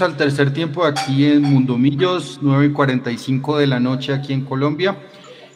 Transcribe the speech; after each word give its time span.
al 0.00 0.16
tercer 0.16 0.54
tiempo 0.54 0.84
aquí 0.84 1.26
en 1.26 1.42
Mundomillos, 1.42 2.38
9 2.40 2.66
y 2.66 2.72
45 2.72 3.58
de 3.58 3.66
la 3.66 3.78
noche 3.78 4.14
aquí 4.14 4.32
en 4.32 4.44
Colombia. 4.44 4.96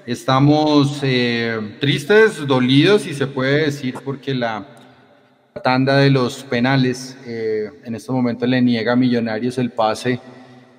Estamos 0.05 0.99
eh, 1.03 1.77
tristes, 1.81 2.47
dolidos, 2.47 3.03
si 3.03 3.15
se 3.15 3.27
puede 3.27 3.67
decir, 3.67 3.95
porque 4.05 4.35
la 4.35 4.67
tanda 5.65 5.97
de 5.97 6.11
los 6.11 6.43
penales 6.43 7.17
eh, 7.25 7.71
en 7.85 7.95
este 7.95 8.13
momento 8.13 8.47
le 8.47 8.61
niega 8.61 8.93
a 8.93 8.97
Millonarios 8.97 9.57
el 9.57 9.71
pase 9.71 10.21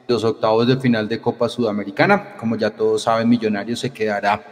los 0.08 0.24
octavos 0.24 0.68
de 0.68 0.78
final 0.78 1.10
de 1.10 1.20
Copa 1.20 1.50
Sudamericana. 1.50 2.36
Como 2.36 2.56
ya 2.58 2.70
todos 2.70 3.02
saben, 3.04 3.28
Millonarios 3.28 3.80
se 3.80 3.90
quedará 3.90 4.44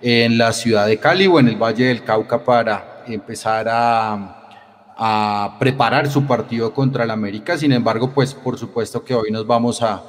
en 0.00 0.36
la 0.36 0.52
ciudad 0.52 0.86
de 0.86 0.96
Cali 0.98 1.28
o 1.28 1.38
en 1.38 1.46
el 1.48 1.56
Valle 1.56 1.84
del 1.84 2.02
Cauca 2.02 2.42
para 2.42 3.04
empezar 3.06 3.68
a 3.70 4.37
a 5.00 5.56
preparar 5.60 6.10
su 6.10 6.26
partido 6.26 6.74
contra 6.74 7.04
el 7.04 7.10
América. 7.10 7.56
Sin 7.56 7.70
embargo, 7.72 8.10
pues 8.12 8.34
por 8.34 8.58
supuesto 8.58 9.04
que 9.04 9.14
hoy 9.14 9.30
nos 9.30 9.46
vamos 9.46 9.80
a 9.80 10.02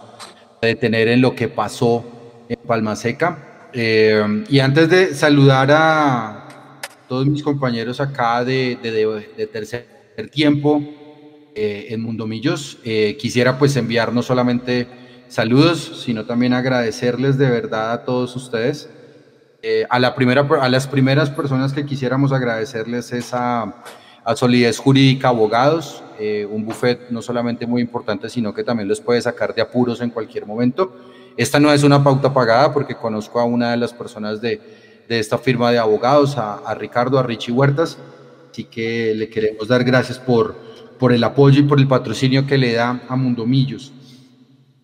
detener 0.60 1.08
en 1.10 1.22
lo 1.22 1.36
que 1.36 1.48
pasó 1.48 2.04
en 2.50 2.60
Palma 2.66 2.96
Seca. 2.96 3.70
Eh, 3.72 4.46
y 4.50 4.60
antes 4.60 4.90
de 4.90 5.14
saludar 5.14 5.70
a 5.72 6.80
todos 7.08 7.28
mis 7.28 7.44
compañeros 7.44 8.02
acá 8.02 8.44
de, 8.44 8.80
de, 8.82 9.48
tercer 9.48 9.86
tiempo 10.32 10.82
eh, 11.54 11.88
en 11.90 12.02
Mundomillos, 12.02 12.80
eh, 12.84 13.16
quisiera 13.20 13.60
pues 13.60 13.76
enviar 13.76 14.12
no 14.12 14.24
solamente 14.24 14.88
saludos, 15.28 16.02
sino 16.04 16.26
también 16.26 16.54
agradecerles 16.54 17.38
de 17.38 17.48
verdad 17.48 17.92
a 17.92 18.06
todos 18.06 18.36
ustedes. 18.36 18.90
a, 19.88 20.00
la 20.00 20.16
primera, 20.16 20.48
a 20.62 20.70
las 20.70 20.88
primeras 20.88 21.30
personas 21.30 21.74
que 21.74 21.86
quisiéramos 21.86 22.32
agradecerles 22.32 23.12
es 23.12 23.36
a 23.36 23.84
a 24.24 24.36
solidez 24.36 24.78
jurídica, 24.78 25.30
abogados, 25.30 26.04
eh, 26.20 26.46
un 26.50 26.66
buffet 26.66 27.10
no 27.10 27.22
solamente 27.22 27.66
muy 27.66 27.82
importante, 27.82 28.30
sino 28.30 28.54
que 28.54 28.64
también 28.64 28.88
los 28.88 29.02
puede 29.02 29.22
sacar 29.22 29.56
de 29.56 29.62
apuros 29.62 30.02
en 30.02 30.10
cualquier 30.10 30.46
momento. 30.46 30.96
Esta 31.38 31.60
no 31.60 31.72
es 31.72 31.84
una 31.84 32.04
pauta 32.04 32.34
pagada 32.34 32.74
porque 32.74 32.96
conozco 32.96 33.40
a 33.40 33.46
una 33.46 33.72
de 33.72 33.78
las 33.78 33.94
personas 33.94 34.42
de, 34.42 34.60
de 35.08 35.20
esta 35.20 35.38
firma 35.38 35.72
de 35.72 35.80
abogados, 35.80 36.38
a, 36.38 36.74
Ricardo, 36.76 37.18
a 37.18 37.24
Richie 37.24 37.54
Huertas, 37.54 37.98
así 38.52 38.66
que 38.66 39.14
le 39.16 39.30
queremos 39.30 39.68
dar 39.68 39.84
gracias 39.84 40.20
por, 40.20 40.56
por 41.00 41.14
el 41.14 41.24
apoyo 41.24 41.62
y 41.62 41.64
por 41.64 41.80
el 41.80 41.88
patrocinio 41.88 42.46
que 42.46 42.58
le 42.58 42.74
da 42.74 43.02
a 43.08 43.16
Mundomillos. 43.16 43.94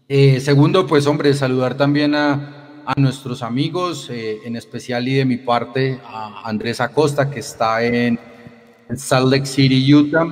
Eh, 0.08 0.40
segundo, 0.40 0.88
pues 0.88 1.08
hombre, 1.08 1.34
saludar 1.34 1.76
también 1.76 2.16
a, 2.16 2.84
a 2.86 2.94
nuestros 3.00 3.42
amigos, 3.42 4.10
eh, 4.10 4.40
en 4.46 4.56
especial 4.56 5.08
y 5.08 5.16
de 5.16 5.26
mi 5.26 5.38
parte 5.38 6.00
a 6.06 6.48
Andrés 6.48 6.80
Acosta, 6.80 7.30
que 7.30 7.40
está 7.40 7.84
en 7.84 8.20
en 8.90 8.98
Salt 8.98 9.32
Lake 9.32 9.46
City, 9.46 9.94
Utah. 9.94 10.28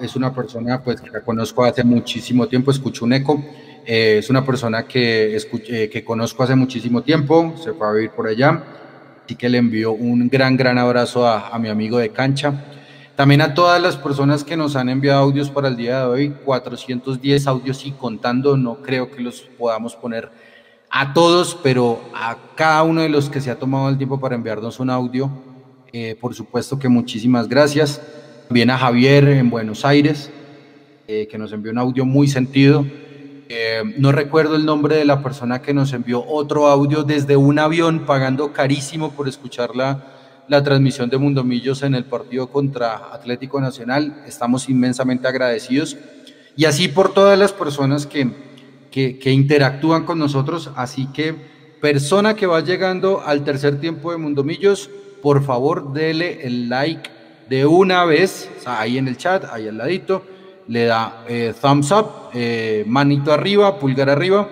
es 0.00 0.16
una 0.16 0.34
persona 0.34 0.82
pues, 0.82 1.00
que 1.00 1.10
la 1.10 1.20
conozco 1.20 1.64
hace 1.64 1.84
muchísimo 1.84 2.46
tiempo, 2.46 2.70
escucho 2.70 3.04
un 3.04 3.12
eco. 3.12 3.42
Eh, 3.86 4.18
es 4.18 4.30
una 4.30 4.44
persona 4.44 4.86
que, 4.86 5.36
escuché, 5.36 5.90
que 5.90 6.04
conozco 6.04 6.42
hace 6.42 6.54
muchísimo 6.54 7.02
tiempo, 7.02 7.54
se 7.62 7.72
fue 7.72 7.86
a 7.86 7.92
vivir 7.92 8.10
por 8.10 8.26
allá. 8.26 8.62
Así 9.24 9.36
que 9.36 9.48
le 9.48 9.58
envío 9.58 9.92
un 9.92 10.28
gran, 10.28 10.56
gran 10.56 10.78
abrazo 10.78 11.26
a, 11.26 11.48
a 11.48 11.58
mi 11.58 11.68
amigo 11.68 11.98
de 11.98 12.10
cancha. 12.10 12.64
También 13.16 13.42
a 13.42 13.54
todas 13.54 13.80
las 13.80 13.96
personas 13.96 14.42
que 14.42 14.56
nos 14.56 14.74
han 14.74 14.88
enviado 14.88 15.20
audios 15.20 15.50
para 15.50 15.68
el 15.68 15.76
día 15.76 16.00
de 16.00 16.06
hoy, 16.06 16.30
410 16.44 17.46
audios 17.46 17.86
y 17.86 17.92
contando, 17.92 18.56
no 18.56 18.76
creo 18.82 19.10
que 19.10 19.22
los 19.22 19.42
podamos 19.42 19.94
poner 19.94 20.30
a 20.90 21.12
todos, 21.12 21.58
pero 21.62 22.00
a 22.14 22.36
cada 22.56 22.82
uno 22.82 23.02
de 23.02 23.08
los 23.08 23.30
que 23.30 23.40
se 23.40 23.50
ha 23.50 23.58
tomado 23.58 23.88
el 23.88 23.98
tiempo 23.98 24.18
para 24.18 24.34
enviarnos 24.34 24.80
un 24.80 24.90
audio, 24.90 25.30
eh, 25.96 26.16
por 26.20 26.34
supuesto 26.34 26.76
que 26.76 26.88
muchísimas 26.88 27.48
gracias. 27.48 28.02
También 28.48 28.68
a 28.70 28.76
Javier 28.76 29.28
en 29.28 29.48
Buenos 29.48 29.84
Aires, 29.84 30.28
eh, 31.06 31.28
que 31.30 31.38
nos 31.38 31.52
envió 31.52 31.70
un 31.70 31.78
audio 31.78 32.04
muy 32.04 32.26
sentido. 32.26 32.84
Eh, 33.48 33.80
no 33.96 34.10
recuerdo 34.10 34.56
el 34.56 34.66
nombre 34.66 34.96
de 34.96 35.04
la 35.04 35.22
persona 35.22 35.62
que 35.62 35.72
nos 35.72 35.92
envió 35.92 36.26
otro 36.26 36.66
audio 36.66 37.04
desde 37.04 37.36
un 37.36 37.60
avión, 37.60 38.06
pagando 38.06 38.52
carísimo 38.52 39.12
por 39.12 39.28
escuchar 39.28 39.76
la, 39.76 40.04
la 40.48 40.64
transmisión 40.64 41.10
de 41.10 41.18
Mundomillos 41.18 41.84
en 41.84 41.94
el 41.94 42.06
partido 42.06 42.48
contra 42.48 43.14
Atlético 43.14 43.60
Nacional. 43.60 44.24
Estamos 44.26 44.68
inmensamente 44.68 45.28
agradecidos. 45.28 45.96
Y 46.56 46.64
así 46.64 46.88
por 46.88 47.14
todas 47.14 47.38
las 47.38 47.52
personas 47.52 48.08
que, 48.08 48.32
que, 48.90 49.20
que 49.20 49.30
interactúan 49.30 50.04
con 50.04 50.18
nosotros. 50.18 50.72
Así 50.74 51.06
que 51.12 51.36
persona 51.80 52.34
que 52.34 52.46
va 52.46 52.62
llegando 52.62 53.22
al 53.24 53.44
tercer 53.44 53.78
tiempo 53.78 54.10
de 54.10 54.18
Mundomillos, 54.18 54.90
por 55.24 55.42
favor 55.42 55.94
dele 55.94 56.46
el 56.46 56.68
like 56.68 57.08
de 57.48 57.64
una 57.64 58.04
vez, 58.04 58.50
ahí 58.66 58.98
en 58.98 59.08
el 59.08 59.16
chat, 59.16 59.46
ahí 59.50 59.66
al 59.66 59.78
ladito, 59.78 60.22
le 60.68 60.84
da 60.84 61.24
eh, 61.26 61.54
thumbs 61.58 61.90
up, 61.92 62.06
eh, 62.34 62.84
manito 62.86 63.32
arriba, 63.32 63.78
pulgar 63.78 64.10
arriba, 64.10 64.46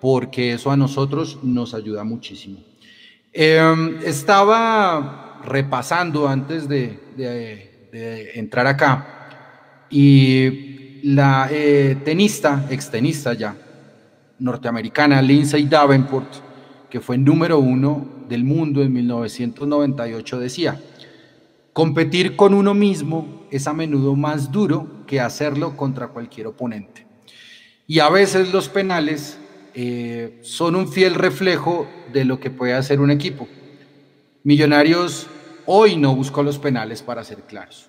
porque 0.00 0.54
eso 0.54 0.72
a 0.72 0.76
nosotros 0.76 1.38
nos 1.44 1.74
ayuda 1.74 2.02
muchísimo. 2.02 2.58
Em, 3.32 4.00
estaba 4.04 5.40
repasando 5.44 6.26
antes 6.26 6.68
de, 6.68 6.98
entrar 8.34 8.66
acá 8.66 9.28
y 9.90 11.02
la 11.04 11.48
eh, 11.52 11.98
tenista, 12.04 12.66
extenista 12.68 13.32
ya, 13.34 13.54
norteamericana, 14.40 15.22
Lindsay 15.22 15.66
Davenport, 15.66 16.90
que 16.90 17.00
fue 17.00 17.16
número 17.16 17.60
uno 17.60 18.13
del 18.28 18.44
mundo 18.44 18.82
en 18.82 18.92
1998 18.92 20.38
decía, 20.38 20.80
competir 21.72 22.36
con 22.36 22.54
uno 22.54 22.74
mismo 22.74 23.46
es 23.50 23.66
a 23.66 23.72
menudo 23.72 24.14
más 24.16 24.50
duro 24.50 25.04
que 25.06 25.20
hacerlo 25.20 25.76
contra 25.76 26.08
cualquier 26.08 26.46
oponente. 26.46 27.06
Y 27.86 27.98
a 27.98 28.08
veces 28.08 28.52
los 28.52 28.68
penales 28.68 29.38
eh, 29.74 30.38
son 30.42 30.76
un 30.76 30.88
fiel 30.88 31.14
reflejo 31.14 31.86
de 32.12 32.24
lo 32.24 32.40
que 32.40 32.50
puede 32.50 32.74
hacer 32.74 33.00
un 33.00 33.10
equipo. 33.10 33.48
Millonarios 34.42 35.26
hoy 35.66 35.96
no 35.96 36.14
buscó 36.14 36.42
los 36.42 36.58
penales 36.58 37.02
para 37.02 37.24
ser 37.24 37.42
claros. 37.42 37.88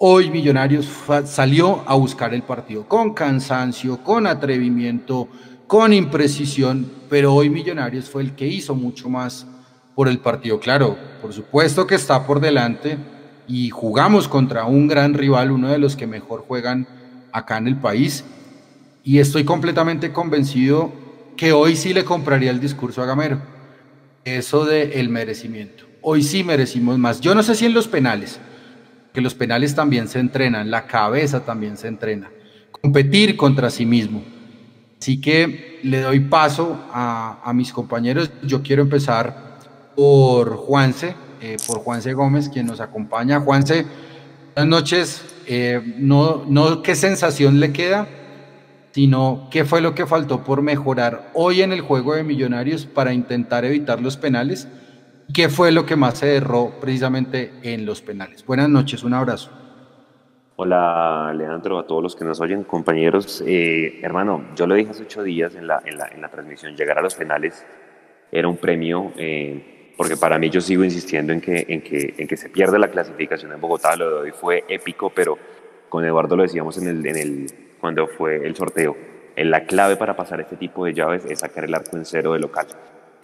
Hoy 0.00 0.30
Millonarios 0.30 0.88
salió 1.24 1.82
a 1.84 1.94
buscar 1.96 2.32
el 2.32 2.42
partido 2.42 2.86
con 2.86 3.14
cansancio, 3.14 4.04
con 4.04 4.28
atrevimiento, 4.28 5.28
con 5.68 5.92
imprecisión, 5.92 6.90
pero 7.10 7.34
hoy 7.34 7.50
Millonarios 7.50 8.08
fue 8.08 8.22
el 8.22 8.34
que 8.34 8.48
hizo 8.48 8.74
mucho 8.74 9.10
más 9.10 9.46
por 9.94 10.08
el 10.08 10.18
partido. 10.18 10.58
Claro, 10.58 10.96
por 11.20 11.34
supuesto 11.34 11.86
que 11.86 11.94
está 11.94 12.26
por 12.26 12.40
delante 12.40 12.96
y 13.46 13.68
jugamos 13.68 14.28
contra 14.28 14.64
un 14.64 14.88
gran 14.88 15.12
rival, 15.12 15.52
uno 15.52 15.68
de 15.68 15.78
los 15.78 15.94
que 15.94 16.06
mejor 16.06 16.40
juegan 16.48 16.88
acá 17.32 17.58
en 17.58 17.68
el 17.68 17.76
país. 17.76 18.24
Y 19.04 19.18
estoy 19.18 19.44
completamente 19.44 20.10
convencido 20.10 20.90
que 21.36 21.52
hoy 21.52 21.76
sí 21.76 21.92
le 21.92 22.02
compraría 22.02 22.50
el 22.50 22.60
discurso 22.60 23.02
a 23.02 23.06
Gamero. 23.06 23.38
Eso 24.24 24.64
de 24.64 24.98
el 24.98 25.10
merecimiento. 25.10 25.84
Hoy 26.00 26.22
sí 26.22 26.44
merecimos 26.44 26.98
más. 26.98 27.20
Yo 27.20 27.34
no 27.34 27.42
sé 27.42 27.54
si 27.54 27.66
en 27.66 27.74
los 27.74 27.88
penales, 27.88 28.40
que 29.12 29.20
los 29.20 29.34
penales 29.34 29.74
también 29.74 30.08
se 30.08 30.18
entrenan, 30.18 30.70
la 30.70 30.86
cabeza 30.86 31.44
también 31.44 31.76
se 31.76 31.88
entrena. 31.88 32.30
Competir 32.70 33.36
contra 33.36 33.68
sí 33.68 33.84
mismo 33.84 34.37
Así 35.00 35.20
que 35.20 35.80
le 35.82 36.00
doy 36.00 36.20
paso 36.20 36.78
a, 36.92 37.52
mis 37.54 37.72
compañeros. 37.72 38.30
Yo 38.42 38.62
quiero 38.62 38.82
empezar 38.82 39.58
por 39.94 40.56
Juanse, 40.56 41.14
eh, 41.40 41.56
por 41.66 41.78
Juanse 41.78 42.12
Gómez, 42.14 42.48
quien 42.48 42.66
nos 42.66 42.80
acompaña. 42.80 43.40
Juanse, 43.40 43.86
buenas 44.54 44.68
noches. 44.68 45.22
Eh, 45.46 45.94
no, 45.98 46.44
no 46.46 46.82
qué 46.82 46.94
sensación 46.94 47.58
le 47.60 47.72
queda, 47.72 48.08
sino 48.92 49.48
qué 49.50 49.64
fue 49.64 49.80
lo 49.80 49.94
que 49.94 50.06
faltó 50.06 50.44
por 50.44 50.62
mejorar 50.62 51.30
hoy 51.32 51.62
en 51.62 51.72
el 51.72 51.80
juego 51.80 52.14
de 52.14 52.24
Millonarios 52.24 52.84
para 52.84 53.14
intentar 53.14 53.64
evitar 53.64 54.00
los 54.00 54.16
penales. 54.16 54.68
¿Qué 55.32 55.48
fue 55.48 55.72
lo 55.72 55.86
que 55.86 55.94
más 55.94 56.18
se 56.18 56.36
erró 56.36 56.80
precisamente 56.80 57.52
en 57.62 57.86
los 57.86 58.02
penales? 58.02 58.44
Buenas 58.44 58.68
noches, 58.68 59.04
un 59.04 59.14
abrazo. 59.14 59.50
Hola 60.60 61.32
Leandro, 61.36 61.78
a 61.78 61.86
todos 61.86 62.02
los 62.02 62.16
que 62.16 62.24
nos 62.24 62.40
oyen, 62.40 62.64
compañeros. 62.64 63.44
Eh, 63.46 64.00
hermano, 64.02 64.46
yo 64.56 64.66
lo 64.66 64.74
dije 64.74 64.90
hace 64.90 65.04
ocho 65.04 65.22
días 65.22 65.54
en 65.54 65.68
la, 65.68 65.80
en 65.84 65.96
la, 65.96 66.08
en 66.08 66.20
la 66.20 66.28
transmisión, 66.30 66.74
llegar 66.74 66.98
a 66.98 67.00
los 67.00 67.14
penales 67.14 67.64
era 68.32 68.48
un 68.48 68.56
premio, 68.56 69.12
eh, 69.16 69.92
porque 69.96 70.16
para 70.16 70.36
mí 70.36 70.50
yo 70.50 70.60
sigo 70.60 70.82
insistiendo 70.82 71.32
en 71.32 71.40
que, 71.40 71.64
en, 71.68 71.80
que, 71.80 72.12
en 72.18 72.26
que 72.26 72.36
se 72.36 72.50
pierde 72.50 72.76
la 72.80 72.88
clasificación 72.88 73.52
en 73.52 73.60
Bogotá, 73.60 73.94
lo 73.94 74.10
de 74.10 74.20
hoy 74.22 74.30
fue 74.32 74.64
épico, 74.68 75.10
pero 75.14 75.38
con 75.88 76.04
Eduardo 76.04 76.34
lo 76.34 76.42
decíamos 76.42 76.76
en 76.78 76.88
el, 76.88 77.06
en 77.06 77.16
el, 77.16 77.46
cuando 77.80 78.08
fue 78.08 78.44
el 78.44 78.56
sorteo, 78.56 78.96
la 79.36 79.64
clave 79.64 79.94
para 79.94 80.16
pasar 80.16 80.40
este 80.40 80.56
tipo 80.56 80.84
de 80.84 80.92
llaves 80.92 81.24
es 81.24 81.38
sacar 81.38 81.66
el 81.66 81.74
arco 81.76 81.96
en 81.96 82.04
cero 82.04 82.32
de 82.32 82.40
local. 82.40 82.66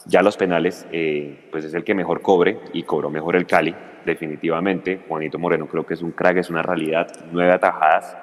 Ya 0.06 0.22
los 0.22 0.36
penales, 0.36 0.86
eh, 0.92 1.48
pues 1.50 1.64
es 1.64 1.74
el 1.74 1.82
que 1.82 1.96
mejor 1.96 2.22
cobre 2.22 2.60
y 2.72 2.84
cobró 2.84 3.10
mejor 3.10 3.34
el 3.34 3.44
Cali, 3.44 3.74
definitivamente. 4.04 5.00
Juanito 5.08 5.38
Moreno 5.38 5.66
creo 5.66 5.84
que 5.86 5.94
es 5.94 6.02
un 6.02 6.12
crack, 6.12 6.38
es 6.38 6.50
una 6.50 6.62
realidad. 6.62 7.08
Nueve 7.32 7.52
atajadas 7.52 8.16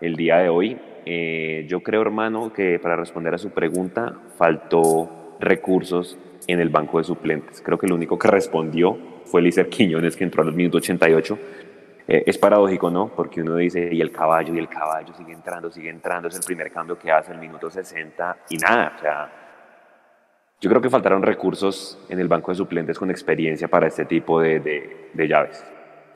el 0.00 0.16
día 0.16 0.38
de 0.38 0.48
hoy. 0.48 0.78
Eh, 1.06 1.66
yo 1.68 1.82
creo, 1.82 2.02
hermano, 2.02 2.52
que 2.52 2.78
para 2.78 2.96
responder 2.96 3.34
a 3.34 3.38
su 3.38 3.50
pregunta 3.50 4.14
faltó 4.36 5.36
recursos 5.40 6.18
en 6.46 6.60
el 6.60 6.68
banco 6.68 6.98
de 6.98 7.04
suplentes. 7.04 7.62
Creo 7.62 7.78
que 7.78 7.86
el 7.86 7.92
único 7.92 8.18
que 8.18 8.28
respondió 8.28 8.98
fue 9.24 9.42
Lícer 9.42 9.68
Quiñones, 9.68 10.16
que 10.16 10.24
entró 10.24 10.42
a 10.42 10.46
los 10.46 10.54
minutos 10.54 10.82
88. 10.82 11.38
eh, 12.08 12.24
es 12.26 12.38
paradójico, 12.38 12.90
¿no? 12.90 13.08
Porque 13.08 13.40
uno 13.40 13.56
dice, 13.56 13.88
y 13.92 14.00
el 14.00 14.10
caballo, 14.10 14.54
y 14.54 14.58
el 14.58 14.68
caballo 14.68 15.14
sigue 15.14 15.32
entrando, 15.32 15.70
sigue 15.70 15.90
entrando, 15.90 16.28
es 16.28 16.36
el 16.36 16.42
primer 16.42 16.70
cambio 16.72 16.98
que 16.98 17.10
hace 17.12 17.32
el 17.32 17.38
minuto 17.38 17.70
60 17.70 18.36
y 18.50 18.56
nada, 18.56 18.94
o 18.96 19.00
sea, 19.00 19.39
yo 20.60 20.68
creo 20.68 20.82
que 20.82 20.90
faltaron 20.90 21.22
recursos 21.22 21.98
en 22.10 22.20
el 22.20 22.28
banco 22.28 22.52
de 22.52 22.56
suplentes 22.56 22.98
con 22.98 23.10
experiencia 23.10 23.68
para 23.68 23.88
este 23.88 24.04
tipo 24.04 24.40
de, 24.40 24.60
de, 25.14 25.28
llaves. 25.28 25.64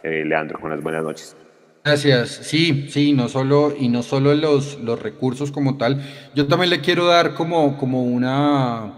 Eh, 0.02 0.22
Leandro, 0.26 0.60
con 0.60 0.70
las 0.70 0.82
buenas 0.82 1.02
noches. 1.02 1.34
Gracias. 1.82 2.30
Sí, 2.30 2.88
sí, 2.90 3.14
no 3.14 3.28
solo, 3.28 3.74
y 3.78 3.88
no 3.88 4.02
solo 4.02 4.34
los, 4.34 4.78
los 4.80 5.00
recursos 5.00 5.50
como 5.50 5.78
tal. 5.78 6.02
Yo 6.34 6.46
también 6.46 6.68
le 6.70 6.82
quiero 6.82 7.06
dar 7.06 7.34
como, 7.34 7.78
como 7.78 8.04
una, 8.04 8.92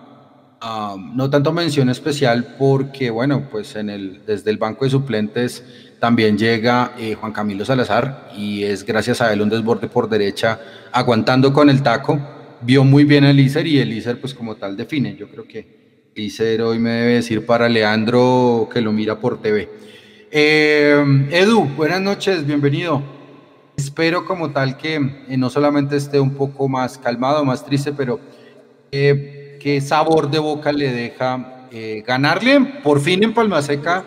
ah, 0.61 0.97
no 1.15 1.31
tanto 1.31 1.53
mención 1.53 1.91
especial, 1.91 2.57
porque 2.59 3.11
bueno, 3.11 3.49
pues 3.49 3.77
en 3.77 3.89
el, 3.89 4.27
desde 4.27 4.51
el 4.51 4.59
banco 4.59 4.85
de 4.85 4.91
suplentes 4.91 5.65
también 6.01 6.37
llega 6.37 6.93
eh, 6.99 7.15
Juan 7.15 7.33
Camilo 7.33 7.65
Salazar 7.65 8.31
y 8.37 8.65
es 8.65 8.85
gracias 8.85 9.21
a 9.21 9.33
él 9.33 9.43
un 9.43 9.49
desborde 9.49 9.89
por 9.89 10.09
derecha, 10.09 10.59
aguantando 10.93 11.53
con 11.53 11.71
el 11.71 11.85
taco 11.85 12.36
vio 12.62 12.85
muy 12.85 13.05
bien 13.05 13.25
a 13.25 13.31
Elícer 13.31 13.67
y 13.67 13.79
Elícer 13.79 14.20
pues 14.20 14.35
como 14.35 14.56
tal 14.56 14.76
define. 14.76 15.17
Yo 15.17 15.29
creo 15.29 15.47
que 15.47 16.11
Elícer 16.14 16.62
hoy 16.62 16.79
me 16.79 16.91
debe 16.91 17.14
decir 17.14 17.44
para 17.44 17.69
Leandro 17.69 18.69
que 18.73 18.81
lo 18.81 18.93
mira 18.93 19.19
por 19.19 19.41
TV. 19.41 19.69
Eh, 20.31 21.29
Edu, 21.31 21.64
buenas 21.76 22.00
noches, 22.00 22.47
bienvenido. 22.47 23.03
Espero 23.76 24.25
como 24.25 24.50
tal 24.50 24.76
que 24.76 24.94
eh, 24.94 25.37
no 25.37 25.50
solamente 25.50 25.97
esté 25.97 26.19
un 26.19 26.35
poco 26.35 26.69
más 26.69 26.99
calmado, 26.99 27.44
más 27.44 27.64
triste, 27.64 27.93
pero 27.93 28.19
eh, 28.91 29.59
qué 29.61 29.81
sabor 29.81 30.31
de 30.31 30.38
boca 30.38 30.73
le 30.73 30.93
deja 30.93 31.52
ganarle 32.06 32.81
por 32.82 33.00
fin 33.00 33.23
en 33.23 33.35
Palma 33.35 33.61
Seca 33.61 34.02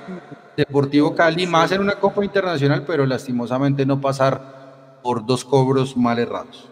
Deportivo 0.58 1.16
Cali, 1.16 1.46
más 1.46 1.72
en 1.72 1.82
una 1.82 1.96
Copa 2.00 2.26
Internacional, 2.26 2.84
pero 2.86 3.06
lastimosamente 3.06 3.86
no 3.86 4.02
pasar 4.02 5.00
por 5.02 5.26
dos 5.26 5.46
cobros 5.46 5.96
mal 5.96 6.20
errados. 6.20 6.70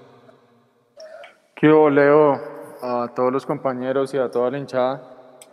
¿Qué 1.59 1.65
Leo? 1.65 2.39
A 2.83 3.07
todos 3.15 3.33
los 3.33 3.44
compañeros 3.44 4.13
y 4.13 4.18
a 4.19 4.30
toda 4.30 4.51
la 4.51 4.59
hinchada. 4.59 5.01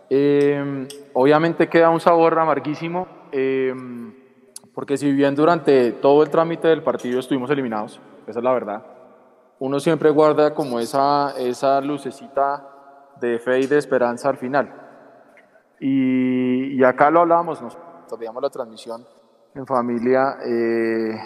Em, 0.07 0.87
obviamente 1.13 1.67
queda 1.67 1.89
un 1.89 1.99
sabor 1.99 2.37
amarguísimo, 2.37 3.07
em, 3.31 4.13
porque 4.75 4.97
si 4.97 5.11
bien 5.11 5.33
durante 5.33 5.93
todo 5.93 6.21
el 6.21 6.29
trámite 6.29 6.67
del 6.67 6.83
partido 6.83 7.19
estuvimos 7.19 7.49
eliminados, 7.49 7.99
esa 8.27 8.39
es 8.39 8.43
la 8.43 8.53
verdad, 8.53 8.85
uno 9.57 9.79
siempre 9.79 10.11
guarda 10.11 10.53
como 10.53 10.79
esa, 10.79 11.33
esa 11.39 11.81
lucecita 11.81 12.69
de 13.19 13.39
fe 13.39 13.61
y 13.61 13.65
de 13.65 13.79
esperanza 13.79 14.29
al 14.29 14.37
final. 14.37 14.71
Y, 15.79 16.75
y 16.75 16.83
acá 16.83 17.09
lo 17.09 17.21
hablábamos, 17.21 17.63
nos 17.63 17.75
veíamos 18.19 18.43
la 18.43 18.51
transmisión 18.51 19.03
en 19.55 19.65
familia. 19.65 20.37
Eh, 20.45 21.19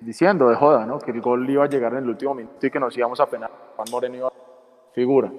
diciendo 0.00 0.48
de 0.48 0.56
joda, 0.56 0.86
¿no? 0.86 0.98
Que 0.98 1.10
el 1.10 1.20
gol 1.20 1.48
iba 1.48 1.64
a 1.64 1.68
llegar 1.68 1.92
en 1.92 2.04
el 2.04 2.10
último 2.10 2.34
minuto 2.34 2.66
y 2.66 2.70
que 2.70 2.80
nos 2.80 2.96
íbamos 2.96 3.20
a 3.20 3.26
penar. 3.26 3.50
Juan 3.76 3.88
Moreno 3.90 4.16
iba 4.16 4.28
a 4.28 4.32
figura. 4.94 5.30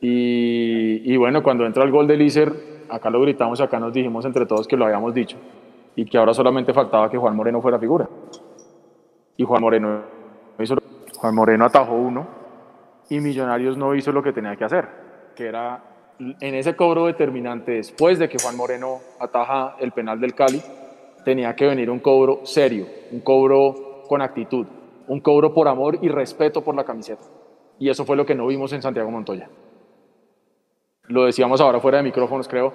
Y, 0.00 1.12
y, 1.12 1.16
bueno, 1.16 1.42
cuando 1.42 1.64
entra 1.64 1.84
el 1.84 1.90
gol 1.90 2.06
de 2.06 2.16
Lícer, 2.16 2.52
acá 2.88 3.08
lo 3.10 3.20
gritamos, 3.20 3.60
acá 3.60 3.78
nos 3.78 3.92
dijimos 3.92 4.24
entre 4.24 4.46
todos 4.46 4.66
que 4.66 4.76
lo 4.76 4.84
habíamos 4.84 5.14
dicho 5.14 5.36
y 5.94 6.04
que 6.04 6.18
ahora 6.18 6.34
solamente 6.34 6.72
faltaba 6.72 7.10
que 7.10 7.18
Juan 7.18 7.36
Moreno 7.36 7.60
fuera 7.60 7.78
figura. 7.78 8.08
Y 9.36 9.44
Juan 9.44 9.60
Moreno 9.60 10.02
hizo, 10.58 10.76
Juan 11.16 11.34
Moreno 11.34 11.64
atajó 11.64 11.94
uno 11.94 12.26
y 13.08 13.20
Millonarios 13.20 13.76
no 13.76 13.94
hizo 13.94 14.12
lo 14.12 14.22
que 14.22 14.32
tenía 14.32 14.56
que 14.56 14.64
hacer, 14.64 14.88
que 15.36 15.46
era 15.46 15.82
en 16.18 16.54
ese 16.54 16.76
cobro 16.76 17.06
determinante 17.06 17.72
después 17.72 18.18
de 18.18 18.28
que 18.28 18.38
Juan 18.38 18.56
Moreno 18.56 19.00
ataja 19.18 19.76
el 19.80 19.92
penal 19.92 20.20
del 20.20 20.34
Cali, 20.34 20.62
tenía 21.24 21.54
que 21.54 21.66
venir 21.66 21.90
un 21.90 22.00
cobro 22.00 22.40
serio, 22.44 22.86
un 23.10 23.20
cobro 23.20 24.02
con 24.08 24.22
actitud, 24.22 24.66
un 25.08 25.20
cobro 25.20 25.52
por 25.52 25.68
amor 25.68 25.98
y 26.02 26.08
respeto 26.08 26.62
por 26.62 26.74
la 26.74 26.84
camiseta. 26.84 27.22
Y 27.78 27.88
eso 27.88 28.04
fue 28.04 28.16
lo 28.16 28.26
que 28.26 28.34
no 28.34 28.46
vimos 28.46 28.72
en 28.72 28.82
Santiago 28.82 29.10
Montoya. 29.10 29.48
Lo 31.08 31.24
decíamos 31.24 31.60
ahora 31.60 31.80
fuera 31.80 31.98
de 31.98 32.04
micrófonos, 32.04 32.48
creo. 32.48 32.72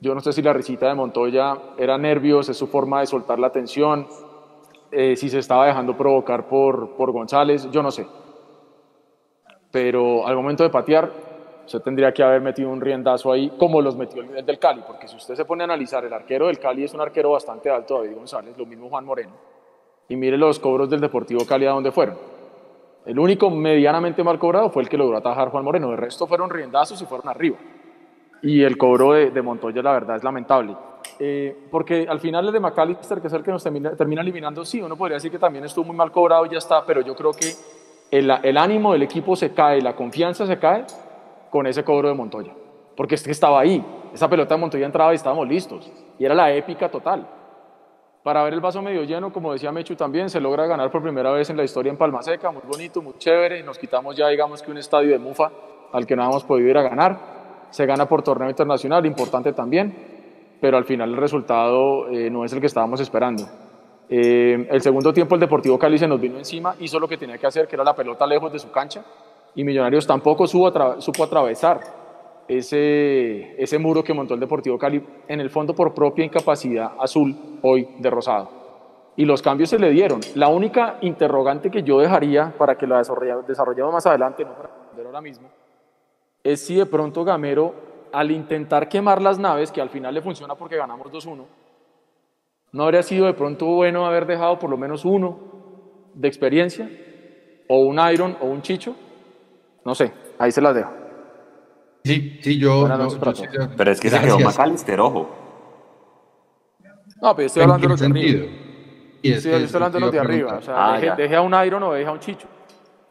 Yo 0.00 0.14
no 0.14 0.20
sé 0.20 0.32
si 0.32 0.40
la 0.40 0.52
risita 0.52 0.88
de 0.88 0.94
Montoya 0.94 1.56
era 1.76 1.98
nervios, 1.98 2.48
es 2.48 2.56
su 2.56 2.66
forma 2.66 3.00
de 3.00 3.06
soltar 3.06 3.38
la 3.38 3.52
tensión, 3.52 4.06
eh, 4.92 5.14
si 5.16 5.28
se 5.28 5.38
estaba 5.38 5.66
dejando 5.66 5.96
provocar 5.96 6.48
por, 6.48 6.96
por 6.96 7.12
González, 7.12 7.70
yo 7.70 7.82
no 7.82 7.90
sé. 7.90 8.06
Pero 9.70 10.26
al 10.26 10.34
momento 10.34 10.64
de 10.64 10.70
patear, 10.70 11.29
Usted 11.70 11.82
tendría 11.82 12.12
que 12.12 12.20
haber 12.20 12.40
metido 12.40 12.68
un 12.68 12.80
riendazo 12.80 13.30
ahí, 13.30 13.52
como 13.56 13.80
los 13.80 13.94
metió 13.94 14.22
el 14.22 14.44
del 14.44 14.58
Cali, 14.58 14.82
porque 14.84 15.06
si 15.06 15.14
usted 15.14 15.36
se 15.36 15.44
pone 15.44 15.62
a 15.62 15.66
analizar, 15.66 16.04
el 16.04 16.12
arquero 16.12 16.48
del 16.48 16.58
Cali 16.58 16.82
es 16.82 16.92
un 16.94 17.00
arquero 17.00 17.30
bastante 17.30 17.70
alto, 17.70 17.98
David 17.98 18.16
González, 18.16 18.58
lo 18.58 18.66
mismo 18.66 18.88
Juan 18.88 19.04
Moreno. 19.04 19.30
Y 20.08 20.16
mire 20.16 20.36
los 20.36 20.58
cobros 20.58 20.90
del 20.90 21.00
Deportivo 21.00 21.46
Cali 21.46 21.66
a 21.66 21.70
dónde 21.70 21.92
fueron. 21.92 22.16
El 23.06 23.16
único 23.20 23.50
medianamente 23.50 24.24
mal 24.24 24.36
cobrado 24.36 24.68
fue 24.70 24.82
el 24.82 24.88
que 24.88 24.98
logró 24.98 25.16
atajar 25.16 25.50
Juan 25.50 25.62
Moreno, 25.62 25.92
el 25.92 25.98
resto 25.98 26.26
fueron 26.26 26.50
riendazos 26.50 27.00
y 27.02 27.06
fueron 27.06 27.28
arriba. 27.28 27.58
Y 28.42 28.64
el 28.64 28.76
cobro 28.76 29.12
de, 29.12 29.40
Montoya, 29.40 29.80
la 29.80 29.92
verdad, 29.92 30.16
es 30.16 30.24
lamentable. 30.24 30.74
Eh, 31.20 31.56
porque 31.70 32.04
al 32.08 32.18
final 32.18 32.48
el 32.48 32.52
de 32.52 32.58
McAllister, 32.58 33.20
que 33.20 33.28
es 33.28 33.32
el 33.32 33.44
que 33.44 33.52
nos 33.52 33.62
termina, 33.62 34.22
eliminando, 34.22 34.64
sí, 34.64 34.82
uno 34.82 34.96
podría 34.96 35.18
decir 35.18 35.30
que 35.30 35.38
también 35.38 35.64
estuvo 35.64 35.84
muy 35.84 35.94
mal 35.94 36.10
cobrado 36.10 36.44
y 36.46 36.48
ya 36.48 36.58
está, 36.58 36.84
pero 36.84 37.00
yo 37.00 37.14
creo 37.14 37.30
que 37.30 37.54
el 38.10 38.56
ánimo 38.56 38.92
del 38.92 39.04
equipo 39.04 39.36
se 39.36 39.52
cae, 39.52 39.80
la 39.80 39.94
confianza 39.94 40.48
se 40.48 40.58
cae 40.58 40.84
con 41.50 41.66
ese 41.66 41.84
cobro 41.84 42.08
de 42.08 42.14
Montoya, 42.14 42.52
porque 42.96 43.16
es 43.16 43.26
estaba 43.26 43.60
ahí, 43.60 43.84
esa 44.14 44.28
pelota 44.28 44.54
de 44.54 44.60
Montoya 44.60 44.86
entraba 44.86 45.12
y 45.12 45.16
estábamos 45.16 45.48
listos, 45.48 45.90
y 46.18 46.24
era 46.24 46.34
la 46.34 46.52
épica 46.52 46.88
total. 46.88 47.26
Para 48.22 48.42
ver 48.44 48.52
el 48.52 48.60
vaso 48.60 48.82
medio 48.82 49.02
lleno, 49.04 49.32
como 49.32 49.52
decía 49.52 49.72
Mechu 49.72 49.96
también, 49.96 50.28
se 50.28 50.40
logra 50.40 50.66
ganar 50.66 50.90
por 50.90 51.02
primera 51.02 51.30
vez 51.30 51.48
en 51.48 51.56
la 51.56 51.64
historia 51.64 51.90
en 51.90 51.96
Palma 51.96 52.22
Seca, 52.22 52.50
muy 52.50 52.62
bonito, 52.68 53.00
muy 53.00 53.14
chévere, 53.16 53.58
y 53.58 53.62
nos 53.62 53.78
quitamos 53.78 54.14
ya, 54.14 54.28
digamos 54.28 54.62
que 54.62 54.70
un 54.70 54.76
estadio 54.76 55.10
de 55.10 55.18
Mufa 55.18 55.50
al 55.92 56.06
que 56.06 56.14
no 56.14 56.22
habíamos 56.22 56.44
podido 56.44 56.68
ir 56.68 56.76
a 56.76 56.82
ganar. 56.82 57.18
Se 57.70 57.86
gana 57.86 58.06
por 58.06 58.22
torneo 58.22 58.50
internacional, 58.50 59.06
importante 59.06 59.52
también, 59.52 60.56
pero 60.60 60.76
al 60.76 60.84
final 60.84 61.10
el 61.10 61.16
resultado 61.16 62.08
eh, 62.08 62.28
no 62.28 62.44
es 62.44 62.52
el 62.52 62.60
que 62.60 62.66
estábamos 62.66 63.00
esperando. 63.00 63.44
Eh, 64.08 64.66
el 64.68 64.82
segundo 64.82 65.12
tiempo 65.12 65.36
el 65.36 65.40
Deportivo 65.40 65.78
Cali 65.78 65.96
se 65.96 66.08
nos 66.08 66.20
vino 66.20 66.36
encima, 66.36 66.74
hizo 66.80 66.98
lo 66.98 67.08
que 67.08 67.16
tenía 67.16 67.38
que 67.38 67.46
hacer, 67.46 67.68
que 67.68 67.76
era 67.76 67.84
la 67.84 67.94
pelota 67.94 68.26
lejos 68.26 68.52
de 68.52 68.58
su 68.58 68.70
cancha, 68.70 69.02
y 69.54 69.64
Millonarios 69.64 70.06
tampoco 70.06 70.46
supo, 70.46 70.68
atravesar 71.24 71.80
ese, 72.48 73.60
ese 73.62 73.78
muro 73.78 74.02
que 74.02 74.14
montó 74.14 74.34
el 74.34 74.40
Deportivo 74.40 74.78
Cali, 74.78 75.04
en 75.28 75.40
el 75.40 75.50
fondo 75.50 75.74
por 75.74 75.94
propia 75.94 76.24
incapacidad 76.24 76.92
azul, 76.98 77.34
hoy 77.62 77.88
de 77.98 78.10
Rosado. 78.10 78.48
Y 79.16 79.24
los 79.24 79.42
cambios 79.42 79.70
se 79.70 79.78
le 79.78 79.90
dieron. 79.90 80.20
La 80.34 80.48
única 80.48 80.98
interrogante 81.02 81.70
que 81.70 81.82
yo 81.82 81.98
dejaría 81.98 82.54
para 82.56 82.76
que 82.76 82.86
la 82.86 82.98
desarrollemos 82.98 83.92
más 83.92 84.06
adelante, 84.06 84.44
no 84.44 84.54
para 84.54 84.68
responder 84.68 85.06
ahora 85.06 85.20
mismo, 85.20 85.48
es 86.42 86.64
si 86.64 86.76
de 86.76 86.86
pronto 86.86 87.24
Gamero, 87.24 87.74
al 88.12 88.30
intentar 88.30 88.88
quemar 88.88 89.20
las 89.20 89.38
naves, 89.38 89.70
que 89.70 89.80
al 89.80 89.90
final 89.90 90.14
le 90.14 90.22
funciona 90.22 90.54
porque 90.54 90.76
ganamos 90.76 91.08
2-1, 91.08 91.44
¿no 92.72 92.82
habría 92.84 93.02
sido 93.02 93.26
de 93.26 93.34
pronto 93.34 93.66
bueno 93.66 94.06
haber 94.06 94.26
dejado 94.26 94.58
por 94.58 94.70
lo 94.70 94.76
menos 94.76 95.04
uno 95.04 95.38
de 96.14 96.28
experiencia, 96.28 96.90
o 97.68 97.80
un 97.80 98.00
Iron 98.12 98.36
o 98.40 98.46
un 98.46 98.62
Chicho, 98.62 98.96
no 99.84 99.94
sé, 99.94 100.12
ahí 100.38 100.52
se 100.52 100.60
las 100.60 100.74
dejo. 100.74 100.90
Sí, 102.04 102.40
sí, 102.42 102.58
yo. 102.58 102.88
pero 103.76 103.90
es 103.90 104.00
que 104.00 104.08
se 104.08 104.20
quedó 104.20 104.38
McAllister, 104.38 105.00
ojo. 105.00 105.28
No, 107.20 107.36
pero 107.36 107.46
estoy 107.46 107.62
hablando 107.62 107.82
de 107.82 107.88
los 107.90 108.00
de 108.00 108.06
arriba. 108.06 108.46
Y 109.22 109.32
estoy, 109.32 109.52
hablando 109.52 109.98
de 109.98 110.00
los 110.00 110.12
de 110.12 110.18
arriba. 110.18 110.56
O 110.56 110.62
sea, 110.62 110.94
ah, 110.94 110.98
deje, 110.98 111.36
a 111.36 111.42
un 111.42 111.54
Iron 111.64 111.82
o 111.82 111.92
deje 111.92 112.08
a 112.08 112.12
un 112.12 112.20
Chicho. 112.20 112.48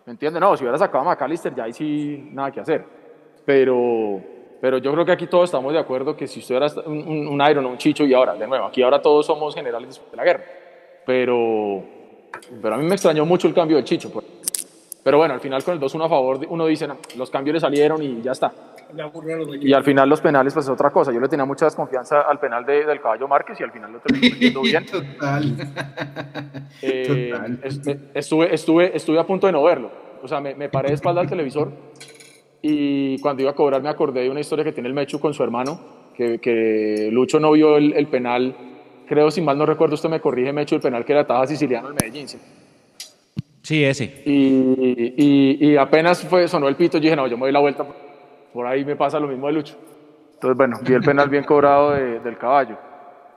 ¿Me 0.05 0.11
entiendes? 0.11 0.41
No, 0.41 0.57
si 0.57 0.63
hubiera 0.63 0.77
sacado 0.77 1.07
a 1.07 1.13
McAllister, 1.13 1.53
ya 1.53 1.65
ahí 1.65 1.73
sí 1.73 2.29
nada 2.31 2.51
que 2.51 2.59
hacer. 2.59 2.83
Pero, 3.45 4.19
pero 4.59 4.79
yo 4.79 4.91
creo 4.91 5.05
que 5.05 5.11
aquí 5.11 5.27
todos 5.27 5.45
estamos 5.45 5.71
de 5.71 5.79
acuerdo 5.79 6.15
que 6.15 6.25
si 6.27 6.39
usted 6.39 6.55
era 6.55 6.67
un, 6.87 7.27
un, 7.27 7.41
Iron 7.49 7.65
o 7.65 7.69
un 7.69 7.77
Chicho, 7.77 8.05
y 8.05 8.13
ahora, 8.15 8.33
de 8.33 8.47
nuevo, 8.47 8.65
aquí 8.65 8.81
ahora 8.81 8.99
todos 8.99 9.27
somos 9.27 9.53
generales 9.53 9.89
después 9.89 10.09
de 10.09 10.17
la 10.17 10.23
guerra. 10.23 10.43
Pero, 11.05 11.83
pero 12.59 12.73
a 12.73 12.77
mí 12.77 12.85
me 12.85 12.95
extrañó 12.95 13.23
mucho 13.25 13.47
el 13.47 13.53
cambio 13.53 13.77
del 13.77 13.85
Chicho. 13.85 14.11
Pues. 14.11 14.25
Pero 15.03 15.17
bueno, 15.17 15.33
al 15.33 15.39
final 15.39 15.63
con 15.63 15.73
el 15.75 15.79
2-1 15.79 16.05
a 16.05 16.09
favor, 16.09 16.39
uno 16.49 16.65
dice, 16.65 16.87
los 17.17 17.29
cambios 17.29 17.53
le 17.53 17.59
salieron 17.59 18.03
y 18.03 18.21
ya 18.21 18.33
está. 18.33 18.51
Y 19.61 19.71
al 19.73 19.83
final 19.83 20.09
los 20.09 20.19
penales, 20.19 20.53
pues 20.53 20.65
es 20.65 20.69
otra 20.71 20.89
cosa. 20.89 21.11
Yo 21.11 21.19
le 21.19 21.29
tenía 21.29 21.45
mucha 21.45 21.65
desconfianza 21.65 22.21
al 22.21 22.39
penal 22.39 22.65
de, 22.65 22.85
del 22.85 22.99
caballo 22.99 23.27
Márquez 23.27 23.59
y 23.59 23.63
al 23.63 23.71
final 23.71 23.93
lo 23.93 23.99
terminé 23.99 24.31
metiendo 24.31 24.61
bien. 24.61 24.85
Total. 24.91 25.55
Eh, 26.81 27.33
estuve, 28.13 28.53
estuve, 28.53 28.95
estuve 28.95 29.19
a 29.19 29.27
punto 29.27 29.47
de 29.47 29.53
no 29.53 29.63
verlo. 29.63 29.91
O 30.21 30.27
sea, 30.27 30.41
me, 30.41 30.55
me, 30.55 30.69
paré 30.69 30.89
de 30.89 30.95
espalda 30.95 31.21
al 31.21 31.29
televisor 31.29 31.71
y 32.61 33.19
cuando 33.19 33.41
iba 33.41 33.51
a 33.51 33.55
cobrar 33.55 33.81
me 33.81 33.89
acordé 33.89 34.21
de 34.21 34.29
una 34.29 34.41
historia 34.41 34.65
que 34.65 34.73
tiene 34.73 34.89
el 34.89 34.95
Mechu 34.95 35.19
con 35.19 35.33
su 35.33 35.43
hermano, 35.43 35.79
que, 36.15 36.39
que 36.39 37.09
Lucho 37.11 37.39
no 37.39 37.51
vio 37.51 37.77
el, 37.77 37.93
el, 37.93 38.07
penal. 38.07 38.55
Creo, 39.07 39.31
si 39.31 39.41
mal 39.41 39.57
no 39.57 39.65
recuerdo, 39.65 39.95
usted 39.95 40.09
me 40.09 40.19
corrige, 40.19 40.51
Mechu, 40.51 40.75
el 40.75 40.81
penal 40.81 41.05
que 41.05 41.13
era 41.13 41.25
Taja 41.25 41.47
Siciliano 41.47 41.89
en 41.89 41.95
Medellín. 41.95 42.27
¿sí? 42.27 42.37
Sí, 43.69 43.85
ese. 43.85 44.23
Y, 44.25 45.53
y, 45.63 45.77
apenas 45.77 46.27
fue, 46.27 46.47
sonó 46.47 46.67
el 46.67 46.75
pito, 46.75 46.97
yo 46.97 47.03
dije, 47.03 47.15
no, 47.15 47.27
yo 47.27 47.37
me 47.37 47.41
doy 47.41 47.51
la 47.51 47.59
vuelta, 47.59 47.85
por 48.51 48.65
ahí 48.65 48.83
me 48.83 48.95
pasa 48.95 49.19
lo 49.19 49.27
mismo 49.27 49.45
de 49.45 49.53
Lucho. 49.53 49.77
Entonces, 50.33 50.57
bueno, 50.57 50.79
vi 50.81 50.95
el 50.95 51.03
penal 51.03 51.29
bien 51.29 51.43
cobrado 51.43 51.91
del 51.91 52.35
caballo, 52.39 52.79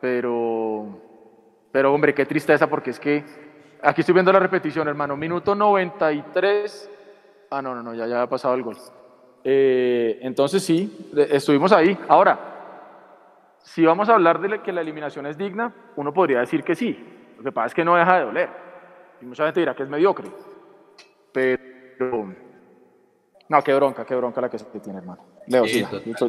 pero, 0.01 0.87
Pero 1.71 1.93
hombre, 1.93 2.15
qué 2.15 2.25
tristeza 2.25 2.67
porque 2.67 2.89
es 2.93 2.99
que 2.99 3.23
aquí 3.83 4.01
estoy 4.01 4.15
viendo 4.15 4.33
la 4.33 4.39
repetición, 4.39 4.89
hermano. 4.89 5.19
Minuto 5.19 5.55
93. 5.55 6.91
Ah, 7.51 7.61
no, 7.61 7.75
no, 7.75 7.83
no, 7.83 7.93
ya, 7.93 8.07
ya 8.07 8.23
ha 8.23 8.27
pasado 8.27 8.55
el 8.55 8.63
gol. 8.63 8.79
Eh, 9.45 10.19
entonces 10.23 10.65
sí, 10.65 11.11
estuvimos 11.29 11.73
ahí. 11.73 11.95
Ahora, 12.09 12.39
si 13.59 13.85
vamos 13.85 14.09
a 14.09 14.15
hablar 14.15 14.41
de 14.41 14.63
que 14.63 14.73
la 14.73 14.81
eliminación 14.81 15.27
es 15.27 15.37
digna, 15.37 15.75
uno 15.97 16.11
podría 16.15 16.41
decir 16.41 16.65
que 16.65 16.75
sí. 16.75 16.99
Lo 17.37 17.45
que 17.45 17.53
pasa 17.53 17.67
es 17.67 17.75
que 17.75 17.85
no 17.85 17.97
deja 17.97 18.17
de 18.17 18.25
doler. 18.25 18.72
Y 19.23 19.25
mucha 19.25 19.45
gente 19.45 19.61
dirá 19.61 19.75
que 19.75 19.85
es 19.85 19.89
mediocre. 19.89 20.29
Pero. 21.33 22.35
No, 23.49 23.63
qué 23.63 23.75
bronca, 23.75 24.05
qué 24.05 24.15
bronca 24.15 24.41
la 24.41 24.51
que 24.51 24.59
se 24.59 24.65
tiene, 24.65 24.99
hermano. 24.99 25.23
Leo, 25.47 25.67
sí, 25.67 25.85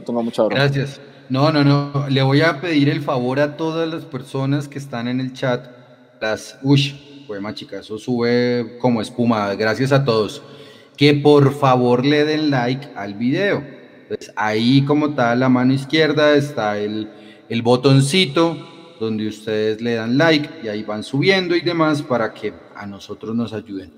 tengo 0.05 0.21
mucha 0.21 0.43
bronca. 0.43 0.63
Gracias. 0.63 1.01
No, 1.29 1.51
no, 1.51 1.63
no. 1.63 2.07
Le 2.09 2.21
voy 2.21 2.41
a 2.41 2.61
pedir 2.61 2.89
el 2.89 3.01
favor 3.01 3.39
a 3.39 3.57
todas 3.57 3.87
las 3.87 4.05
personas 4.05 4.67
que 4.67 4.77
están 4.77 5.07
en 5.07 5.19
el 5.19 5.33
chat. 5.33 5.65
Las. 6.21 6.59
Uy, 6.61 7.25
poema 7.27 7.53
chica, 7.53 7.79
eso 7.79 7.97
sube 7.97 8.77
como 8.79 9.01
espuma. 9.01 9.53
Gracias 9.55 9.91
a 9.91 10.05
todos. 10.05 10.43
Que 10.95 11.15
por 11.15 11.53
favor 11.53 12.05
le 12.05 12.25
den 12.25 12.51
like 12.51 12.89
al 12.95 13.15
video. 13.15 13.63
Pues 14.07 14.31
ahí, 14.35 14.85
como 14.85 15.15
tal, 15.15 15.31
a 15.31 15.35
la 15.35 15.49
mano 15.49 15.73
izquierda 15.73 16.35
está 16.35 16.77
el, 16.77 17.09
el 17.49 17.61
botoncito 17.63 18.57
donde 18.99 19.27
ustedes 19.27 19.81
le 19.81 19.95
dan 19.95 20.17
like 20.17 20.49
y 20.63 20.67
ahí 20.67 20.83
van 20.83 21.03
subiendo 21.03 21.55
y 21.55 21.61
demás 21.61 22.01
para 22.01 22.33
que 22.33 22.53
a 22.75 22.85
nosotros 22.85 23.35
nos 23.35 23.53
ayuden. 23.53 23.93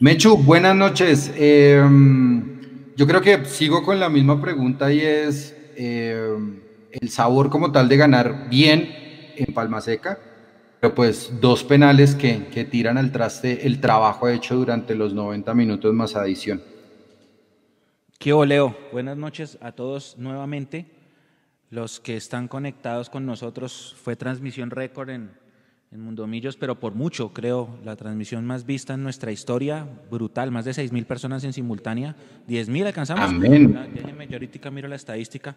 Mechu, 0.00 0.36
buenas 0.36 0.76
noches. 0.76 1.32
Em, 1.36 2.94
yo 2.96 3.06
creo 3.06 3.20
que 3.20 3.44
sigo 3.44 3.82
con 3.82 3.98
la 3.98 4.08
misma 4.08 4.40
pregunta 4.40 4.92
y 4.92 5.00
es 5.00 5.56
em, 5.76 6.60
el 6.92 7.08
sabor 7.10 7.50
como 7.50 7.72
tal 7.72 7.88
de 7.88 7.96
ganar 7.96 8.48
bien 8.48 8.88
en 9.36 9.52
Palma 9.54 9.80
Seca, 9.80 10.18
pero 10.80 10.94
pues 10.94 11.32
dos 11.40 11.64
penales 11.64 12.14
que, 12.14 12.46
que 12.46 12.64
tiran 12.64 12.98
al 12.98 13.12
traste 13.12 13.66
el 13.66 13.80
trabajo 13.80 14.28
hecho 14.28 14.56
durante 14.56 14.94
los 14.94 15.14
90 15.14 15.54
minutos 15.54 15.92
más 15.94 16.14
adición. 16.16 16.62
¿Qué 18.18 18.32
oleo? 18.32 18.76
Buenas 18.92 19.16
noches 19.16 19.58
a 19.60 19.72
todos 19.72 20.16
nuevamente 20.18 20.86
los 21.70 22.00
que 22.00 22.16
están 22.16 22.48
conectados 22.48 23.10
con 23.10 23.26
nosotros. 23.26 23.96
Fue 24.02 24.16
transmisión 24.16 24.70
récord 24.70 25.10
en, 25.10 25.30
en 25.90 26.00
Mundomillos, 26.00 26.56
pero 26.56 26.78
por 26.78 26.94
mucho, 26.94 27.32
creo, 27.32 27.78
la 27.84 27.96
transmisión 27.96 28.44
más 28.44 28.66
vista 28.66 28.94
en 28.94 29.02
nuestra 29.02 29.32
historia, 29.32 29.86
brutal, 30.10 30.50
más 30.50 30.64
de 30.66 30.72
6.000 30.72 31.06
personas 31.06 31.44
en 31.44 31.52
simultánea, 31.52 32.14
10.000 32.46 32.86
alcanzamos. 32.86 33.30
Amén. 33.30 33.90
Déjenme, 33.94 34.26
yo 34.26 34.34
ahorita 34.34 34.70
miro 34.70 34.88
la 34.88 34.96
estadística. 34.96 35.56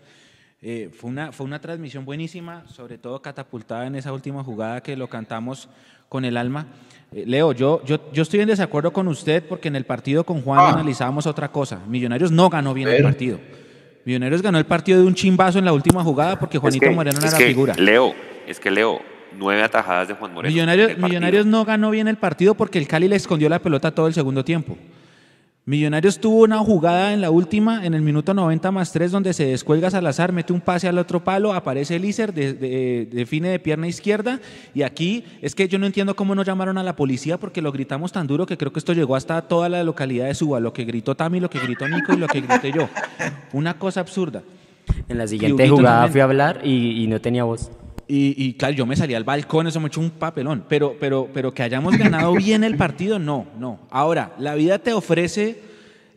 Eh, 0.62 0.90
fue, 0.94 1.10
una, 1.10 1.32
fue 1.32 1.46
una 1.46 1.60
transmisión 1.60 2.06
buenísima, 2.06 2.64
sobre 2.68 2.98
todo 2.98 3.22
catapultada 3.22 3.88
en 3.88 3.96
esa 3.96 4.14
última 4.14 4.44
jugada 4.44 4.82
que 4.82 4.96
lo 4.96 5.08
cantamos 5.10 5.68
con 6.08 6.24
el 6.24 6.38
alma. 6.38 6.68
Eh, 7.12 7.24
Leo, 7.26 7.52
yo, 7.52 7.84
yo, 7.84 8.12
yo 8.14 8.22
estoy 8.22 8.42
en 8.42 8.48
desacuerdo 8.48 8.94
con 8.94 9.08
usted 9.08 9.44
porque 9.44 9.70
en 9.70 9.76
el 9.76 9.86
partido 9.86 10.24
con 10.24 10.42
Juan 10.44 10.60
Ah. 10.60 10.70
analizábamos 10.74 11.26
otra 11.26 11.52
cosa. 11.52 11.82
Millonarios 11.88 12.32
no 12.32 12.48
ganó 12.50 12.74
bien 12.76 12.88
el 12.90 13.02
partido. 13.02 13.40
Millonarios 14.06 14.42
ganó 14.42 14.60
el 14.60 14.66
partido 14.66 15.02
de 15.02 15.08
un 15.08 15.16
chimbazo 15.16 15.58
en 15.60 15.66
la 15.66 15.74
última 15.74 16.04
jugada 16.04 16.40
porque 16.40 16.58
Juanito 16.58 16.86
es 16.86 16.90
que, 16.90 16.96
Moreno 16.96 17.20
no 17.20 17.28
era 17.28 17.38
que, 17.38 17.48
figura. 17.48 17.74
Leo, 17.76 18.14
es 18.48 18.60
que 18.60 18.70
Leo, 18.70 19.00
nueve 19.38 19.64
atajadas 19.64 20.08
de 20.08 20.14
Juan 20.16 20.34
Moreno. 20.34 20.52
Millonarios, 20.54 21.46
no 21.46 21.66
ganó 21.66 21.90
bien 21.92 22.08
el 22.08 22.18
partido 22.18 22.56
porque 22.56 22.78
el 22.80 22.88
Cali 22.88 23.08
le 23.08 23.16
escondió 23.16 23.50
la 23.50 23.60
pelota 23.60 23.92
todo 23.92 24.08
el 24.08 24.14
segundo 24.14 24.44
tiempo. 24.46 24.78
Millonarios 25.64 26.20
tuvo 26.20 26.42
una 26.44 26.58
jugada 26.58 27.14
en 27.14 27.22
la 27.22 27.30
última, 27.30 27.86
en 27.86 27.94
el 27.94 28.02
minuto 28.02 28.34
90 28.34 28.72
más 28.72 28.92
3, 28.92 29.12
donde 29.12 29.32
se 29.32 29.46
descuelga 29.46 29.92
Salazar, 29.92 30.32
mete 30.34 30.52
un 30.54 30.60
pase 30.60 30.88
al 30.88 30.98
otro 30.98 31.24
palo, 31.24 31.54
aparece 31.54 31.98
Elícer, 31.98 32.34
de, 32.34 32.54
de- 32.54 33.08
define 33.12 33.50
de 33.50 33.60
pierna 33.60 33.88
izquierda. 33.88 34.40
Y 34.74 34.82
aquí 34.82 35.24
es 35.40 35.54
que 35.54 35.68
yo 35.68 35.78
no 35.78 35.86
entiendo 35.86 36.16
cómo 36.16 36.34
no 36.34 36.44
llamaron 36.44 36.80
a 36.80 36.84
la 36.84 36.96
policía 36.96 37.38
porque 37.38 37.62
lo 37.62 37.72
gritamos 37.72 38.12
tan 38.12 38.26
duro 38.26 38.48
que 38.48 38.58
creo 38.58 38.74
que 38.74 38.80
esto 38.80 38.94
llegó 38.94 39.16
hasta 39.16 39.40
toda 39.44 39.70
la 39.70 39.84
localidad 39.84 40.26
de 40.26 40.34
Suba. 40.34 40.60
Lo 40.60 40.74
que 40.74 40.84
gritó 40.84 41.14
Tami, 41.16 41.40
lo 41.40 41.50
que 41.52 41.60
gritó 41.60 41.88
Nico 41.88 42.12
y 42.14 42.18
lo 42.18 42.28
que 42.28 42.42
grité 42.42 42.72
yo. 42.72 42.90
Una 43.54 43.76
cosa 43.76 44.00
absurda. 44.00 44.42
En 45.08 45.20
la 45.20 45.28
siguiente 45.28 45.70
jugada 45.70 45.96
también. 45.98 46.12
fui 46.12 46.22
a 46.22 46.24
hablar 46.24 46.62
y, 46.64 47.04
y 47.04 47.08
no 47.08 47.22
tenía 47.22 47.44
voz. 47.44 47.70
Y, 48.08 48.54
claro, 48.54 48.74
yo 48.74 48.86
me 48.86 48.96
salí 48.96 49.14
al 49.14 49.24
balcón, 49.24 49.68
eso 49.68 49.80
me 49.80 49.88
echó 49.88 50.02
un 50.02 50.12
papelón. 50.12 50.66
Pero, 50.68 50.98
pero, 51.00 51.30
pero 51.34 51.54
que 51.54 51.64
hayamos 51.64 51.98
ganado 51.98 52.34
bien 52.34 52.64
el 52.64 52.76
partido, 52.76 53.20
no, 53.20 53.48
no. 53.58 53.80
Ahora, 53.90 54.36
la 54.38 54.56
vida 54.56 54.80
te 54.80 54.92
ofrece, 54.94 55.62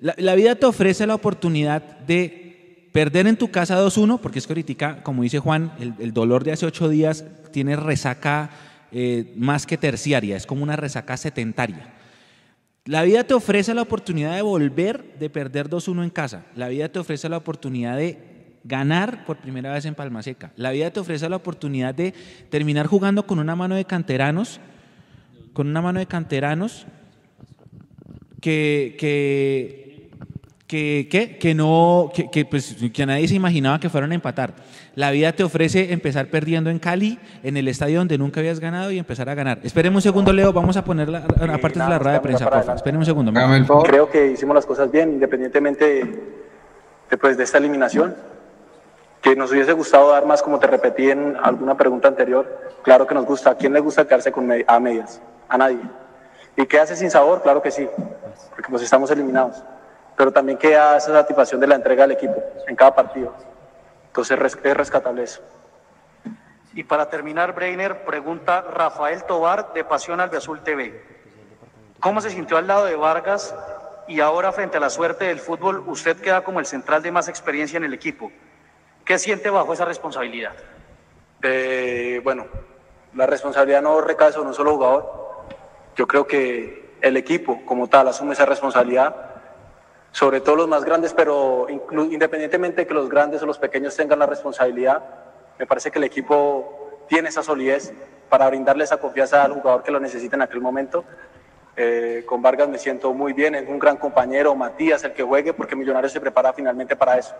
la, 0.00 0.34
vida 0.34 0.56
te 0.56 0.66
ofrece 0.66 1.06
la 1.06 1.14
oportunidad 1.14 1.82
de 2.00 2.88
perder 2.92 3.26
en 3.26 3.36
tu 3.36 3.50
casa 3.50 3.80
2-1, 3.80 4.18
porque 4.20 4.40
es 4.40 4.46
que 4.46 4.52
ahorita, 4.52 5.02
como 5.02 5.22
dice 5.22 5.38
Juan, 5.38 5.72
el, 5.78 5.94
el 6.00 6.12
dolor 6.12 6.42
de 6.42 6.52
hace 6.52 6.66
ocho 6.66 6.88
días 6.88 7.24
tiene 7.52 7.76
resaca 7.76 8.50
eh, 8.96 9.32
más 9.36 9.66
que 9.66 9.76
terciaria, 9.76 10.36
es 10.36 10.46
como 10.46 10.62
una 10.62 10.76
resaca 10.76 11.16
setentaria. 11.16 11.92
La 12.84 13.02
vida 13.02 13.24
te 13.24 13.34
ofrece 13.34 13.74
la 13.74 13.82
oportunidad 13.82 14.36
de 14.36 14.42
volver 14.42 15.18
de 15.18 15.28
perder 15.28 15.68
2-1 15.68 16.04
en 16.04 16.10
casa. 16.10 16.46
La 16.54 16.68
vida 16.68 16.88
te 16.88 17.00
ofrece 17.00 17.28
la 17.28 17.38
oportunidad 17.38 17.96
de 17.96 18.33
ganar 18.64 19.24
por 19.26 19.36
primera 19.36 19.72
vez 19.72 19.84
en 19.84 19.94
Palma 19.94 20.22
Seca. 20.22 20.50
La 20.56 20.70
vida 20.70 20.90
te 20.90 20.98
ofrece 20.98 21.28
la 21.28 21.36
oportunidad 21.36 21.94
de 21.94 22.14
terminar 22.50 22.86
jugando 22.86 23.26
con 23.26 23.38
una 23.38 23.54
mano 23.54 23.74
de 23.74 23.84
canteranos, 23.84 24.60
con 25.52 25.68
una 25.68 25.82
mano 25.82 26.00
de 26.00 26.06
canteranos 26.06 26.86
que, 28.40 28.96
que, 28.98 30.10
que, 30.66 31.08
que, 31.10 31.38
que 31.38 31.54
no, 31.54 32.10
que, 32.14 32.30
que, 32.30 32.44
pues, 32.44 32.76
que 32.92 33.06
nadie 33.06 33.28
se 33.28 33.34
imaginaba 33.34 33.78
que 33.78 33.88
fueran 33.90 34.12
a 34.12 34.14
empatar. 34.14 34.54
La 34.94 35.10
vida 35.10 35.32
te 35.32 35.42
ofrece 35.42 35.92
empezar 35.92 36.28
perdiendo 36.28 36.70
en 36.70 36.78
Cali, 36.78 37.18
en 37.42 37.56
el 37.56 37.68
estadio 37.68 37.98
donde 37.98 38.16
nunca 38.16 38.40
habías 38.40 38.60
ganado 38.60 38.90
y 38.92 38.98
empezar 38.98 39.28
a 39.28 39.34
ganar. 39.34 39.58
Espéreme 39.62 39.96
un 39.96 40.02
segundo, 40.02 40.32
Leo, 40.32 40.52
vamos 40.52 40.76
a 40.76 40.84
poner 40.84 41.08
la, 41.08 41.18
aparte 41.18 41.80
de 41.80 41.88
la 41.88 41.98
rueda 41.98 42.14
de 42.14 42.20
prensa, 42.20 42.48
por 42.48 42.62
favor. 42.62 42.96
Un 42.96 43.04
segundo. 43.04 43.30
Hágame 43.34 43.58
el 43.58 43.66
favor. 43.66 43.86
Creo 43.86 44.10
que 44.10 44.32
hicimos 44.32 44.54
las 44.54 44.64
cosas 44.64 44.90
bien, 44.90 45.12
independientemente 45.12 45.84
de, 45.84 46.22
de, 47.10 47.16
pues, 47.18 47.36
de 47.36 47.44
esta 47.44 47.58
eliminación. 47.58 48.14
Que 49.24 49.34
nos 49.34 49.50
hubiese 49.52 49.72
gustado 49.72 50.10
dar 50.10 50.26
más, 50.26 50.42
como 50.42 50.58
te 50.58 50.66
repetí 50.66 51.10
en 51.10 51.38
alguna 51.42 51.78
pregunta 51.78 52.08
anterior. 52.08 52.46
Claro 52.82 53.06
que 53.06 53.14
nos 53.14 53.24
gusta. 53.24 53.52
¿A 53.52 53.54
quién 53.54 53.72
le 53.72 53.80
gusta 53.80 54.04
quedarse 54.04 54.30
con 54.30 54.52
a 54.66 54.80
medias? 54.80 55.18
A 55.48 55.56
nadie. 55.56 55.80
¿Y 56.56 56.66
qué 56.66 56.78
hace 56.78 56.94
sin 56.94 57.10
sabor? 57.10 57.40
Claro 57.40 57.62
que 57.62 57.70
sí, 57.70 57.88
porque 58.50 58.68
pues 58.68 58.82
estamos 58.82 59.10
eliminados. 59.10 59.64
Pero 60.14 60.30
también 60.30 60.58
queda 60.58 60.98
esa 60.98 61.10
satisfacción 61.10 61.58
de 61.58 61.66
la 61.66 61.74
entrega 61.74 62.02
del 62.02 62.18
equipo 62.18 62.34
en 62.68 62.76
cada 62.76 62.94
partido. 62.94 63.32
Entonces 64.08 64.38
es 64.62 64.76
rescatable 64.76 65.22
eso. 65.22 65.40
Y 66.74 66.84
para 66.84 67.08
terminar, 67.08 67.54
Breiner, 67.54 68.04
pregunta 68.04 68.60
Rafael 68.60 69.24
Tobar 69.24 69.72
de 69.72 69.84
Pasión 69.84 70.20
Albiazul 70.20 70.62
TV. 70.62 71.02
¿Cómo 71.98 72.20
se 72.20 72.28
sintió 72.28 72.58
al 72.58 72.66
lado 72.66 72.84
de 72.84 72.94
Vargas 72.94 73.54
y 74.06 74.20
ahora 74.20 74.52
frente 74.52 74.76
a 74.76 74.80
la 74.80 74.90
suerte 74.90 75.24
del 75.24 75.40
fútbol, 75.40 75.82
usted 75.86 76.20
queda 76.20 76.44
como 76.44 76.60
el 76.60 76.66
central 76.66 77.02
de 77.02 77.10
más 77.10 77.28
experiencia 77.28 77.78
en 77.78 77.84
el 77.84 77.94
equipo? 77.94 78.30
¿Qué 79.04 79.18
siente 79.18 79.50
bajo 79.50 79.72
esa 79.74 79.84
responsabilidad? 79.84 80.52
Eh, 81.42 82.22
bueno, 82.24 82.46
la 83.14 83.26
responsabilidad 83.26 83.82
no 83.82 84.00
recae 84.00 84.32
sobre 84.32 84.48
un 84.48 84.54
solo 84.54 84.76
jugador. 84.76 85.44
Yo 85.94 86.06
creo 86.06 86.26
que 86.26 86.96
el 87.02 87.18
equipo 87.18 87.60
como 87.66 87.86
tal 87.88 88.08
asume 88.08 88.32
esa 88.32 88.46
responsabilidad, 88.46 89.14
sobre 90.10 90.40
todo 90.40 90.56
los 90.56 90.68
más 90.68 90.84
grandes, 90.84 91.12
pero 91.12 91.66
independientemente 91.68 92.82
de 92.82 92.86
que 92.86 92.94
los 92.94 93.10
grandes 93.10 93.42
o 93.42 93.46
los 93.46 93.58
pequeños 93.58 93.94
tengan 93.94 94.18
la 94.18 94.26
responsabilidad, 94.26 95.04
me 95.58 95.66
parece 95.66 95.90
que 95.90 95.98
el 95.98 96.04
equipo 96.04 97.04
tiene 97.06 97.28
esa 97.28 97.42
solidez 97.42 97.92
para 98.30 98.48
brindarle 98.48 98.84
esa 98.84 98.96
confianza 98.96 99.44
al 99.44 99.52
jugador 99.52 99.82
que 99.82 99.90
lo 99.90 100.00
necesita 100.00 100.36
en 100.36 100.42
aquel 100.42 100.62
momento. 100.62 101.04
Eh, 101.76 102.22
con 102.24 102.40
Vargas 102.40 102.68
me 102.70 102.78
siento 102.78 103.12
muy 103.12 103.34
bien, 103.34 103.54
es 103.54 103.68
un 103.68 103.78
gran 103.78 103.98
compañero, 103.98 104.54
Matías, 104.54 105.04
el 105.04 105.12
que 105.12 105.22
juegue, 105.22 105.52
porque 105.52 105.76
Millonarios 105.76 106.12
se 106.12 106.20
prepara 106.20 106.54
finalmente 106.54 106.96
para 106.96 107.18
eso. 107.18 107.34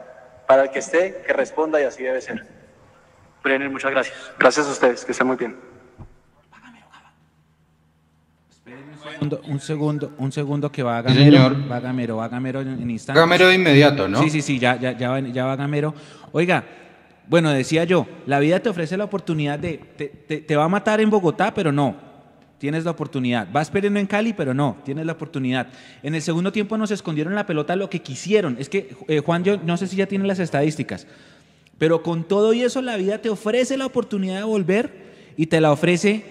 Para 0.47 0.65
el 0.65 0.71
que 0.71 0.79
esté, 0.81 1.23
que 1.27 1.33
responda 1.33 1.81
y 1.81 1.85
así 1.85 2.03
debe 2.03 2.21
ser. 2.21 2.45
Breiner, 3.43 3.71
muchas 3.71 3.91
gracias. 3.91 4.17
Gracias 4.39 4.67
a 4.67 4.71
ustedes, 4.71 5.05
que 5.05 5.13
estén 5.13 5.27
muy 5.27 5.37
bien. 5.37 5.57
segundo, 9.13 9.41
un 9.47 9.61
segundo, 9.61 10.13
un 10.19 10.33
segundo 10.33 10.73
que 10.73 10.83
va 10.83 10.99
a 10.99 11.03
Sí, 11.03 11.09
Gamero, 11.09 11.37
señor. 11.49 11.71
va 11.71 11.81
Gamero, 11.81 12.17
va 12.17 12.29
Gamero 12.29 12.61
en, 12.63 12.91
instantes. 12.91 13.21
Gamero 13.21 13.47
de 13.49 13.55
inmediato, 13.55 14.09
¿no? 14.09 14.23
Sí, 14.23 14.31
sí, 14.31 14.43
sí, 14.43 14.59
ya, 14.59 14.77
ya, 14.77 14.93
ya, 14.93 15.11
va, 15.11 15.21
ya 15.21 15.45
va 15.45 15.57
Gamero. 15.57 15.95
Oiga, 16.33 16.65
bueno, 17.27 17.51
decía 17.51 17.85
yo, 17.85 18.07
la 18.27 18.39
vida 18.39 18.61
te 18.61 18.69
ofrece 18.71 18.97
la 18.97 19.05
oportunidad 19.05 19.59
de, 19.59 19.79
te, 19.79 20.09
te- 20.09 20.39
te 20.41 20.57
va 20.57 20.65
a 20.65 20.69
matar 20.69 21.01
en 21.01 21.11
Bogotá, 21.11 21.53
pero 21.55 21.71
no, 21.71 21.95
tienes 22.64 22.87
la 22.87 22.92
oportunidad. 22.92 23.47
Vas 23.52 23.71
perdiendo 23.71 24.00
en 24.00 24.06
Cali, 24.06 24.33
pero 24.33 24.54
no, 24.54 24.78
tienes 24.87 25.04
la 25.04 25.12
oportunidad. 25.12 25.66
En 26.02 26.14
el 26.14 26.23
segundo 26.23 26.50
tiempo 26.50 26.78
nos 26.78 26.90
escondieron 26.90 27.35
la 27.35 27.44
pelota 27.44 27.76
lo 27.76 27.90
que 27.90 28.00
quisieron. 28.00 28.56
Es 28.59 28.71
que, 28.71 28.97
eh, 29.06 29.18
Juan, 29.18 29.44
yo 29.44 29.59
no 29.59 29.76
sé 29.76 29.87
si 29.87 29.97
ya 29.97 30.06
tiene 30.06 30.26
las 30.26 30.38
estadísticas, 30.38 31.06
pero 31.76 32.02
con 32.02 32.25
todo 32.25 32.54
y 32.54 32.62
eso 32.62 32.80
la 32.80 32.97
vida 32.97 33.18
te 33.18 33.28
ofrece 33.28 33.76
la 33.76 33.85
oportunidad 33.85 34.38
de 34.38 34.44
volver 34.44 34.94
y 35.37 35.49
te 35.49 35.61
la 35.61 35.73
ofrece 35.73 36.25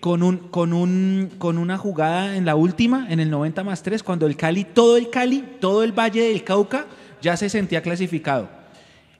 con, 0.00 0.22
un, 0.22 0.38
con, 0.38 0.72
un, 0.72 1.32
con 1.36 1.58
una 1.58 1.76
jugada 1.76 2.34
en 2.34 2.46
la 2.46 2.56
última, 2.56 3.06
en 3.10 3.20
el 3.20 3.28
90 3.28 3.62
más 3.62 3.82
3, 3.82 4.02
cuando 4.02 4.26
el 4.26 4.38
Cali, 4.38 4.64
todo 4.64 4.96
el 4.96 5.10
Cali, 5.10 5.44
todo 5.60 5.82
el 5.82 5.92
Valle 5.92 6.28
del 6.28 6.44
Cauca 6.44 6.86
ya 7.20 7.36
se 7.36 7.50
sentía 7.50 7.82
clasificado. 7.82 8.48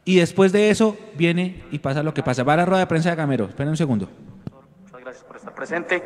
Y 0.07 0.17
después 0.17 0.51
de 0.51 0.71
eso 0.71 0.97
viene 1.15 1.63
y 1.71 1.81
pasa 1.81 2.03
lo 2.03 2.15
que 2.15 2.23
pasa. 2.23 2.43
Va 2.43 2.55
a 2.55 2.57
la 2.57 2.65
rueda 2.65 2.81
de 2.81 2.87
prensa 2.87 3.11
de 3.11 3.17
Gamero. 3.17 3.45
Espera 3.51 3.69
un 3.69 3.77
segundo. 3.77 4.09
Muchas 4.81 5.01
Gracias 5.03 5.25
por 5.25 5.37
estar 5.37 5.55
presente. 5.55 6.03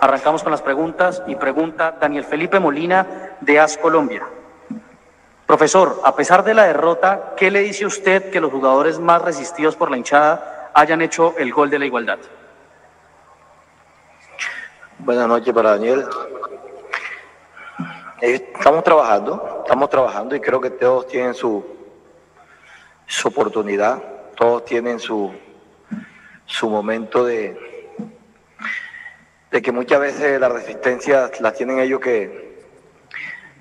Arrancamos 0.00 0.44
con 0.44 0.52
las 0.52 0.62
preguntas 0.62 1.22
y 1.26 1.34
pregunta 1.34 1.96
Daniel 2.00 2.24
Felipe 2.24 2.60
Molina 2.60 3.36
de 3.40 3.58
AS 3.58 3.78
Colombia. 3.78 4.22
Profesor, 5.44 6.00
a 6.04 6.14
pesar 6.14 6.44
de 6.44 6.54
la 6.54 6.66
derrota, 6.66 7.34
¿qué 7.36 7.50
le 7.50 7.60
dice 7.60 7.84
usted 7.84 8.30
que 8.30 8.40
los 8.40 8.52
jugadores 8.52 9.00
más 9.00 9.22
resistidos 9.22 9.74
por 9.74 9.90
la 9.90 9.96
hinchada 9.96 10.70
hayan 10.74 11.02
hecho 11.02 11.34
el 11.36 11.52
gol 11.52 11.68
de 11.70 11.80
la 11.80 11.86
igualdad? 11.86 12.18
Buenas 14.98 15.26
noches 15.26 15.52
para 15.52 15.70
Daniel. 15.70 16.04
Eh, 18.20 18.50
estamos 18.54 18.84
trabajando, 18.84 19.62
estamos 19.64 19.90
trabajando 19.90 20.36
y 20.36 20.40
creo 20.40 20.60
que 20.60 20.70
todos 20.70 21.08
tienen 21.08 21.34
su, 21.34 21.64
su 23.06 23.28
oportunidad, 23.28 24.00
todos 24.36 24.64
tienen 24.64 25.00
su, 25.00 25.32
su 26.46 26.70
momento 26.70 27.24
de, 27.24 27.77
de 29.50 29.62
que 29.62 29.72
muchas 29.72 30.00
veces 30.00 30.40
las 30.40 30.52
resistencias 30.52 31.40
las 31.40 31.54
tienen 31.54 31.78
ellos 31.78 32.00
que, 32.00 32.58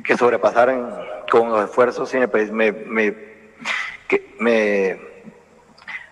que 0.04 0.18
sobrepasar 0.18 1.26
con 1.30 1.50
los 1.50 1.64
esfuerzos 1.64 2.14
y 2.14 2.18
me, 2.18 2.28
me, 2.28 3.16
me, 4.40 5.00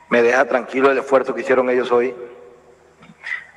me 0.10 0.22
deja 0.22 0.46
tranquilo 0.46 0.92
el 0.92 0.98
esfuerzo 0.98 1.34
que 1.34 1.42
hicieron 1.42 1.70
ellos 1.70 1.92
hoy. 1.92 2.16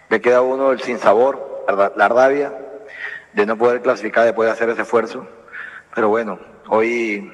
Le 0.08 0.20
queda 0.20 0.40
uno 0.40 0.72
el 0.72 0.80
sinsabor, 0.80 1.64
la 1.96 2.08
rabia 2.08 2.52
de 3.32 3.46
no 3.46 3.56
poder 3.56 3.82
clasificar 3.82 4.34
de 4.34 4.50
hacer 4.50 4.70
ese 4.70 4.82
esfuerzo. 4.82 5.26
Pero 5.94 6.08
bueno, 6.08 6.38
hoy, 6.68 7.30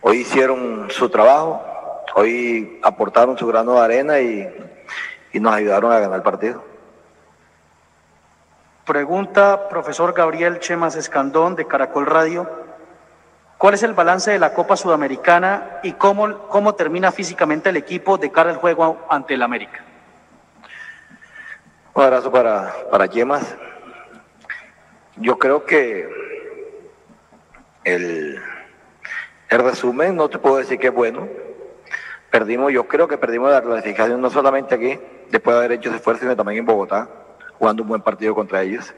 hoy 0.00 0.18
hicieron 0.18 0.88
su 0.90 1.08
trabajo, 1.08 1.62
hoy 2.14 2.78
aportaron 2.82 3.38
su 3.38 3.46
grano 3.46 3.74
de 3.74 3.80
arena 3.80 4.20
y, 4.20 4.48
y 5.32 5.40
nos 5.40 5.54
ayudaron 5.54 5.92
a 5.92 5.98
ganar 5.98 6.16
el 6.16 6.22
partido. 6.22 6.71
Pregunta 8.84 9.68
profesor 9.68 10.12
Gabriel 10.12 10.58
Chemas 10.58 10.96
Escandón 10.96 11.54
de 11.54 11.68
Caracol 11.68 12.04
Radio. 12.04 12.50
¿Cuál 13.56 13.74
es 13.74 13.84
el 13.84 13.92
balance 13.92 14.32
de 14.32 14.40
la 14.40 14.54
Copa 14.54 14.76
Sudamericana 14.76 15.78
y 15.84 15.92
cómo, 15.92 16.48
cómo 16.48 16.74
termina 16.74 17.12
físicamente 17.12 17.68
el 17.68 17.76
equipo 17.76 18.18
de 18.18 18.32
cara 18.32 18.50
al 18.50 18.56
juego 18.56 19.06
ante 19.08 19.34
el 19.34 19.42
América? 19.42 19.84
Un 21.94 22.02
abrazo 22.02 22.32
para, 22.32 22.74
para 22.90 23.08
Chemas. 23.08 23.56
Yo 25.14 25.38
creo 25.38 25.64
que 25.64 26.08
el, 27.84 28.42
el 29.48 29.58
resumen 29.60 30.16
no 30.16 30.28
te 30.28 30.40
puedo 30.40 30.56
decir 30.56 30.80
que 30.80 30.88
es 30.88 30.92
bueno. 30.92 31.28
Perdimos, 32.32 32.72
yo 32.72 32.88
creo 32.88 33.06
que 33.06 33.16
perdimos 33.16 33.52
la 33.52 33.62
clasificación 33.62 34.20
no 34.20 34.28
solamente 34.28 34.74
aquí, 34.74 34.98
después 35.30 35.54
de 35.54 35.58
haber 35.60 35.72
hecho 35.72 35.90
ese 35.90 35.98
esfuerzo, 35.98 36.22
sino 36.22 36.34
también 36.34 36.58
en 36.58 36.66
Bogotá 36.66 37.21
jugando 37.62 37.84
un 37.84 37.90
buen 37.90 38.02
partido 38.02 38.34
contra 38.34 38.60
ellos. 38.60 38.92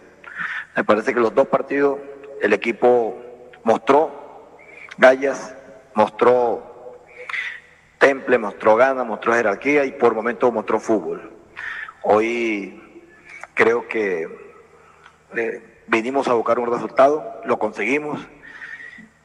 Me 0.75 0.85
parece 0.85 1.13
que 1.13 1.21
los 1.21 1.35
dos 1.35 1.49
partidos 1.49 1.99
el 2.41 2.55
equipo 2.55 3.15
mostró 3.63 4.57
gallas, 4.97 5.55
mostró 5.93 7.05
temple, 7.99 8.39
mostró 8.39 8.75
ganas, 8.75 9.07
mostró 9.07 9.35
jerarquía 9.35 9.85
y 9.85 9.93
por 9.93 10.15
momentos 10.15 10.51
mostró 10.51 10.81
fútbol. 10.81 11.31
Hoy 12.05 13.05
creo 13.53 13.87
que 13.87 14.31
eh, 15.37 15.83
vinimos 15.87 16.27
a 16.29 16.33
buscar 16.33 16.59
un 16.59 16.73
resultado, 16.73 17.43
lo 17.45 17.59
conseguimos 17.59 18.19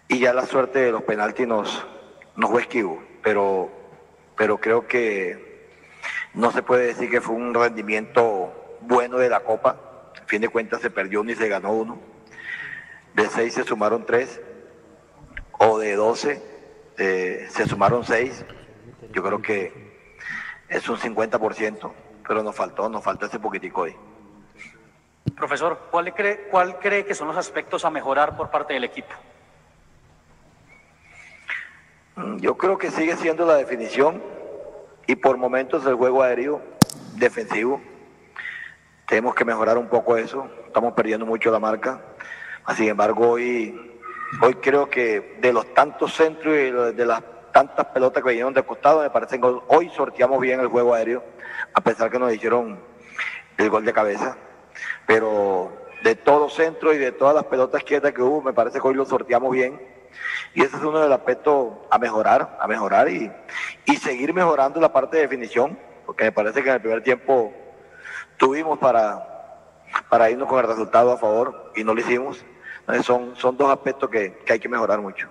y 0.09 0.19
ya 0.19 0.33
la 0.33 0.47
suerte 0.47 0.79
de 0.79 0.91
los 0.91 1.03
penaltis 1.03 1.47
nos, 1.47 1.87
nos 2.35 2.49
fue 2.49 2.63
esquivo, 2.63 3.01
pero, 3.23 3.71
pero 4.35 4.57
creo 4.57 4.85
que 4.85 5.69
no 6.33 6.51
se 6.51 6.61
puede 6.61 6.87
decir 6.87 7.09
que 7.09 7.21
fue 7.21 7.35
un 7.35 7.53
rendimiento 7.53 8.58
bueno 8.89 9.19
de 9.19 9.29
la 9.29 9.39
Copa. 9.41 9.77
A 10.21 10.25
fin 10.25 10.41
de 10.41 10.49
cuentas 10.49 10.81
se 10.81 10.89
perdió 10.89 11.21
uno 11.21 11.31
y 11.31 11.35
se 11.35 11.47
ganó 11.47 11.71
uno. 11.71 11.99
De 13.13 13.27
seis 13.27 13.53
se 13.53 13.63
sumaron 13.63 14.05
tres. 14.05 14.41
O 15.59 15.77
de 15.77 15.95
doce 15.95 16.41
eh, 16.97 17.47
se 17.49 17.65
sumaron 17.67 18.03
seis. 18.03 18.43
Yo 19.11 19.23
creo 19.23 19.41
que 19.41 19.89
es 20.67 20.87
un 20.89 20.97
50%, 20.97 21.91
pero 22.27 22.43
nos 22.43 22.55
faltó, 22.55 22.89
nos 22.89 23.03
falta 23.03 23.27
ese 23.27 23.39
poquitico 23.39 23.83
ahí. 23.83 23.95
Profesor, 25.35 25.87
¿cuál 25.89 26.13
cree, 26.13 26.47
¿cuál 26.51 26.79
cree 26.79 27.05
que 27.05 27.15
son 27.15 27.27
los 27.27 27.37
aspectos 27.37 27.85
a 27.85 27.89
mejorar 27.89 28.35
por 28.35 28.49
parte 28.49 28.73
del 28.73 28.83
equipo? 28.83 29.13
Mm, 32.15 32.37
yo 32.37 32.57
creo 32.57 32.77
que 32.77 32.91
sigue 32.91 33.15
siendo 33.17 33.45
la 33.45 33.55
definición 33.55 34.21
y 35.07 35.15
por 35.15 35.37
momentos 35.37 35.85
el 35.85 35.95
juego 35.95 36.23
aéreo 36.23 36.61
defensivo. 37.15 37.81
Tenemos 39.09 39.33
que 39.33 39.43
mejorar 39.43 39.75
un 39.79 39.87
poco 39.87 40.17
eso. 40.17 40.47
Estamos 40.67 40.93
perdiendo 40.93 41.25
mucho 41.25 41.49
la 41.49 41.57
marca. 41.57 41.99
Sin 42.75 42.89
embargo, 42.89 43.31
hoy, 43.31 43.97
hoy 44.39 44.53
creo 44.61 44.87
que 44.87 45.39
de 45.41 45.51
los 45.51 45.73
tantos 45.73 46.13
centros 46.13 46.55
y 46.55 46.69
de 46.95 47.05
las 47.07 47.23
tantas 47.51 47.87
pelotas 47.87 48.21
que 48.21 48.29
vinieron 48.29 48.53
de 48.53 48.61
costado, 48.61 49.01
me 49.01 49.09
parece 49.09 49.41
que 49.41 49.47
hoy 49.67 49.89
sorteamos 49.89 50.39
bien 50.39 50.59
el 50.59 50.67
juego 50.67 50.93
aéreo, 50.93 51.23
a 51.73 51.81
pesar 51.81 52.11
que 52.11 52.19
nos 52.19 52.31
hicieron 52.31 52.79
el 53.57 53.69
gol 53.71 53.83
de 53.83 53.93
cabeza. 53.93 54.37
Pero 55.07 55.71
de 56.03 56.13
todo 56.13 56.47
centro 56.47 56.93
y 56.93 56.99
de 56.99 57.11
todas 57.11 57.33
las 57.33 57.45
pelotas 57.45 57.83
quietas 57.83 58.13
que 58.13 58.21
hubo, 58.21 58.43
me 58.43 58.53
parece 58.53 58.79
que 58.79 58.87
hoy 58.87 58.93
lo 58.93 59.05
sorteamos 59.05 59.51
bien. 59.51 59.81
Y 60.53 60.61
ese 60.61 60.77
es 60.77 60.83
uno 60.83 60.99
de 60.99 61.09
los 61.09 61.17
aspectos 61.17 61.73
a 61.89 61.97
mejorar, 61.97 62.59
a 62.61 62.67
mejorar 62.67 63.09
y, 63.09 63.31
y 63.85 63.95
seguir 63.95 64.35
mejorando 64.35 64.79
la 64.79 64.93
parte 64.93 65.17
de 65.17 65.23
definición, 65.23 65.79
porque 66.05 66.25
me 66.25 66.31
parece 66.31 66.61
que 66.61 66.69
en 66.69 66.75
el 66.75 66.81
primer 66.81 67.01
tiempo 67.01 67.51
tuvimos 68.39 68.79
para, 68.79 69.23
para 70.09 70.31
irnos 70.31 70.47
con 70.47 70.59
el 70.59 70.67
resultado 70.67 71.11
a 71.11 71.17
favor 71.17 71.71
y 71.75 71.83
no 71.83 71.93
lo 71.93 72.01
hicimos. 72.01 72.43
Entonces 72.79 73.05
son, 73.05 73.35
son 73.35 73.55
dos 73.55 73.69
aspectos 73.69 74.09
que, 74.09 74.39
que 74.45 74.53
hay 74.53 74.59
que 74.59 74.69
mejorar 74.69 74.99
mucho. 74.99 75.27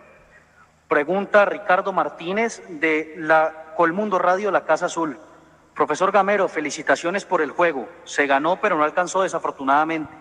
Pregunta 0.87 1.45
Ricardo 1.45 1.93
Martínez 1.93 2.63
de 2.69 3.15
la 3.17 3.75
Colmundo 3.77 4.19
Radio, 4.19 4.53
La 4.53 4.65
Casa 4.65 4.87
Azul. 4.87 5.19
Profesor 5.75 6.13
Gamero, 6.13 6.49
felicitaciones 6.49 7.25
por 7.25 7.41
el 7.41 7.51
juego. 7.51 7.89
Se 8.05 8.27
ganó, 8.27 8.61
pero 8.61 8.77
no 8.77 8.85
alcanzó 8.85 9.23
desafortunadamente. 9.23 10.13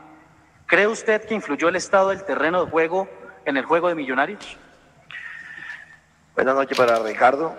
¿Cree 0.65 0.88
usted 0.88 1.26
que 1.26 1.34
influyó 1.34 1.69
el 1.69 1.76
estado 1.76 2.10
del 2.10 2.23
terreno 2.23 2.65
de 2.65 2.71
juego 2.71 3.08
en 3.45 3.58
el 3.58 3.65
juego 3.65 3.88
de 3.88 3.95
Millonarios? 3.95 4.58
Buenas 6.36 6.56
noches 6.56 6.78
para 6.78 7.00
Ricardo. 7.00 7.56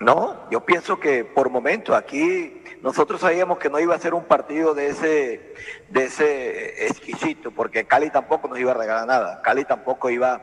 No, 0.00 0.48
yo 0.48 0.64
pienso 0.64 1.00
que 1.00 1.24
por 1.24 1.50
momentos 1.50 1.96
aquí 1.96 2.62
nosotros 2.82 3.20
sabíamos 3.20 3.58
que 3.58 3.68
no 3.68 3.80
iba 3.80 3.96
a 3.96 3.98
ser 3.98 4.14
un 4.14 4.24
partido 4.24 4.72
de 4.72 4.90
ese, 4.90 5.54
de 5.88 6.04
ese 6.04 6.86
exquisito, 6.86 7.50
porque 7.50 7.84
Cali 7.84 8.08
tampoco 8.08 8.46
nos 8.46 8.60
iba 8.60 8.70
a 8.70 8.74
regalar 8.74 9.08
nada. 9.08 9.42
Cali 9.42 9.64
tampoco 9.64 10.08
iba, 10.08 10.40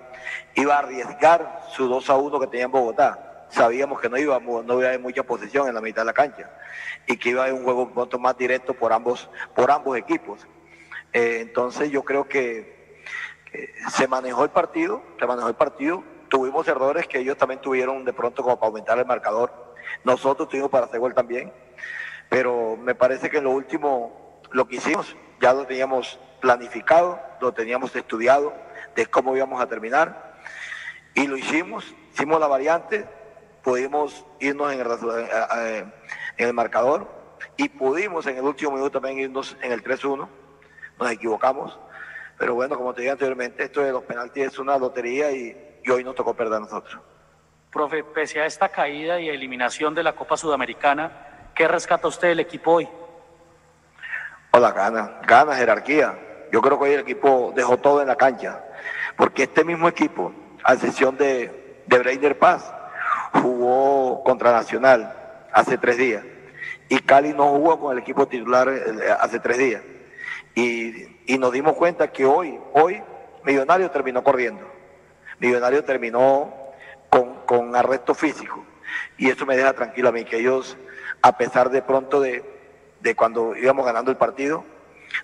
iba 0.56 0.76
a 0.76 0.80
arriesgar 0.80 1.62
su 1.72 1.88
2 1.88 2.10
a 2.10 2.18
1 2.18 2.40
que 2.42 2.48
tenía 2.48 2.66
en 2.66 2.72
Bogotá. 2.72 3.48
Sabíamos 3.50 4.02
que 4.02 4.10
no 4.10 4.18
iba, 4.18 4.38
no 4.40 4.62
iba 4.62 4.86
a 4.86 4.90
haber 4.90 5.00
mucha 5.00 5.24
posición 5.24 5.70
en 5.70 5.76
la 5.76 5.82
mitad 5.82 6.02
de 6.02 6.08
la 6.08 6.14
cancha 6.14 6.52
y 7.08 7.16
que 7.16 7.30
iba 7.30 7.44
a 7.44 7.46
haber 7.46 7.58
un 7.58 7.64
juego 7.64 7.84
un 7.84 7.94
poco 7.94 8.20
más 8.20 8.38
directo 8.38 8.74
por 8.74 8.92
ambos, 8.92 9.30
por 9.56 9.72
ambos 9.72 9.98
equipos. 9.98 10.46
Eh, 11.14 11.40
entonces 11.40 11.90
yo 11.92 12.04
creo 12.04 12.28
que, 12.28 12.98
que 13.50 13.70
se 13.90 14.06
manejó 14.10 14.44
el 14.44 14.50
partido, 14.50 15.02
se 15.18 15.26
manejó 15.26 15.48
el 15.48 15.56
partido 15.56 16.04
tuvimos 16.36 16.68
errores 16.68 17.08
que 17.08 17.20
ellos 17.20 17.38
también 17.38 17.62
tuvieron 17.62 18.04
de 18.04 18.12
pronto 18.12 18.44
como 18.44 18.60
para 18.60 18.68
aumentar 18.68 19.00
el 19.00 19.06
marcador. 19.06 19.54
Nosotros 20.04 20.50
tuvimos 20.50 20.70
para 20.70 20.86
hacer 20.86 21.00
gol 21.00 21.14
también. 21.14 21.54
Pero 22.28 22.76
me 22.76 22.94
parece 22.94 23.30
que 23.30 23.38
en 23.38 23.46
lo 23.46 23.52
último, 23.52 24.42
lo 24.52 24.68
que 24.68 24.76
hicimos, 24.76 25.16
ya 25.40 25.54
lo 25.54 25.66
teníamos 25.66 26.20
planificado, 26.42 27.22
lo 27.40 27.54
teníamos 27.54 27.96
estudiado 27.96 28.54
de 28.98 29.06
cómo 29.06 29.34
íbamos 29.34 29.62
a 29.62 29.68
terminar. 29.68 30.36
Y 31.14 31.26
lo 31.26 31.38
hicimos, 31.38 31.96
hicimos 32.12 32.38
la 32.42 32.48
variante, 32.48 33.08
pudimos 33.64 34.26
irnos 34.42 34.74
en 34.74 34.82
el, 34.82 34.88
en 36.38 36.48
el 36.48 36.54
marcador 36.54 37.08
y 37.56 37.70
pudimos 37.70 38.28
en 38.28 38.36
el 38.36 38.44
último 38.44 38.72
minuto 38.72 39.00
también 39.00 39.20
irnos 39.20 39.56
en 39.62 39.72
el 39.72 39.82
3-1. 39.82 40.28
Nos 41.00 41.12
equivocamos. 41.12 41.80
Pero 42.38 42.56
bueno, 42.56 42.76
como 42.76 42.94
te 42.94 43.04
dije 43.04 43.12
anteriormente, 43.12 43.64
esto 43.64 43.80
de 43.80 43.94
los 43.94 44.04
penaltis 44.04 44.48
es 44.48 44.60
una 44.60 44.78
lotería 44.78 45.32
y 45.32 45.75
y 45.86 45.92
hoy 45.92 46.04
nos 46.04 46.16
tocó 46.16 46.34
perder 46.34 46.56
a 46.56 46.60
nosotros. 46.62 47.00
Profe, 47.72 48.04
pese 48.04 48.42
a 48.42 48.46
esta 48.46 48.70
caída 48.70 49.20
y 49.20 49.30
eliminación 49.30 49.94
de 49.94 50.04
la 50.04 50.14
Copa 50.14 50.38
Sudamericana, 50.38 51.52
¿qué 51.54 51.68
rescata 51.68 52.08
usted 52.08 52.30
del 52.30 52.40
equipo 52.40 52.72
hoy? 52.72 52.90
Hola, 54.52 54.72
gana, 54.72 55.20
gana, 55.28 55.56
jerarquía. 55.56 56.18
Yo 56.52 56.62
creo 56.62 56.80
que 56.80 56.86
hoy 56.86 56.94
el 56.94 57.02
equipo 57.02 57.54
dejó 57.56 57.78
todo 57.78 58.02
en 58.02 58.08
la 58.08 58.16
cancha, 58.16 58.64
porque 59.18 59.44
este 59.44 59.64
mismo 59.64 59.88
equipo, 59.88 60.34
a 60.64 60.74
excepción 60.74 61.18
de, 61.18 61.84
de 61.86 62.00
Breiner 62.00 62.40
Paz, 62.40 62.74
jugó 63.34 64.24
contra 64.24 64.54
Nacional 64.54 65.14
hace 65.52 65.78
tres 65.78 65.98
días, 65.98 66.24
y 66.88 67.00
Cali 67.00 67.34
no 67.34 67.50
jugó 67.50 67.80
con 67.80 67.92
el 67.92 68.00
equipo 68.02 68.28
titular 68.28 68.70
eh, 68.70 69.12
hace 69.20 69.40
tres 69.40 69.58
días. 69.58 69.84
Y, 70.56 71.34
y 71.34 71.38
nos 71.38 71.52
dimos 71.52 71.74
cuenta 71.74 72.12
que 72.12 72.26
hoy, 72.26 72.58
hoy, 72.74 73.04
Millonario 73.44 73.92
terminó 73.92 74.24
corriendo. 74.24 74.75
Millonario 75.40 75.84
terminó 75.84 76.54
con, 77.10 77.46
con 77.46 77.76
arresto 77.76 78.14
físico. 78.14 78.64
Y 79.18 79.30
eso 79.30 79.46
me 79.46 79.58
deja 79.58 79.74
tranquilo 79.74 80.10
a 80.10 80.12
mí, 80.12 80.26
que 80.26 80.38
ellos 80.38 80.78
a 81.22 81.38
pesar 81.38 81.70
de 81.72 81.82
pronto 81.82 82.22
de, 82.22 82.44
de 83.02 83.16
cuando 83.16 83.56
íbamos 83.56 83.86
ganando 83.86 84.12
el 84.12 84.18
partido, 84.18 84.64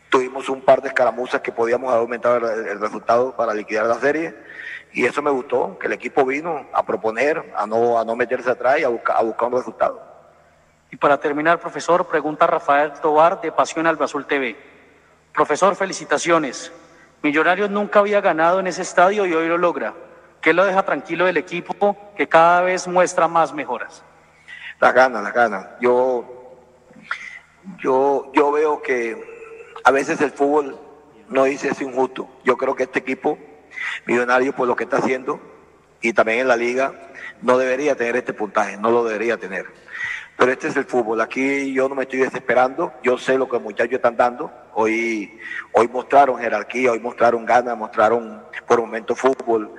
tuvimos 0.09 0.49
un 0.49 0.61
par 0.61 0.81
de 0.81 0.87
escaramuzas 0.87 1.41
que 1.41 1.51
podíamos 1.51 1.89
haber 1.89 2.01
aumentado 2.01 2.37
el, 2.37 2.79
resultado 2.79 3.35
para 3.35 3.53
liquidar 3.53 3.85
la 3.85 3.99
serie 3.99 4.35
y 4.93 5.05
eso 5.05 5.21
me 5.21 5.31
gustó, 5.31 5.77
que 5.79 5.87
el 5.87 5.93
equipo 5.93 6.25
vino 6.25 6.67
a 6.73 6.83
proponer, 6.83 7.53
a 7.55 7.65
no, 7.65 7.99
a 7.99 8.03
no 8.03 8.15
meterse 8.15 8.49
atrás 8.49 8.79
y 8.79 8.83
a, 8.83 8.89
buscar 8.89 9.15
a 9.17 9.21
buscar 9.21 9.47
un 9.47 9.57
resultado. 9.57 10.01
Y 10.89 10.97
para 10.97 11.19
terminar, 11.19 11.59
profesor, 11.59 12.05
pregunta 12.07 12.47
Rafael 12.47 12.93
Tobar 12.93 13.39
de 13.39 13.51
Pasión 13.51 13.87
Albazul 13.87 14.25
TV. 14.25 14.57
Profesor, 15.33 15.75
felicitaciones. 15.75 16.73
Millonarios 17.23 17.69
nunca 17.69 17.99
había 17.99 18.19
ganado 18.21 18.59
en 18.59 18.67
ese 18.67 18.81
estadio 18.81 19.25
y 19.25 19.33
hoy 19.33 19.47
lo 19.47 19.57
logra. 19.57 19.93
¿Qué 20.41 20.53
lo 20.53 20.65
deja 20.65 20.83
tranquilo 20.83 21.25
del 21.25 21.37
equipo 21.37 21.95
que 22.17 22.27
cada 22.27 22.61
vez 22.61 22.87
muestra 22.87 23.27
más 23.27 23.53
mejoras? 23.53 24.03
Las 24.79 24.93
ganas, 24.93 25.23
las 25.23 25.33
ganas. 25.33 25.67
Yo, 25.79 26.57
yo, 27.77 28.31
yo 28.33 28.51
veo 28.51 28.81
que 28.81 29.23
a 29.83 29.91
veces 29.91 30.19
el 30.21 30.31
fútbol 30.31 30.79
no 31.29 31.43
dice 31.43 31.69
es 31.69 31.81
injusto. 31.81 32.27
Yo 32.43 32.57
creo 32.57 32.75
que 32.75 32.83
este 32.83 32.99
equipo, 32.99 33.37
millonario, 34.07 34.53
por 34.53 34.67
lo 34.67 34.75
que 34.75 34.85
está 34.85 34.97
haciendo, 34.97 35.39
y 36.01 36.13
también 36.13 36.39
en 36.39 36.47
la 36.47 36.55
liga, 36.55 36.93
no 37.43 37.59
debería 37.59 37.95
tener 37.95 38.15
este 38.15 38.33
puntaje, 38.33 38.77
no 38.77 38.89
lo 38.89 39.03
debería 39.03 39.37
tener. 39.37 39.67
Pero 40.41 40.53
este 40.53 40.69
es 40.69 40.75
el 40.75 40.85
fútbol. 40.85 41.21
Aquí 41.21 41.71
yo 41.71 41.87
no 41.87 41.93
me 41.93 42.01
estoy 42.01 42.17
desesperando. 42.17 42.91
Yo 43.03 43.15
sé 43.15 43.37
lo 43.37 43.45
que 43.45 43.57
los 43.57 43.61
muchachos 43.61 43.93
están 43.93 44.17
dando. 44.17 44.51
Hoy, 44.73 45.39
hoy 45.71 45.87
mostraron 45.87 46.39
jerarquía, 46.39 46.93
hoy 46.93 46.99
mostraron 46.99 47.45
ganas, 47.45 47.77
mostraron 47.77 48.43
por 48.65 48.81
momentos 48.81 49.19
fútbol, 49.19 49.71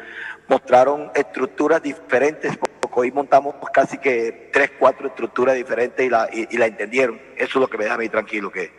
mostraron 0.46 1.10
estructuras 1.16 1.82
diferentes. 1.82 2.56
Hoy 2.92 3.10
montamos 3.10 3.56
casi 3.72 3.98
que 3.98 4.50
tres, 4.52 4.70
cuatro 4.78 5.08
estructuras 5.08 5.56
diferentes 5.56 6.06
y 6.06 6.08
la, 6.08 6.28
y, 6.32 6.46
y 6.48 6.56
la 6.56 6.66
entendieron. 6.66 7.20
Eso 7.34 7.58
es 7.58 7.60
lo 7.62 7.66
que 7.66 7.78
me 7.78 7.82
deja 7.82 7.96
a 7.96 7.98
mí 7.98 8.08
tranquilo, 8.08 8.52
que, 8.52 8.72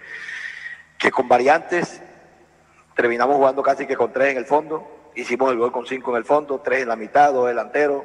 que 0.98 1.12
con 1.12 1.28
variantes 1.28 2.02
terminamos 2.96 3.36
jugando 3.36 3.62
casi 3.62 3.86
que 3.86 3.98
con 3.98 4.14
tres 4.14 4.32
en 4.32 4.38
el 4.38 4.46
fondo. 4.46 5.12
Hicimos 5.16 5.52
el 5.52 5.58
gol 5.58 5.74
con 5.74 5.86
cinco 5.86 6.12
en 6.12 6.18
el 6.18 6.24
fondo, 6.24 6.62
tres 6.62 6.84
en 6.84 6.88
la 6.88 6.96
mitad, 6.96 7.34
dos 7.34 7.48
delanteros. 7.48 8.04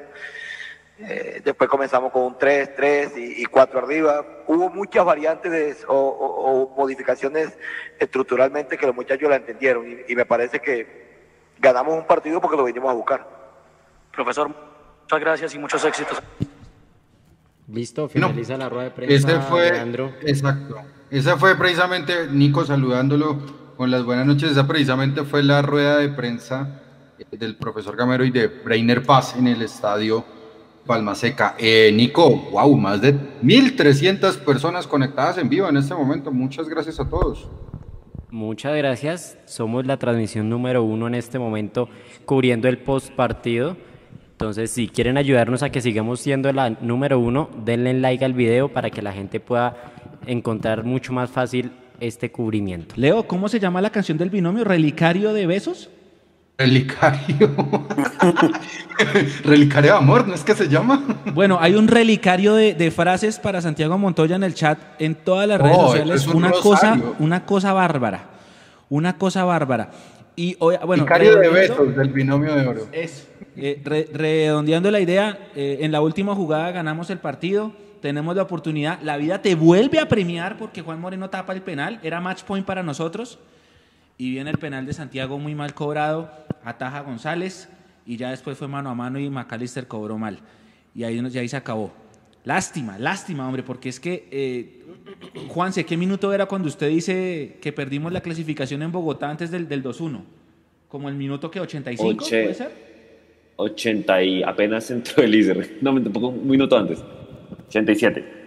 Eh, 1.01 1.41
después 1.45 1.71
comenzamos 1.71 2.11
con 2.11 2.23
un 2.23 2.39
3, 2.39 2.75
3 2.75 3.17
y, 3.17 3.43
y 3.43 3.45
4 3.47 3.79
arriba. 3.79 4.25
Hubo 4.49 4.69
muchas 4.69 5.05
variantes 5.05 5.53
de, 5.53 5.77
o, 5.87 5.95
o, 5.95 6.65
o, 6.65 6.77
modificaciones 6.77 7.57
estructuralmente 8.01 8.77
que 8.77 8.87
los 8.87 8.95
muchachos 8.97 9.29
la 9.29 9.37
entendieron 9.37 9.89
y, 9.89 10.13
y, 10.13 10.17
me 10.17 10.27
parece 10.27 10.59
que 10.59 11.07
ganamos 11.61 11.95
un 11.95 12.07
partido 12.07 12.41
porque 12.41 12.57
lo 12.57 12.65
vinimos 12.65 12.91
a 12.91 12.95
buscar. 12.95 13.29
Profesor, 14.13 14.49
muchas 14.49 15.21
gracias 15.21 15.55
y 15.55 15.59
muchos 15.59 15.85
éxitos. 15.85 16.21
Listo, 17.69 18.09
finaliza 18.09 18.55
no, 18.55 18.59
la 18.59 18.69
rueda 18.69 18.85
de 18.85 18.91
prensa. 18.91 19.15
Ese 19.15 19.41
fue, 19.43 19.71
Leandro. 19.71 20.13
exacto. 20.23 20.77
Esa 21.11 21.37
fue 21.37 21.57
precisamente, 21.57 22.27
Nico 22.29 22.65
saludándolo 22.65 23.39
con 23.77 23.91
las 23.93 24.03
buenas 24.05 24.27
noches, 24.27 24.51
esa 24.51 24.67
precisamente 24.67 25.23
fue 25.23 25.45
la 25.45 25.63
rueda 25.63 25.99
de 25.99 26.09
prensa 26.09 26.83
del 27.31 27.57
profesor 27.57 27.97
Gamero 27.97 28.25
y 28.25 28.31
de 28.31 28.49
Breiner 28.49 29.05
Paz 29.05 29.37
en 29.37 29.47
el 29.47 29.63
estadio 29.63 30.25
Palma 30.89 31.15
Seca. 31.15 31.55
Eh, 31.59 31.93
Nico, 31.95 32.29
wow, 32.51 32.77
más 32.77 33.01
de 33.01 33.15
1.300 33.15 34.39
personas 34.39 34.89
conectadas 34.89 35.39
en 35.39 35.49
vivo 35.49 35.69
en 35.69 35.77
este 35.77 35.95
momento. 35.95 36.33
Muchas 36.33 36.69
gracias 36.69 36.99
a 36.99 37.09
todos. 37.09 37.49
Muchas 38.31 38.77
gracias. 38.77 39.39
Somos 39.45 39.87
la 39.87 39.99
transmisión 39.99 40.51
número 40.51 40.83
uno 40.83 41.07
en 41.07 41.15
este 41.15 41.39
momento 41.39 41.89
cubriendo 42.25 42.67
el 42.67 42.79
post 42.79 43.13
partido. 43.13 43.77
Entonces, 44.33 44.71
si 44.71 44.89
quieren 44.89 45.17
ayudarnos 45.17 45.63
a 45.63 45.71
que 45.71 45.81
sigamos 45.81 46.21
siendo 46.21 46.53
la 46.53 46.71
número 46.71 47.21
uno, 47.21 47.51
denle 47.65 47.95
like 47.95 48.25
al 48.25 48.33
video 48.33 48.69
para 48.69 48.91
que 48.91 49.03
la 49.03 49.13
gente 49.13 49.39
pueda 49.41 49.77
encontrar 50.27 50.85
mucho 50.85 51.13
más 51.13 51.31
fácil 51.31 51.71
este 52.01 52.31
cubrimiento. 52.31 52.95
Leo, 52.97 53.27
¿cómo 53.27 53.49
se 53.49 53.61
llama 53.61 53.81
la 53.81 53.91
canción 53.91 54.19
del 54.19 54.31
binomio? 54.31 54.65
¿Relicario 54.65 55.33
de 55.33 55.47
besos? 55.47 55.91
Relicario. 56.61 57.55
relicario 59.45 59.93
de 59.93 59.97
amor, 59.97 60.27
¿no 60.27 60.35
es 60.35 60.43
que 60.43 60.57
se 60.57 60.69
llama? 60.69 61.05
Bueno, 61.33 61.57
hay 61.61 61.77
un 61.77 61.87
relicario 61.87 62.57
de, 62.57 62.75
de, 62.75 62.91
frases 62.91 63.39
para 63.39 63.61
Santiago 63.63 63.97
Montoya 63.97 64.35
en 64.35 64.43
el 64.43 64.55
chat, 64.55 64.77
en 64.99 65.15
todas 65.15 65.47
las 65.47 65.61
redes 65.61 65.77
oh, 65.79 65.87
sociales. 65.87 66.27
Un 66.27 66.37
una, 66.39 66.51
cosa, 66.51 67.01
una 67.21 67.47
cosa 67.47 67.73
bárbara. 67.73 68.25
Una 68.89 69.17
cosa 69.17 69.45
bárbara. 69.45 69.91
Y 70.35 70.57
bueno, 70.57 70.85
relicario 70.85 71.37
de 71.39 71.49
besos 71.49 71.95
del 71.95 72.09
binomio 72.09 72.53
de 72.53 72.67
oro. 72.67 72.89
Es, 72.91 73.29
eh, 73.57 73.81
re, 73.85 74.09
redondeando 74.13 74.91
la 74.91 74.99
idea, 74.99 75.39
eh, 75.55 75.79
en 75.83 75.93
la 75.93 76.01
última 76.01 76.35
jugada 76.35 76.73
ganamos 76.73 77.09
el 77.11 77.19
partido. 77.19 77.71
Tenemos 78.03 78.35
la 78.35 78.43
oportunidad, 78.43 79.01
la 79.03 79.17
vida 79.17 79.43
te 79.43 79.55
vuelve 79.55 80.01
a 80.01 80.09
premiar 80.09 80.59
porque 80.59 80.83
Juan 80.83 81.01
Moreno 81.01 81.31
tapa 81.31 81.53
el 81.53 81.63
penal, 81.63 82.01
era 82.03 82.21
match 82.21 82.43
point 82.43 82.67
para 82.67 82.83
nosotros 82.83 83.39
y 84.19 84.33
viene 84.33 84.51
el 84.51 84.59
penal 84.59 84.85
de 84.85 84.93
Santiago 84.93 85.39
muy 85.39 85.55
mal 85.55 85.73
cobrado, 85.75 86.31
ataja 86.65 87.01
González 87.01 87.69
y 88.05 88.17
ya 88.17 88.31
después 88.31 88.59
fue 88.59 88.67
mano 88.67 88.91
a 88.91 88.95
mano 88.95 89.21
y 89.21 89.31
McAllister 89.31 89.87
cobró 89.87 90.19
mal. 90.19 90.41
Y 90.95 91.05
ahí, 91.05 91.23
ya 91.31 91.41
ahí 91.41 91.49
se 91.49 91.57
acabó. 91.57 91.93
Lástima, 92.45 92.99
lástima, 92.99 93.47
hombre, 93.47 93.63
porque 93.63 93.89
es 93.89 94.01
que, 94.01 94.27
eh, 94.31 94.83
Juanse, 95.49 95.85
¿qué 95.85 95.97
minuto 95.97 96.33
era 96.33 96.47
cuando 96.47 96.67
usted 96.69 96.89
dice 96.89 97.59
que 97.61 97.73
perdimos 97.73 98.13
la 98.13 98.21
clasificación 98.21 98.83
en 98.83 98.91
Bogotá 98.91 99.31
antes 99.31 99.51
del, 99.51 99.69
del 99.69 99.83
2-1? 99.85 100.23
¿Como 100.89 101.09
el 101.09 101.15
minuto 101.15 101.51
que 101.51 101.61
85 101.61 102.25
Oche, 102.25 102.43
puede 102.43 102.55
ser? 102.55 102.89
80 103.57 104.23
y 104.23 104.43
apenas 104.43 104.91
entró 104.91 105.23
el 105.23 105.35
Iser. 105.35 105.77
No, 105.83 105.93
un 105.93 106.05
poco, 106.05 106.29
un 106.29 106.49
minuto 106.49 106.77
antes. 106.77 107.05
87. 107.69 108.38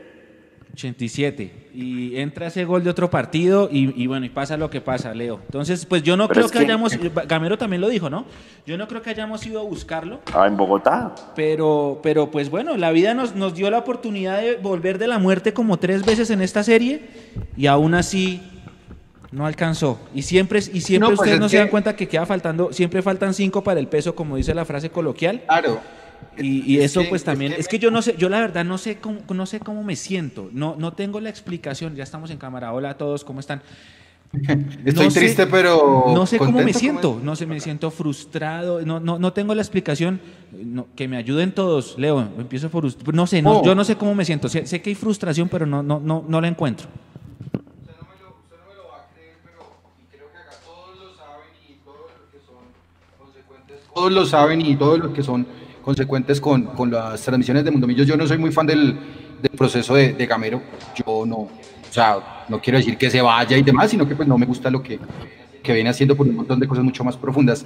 87. 0.73 1.69
Y 1.73 2.17
entra 2.17 2.47
ese 2.47 2.65
gol 2.65 2.83
de 2.83 2.89
otro 2.89 3.09
partido 3.09 3.69
y, 3.71 4.01
y, 4.01 4.07
bueno, 4.07 4.25
y 4.25 4.29
pasa 4.29 4.57
lo 4.57 4.69
que 4.69 4.81
pasa, 4.81 5.13
Leo. 5.13 5.39
Entonces, 5.45 5.85
pues 5.85 6.03
yo 6.03 6.17
no 6.17 6.27
Pero 6.27 6.33
creo 6.33 6.45
es 6.45 6.51
que, 6.51 6.59
que, 6.59 6.65
hayamos, 6.65 6.97
Gamero 7.27 7.57
también 7.57 7.81
lo 7.81 7.89
dijo, 7.89 8.09
¿no? 8.09 8.25
Yo 8.65 8.77
no 8.77 8.87
creo 8.87 9.01
que 9.01 9.09
hayamos 9.09 9.45
ido 9.45 9.59
a 9.59 9.63
buscarlo. 9.63 10.19
Ah, 10.33 10.47
en 10.47 10.57
Bogotá. 10.57 11.13
Pero, 11.35 11.99
pero 12.03 12.31
pues 12.31 12.49
bueno, 12.49 12.77
la 12.77 12.91
vida 12.91 13.13
nos, 13.13 13.35
nos 13.35 13.53
dio 13.53 13.69
la 13.69 13.79
oportunidad 13.79 14.41
de 14.41 14.55
volver 14.57 14.97
de 14.97 15.07
la 15.07 15.19
muerte 15.19 15.53
como 15.53 15.77
tres 15.77 16.05
veces 16.05 16.29
en 16.29 16.41
esta 16.41 16.63
serie 16.63 17.01
y 17.55 17.67
aún 17.67 17.93
así 17.93 18.41
no 19.31 19.45
alcanzó. 19.45 19.99
Y 20.13 20.23
siempre, 20.23 20.59
y 20.59 20.81
siempre 20.81 20.99
no, 20.99 21.07
pues 21.15 21.19
ustedes 21.19 21.39
no 21.39 21.49
se 21.49 21.57
dan 21.57 21.69
cuenta 21.69 21.95
que 21.95 22.07
queda 22.07 22.25
faltando, 22.25 22.73
siempre 22.73 23.01
faltan 23.01 23.33
cinco 23.33 23.63
para 23.63 23.79
el 23.79 23.87
peso, 23.87 24.13
como 24.13 24.35
dice 24.35 24.53
la 24.53 24.65
frase 24.65 24.89
coloquial. 24.89 25.41
Claro. 25.47 25.79
Y, 26.37 26.75
y 26.75 26.79
eso 26.79 27.01
que, 27.01 27.09
pues 27.09 27.23
también, 27.23 27.51
es 27.51 27.57
que, 27.57 27.61
es 27.61 27.67
que, 27.67 27.79
yo 27.79 27.91
no 27.91 28.01
sé, 28.01 28.15
yo 28.17 28.29
la 28.29 28.39
verdad 28.39 28.63
no 28.63 28.77
sé 28.77 28.97
cómo, 28.97 29.19
no 29.33 29.45
sé 29.45 29.59
cómo 29.59 29.83
me 29.83 29.95
siento, 29.95 30.49
no, 30.53 30.75
no 30.77 30.93
tengo 30.93 31.19
la 31.19 31.29
explicación, 31.29 31.95
ya 31.95 32.03
estamos 32.03 32.31
en 32.31 32.37
cámara, 32.37 32.73
hola 32.73 32.91
a 32.91 32.97
todos, 32.97 33.23
¿cómo 33.23 33.39
están? 33.39 33.61
Estoy 34.85 35.07
no 35.07 35.11
triste, 35.11 35.43
sé, 35.43 35.47
pero... 35.47 36.05
No 36.13 36.25
sé 36.25 36.37
cómo 36.37 36.61
me 36.61 36.73
siento, 36.73 37.19
no 37.21 37.35
sé, 37.35 37.45
me 37.45 37.59
siento 37.59 37.91
frustrado, 37.91 38.81
no, 38.81 38.99
no, 38.99 39.19
no 39.19 39.33
tengo 39.33 39.53
la 39.53 39.61
explicación, 39.61 40.21
no, 40.51 40.87
que 40.95 41.07
me 41.07 41.17
ayuden 41.17 41.51
todos, 41.51 41.97
Leo, 41.97 42.21
empiezo 42.37 42.69
por 42.69 42.85
usted, 42.85 43.05
no 43.13 43.27
sé, 43.27 43.41
no, 43.41 43.59
oh. 43.59 43.65
yo 43.65 43.75
no 43.75 43.83
sé 43.83 43.97
cómo 43.97 44.15
me 44.15 44.23
siento, 44.23 44.47
sé, 44.47 44.65
sé, 44.65 44.81
que 44.81 44.91
hay 44.91 44.95
frustración, 44.95 45.49
pero 45.49 45.65
no, 45.65 45.83
no, 45.83 45.99
no, 45.99 46.23
no 46.27 46.41
la 46.41 46.47
encuentro. 46.47 46.87
Todos 53.93 54.13
lo 54.13 54.25
saben 54.25 54.65
y 54.65 54.75
todos 54.77 54.99
los 54.99 55.11
que 55.11 55.21
son 55.21 55.45
consecuentes 55.81 56.39
con, 56.39 56.65
con 56.65 56.91
las 56.91 57.21
transmisiones 57.21 57.63
de 57.63 57.71
Mundo 57.71 57.87
Millos. 57.87 58.07
Yo 58.07 58.17
no 58.17 58.27
soy 58.27 58.37
muy 58.37 58.51
fan 58.51 58.67
del, 58.67 58.97
del 59.41 59.51
proceso 59.57 59.95
de, 59.95 60.13
de, 60.13 60.25
Gamero. 60.25 60.61
Yo 60.95 61.25
no, 61.25 61.37
o 61.37 61.49
sea, 61.89 62.45
no 62.47 62.61
quiero 62.61 62.77
decir 62.77 62.97
que 62.97 63.09
se 63.09 63.21
vaya 63.21 63.57
y 63.57 63.63
demás, 63.63 63.91
sino 63.91 64.07
que 64.07 64.15
pues 64.15 64.27
no 64.27 64.37
me 64.37 64.45
gusta 64.45 64.69
lo 64.69 64.81
que, 64.81 64.99
que 65.61 65.73
viene 65.73 65.89
haciendo 65.89 66.15
por 66.15 66.27
un 66.27 66.35
montón 66.35 66.59
de 66.59 66.67
cosas 66.67 66.83
mucho 66.83 67.03
más 67.03 67.17
profundas. 67.17 67.65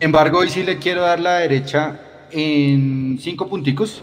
Embargo, 0.00 0.38
hoy 0.38 0.50
sí 0.50 0.62
le 0.62 0.78
quiero 0.78 1.02
dar 1.02 1.20
la 1.20 1.38
derecha 1.38 2.00
en 2.30 3.18
cinco 3.20 3.48
punticos. 3.48 4.02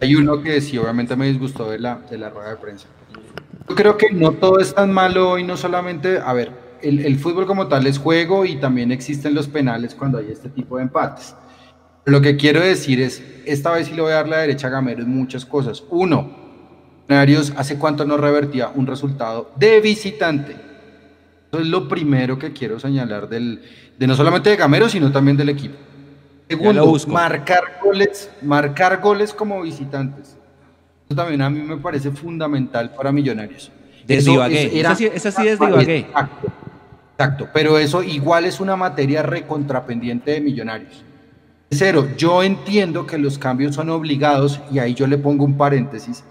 Hay 0.00 0.14
uno 0.14 0.42
que 0.42 0.60
sí, 0.60 0.78
obviamente 0.78 1.14
me 1.16 1.28
disgustó 1.28 1.70
de 1.70 1.78
la, 1.78 1.96
de 2.10 2.18
la 2.18 2.30
rueda 2.30 2.50
de 2.50 2.56
prensa. 2.56 2.88
Yo 3.68 3.74
creo 3.74 3.96
que 3.96 4.10
no 4.10 4.32
todo 4.32 4.58
es 4.58 4.74
tan 4.74 4.92
malo 4.92 5.38
y 5.38 5.44
no 5.44 5.56
solamente, 5.56 6.18
a 6.18 6.32
ver, 6.32 6.50
el, 6.82 7.00
el 7.00 7.18
fútbol 7.18 7.46
como 7.46 7.68
tal 7.68 7.86
es 7.86 7.98
juego 7.98 8.44
y 8.44 8.56
también 8.56 8.90
existen 8.90 9.34
los 9.34 9.46
penales 9.46 9.94
cuando 9.94 10.18
hay 10.18 10.30
este 10.30 10.48
tipo 10.48 10.76
de 10.76 10.82
empates. 10.84 11.36
Lo 12.04 12.20
que 12.20 12.36
quiero 12.36 12.60
decir 12.60 13.00
es, 13.00 13.22
esta 13.46 13.70
vez 13.72 13.86
sí 13.86 13.94
le 13.94 14.02
voy 14.02 14.12
a 14.12 14.16
dar 14.16 14.28
la 14.28 14.38
derecha 14.38 14.66
a 14.66 14.70
Gamero 14.70 15.02
en 15.02 15.10
muchas 15.10 15.44
cosas. 15.44 15.84
Uno, 15.90 16.42
Millonarios 17.08 17.52
hace 17.56 17.78
cuánto 17.78 18.04
no 18.04 18.16
revertía 18.16 18.70
un 18.74 18.86
resultado 18.86 19.52
de 19.56 19.80
visitante. 19.80 20.56
Eso 21.50 21.60
es 21.60 21.68
lo 21.68 21.86
primero 21.86 22.38
que 22.38 22.52
quiero 22.52 22.80
señalar 22.80 23.28
del, 23.28 23.62
de 23.98 24.06
no 24.06 24.16
solamente 24.16 24.50
de 24.50 24.56
Gamero, 24.56 24.88
sino 24.88 25.12
también 25.12 25.36
del 25.36 25.50
equipo. 25.50 25.76
Segundo, 26.48 26.96
marcar 27.08 27.62
goles, 27.82 28.30
marcar 28.42 29.00
goles 29.00 29.32
como 29.32 29.62
visitantes. 29.62 30.36
Eso 31.08 31.16
también 31.16 31.42
a 31.42 31.50
mí 31.50 31.60
me 31.60 31.76
parece 31.76 32.10
fundamental 32.10 32.94
para 32.94 33.12
Millonarios. 33.12 33.70
Desde 34.06 34.32
Ibagué. 34.32 34.80
Esa 34.80 34.94
sí, 34.94 35.06
esa 35.06 35.30
sí 35.30 35.46
es 35.46 35.58
de 35.58 35.66
Ibagué. 35.66 35.98
Exacto, 35.98 36.48
exacto, 37.12 37.48
pero 37.52 37.78
eso 37.78 38.02
igual 38.02 38.44
es 38.44 38.58
una 38.58 38.74
materia 38.74 39.22
recontrapendiente 39.22 40.32
de 40.32 40.40
Millonarios. 40.40 41.04
Cero, 41.74 42.06
yo 42.18 42.42
entiendo 42.42 43.06
que 43.06 43.16
los 43.16 43.38
cambios 43.38 43.74
son 43.74 43.88
obligados 43.88 44.60
y 44.70 44.78
ahí 44.78 44.92
yo 44.92 45.06
le 45.06 45.16
pongo 45.16 45.44
un 45.44 45.56
paréntesis, 45.56 46.22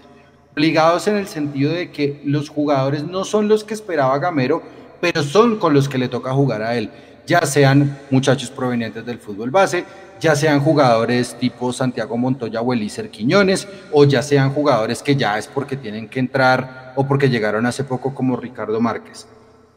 Obligados 0.54 1.08
en 1.08 1.16
el 1.16 1.26
sentido 1.26 1.72
de 1.72 1.90
que 1.90 2.20
los 2.26 2.50
jugadores 2.50 3.04
no 3.04 3.24
son 3.24 3.48
los 3.48 3.64
que 3.64 3.72
esperaba 3.72 4.18
Gamero, 4.18 4.62
pero 5.00 5.22
son 5.22 5.56
con 5.56 5.72
los 5.72 5.88
que 5.88 5.96
le 5.96 6.08
toca 6.08 6.30
jugar 6.34 6.60
a 6.62 6.76
él, 6.76 6.90
ya 7.26 7.40
sean 7.46 7.98
muchachos 8.10 8.50
provenientes 8.50 9.04
del 9.06 9.18
fútbol 9.18 9.50
base, 9.50 9.84
ya 10.20 10.36
sean 10.36 10.60
jugadores 10.60 11.34
tipo 11.38 11.72
Santiago 11.72 12.18
Montoya 12.18 12.60
o 12.60 12.72
Elícer 12.74 13.08
Quiñones, 13.10 13.66
o 13.92 14.04
ya 14.04 14.20
sean 14.22 14.52
jugadores 14.52 15.02
que 15.02 15.16
ya 15.16 15.38
es 15.38 15.48
porque 15.48 15.76
tienen 15.76 16.06
que 16.06 16.20
entrar 16.20 16.92
o 16.96 17.08
porque 17.08 17.30
llegaron 17.30 17.64
hace 17.64 17.82
poco 17.82 18.14
como 18.14 18.36
Ricardo 18.36 18.78
Márquez. 18.78 19.26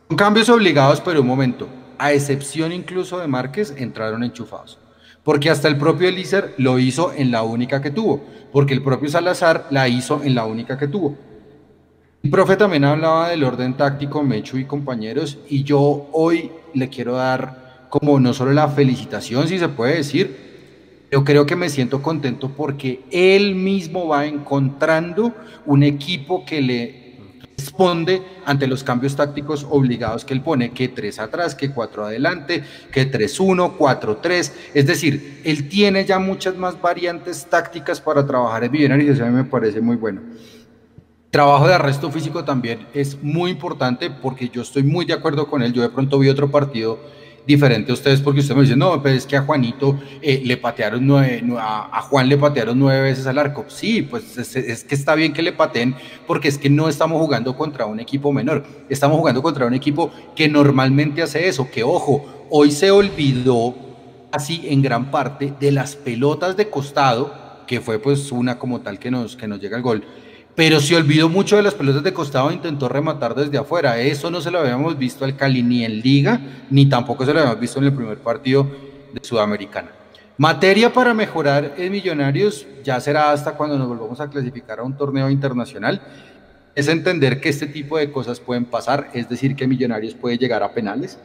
Son 0.09 0.17
cambios 0.17 0.49
obligados, 0.49 0.99
pero 0.99 1.21
un 1.21 1.27
momento, 1.27 1.69
a 1.97 2.11
excepción 2.11 2.73
incluso 2.73 3.17
de 3.17 3.27
Márquez, 3.27 3.73
entraron 3.77 4.25
enchufados. 4.25 4.77
Porque 5.25 5.49
hasta 5.49 5.67
el 5.67 5.77
propio 5.77 6.07
Elícer 6.07 6.53
lo 6.57 6.77
hizo 6.77 7.11
en 7.11 7.31
la 7.31 7.41
única 7.41 7.81
que 7.81 7.89
tuvo, 7.89 8.23
porque 8.53 8.75
el 8.75 8.83
propio 8.83 9.09
Salazar 9.09 9.67
la 9.71 9.89
hizo 9.89 10.23
en 10.23 10.35
la 10.35 10.45
única 10.45 10.77
que 10.77 10.87
tuvo. 10.87 11.17
El 12.23 12.29
profe 12.29 12.55
también 12.55 12.85
hablaba 12.85 13.29
del 13.29 13.43
orden 13.43 13.75
táctico, 13.75 14.21
Mechu 14.21 14.59
y 14.59 14.65
compañeros, 14.65 15.39
y 15.49 15.63
yo 15.63 16.07
hoy 16.13 16.51
le 16.75 16.89
quiero 16.89 17.15
dar 17.15 17.87
como 17.89 18.19
no 18.19 18.35
solo 18.35 18.53
la 18.53 18.67
felicitación, 18.67 19.47
si 19.47 19.57
se 19.57 19.67
puede 19.67 19.97
decir, 19.97 20.45
yo 21.11 21.23
creo 21.23 21.47
que 21.47 21.55
me 21.55 21.69
siento 21.69 22.03
contento 22.03 22.49
porque 22.49 23.01
él 23.09 23.55
mismo 23.55 24.07
va 24.07 24.27
encontrando 24.27 25.33
un 25.65 25.81
equipo 25.81 26.45
que 26.45 26.61
le 26.61 27.04
responde 27.57 28.21
ante 28.45 28.67
los 28.67 28.83
cambios 28.83 29.15
tácticos 29.15 29.65
obligados 29.69 30.23
que 30.25 30.33
él 30.33 30.41
pone, 30.41 30.71
que 30.71 30.87
tres 30.87 31.19
atrás, 31.19 31.55
que 31.55 31.71
cuatro 31.71 32.05
adelante, 32.05 32.63
que 32.91 33.11
3-1, 33.11 33.77
4-3. 33.77 34.51
Es 34.73 34.85
decir, 34.85 35.41
él 35.43 35.67
tiene 35.67 36.05
ya 36.05 36.19
muchas 36.19 36.55
más 36.55 36.81
variantes 36.81 37.45
tácticas 37.49 37.99
para 37.99 38.25
trabajar 38.25 38.63
en 38.63 38.71
Millonarios 38.71 39.09
y 39.09 39.11
eso 39.13 39.25
a 39.25 39.29
mí 39.29 39.35
me 39.35 39.43
parece 39.43 39.81
muy 39.81 39.95
bueno. 39.95 40.21
Trabajo 41.31 41.67
de 41.67 41.73
arresto 41.73 42.09
físico 42.11 42.45
también 42.45 42.87
es 42.93 43.21
muy 43.21 43.51
importante 43.51 44.09
porque 44.09 44.47
yo 44.49 44.61
estoy 44.61 44.83
muy 44.83 45.05
de 45.05 45.13
acuerdo 45.13 45.47
con 45.47 45.61
él. 45.61 45.73
Yo 45.73 45.81
de 45.81 45.89
pronto 45.89 46.17
vi 46.17 46.29
otro 46.29 46.49
partido 46.49 46.99
diferente 47.45 47.91
a 47.91 47.93
ustedes 47.93 48.21
porque 48.21 48.39
usted 48.39 48.55
me 48.55 48.61
dice, 48.63 48.75
no, 48.75 49.01
pero 49.01 49.15
es 49.15 49.25
que 49.25 49.37
a 49.37 49.41
Juanito 49.41 49.99
eh, 50.21 50.41
le 50.43 50.57
patearon 50.57 51.05
nueve, 51.05 51.43
a, 51.59 52.01
Juan 52.01 52.27
le 52.27 52.37
patearon 52.37 52.77
nueve 52.77 53.01
veces 53.01 53.27
al 53.27 53.37
arco. 53.37 53.65
Sí, 53.67 54.01
pues 54.01 54.37
es, 54.37 54.83
que 54.83 54.95
está 54.95 55.15
bien 55.15 55.33
que 55.33 55.41
le 55.41 55.53
pateen 55.53 55.95
porque 56.27 56.47
es 56.47 56.57
que 56.57 56.69
no 56.69 56.89
estamos 56.89 57.21
jugando 57.21 57.55
contra 57.55 57.85
un 57.85 57.99
equipo 57.99 58.31
menor, 58.31 58.65
estamos 58.89 59.17
jugando 59.17 59.41
contra 59.41 59.65
un 59.65 59.73
equipo 59.73 60.11
que 60.35 60.47
normalmente 60.47 61.21
hace 61.21 61.47
eso, 61.47 61.69
que 61.71 61.83
ojo, 61.83 62.47
hoy 62.49 62.71
se 62.71 62.91
olvidó 62.91 63.75
así 64.31 64.65
en 64.67 64.81
gran 64.81 65.11
parte 65.11 65.53
de 65.59 65.71
las 65.71 65.95
pelotas 65.95 66.57
de 66.57 66.69
costado, 66.69 67.33
que 67.67 67.81
fue 67.81 67.99
pues 67.99 68.31
una 68.31 68.59
como 68.59 68.81
tal 68.81 68.99
que 68.99 69.09
nos, 69.11 69.35
que 69.35 69.47
nos 69.47 69.59
llega 69.59 69.77
el 69.77 69.83
gol 69.83 70.03
pero 70.55 70.79
se 70.79 70.95
olvidó 70.95 71.27
mucho 71.27 71.57
de 71.57 71.63
las 71.63 71.73
pelotas 71.73 72.03
de 72.03 72.13
costado 72.13 72.49
e 72.49 72.53
intentó 72.53 72.87
rematar 72.87 73.35
desde 73.35 73.57
afuera. 73.57 73.99
Eso 73.99 74.31
no 74.31 74.39
se 74.39 74.49
lo 74.49 74.59
habíamos 74.59 74.97
visto 74.97 75.25
al 75.25 75.35
Cali 75.35 75.61
ni 75.61 75.83
en 75.83 75.99
Liga, 75.99 76.39
ni 76.69 76.87
tampoco 76.87 77.25
se 77.25 77.33
lo 77.33 77.39
habíamos 77.39 77.59
visto 77.59 77.79
en 77.79 77.85
el 77.85 77.93
primer 77.93 78.17
partido 78.19 78.63
de 79.13 79.19
Sudamericana. 79.21 79.91
Materia 80.37 80.91
para 80.91 81.13
mejorar 81.13 81.75
en 81.77 81.91
Millonarios 81.91 82.65
ya 82.83 82.99
será 82.99 83.31
hasta 83.31 83.53
cuando 83.53 83.77
nos 83.77 83.87
volvamos 83.87 84.19
a 84.19 84.29
clasificar 84.29 84.79
a 84.79 84.83
un 84.83 84.95
torneo 84.95 85.29
internacional. 85.29 86.01
Es 86.73 86.87
entender 86.87 87.39
que 87.39 87.49
este 87.49 87.67
tipo 87.67 87.97
de 87.97 88.11
cosas 88.11 88.39
pueden 88.39 88.65
pasar, 88.65 89.09
es 89.13 89.29
decir, 89.29 89.55
que 89.55 89.67
Millonarios 89.67 90.13
puede 90.13 90.37
llegar 90.37 90.63
a 90.63 90.73
penales. 90.73 91.19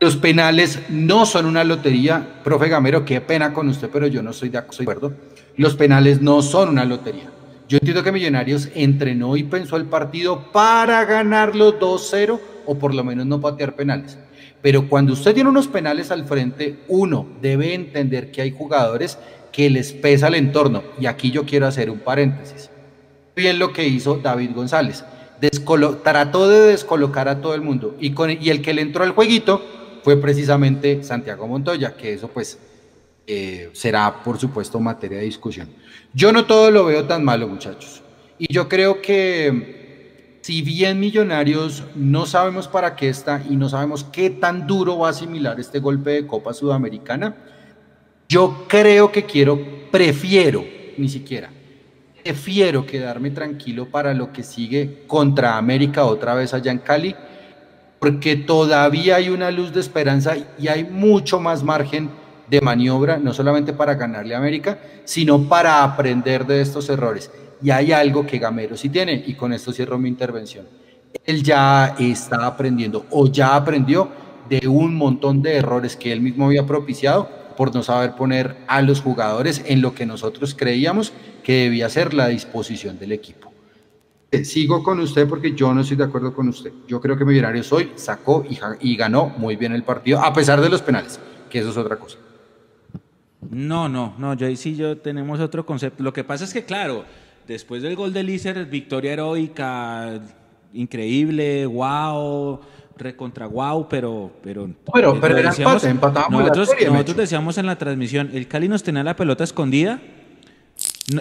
Los 0.00 0.16
penales 0.16 0.78
no 0.88 1.26
son 1.26 1.46
una 1.46 1.64
lotería. 1.64 2.40
Profe 2.44 2.68
Gamero, 2.68 3.04
qué 3.04 3.20
pena 3.20 3.52
con 3.52 3.68
usted, 3.68 3.90
pero 3.92 4.06
yo 4.06 4.22
no 4.22 4.30
estoy 4.30 4.48
de 4.48 4.58
acuerdo. 4.58 5.12
Los 5.56 5.74
penales 5.74 6.22
no 6.22 6.40
son 6.40 6.68
una 6.68 6.84
lotería. 6.84 7.30
Yo 7.68 7.76
entiendo 7.76 8.02
que 8.02 8.12
Millonarios 8.12 8.70
entrenó 8.74 9.36
y 9.36 9.42
pensó 9.42 9.76
el 9.76 9.84
partido 9.84 10.50
para 10.52 11.04
ganarlo 11.04 11.78
2-0 11.78 12.40
o 12.64 12.78
por 12.78 12.94
lo 12.94 13.04
menos 13.04 13.26
no 13.26 13.42
patear 13.42 13.76
penales. 13.76 14.16
Pero 14.62 14.88
cuando 14.88 15.12
usted 15.12 15.34
tiene 15.34 15.50
unos 15.50 15.68
penales 15.68 16.10
al 16.10 16.24
frente, 16.24 16.78
uno 16.88 17.26
debe 17.42 17.74
entender 17.74 18.30
que 18.30 18.40
hay 18.40 18.52
jugadores 18.52 19.18
que 19.52 19.68
les 19.68 19.92
pesa 19.92 20.28
el 20.28 20.36
entorno. 20.36 20.82
Y 20.98 21.04
aquí 21.04 21.30
yo 21.30 21.44
quiero 21.44 21.66
hacer 21.66 21.90
un 21.90 21.98
paréntesis. 21.98 22.70
Bien 23.36 23.58
lo 23.58 23.72
que 23.74 23.86
hizo 23.86 24.16
David 24.16 24.52
González. 24.54 25.04
trató 26.02 26.48
de 26.48 26.60
descolocar 26.60 27.28
a 27.28 27.42
todo 27.42 27.54
el 27.54 27.60
mundo. 27.60 27.96
Y, 28.00 28.14
y 28.40 28.48
el 28.48 28.62
que 28.62 28.72
le 28.72 28.80
entró 28.80 29.04
al 29.04 29.12
jueguito 29.12 29.62
fue 30.02 30.16
precisamente 30.16 31.04
Santiago 31.04 31.46
Montoya, 31.46 31.96
que 31.96 32.14
eso 32.14 32.28
pues 32.28 32.58
eh, 33.30 33.68
será 33.74 34.22
por 34.24 34.38
supuesto 34.38 34.80
materia 34.80 35.18
de 35.18 35.24
discusión. 35.24 35.68
Yo 36.14 36.32
no 36.32 36.46
todo 36.46 36.70
lo 36.70 36.86
veo 36.86 37.04
tan 37.04 37.22
malo, 37.22 37.46
muchachos. 37.46 38.02
Y 38.38 38.50
yo 38.50 38.70
creo 38.70 39.02
que 39.02 40.38
si 40.40 40.62
bien 40.62 40.98
Millonarios 40.98 41.84
no 41.94 42.24
sabemos 42.24 42.68
para 42.68 42.96
qué 42.96 43.10
está 43.10 43.42
y 43.46 43.56
no 43.56 43.68
sabemos 43.68 44.02
qué 44.02 44.30
tan 44.30 44.66
duro 44.66 44.96
va 44.96 45.08
a 45.08 45.10
asimilar 45.10 45.60
este 45.60 45.78
golpe 45.78 46.10
de 46.12 46.26
Copa 46.26 46.54
Sudamericana, 46.54 47.36
yo 48.30 48.64
creo 48.66 49.12
que 49.12 49.24
quiero, 49.24 49.60
prefiero, 49.90 50.64
ni 50.96 51.10
siquiera, 51.10 51.50
prefiero 52.24 52.86
quedarme 52.86 53.30
tranquilo 53.30 53.90
para 53.90 54.14
lo 54.14 54.32
que 54.32 54.42
sigue 54.42 55.02
contra 55.06 55.58
América 55.58 56.06
otra 56.06 56.32
vez 56.32 56.54
allá 56.54 56.72
en 56.72 56.78
Cali, 56.78 57.14
porque 57.98 58.36
todavía 58.36 59.16
hay 59.16 59.28
una 59.28 59.50
luz 59.50 59.74
de 59.74 59.80
esperanza 59.80 60.34
y 60.58 60.68
hay 60.68 60.84
mucho 60.84 61.40
más 61.40 61.62
margen 61.62 62.08
de 62.48 62.60
maniobra, 62.60 63.18
no 63.18 63.32
solamente 63.32 63.72
para 63.72 63.94
ganarle 63.94 64.34
a 64.34 64.38
América, 64.38 64.78
sino 65.04 65.48
para 65.48 65.82
aprender 65.82 66.46
de 66.46 66.60
estos 66.60 66.88
errores. 66.88 67.30
Y 67.62 67.70
hay 67.70 67.92
algo 67.92 68.26
que 68.26 68.38
Gamero 68.38 68.76
sí 68.76 68.88
tiene, 68.88 69.22
y 69.26 69.34
con 69.34 69.52
esto 69.52 69.72
cierro 69.72 69.98
mi 69.98 70.08
intervención. 70.08 70.66
Él 71.24 71.42
ya 71.42 71.94
está 71.98 72.46
aprendiendo 72.46 73.06
o 73.10 73.26
ya 73.26 73.56
aprendió 73.56 74.08
de 74.48 74.66
un 74.66 74.94
montón 74.94 75.42
de 75.42 75.56
errores 75.56 75.96
que 75.96 76.12
él 76.12 76.20
mismo 76.20 76.46
había 76.46 76.66
propiciado 76.66 77.28
por 77.56 77.74
no 77.74 77.82
saber 77.82 78.14
poner 78.14 78.56
a 78.66 78.80
los 78.82 79.00
jugadores 79.00 79.62
en 79.66 79.82
lo 79.82 79.94
que 79.94 80.06
nosotros 80.06 80.54
creíamos 80.54 81.12
que 81.42 81.64
debía 81.64 81.88
ser 81.88 82.14
la 82.14 82.28
disposición 82.28 82.98
del 82.98 83.12
equipo. 83.12 83.52
Eh, 84.30 84.44
sigo 84.44 84.82
con 84.82 85.00
usted 85.00 85.26
porque 85.26 85.54
yo 85.54 85.72
no 85.72 85.80
estoy 85.80 85.96
de 85.96 86.04
acuerdo 86.04 86.34
con 86.34 86.48
usted. 86.48 86.70
Yo 86.86 87.00
creo 87.00 87.16
que 87.16 87.24
Millonarios 87.24 87.72
hoy 87.72 87.92
sacó 87.96 88.44
y, 88.48 88.58
y 88.80 88.96
ganó 88.96 89.32
muy 89.36 89.56
bien 89.56 89.72
el 89.72 89.82
partido, 89.82 90.20
a 90.20 90.32
pesar 90.32 90.60
de 90.60 90.68
los 90.68 90.82
penales, 90.82 91.18
que 91.50 91.58
eso 91.58 91.70
es 91.70 91.76
otra 91.76 91.96
cosa. 91.96 92.18
No, 93.50 93.88
no, 93.88 94.14
no, 94.18 94.34
yo 94.34 94.54
sí 94.56 94.74
yo 94.74 94.98
tenemos 94.98 95.40
otro 95.40 95.64
concepto. 95.64 96.02
Lo 96.02 96.12
que 96.12 96.24
pasa 96.24 96.44
es 96.44 96.52
que, 96.52 96.64
claro, 96.64 97.04
después 97.46 97.82
del 97.82 97.96
gol 97.96 98.12
de 98.12 98.22
Lícer, 98.22 98.66
victoria 98.66 99.12
heroica, 99.12 100.20
increíble, 100.72 101.66
wow, 101.66 102.60
recontra 102.96 103.46
wow, 103.46 103.88
pero... 103.88 104.32
Pero, 104.42 104.68
pero, 104.92 105.20
pero 105.20 105.36
era 105.36 105.52
empate, 105.52 105.88
empatamos 105.88 106.40
nosotros, 106.40 106.70
nosotros 106.86 107.16
decíamos 107.16 107.58
en 107.58 107.66
la 107.66 107.78
transmisión, 107.78 108.30
el 108.34 108.48
Cali 108.48 108.68
nos 108.68 108.82
tenía 108.82 109.04
la 109.04 109.16
pelota 109.16 109.44
escondida, 109.44 110.00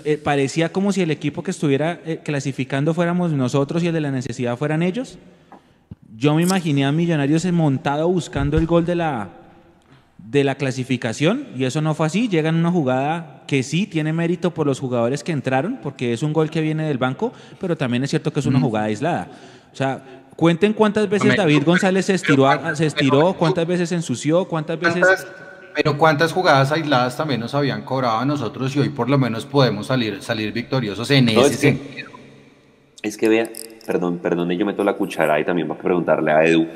eh, 0.04 0.18
parecía 0.18 0.72
como 0.72 0.92
si 0.92 1.02
el 1.02 1.12
equipo 1.12 1.44
que 1.44 1.52
estuviera 1.52 2.02
eh, 2.06 2.20
clasificando 2.24 2.94
fuéramos 2.94 3.32
nosotros 3.32 3.84
y 3.84 3.88
el 3.88 3.94
de 3.94 4.02
la 4.02 4.12
necesidad 4.12 4.58
fueran 4.58 4.84
ellos. 4.84 5.18
Yo 6.16 6.34
me 6.36 6.42
imaginé 6.42 6.84
a 6.84 6.92
Millonarios 6.92 7.46
montado 7.54 8.10
buscando 8.10 8.58
el 8.58 8.66
gol 8.66 8.86
de 8.86 8.96
la 8.96 9.30
de 10.30 10.44
la 10.44 10.56
clasificación 10.56 11.48
y 11.56 11.64
eso 11.64 11.82
no 11.82 11.94
fue 11.94 12.08
así. 12.08 12.28
Llega 12.28 12.50
en 12.50 12.56
una 12.56 12.72
jugada 12.72 13.44
que 13.48 13.64
sí 13.64 13.88
tiene 13.88 14.12
mérito 14.12 14.54
por 14.54 14.68
los 14.68 14.80
jugadores 14.80 15.24
que 15.24 15.32
entraron, 15.32 15.80
porque 15.82 16.14
es 16.14 16.22
un 16.22 16.34
gol 16.34 16.50
que 16.50 16.62
viene 16.62 16.86
del 16.88 16.98
banco, 16.98 17.32
pero 17.60 17.78
también 17.78 18.04
es 18.04 18.10
cierto 18.10 18.34
que 18.34 18.42
es 18.42 18.46
una 18.46 18.60
jugada 18.60 18.88
aislada. 18.88 19.30
O 19.72 19.76
sea, 19.76 20.04
cuenten 20.36 20.74
cuántas 20.74 21.10
veces 21.10 21.36
David 21.36 21.64
González 21.66 22.06
se 22.06 22.16
estiró, 22.16 22.50
se 22.76 22.86
estiró 22.86 23.34
cuántas 23.34 23.66
veces 23.66 23.90
se 23.90 23.96
ensució, 23.96 24.46
cuántas 24.46 24.80
veces... 24.80 25.28
Pero 25.76 25.96
cuántas 25.96 26.34
jugadas 26.34 26.72
aisladas 26.72 27.16
también 27.16 27.40
nos 27.40 27.54
habían 27.54 27.84
cobrado 27.84 28.18
a 28.18 28.26
nosotros 28.26 28.76
y 28.76 28.80
hoy 28.80 28.90
por 28.90 29.10
lo 29.12 29.20
menos 29.20 29.46
podemos 29.46 29.86
salir, 29.86 30.24
salir 30.24 30.52
victoriosos 30.52 31.12
en 31.12 31.30
ese 31.30 31.54
sentido. 31.54 32.10
Es 33.04 33.16
que 33.16 33.30
vea, 33.30 33.48
perdón, 33.88 34.20
perdón, 34.20 34.52
yo 34.52 34.66
meto 34.66 34.84
la 34.84 34.94
cuchara 34.94 35.40
y 35.40 35.46
también 35.46 35.68
voy 35.68 35.78
a 35.78 35.82
preguntarle 35.82 36.32
a 36.32 36.44
Edu. 36.44 36.68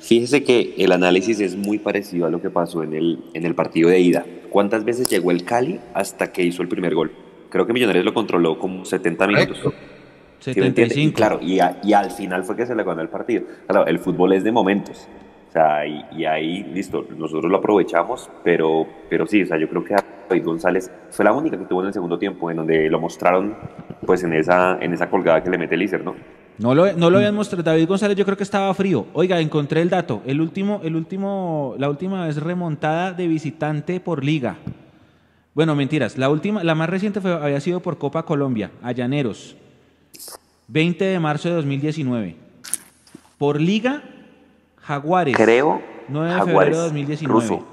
Fíjese 0.00 0.44
que 0.44 0.74
el 0.76 0.92
análisis 0.92 1.40
es 1.40 1.56
muy 1.56 1.78
parecido 1.78 2.26
a 2.26 2.30
lo 2.30 2.42
que 2.42 2.50
pasó 2.50 2.82
en 2.82 2.92
el, 2.92 3.24
en 3.32 3.46
el 3.46 3.54
partido 3.54 3.88
de 3.88 3.98
ida. 3.98 4.24
¿Cuántas 4.50 4.84
veces 4.84 5.08
llegó 5.08 5.30
el 5.30 5.44
Cali 5.44 5.80
hasta 5.94 6.30
que 6.30 6.44
hizo 6.44 6.60
el 6.60 6.68
primer 6.68 6.94
gol? 6.94 7.10
Creo 7.48 7.66
que 7.66 7.72
Millonarios 7.72 8.04
lo 8.04 8.12
controló 8.12 8.58
como 8.58 8.84
70 8.84 9.26
minutos. 9.26 9.72
75. 10.40 11.00
Y 11.00 11.12
claro, 11.12 11.40
y, 11.42 11.58
y, 11.82 11.92
al 11.94 12.10
final 12.10 12.44
fue 12.44 12.54
que 12.54 12.66
se 12.66 12.74
le 12.74 12.84
ganó 12.84 13.00
el 13.00 13.08
partido. 13.08 13.44
Claro, 13.66 13.86
el 13.86 13.98
fútbol 13.98 14.34
es 14.34 14.44
de 14.44 14.52
momentos. 14.52 15.08
O 15.48 15.52
sea, 15.52 15.86
y, 15.86 16.04
y, 16.12 16.26
ahí, 16.26 16.62
listo, 16.62 17.04
nosotros 17.16 17.50
lo 17.50 17.56
aprovechamos, 17.56 18.30
pero, 18.44 18.86
pero 19.08 19.26
sí, 19.26 19.42
o 19.42 19.46
sea, 19.46 19.58
yo 19.58 19.68
creo 19.68 19.82
que 19.82 19.94
David 20.28 20.44
González 20.44 20.90
fue 21.10 21.24
la 21.24 21.32
única 21.32 21.58
que 21.58 21.64
tuvo 21.64 21.80
en 21.80 21.88
el 21.88 21.92
segundo 21.92 22.18
tiempo, 22.18 22.50
en 22.50 22.58
donde 22.58 22.88
lo 22.88 23.00
mostraron 23.00 23.56
pues 24.04 24.22
en 24.22 24.32
esa, 24.32 24.78
en 24.80 24.92
esa 24.92 25.08
colgada 25.08 25.42
que 25.42 25.50
le 25.50 25.58
mete 25.58 25.76
Lícer, 25.76 26.04
¿no? 26.04 26.14
No 26.58 26.74
lo, 26.74 26.92
no 26.92 27.08
lo 27.08 27.18
habían 27.18 27.34
mostrado. 27.34 27.62
David 27.62 27.86
González 27.86 28.16
yo 28.16 28.24
creo 28.24 28.36
que 28.36 28.42
estaba 28.42 28.72
frío. 28.74 29.06
Oiga, 29.12 29.38
encontré 29.40 29.80
el 29.80 29.90
dato. 29.90 30.22
El 30.26 30.40
último, 30.40 30.80
el 30.82 30.96
último, 30.96 31.74
la 31.78 31.88
última 31.88 32.26
vez 32.26 32.36
remontada 32.42 33.12
de 33.12 33.28
visitante 33.28 34.00
por 34.00 34.24
liga. 34.24 34.56
Bueno, 35.54 35.76
mentiras. 35.76 36.18
La 36.18 36.30
última, 36.30 36.64
la 36.64 36.74
más 36.74 36.90
reciente 36.90 37.20
fue, 37.20 37.32
había 37.32 37.60
sido 37.60 37.80
por 37.80 37.98
Copa 37.98 38.24
Colombia, 38.24 38.72
a 38.82 38.90
Llaneros. 38.92 39.56
20 40.66 41.04
de 41.04 41.20
marzo 41.20 41.48
de 41.48 41.54
2019. 41.54 42.36
Por 43.38 43.60
liga, 43.60 44.02
Jaguares. 44.76 45.36
Creo. 45.36 45.80
9 46.08 46.28
de 46.28 46.34
Jaguares, 46.34 46.54
febrero 46.54 46.76
de 46.76 46.82
2019. 46.82 47.40
ruso. 47.40 47.66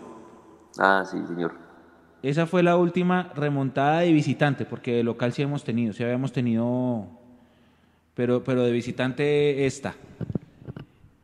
Ah, 0.77 1.03
sí, 1.09 1.17
señor. 1.27 1.64
Esa 2.25 2.47
fue 2.47 2.63
la 2.63 2.75
última 2.75 3.31
remontada 3.35 3.99
de 3.99 4.11
visitante, 4.11 4.65
porque 4.65 4.93
de 4.93 5.03
local 5.03 5.31
sí 5.31 5.43
hemos 5.43 5.63
tenido, 5.63 5.93
sí 5.93 6.03
habíamos 6.03 6.31
tenido, 6.31 7.05
pero, 8.15 8.43
pero 8.43 8.63
de 8.63 8.71
visitante 8.71 9.67
esta. 9.67 9.93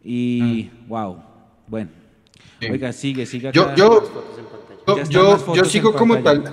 Y, 0.03 0.69
wow, 0.87 1.17
bueno. 1.65 1.89
Sí. 2.59 2.67
Oiga, 2.69 2.93
sigue, 2.93 3.25
sigue. 3.25 3.49
Yo, 3.51 3.63
acá. 3.63 3.75
yo, 3.75 4.03
yo, 5.09 5.55
yo, 5.55 5.65
sigo 5.65 5.91
como 5.91 6.19
tal. 6.19 6.43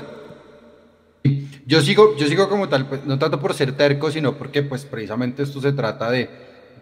Yo 1.67 1.83
sigo, 1.83 2.17
yo 2.17 2.27
sigo 2.27 2.49
como 2.49 2.71
tal, 2.71 2.87
pues, 2.87 3.05
no 3.05 3.19
tanto 3.19 3.39
por 3.39 3.53
ser 3.53 3.77
terco, 3.77 4.11
sino 4.11 4.39
porque 4.39 4.63
pues 4.63 4.87
precisamente 4.87 5.43
esto 5.43 5.61
se 5.61 5.73
trata 5.73 6.11
de 6.11 6.31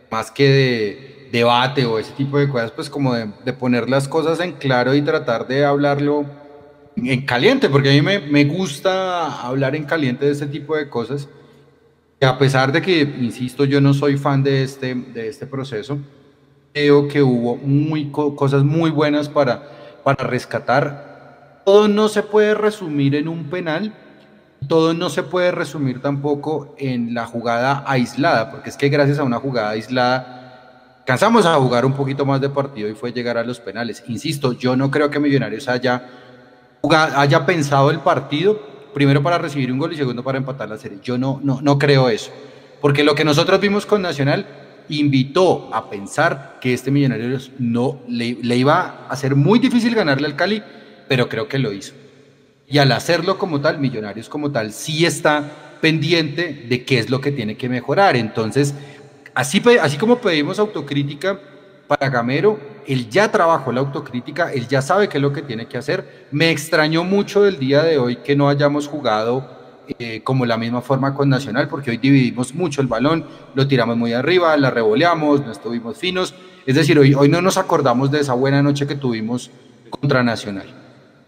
más 0.09 0.31
que 0.31 0.48
de 0.48 1.29
debate 1.33 1.85
o 1.85 1.98
ese 1.98 2.12
tipo 2.12 2.38
de 2.38 2.48
cosas, 2.48 2.70
pues 2.70 2.88
como 2.88 3.12
de, 3.12 3.29
de 3.44 3.52
poner 3.52 3.90
las 3.90 4.07
cosas 4.07 4.38
en 4.38 4.52
claro 4.52 4.94
y 4.94 5.02
tratar 5.02 5.48
de 5.48 5.64
hablarlo 5.64 6.45
en 6.96 7.22
caliente, 7.26 7.68
porque 7.68 7.90
a 7.90 7.92
mí 7.92 8.02
me, 8.02 8.18
me 8.20 8.44
gusta 8.44 9.42
hablar 9.42 9.74
en 9.76 9.85
caliente 9.85 10.26
de 10.26 10.32
este 10.32 10.46
tipo 10.46 10.76
de 10.76 10.88
cosas. 10.88 11.28
Y 12.20 12.24
a 12.24 12.38
pesar 12.38 12.72
de 12.72 12.80
que, 12.82 13.00
insisto, 13.02 13.64
yo 13.64 13.80
no 13.80 13.92
soy 13.94 14.16
fan 14.16 14.42
de 14.42 14.62
este, 14.62 14.94
de 14.94 15.28
este 15.28 15.46
proceso, 15.46 15.98
creo 16.72 17.09
que 17.09 17.22
hubo 17.22 17.56
muy, 17.56 18.11
co- 18.11 18.35
cosas 18.37 18.64
muy 18.64 18.90
buenas 18.90 19.28
para, 19.28 20.00
para 20.04 20.24
rescatar. 20.24 21.62
Todo 21.64 21.88
no 21.88 22.09
se 22.09 22.22
puede 22.22 22.54
resumir 22.54 23.14
en 23.14 23.28
un 23.28 23.44
penal, 23.50 23.92
todo 24.68 24.94
no 24.94 25.11
se 25.11 25.22
puede 25.22 25.52
resumir 25.52 26.00
tampoco 26.00 26.74
en 26.78 27.14
la 27.14 27.26
jugada 27.26 27.85
aislada, 27.87 28.50
porque 28.50 28.70
es 28.70 28.76
que 28.76 28.88
gracias 28.88 29.18
a 29.18 29.24
una 29.24 29.38
jugada 29.38 29.70
aislada 29.70 31.02
cansamos 31.06 31.46
a 31.46 31.54
jugar 31.56 31.85
un 31.87 31.92
poquito 31.92 32.24
más 32.26 32.40
de 32.40 32.48
partido 32.48 32.88
y 32.88 32.94
fue 32.94 33.12
llegar 33.12 33.38
a 33.38 33.44
los 33.44 33.61
penales. 33.61 34.02
Insisto, 34.09 34.52
yo 34.52 34.76
no 34.76 34.90
creo 34.90 35.11
que 35.11 35.20
Millonarios 35.20 35.68
haya, 35.68 36.04
haya 36.90 37.46
pensado 37.46 37.90
el 37.90 38.00
partido, 38.00 38.60
primero 38.94 39.22
para 39.22 39.38
recibir 39.38 39.70
un 39.72 39.78
gol 39.78 39.92
y 39.92 39.96
segundo 39.96 40.22
para 40.22 40.38
empatar 40.38 40.68
la 40.68 40.78
serie. 40.78 40.98
Yo 41.02 41.18
no, 41.18 41.40
no, 41.42 41.60
no 41.60 41.78
creo 41.78 42.08
eso, 42.08 42.30
porque 42.80 43.04
lo 43.04 43.14
que 43.14 43.24
nosotros 43.24 43.60
vimos 43.60 43.86
con 43.86 44.02
Nacional 44.02 44.46
invitó 44.88 45.68
a 45.74 45.90
pensar 45.90 46.58
que 46.60 46.72
este 46.72 46.90
Millonarios 46.90 47.50
no 47.58 48.00
le, 48.08 48.38
le 48.40 48.56
iba 48.56 49.06
a 49.08 49.16
ser 49.16 49.34
muy 49.34 49.58
difícil 49.58 49.94
ganarle 49.94 50.26
al 50.26 50.36
Cali, 50.36 50.62
pero 51.08 51.28
creo 51.28 51.48
que 51.48 51.58
lo 51.58 51.72
hizo. 51.72 51.94
Y 52.68 52.78
al 52.78 52.92
hacerlo 52.92 53.38
como 53.38 53.60
tal, 53.60 53.78
Millonarios 53.78 54.28
como 54.28 54.50
tal, 54.50 54.72
sí 54.72 55.06
está 55.06 55.44
pendiente 55.80 56.66
de 56.68 56.84
qué 56.84 56.98
es 56.98 57.10
lo 57.10 57.20
que 57.20 57.32
tiene 57.32 57.56
que 57.56 57.68
mejorar. 57.68 58.16
Entonces, 58.16 58.74
así, 59.34 59.62
así 59.80 59.96
como 59.96 60.18
pedimos 60.18 60.58
autocrítica 60.58 61.38
para 61.86 62.08
Gamero, 62.08 62.58
él 62.87 63.09
ya 63.11 63.31
trabajó 63.31 63.72
la 63.72 63.81
autocrítica, 63.81 64.53
él 64.53 64.68
ya 64.68 64.83
sabe 64.83 65.09
qué 65.09 65.18
es 65.18 65.22
lo 65.22 65.33
que 65.33 65.42
tiene 65.42 65.66
que 65.66 65.79
hacer. 65.79 66.27
Me 66.31 66.51
extrañó 66.51 67.05
mucho 67.05 67.42
del 67.42 67.59
día 67.59 67.83
de 67.83 67.99
hoy 67.99 68.16
que 68.16 68.37
no 68.37 68.49
hayamos 68.49 68.88
jugado 68.88 69.57
eh, 69.99 70.22
como 70.25 70.46
la 70.46 70.57
misma 70.57 70.81
forma 70.83 71.14
con 71.14 71.29
Nacional, 71.29 71.68
porque 71.68 71.90
hoy 71.90 71.99
dividimos 71.99 72.55
mucho 72.55 72.81
el 72.81 72.87
balón, 72.88 73.25
lo 73.55 73.68
tiramos 73.68 73.96
muy 73.96 74.12
arriba, 74.12 74.57
la 74.57 74.70
revoleamos, 74.70 75.44
no 75.44 75.53
estuvimos 75.53 75.96
finos. 75.96 76.35
Es 76.66 76.75
decir, 76.75 76.99
hoy, 76.99 77.14
hoy 77.14 77.29
no 77.29 77.40
nos 77.40 77.57
acordamos 77.57 78.11
de 78.11 78.20
esa 78.20 78.35
buena 78.35 78.62
noche 78.62 78.87
que 78.87 78.96
tuvimos 78.96 79.51
contra 79.90 80.22
Nacional. 80.22 80.66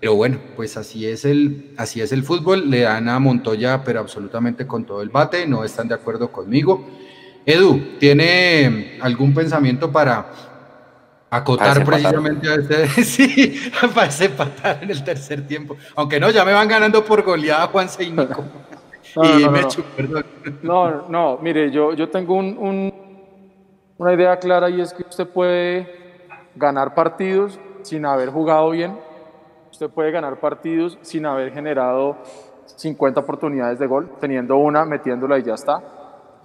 Pero 0.00 0.14
bueno, 0.14 0.38
pues 0.56 0.76
así 0.76 1.06
es 1.06 1.24
el, 1.24 1.72
así 1.76 2.00
es 2.00 2.12
el 2.12 2.22
fútbol. 2.22 2.70
Le 2.70 2.80
dan 2.80 3.08
a 3.08 3.18
Montoya, 3.18 3.82
pero 3.84 4.00
absolutamente 4.00 4.66
con 4.66 4.84
todo 4.84 5.02
el 5.02 5.08
bate. 5.08 5.46
No 5.46 5.64
están 5.64 5.88
de 5.88 5.94
acuerdo 5.94 6.30
conmigo. 6.30 6.88
Edu, 7.44 7.96
¿tiene 7.98 8.98
algún 9.00 9.34
pensamiento 9.34 9.90
para 9.90 10.30
acotar 11.30 11.84
precisamente 11.84 12.48
a 12.50 12.54
este? 12.54 12.86
Sí, 13.04 13.70
para 13.94 14.06
desempatar 14.06 14.78
en 14.82 14.90
el 14.90 15.04
tercer 15.04 15.46
tiempo. 15.46 15.76
Aunque 15.96 16.18
no, 16.20 16.30
ya 16.30 16.44
me 16.44 16.52
van 16.52 16.68
ganando 16.68 17.04
por 17.04 17.22
goleada 17.22 17.66
Juanse 17.68 18.04
y 18.04 18.10
Nico. 18.10 18.44
No, 19.16 19.22
no, 19.22 19.38
y 19.38 19.42
no, 19.44 19.46
no, 19.46 19.50
Mechu, 19.52 19.82
perdón. 19.96 20.24
No, 20.62 21.08
no, 21.08 21.38
mire, 21.40 21.70
yo, 21.70 21.92
yo 21.94 22.08
tengo 22.08 22.34
un- 22.34 22.56
un- 22.58 22.94
una 23.98 24.14
idea 24.14 24.38
clara 24.38 24.70
y 24.70 24.80
es 24.80 24.92
que 24.94 25.02
usted 25.02 25.26
puede 25.26 25.88
ganar 26.54 26.94
partidos 26.94 27.58
sin 27.82 28.06
haber 28.06 28.30
jugado 28.30 28.70
bien. 28.70 28.96
Usted 29.70 29.90
puede 29.90 30.10
ganar 30.10 30.38
partidos 30.40 30.98
sin 31.02 31.26
haber 31.26 31.52
generado 31.52 32.16
50 32.76 33.20
oportunidades 33.20 33.78
de 33.78 33.86
gol, 33.86 34.10
teniendo 34.20 34.56
una, 34.56 34.84
metiéndola 34.84 35.38
y 35.38 35.42
ya 35.42 35.54
está. 35.54 35.82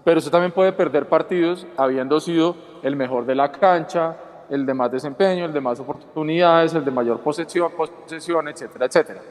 Pero 0.03 0.17
usted 0.19 0.31
también 0.31 0.51
puede 0.51 0.73
perder 0.73 1.07
partidos 1.07 1.65
habiendo 1.77 2.19
sido 2.19 2.55
el 2.81 2.95
mejor 2.95 3.25
de 3.25 3.35
la 3.35 3.51
cancha, 3.51 4.17
el 4.49 4.65
de 4.65 4.73
más 4.73 4.91
desempeño, 4.91 5.45
el 5.45 5.53
de 5.53 5.61
más 5.61 5.79
oportunidades, 5.79 6.73
el 6.73 6.85
de 6.85 6.91
mayor 6.91 7.19
posesión, 7.19 7.71
posesión 7.71 8.47
etcétera, 8.47 8.85
etcétera. 8.85 9.21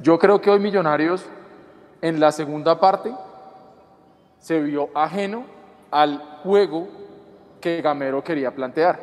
Yo 0.00 0.18
creo 0.18 0.40
que 0.40 0.50
hoy 0.50 0.60
Millonarios 0.60 1.26
en 2.00 2.20
la 2.20 2.30
segunda 2.32 2.78
parte 2.78 3.12
se 4.38 4.60
vio 4.60 4.90
ajeno 4.94 5.44
al 5.90 6.18
juego 6.42 6.86
que 7.60 7.80
Gamero 7.82 8.22
quería 8.22 8.54
plantear. 8.54 8.98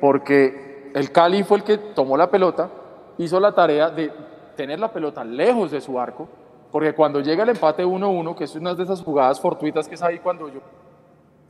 Porque 0.00 0.90
el 0.94 1.12
Cali 1.12 1.42
fue 1.44 1.58
el 1.58 1.64
que 1.64 1.78
tomó 1.78 2.16
la 2.16 2.30
pelota, 2.30 2.68
hizo 3.18 3.38
la 3.40 3.52
tarea 3.52 3.90
de 3.90 4.12
tener 4.56 4.80
la 4.80 4.92
pelota 4.92 5.24
lejos 5.24 5.70
de 5.70 5.80
su 5.80 5.98
arco, 5.98 6.28
porque 6.72 6.94
cuando 6.94 7.20
llega 7.20 7.44
el 7.44 7.50
empate 7.50 7.84
1-1, 7.84 8.36
que 8.36 8.44
es 8.44 8.54
una 8.56 8.74
de 8.74 8.82
esas 8.82 9.02
jugadas 9.02 9.40
fortuitas 9.40 9.88
que 9.88 9.94
es 9.94 10.02
ahí 10.02 10.18
cuando 10.18 10.48
yo, 10.48 10.60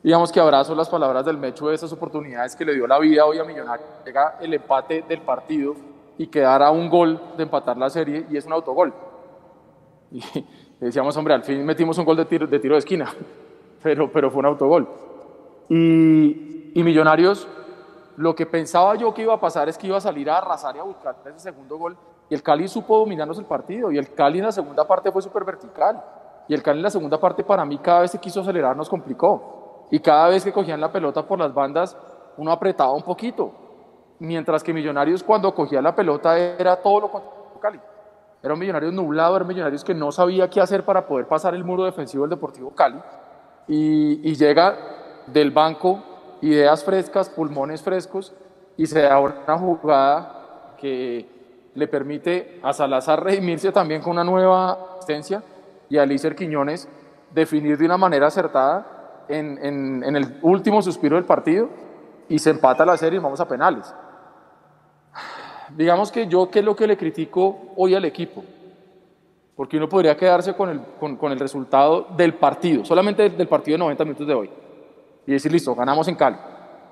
digamos 0.03 0.33
que 0.33 0.41
abrazo 0.41 0.75
las 0.75 0.89
palabras 0.89 1.25
del 1.25 1.37
Mecho 1.37 1.69
de 1.69 1.75
esas 1.75 1.93
oportunidades 1.93 2.55
que 2.57 2.65
le 2.65 2.75
dio 2.75 2.87
la 2.87 2.99
vida 2.99 3.25
hoy 3.25 3.39
a 3.39 3.45
Millonarios, 3.45 3.89
llega 4.05 4.37
el 4.41 4.55
empate 4.55 5.05
del 5.09 5.21
partido 5.23 5.75
y 6.17 6.27
quedara 6.27 6.71
un 6.71 6.89
gol 6.89 7.21
de 7.37 7.43
empatar 7.43 7.77
la 7.77 7.91
serie 7.91 8.27
y 8.31 8.37
es 8.37 8.47
un 8.47 8.53
autogol. 8.53 8.93
Y 10.81 10.85
decíamos, 10.85 11.17
hombre, 11.17 11.35
al 11.35 11.43
fin 11.43 11.67
metimos 11.67 11.99
un 11.99 12.05
gol 12.05 12.17
de 12.17 12.25
tiro 12.25 12.47
de, 12.47 12.57
tiro 12.61 12.77
de 12.77 12.79
esquina, 12.79 13.13
pero, 13.83 14.13
pero 14.13 14.31
fue 14.31 14.39
un 14.39 14.47
autogol. 14.47 14.89
Y, 15.69 16.71
y 16.73 16.83
Millonarios, 16.85 17.49
lo 18.17 18.35
que 18.35 18.47
pensaba 18.47 18.95
yo 18.95 19.13
que 19.13 19.23
iba 19.23 19.35
a 19.35 19.41
pasar 19.41 19.69
es 19.69 19.77
que 19.77 19.89
iba 19.89 19.97
a 19.97 20.01
salir 20.01 20.31
a 20.31 20.39
arrasar 20.39 20.77
y 20.77 20.79
a 20.79 20.85
buscar 20.85 21.17
ese 21.27 21.39
segundo 21.39 21.79
gol. 21.79 21.97
Y 22.31 22.35
el 22.35 22.43
Cali 22.43 22.69
supo 22.69 22.99
dominarnos 22.99 23.39
el 23.39 23.45
partido. 23.45 23.91
Y 23.91 23.99
el 23.99 24.13
Cali 24.13 24.39
en 24.39 24.47
la 24.47 24.53
segunda 24.53 24.87
parte 24.87 25.11
fue 25.11 25.23
súper 25.23 25.45
vertical. 25.45 26.03
Y 26.49 26.55
el 26.55 26.63
Cali 26.63 26.79
en 26.79 26.83
la 26.83 26.91
segunda 26.91 27.19
parte, 27.19 27.45
para 27.45 27.65
mí, 27.65 27.79
cada 27.79 28.01
vez 28.01 28.13
que 28.13 28.19
quiso 28.19 28.41
acelerar, 28.41 28.77
nos 28.77 28.89
complicó. 28.89 29.58
Y 29.91 30.01
cada 30.01 30.29
vez 30.29 30.45
que 30.45 30.53
cogían 30.53 30.81
la 30.81 30.93
pelota 30.93 31.27
por 31.27 31.39
las 31.39 31.53
bandas, 31.53 31.97
uno 32.37 32.53
apretaba 32.53 32.93
un 32.93 33.03
poquito. 33.03 33.53
Mientras 34.19 34.63
que 34.63 34.73
Millonarios, 34.73 35.23
cuando 35.23 35.55
cogía 35.55 35.81
la 35.81 35.95
pelota, 35.95 36.39
era 36.39 36.77
todo 36.77 37.01
lo 37.01 37.11
contrario 37.11 37.39
Cali. 37.61 37.81
Era 38.43 38.55
un 38.55 38.61
Millonarios 38.61 38.93
nublado, 38.93 39.37
era 39.37 39.45
Millonarios 39.45 39.83
que 39.83 39.95
no 39.95 40.13
sabía 40.13 40.49
qué 40.49 40.61
hacer 40.61 40.85
para 40.85 41.07
poder 41.07 41.27
pasar 41.27 41.55
el 41.55 41.65
muro 41.65 41.85
defensivo 41.85 42.25
del 42.25 42.31
Deportivo 42.31 42.71
Cali. 42.71 43.01
Y, 43.67 44.29
y 44.29 44.35
llega 44.35 44.77
del 45.27 45.51
banco 45.51 46.03
ideas 46.41 46.85
frescas, 46.85 47.29
pulmones 47.29 47.83
frescos, 47.83 48.35
y 48.77 48.87
se 48.87 49.03
da 49.03 49.19
una 49.19 49.59
jugada 49.59 50.75
que 50.79 51.29
le 51.75 51.89
permite 51.89 52.61
a 52.63 52.73
Salazar 52.73 53.23
redimirse 53.23 53.73
también 53.73 54.01
con 54.01 54.13
una 54.13 54.25
nueva 54.25 54.97
asistencia 54.99 55.43
y 55.89 55.99
a 55.99 56.07
Lícer 56.07 56.37
Quiñones 56.37 56.89
definir 57.33 57.77
de 57.77 57.87
una 57.87 57.97
manera 57.97 58.29
acertada 58.29 58.98
en, 59.29 60.17
el 60.17 60.39
último 60.43 60.83
suspiro 60.83 61.17
del 61.17 61.25
partido 61.25 61.69
y 62.29 62.39
se 62.39 62.51
empata 62.51 62.85
la 62.85 62.97
serie 62.97 63.19
y 63.19 63.23
vamos 63.23 63.41
a 63.41 63.49
penales. 63.49 63.93
Digamos 65.77 66.11
que 66.11 66.27
yo, 66.27 66.51
¿qué 66.51 66.61
es 66.61 66.65
lo 66.65 66.75
que 66.75 66.87
le 66.87 66.97
critico 66.97 67.73
hoy 67.77 67.95
al 67.95 68.05
equipo? 68.05 68.43
Porque 69.55 69.77
uno 69.77 69.89
podría 69.89 70.17
quedarse 70.17 70.55
con 70.55 70.71
el, 70.71 70.81
con, 71.19 71.33
el 71.33 71.39
resultado 71.39 72.07
del 72.17 72.35
partido, 72.35 72.85
solamente 72.85 73.23
del, 73.23 73.37
del 73.37 73.49
partido 73.49 73.75
de 73.75 73.79
90 73.81 74.05
minutos 74.05 74.27
de 74.27 74.35
hoy, 74.35 74.51
y 75.27 75.33
decir, 75.33 75.53
listo, 75.53 75.75
ganamos 75.75 76.09
en 76.09 76.15
Cali. 76.15 76.37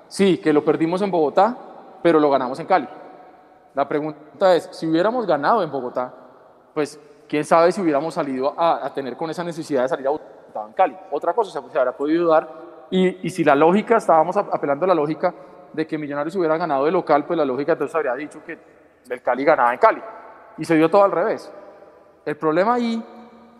Sí, 0.07 0.37
que 0.37 0.53
lo 0.53 0.63
perdimos 0.63 1.01
en 1.01 1.09
Bogotá, 1.09 1.57
pero 2.03 2.19
lo 2.19 2.29
ganamos 2.29 2.59
en 2.59 2.67
Cali. 2.67 2.87
La 3.73 3.87
pregunta 3.87 4.55
es, 4.55 4.69
si 4.71 4.87
hubiéramos 4.87 5.25
ganado 5.25 5.63
en 5.63 5.71
Bogotá, 5.71 6.13
pues 6.73 6.99
quién 7.27 7.43
sabe 7.43 7.71
si 7.71 7.81
hubiéramos 7.81 8.13
salido 8.13 8.53
a, 8.57 8.85
a 8.85 8.93
tener 8.93 9.15
con 9.15 9.29
esa 9.29 9.43
necesidad 9.43 9.83
de 9.83 9.89
salir 9.89 10.07
a 10.07 10.11
En 10.65 10.73
Cali. 10.73 10.97
Otra 11.11 11.33
cosa 11.33 11.51
se, 11.51 11.69
se 11.69 11.77
habrá 11.77 11.91
podido 11.95 12.29
dar, 12.29 12.49
y, 12.89 13.27
y 13.27 13.29
si 13.29 13.43
la 13.43 13.55
lógica, 13.55 13.97
estábamos 13.97 14.37
apelando 14.37 14.85
a 14.85 14.87
la 14.87 14.95
lógica 14.95 15.33
de 15.73 15.85
que 15.85 15.97
Millonarios 15.97 16.35
hubiera 16.35 16.57
ganado 16.57 16.85
de 16.85 16.91
local, 16.91 17.25
pues 17.25 17.37
la 17.37 17.45
lógica 17.45 17.73
entonces 17.73 17.93
habría 17.95 18.15
dicho 18.15 18.41
que 18.45 18.57
el 19.09 19.21
Cali 19.21 19.43
ganaba 19.43 19.73
en 19.73 19.79
Cali. 19.79 20.01
Y 20.57 20.65
se 20.65 20.75
dio 20.75 20.89
todo 20.89 21.03
al 21.03 21.11
revés. 21.11 21.51
El 22.25 22.35
problema 22.35 22.75
ahí, 22.75 23.03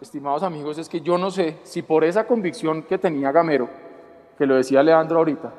estimados 0.01 0.43
amigos, 0.43 0.77
es 0.77 0.89
que 0.89 1.01
yo 1.01 1.17
no 1.17 1.29
sé 1.29 1.59
si 1.63 1.81
por 1.83 2.03
esa 2.03 2.25
convicción 2.25 2.83
que 2.83 2.97
tenía 2.97 3.31
Gamero, 3.31 3.69
que 4.37 4.45
lo 4.45 4.55
decía 4.55 4.83
Leandro 4.83 5.19
ahorita, 5.19 5.51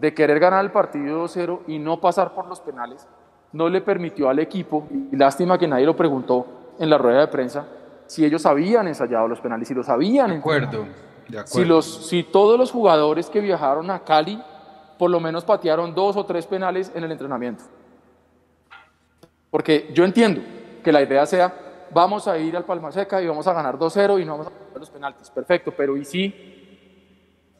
de 0.00 0.14
querer 0.14 0.38
ganar 0.38 0.64
el 0.64 0.70
partido 0.70 1.24
2-0 1.24 1.60
y 1.66 1.78
no 1.78 2.00
pasar 2.00 2.34
por 2.34 2.46
los 2.46 2.60
penales, 2.60 3.06
no 3.52 3.68
le 3.68 3.80
permitió 3.80 4.28
al 4.28 4.38
equipo, 4.38 4.86
y 4.90 5.16
lástima 5.16 5.58
que 5.58 5.68
nadie 5.68 5.86
lo 5.86 5.96
preguntó 5.96 6.46
en 6.78 6.90
la 6.90 6.98
rueda 6.98 7.20
de 7.20 7.28
prensa, 7.28 7.66
si 8.06 8.24
ellos 8.24 8.46
habían 8.46 8.88
ensayado 8.88 9.28
los 9.28 9.40
penales, 9.40 9.68
si 9.68 9.74
los 9.74 9.88
habían 9.88 10.30
De 10.30 10.36
acuerdo. 10.36 10.86
De 11.28 11.38
acuerdo. 11.38 11.46
Si, 11.46 11.64
los, 11.64 12.08
si 12.08 12.22
todos 12.22 12.58
los 12.58 12.70
jugadores 12.70 13.28
que 13.30 13.40
viajaron 13.40 13.90
a 13.90 14.04
Cali 14.04 14.40
por 14.98 15.10
lo 15.10 15.20
menos 15.20 15.44
patearon 15.44 15.94
dos 15.94 16.16
o 16.16 16.24
tres 16.24 16.46
penales 16.46 16.90
en 16.94 17.04
el 17.04 17.12
entrenamiento. 17.12 17.64
Porque 19.50 19.90
yo 19.92 20.04
entiendo 20.04 20.40
que 20.82 20.92
la 20.92 21.02
idea 21.02 21.24
sea, 21.26 21.52
vamos 21.92 22.28
a 22.28 22.38
ir 22.38 22.56
al 22.56 22.64
Palma 22.64 22.92
Seca 22.92 23.20
y 23.22 23.26
vamos 23.26 23.46
a 23.46 23.52
ganar 23.52 23.78
2-0 23.78 24.20
y 24.20 24.24
no 24.24 24.32
vamos 24.32 24.46
a 24.48 24.50
cobrar 24.50 24.80
los 24.80 24.90
penaltis. 24.90 25.30
Perfecto, 25.30 25.72
pero 25.76 25.96
¿y 25.96 26.04
si, 26.04 26.34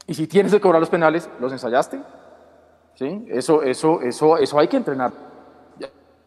y 0.07 0.15
si 0.15 0.27
tienes 0.27 0.53
que 0.53 0.61
cobrar 0.61 0.81
los 0.81 0.91
penales, 0.91 1.29
los 1.41 1.53
ensayaste? 1.53 2.01
¿Sí? 2.95 3.27
Eso, 3.29 3.63
eso, 3.63 4.01
eso, 4.01 4.39
eso 4.39 4.59
hay 4.59 4.69
que 4.69 4.77
entrenar. 4.77 5.13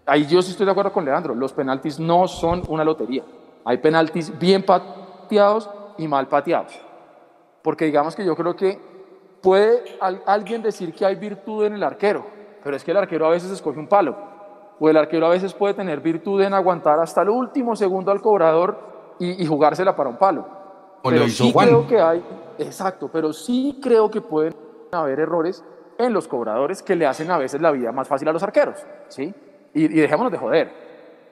Ahí 0.05 0.26
yo 0.26 0.41
sí 0.41 0.51
estoy 0.51 0.65
de 0.65 0.72
acuerdo 0.72 0.91
con 0.91 1.05
Leandro, 1.05 1.36
los 1.36 1.53
penaltis 1.53 1.99
no 1.99 2.28
son 2.28 2.63
una 2.67 2.84
lotería. 2.84 3.24
Hay 3.66 3.78
penaltis 3.78 4.38
bien 4.38 4.64
pateados 4.66 5.70
y 5.97 6.07
mal 6.07 6.28
pateados. 6.28 6.80
Porque 7.62 7.86
digamos 7.86 8.16
que 8.16 8.26
yo 8.26 8.36
creo 8.36 8.55
que 8.55 8.80
puede 9.41 9.84
al- 9.99 10.22
alguien 10.26 10.62
decir 10.62 10.93
que 10.93 11.05
hay 11.05 11.16
virtud 11.16 11.66
en 11.66 11.74
el 11.74 11.84
arquero, 11.84 12.26
pero 12.64 12.76
es 12.76 12.84
que 12.84 12.91
el 12.91 12.97
arquero 12.97 13.26
a 13.26 13.30
veces 13.30 13.51
escoge 13.51 13.80
un 13.80 13.88
palo. 13.88 14.16
O 14.80 14.89
el 14.89 14.95
arquero 14.97 15.26
a 15.26 15.30
veces 15.30 15.53
puede 15.53 15.74
tener 15.74 15.99
virtud 15.99 16.41
en 16.41 16.53
aguantar 16.53 16.99
hasta 16.99 17.22
el 17.22 17.30
último 17.30 17.76
segundo 17.76 18.12
al 18.12 18.22
cobrador 18.22 19.16
y, 19.20 19.43
y 19.43 19.45
jugársela 19.45 19.95
para 19.95 20.10
un 20.10 20.18
palo. 20.18 20.41
O 21.01 21.10
pero 21.10 21.18
lo 21.22 21.28
hizo 21.28 21.43
sí 21.43 21.51
Juan. 21.51 21.68
creo 21.68 21.88
que 21.88 21.99
hay, 21.99 22.24
exacto, 22.57 23.10
pero 23.12 23.34
sí 23.34 23.80
creo 23.84 24.10
que 24.10 24.22
pueden 24.22 24.53
haber 24.91 25.20
errores 25.20 25.64
en 25.97 26.14
los 26.14 26.28
cobradores 26.30 26.82
que 26.82 26.95
le 26.95 27.05
hacen 27.05 27.30
a 27.30 27.38
veces 27.38 27.62
la 27.62 27.72
vida 27.72 27.91
más 27.91 28.07
fácil 28.07 28.28
a 28.30 28.32
los 28.32 28.41
arqueros, 28.41 28.86
¿sí? 29.10 29.34
Y, 29.74 29.84
y 29.86 29.99
dejémonos 30.01 30.32
de 30.32 30.38
joder. 30.38 30.88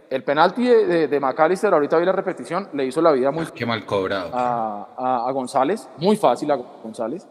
El 0.09 0.23
penalti 0.23 0.65
de, 0.65 0.85
de, 0.85 1.07
de 1.07 1.19
McAllister, 1.19 1.73
ahorita 1.73 1.97
vi 1.97 2.05
la 2.05 2.13
repetición, 2.13 2.69
le 2.73 2.85
hizo 2.85 3.01
la 3.01 3.11
vida 3.11 3.29
muy 3.31 3.45
Qué 3.47 3.65
mal 3.65 3.85
cobrado. 3.85 4.29
a, 4.33 4.87
a- 4.97 5.27
a 5.27 5.31
González, 5.31 5.87
muy 5.97 6.15
fácil 6.15 6.49
a 6.51 6.55
González. 6.55 7.27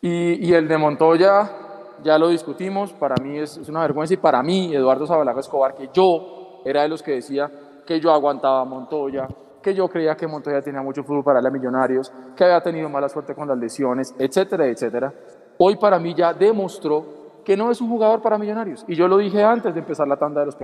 Y, 0.00 0.46
y 0.48 0.52
el 0.52 0.66
de 0.68 0.78
Montoya, 0.78 1.48
ya 2.02 2.18
lo 2.18 2.28
discutimos, 2.28 2.92
para 2.92 3.14
mí 3.22 3.38
es, 3.38 3.56
es 3.56 3.68
una 3.68 3.80
vergüenza 3.82 4.14
y 4.14 4.16
para 4.18 4.42
mí, 4.42 4.74
Eduardo 4.74 5.06
Zabalaga 5.06 5.40
Escobar, 5.40 5.74
que 5.74 5.88
yo 5.92 6.60
era 6.64 6.82
de 6.82 6.88
los 6.88 7.02
que 7.02 7.12
decía 7.12 7.50
que 7.86 8.00
yo 8.00 8.12
aguantaba 8.12 8.60
a 8.62 8.64
Montoya, 8.64 9.28
que 9.62 9.72
yo 9.74 9.88
creía 9.88 10.16
que 10.16 10.26
Montoya 10.26 10.60
tenía 10.62 10.82
mucho 10.82 11.02
fútbol 11.04 11.22
para 11.24 11.36
darle 11.36 11.48
a 11.48 11.52
Millonarios, 11.52 12.12
que 12.36 12.44
había 12.44 12.60
tenido 12.60 12.88
mala 12.88 13.08
suerte 13.08 13.34
con 13.34 13.46
las 13.48 13.58
lesiones, 13.58 14.14
etcétera, 14.18 14.66
etcétera. 14.66 15.12
Hoy 15.58 15.76
para 15.76 15.98
mí 16.00 16.14
ya 16.14 16.34
demostró 16.34 17.04
que 17.44 17.56
no 17.56 17.70
es 17.70 17.80
un 17.80 17.88
jugador 17.88 18.20
para 18.20 18.38
Millonarios. 18.38 18.84
Y 18.88 18.96
yo 18.96 19.06
lo 19.08 19.18
dije 19.18 19.42
antes 19.44 19.72
de 19.72 19.80
empezar 19.80 20.06
la 20.08 20.16
tanda 20.16 20.40
de 20.40 20.46
los 20.46 20.56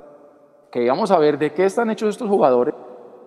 que 0.73 0.83
íbamos 0.83 1.11
a 1.11 1.19
ver 1.19 1.37
de 1.37 1.53
qué 1.53 1.65
están 1.65 1.91
hechos 1.91 2.09
estos 2.09 2.27
jugadores 2.27 2.73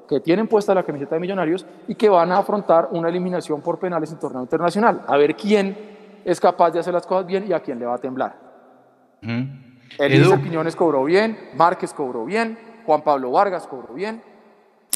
que 0.08 0.18
tienen 0.18 0.48
puesta 0.48 0.74
la 0.74 0.82
camiseta 0.82 1.14
de 1.14 1.20
Millonarios 1.20 1.64
y 1.86 1.94
que 1.94 2.08
van 2.08 2.32
a 2.32 2.38
afrontar 2.38 2.88
una 2.90 3.08
eliminación 3.08 3.60
por 3.60 3.78
penales 3.78 4.10
en 4.10 4.18
torneo 4.18 4.42
internacional. 4.42 5.04
A 5.06 5.16
ver 5.16 5.36
quién 5.36 5.76
es 6.24 6.40
capaz 6.40 6.72
de 6.72 6.80
hacer 6.80 6.92
las 6.92 7.06
cosas 7.06 7.24
bien 7.24 7.46
y 7.48 7.52
a 7.52 7.60
quién 7.60 7.78
le 7.78 7.86
va 7.86 7.94
a 7.94 7.98
temblar. 7.98 8.34
Edu. 9.22 10.42
Quiñones 10.42 10.74
cobró 10.74 11.04
bien, 11.04 11.50
Márquez 11.54 11.94
cobró 11.94 12.24
bien, 12.24 12.58
Juan 12.84 13.02
Pablo 13.02 13.30
Vargas 13.30 13.68
cobró 13.68 13.94
bien, 13.94 14.20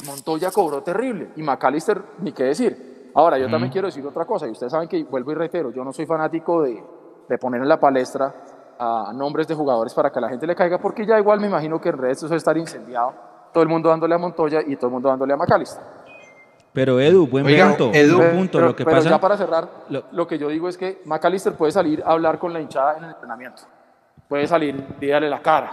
Montoya 0.05 0.51
cobró 0.51 0.83
terrible 0.83 1.29
y 1.37 1.43
McAllister 1.43 2.03
ni 2.19 2.33
qué 2.33 2.45
decir. 2.45 3.11
Ahora, 3.15 3.39
yo 3.39 3.49
también 3.49 3.71
quiero 3.71 3.87
decir 3.87 4.05
otra 4.05 4.25
cosa 4.25 4.49
y 4.49 4.51
ustedes 4.51 4.73
saben 4.73 4.89
que, 4.89 5.05
vuelvo 5.05 5.31
y 5.31 5.35
reitero, 5.37 5.71
yo 5.73 5.85
no 5.85 5.93
soy 5.93 6.05
fanático 6.05 6.63
de, 6.63 6.83
de 7.29 7.39
poner 7.39 7.63
en 7.63 7.69
la 7.69 7.79
palestra 7.79 8.35
a 8.83 9.13
nombres 9.13 9.47
de 9.47 9.55
jugadores 9.55 9.93
para 9.93 10.11
que 10.11 10.19
a 10.19 10.23
la 10.23 10.29
gente 10.31 10.47
le 10.47 10.55
caiga, 10.57 10.79
porque 10.79 11.05
ya 11.05 11.19
igual 11.19 11.39
me 11.39 11.47
imagino 11.49 11.79
que 11.81 11.91
en 11.91 11.99
redes 11.99 12.23
eso 12.23 12.35
estar 12.35 12.57
incendiado, 12.57 13.13
todo 13.53 13.63
el 13.63 13.69
mundo 13.69 13.91
dándole 13.91 14.15
a 14.15 14.19
Montoya 14.19 14.61
y 14.67 14.75
todo 14.77 14.87
el 14.87 14.93
mundo 14.95 15.09
dándole 15.11 15.35
a 15.35 15.37
McAllister. 15.37 15.83
Pero 16.73 16.99
Edu, 17.01 17.27
buen 17.27 17.45
Oiga, 17.45 17.69
punto. 17.69 17.91
Edu, 17.93 18.17
buen 18.17 18.37
punto. 18.37 18.53
pero- 18.59 18.67
lo 18.69 18.77
que 18.77 18.85
pero 18.85 18.97
pasa. 18.99 19.11
ya 19.11 19.21
para 19.21 19.37
cerrar, 19.37 19.69
lo- 19.91 20.05
lo, 20.13 20.27
que 20.27 20.39
yo 20.39 20.49
digo 20.49 20.69
es 20.69 20.79
que 20.79 21.03
McAllister 21.05 21.53
puede 21.55 21.73
salir 21.73 22.03
a 22.07 22.13
hablar 22.13 22.39
con 22.39 22.53
la 22.53 22.61
hinchada 22.61 22.97
en 22.97 23.05
el 23.05 23.11
entrenamiento. 23.11 23.63
Puede 24.29 24.47
salir 24.47 24.83
y 25.01 25.07
darle 25.09 25.29
la 25.29 25.41
cara. 25.43 25.73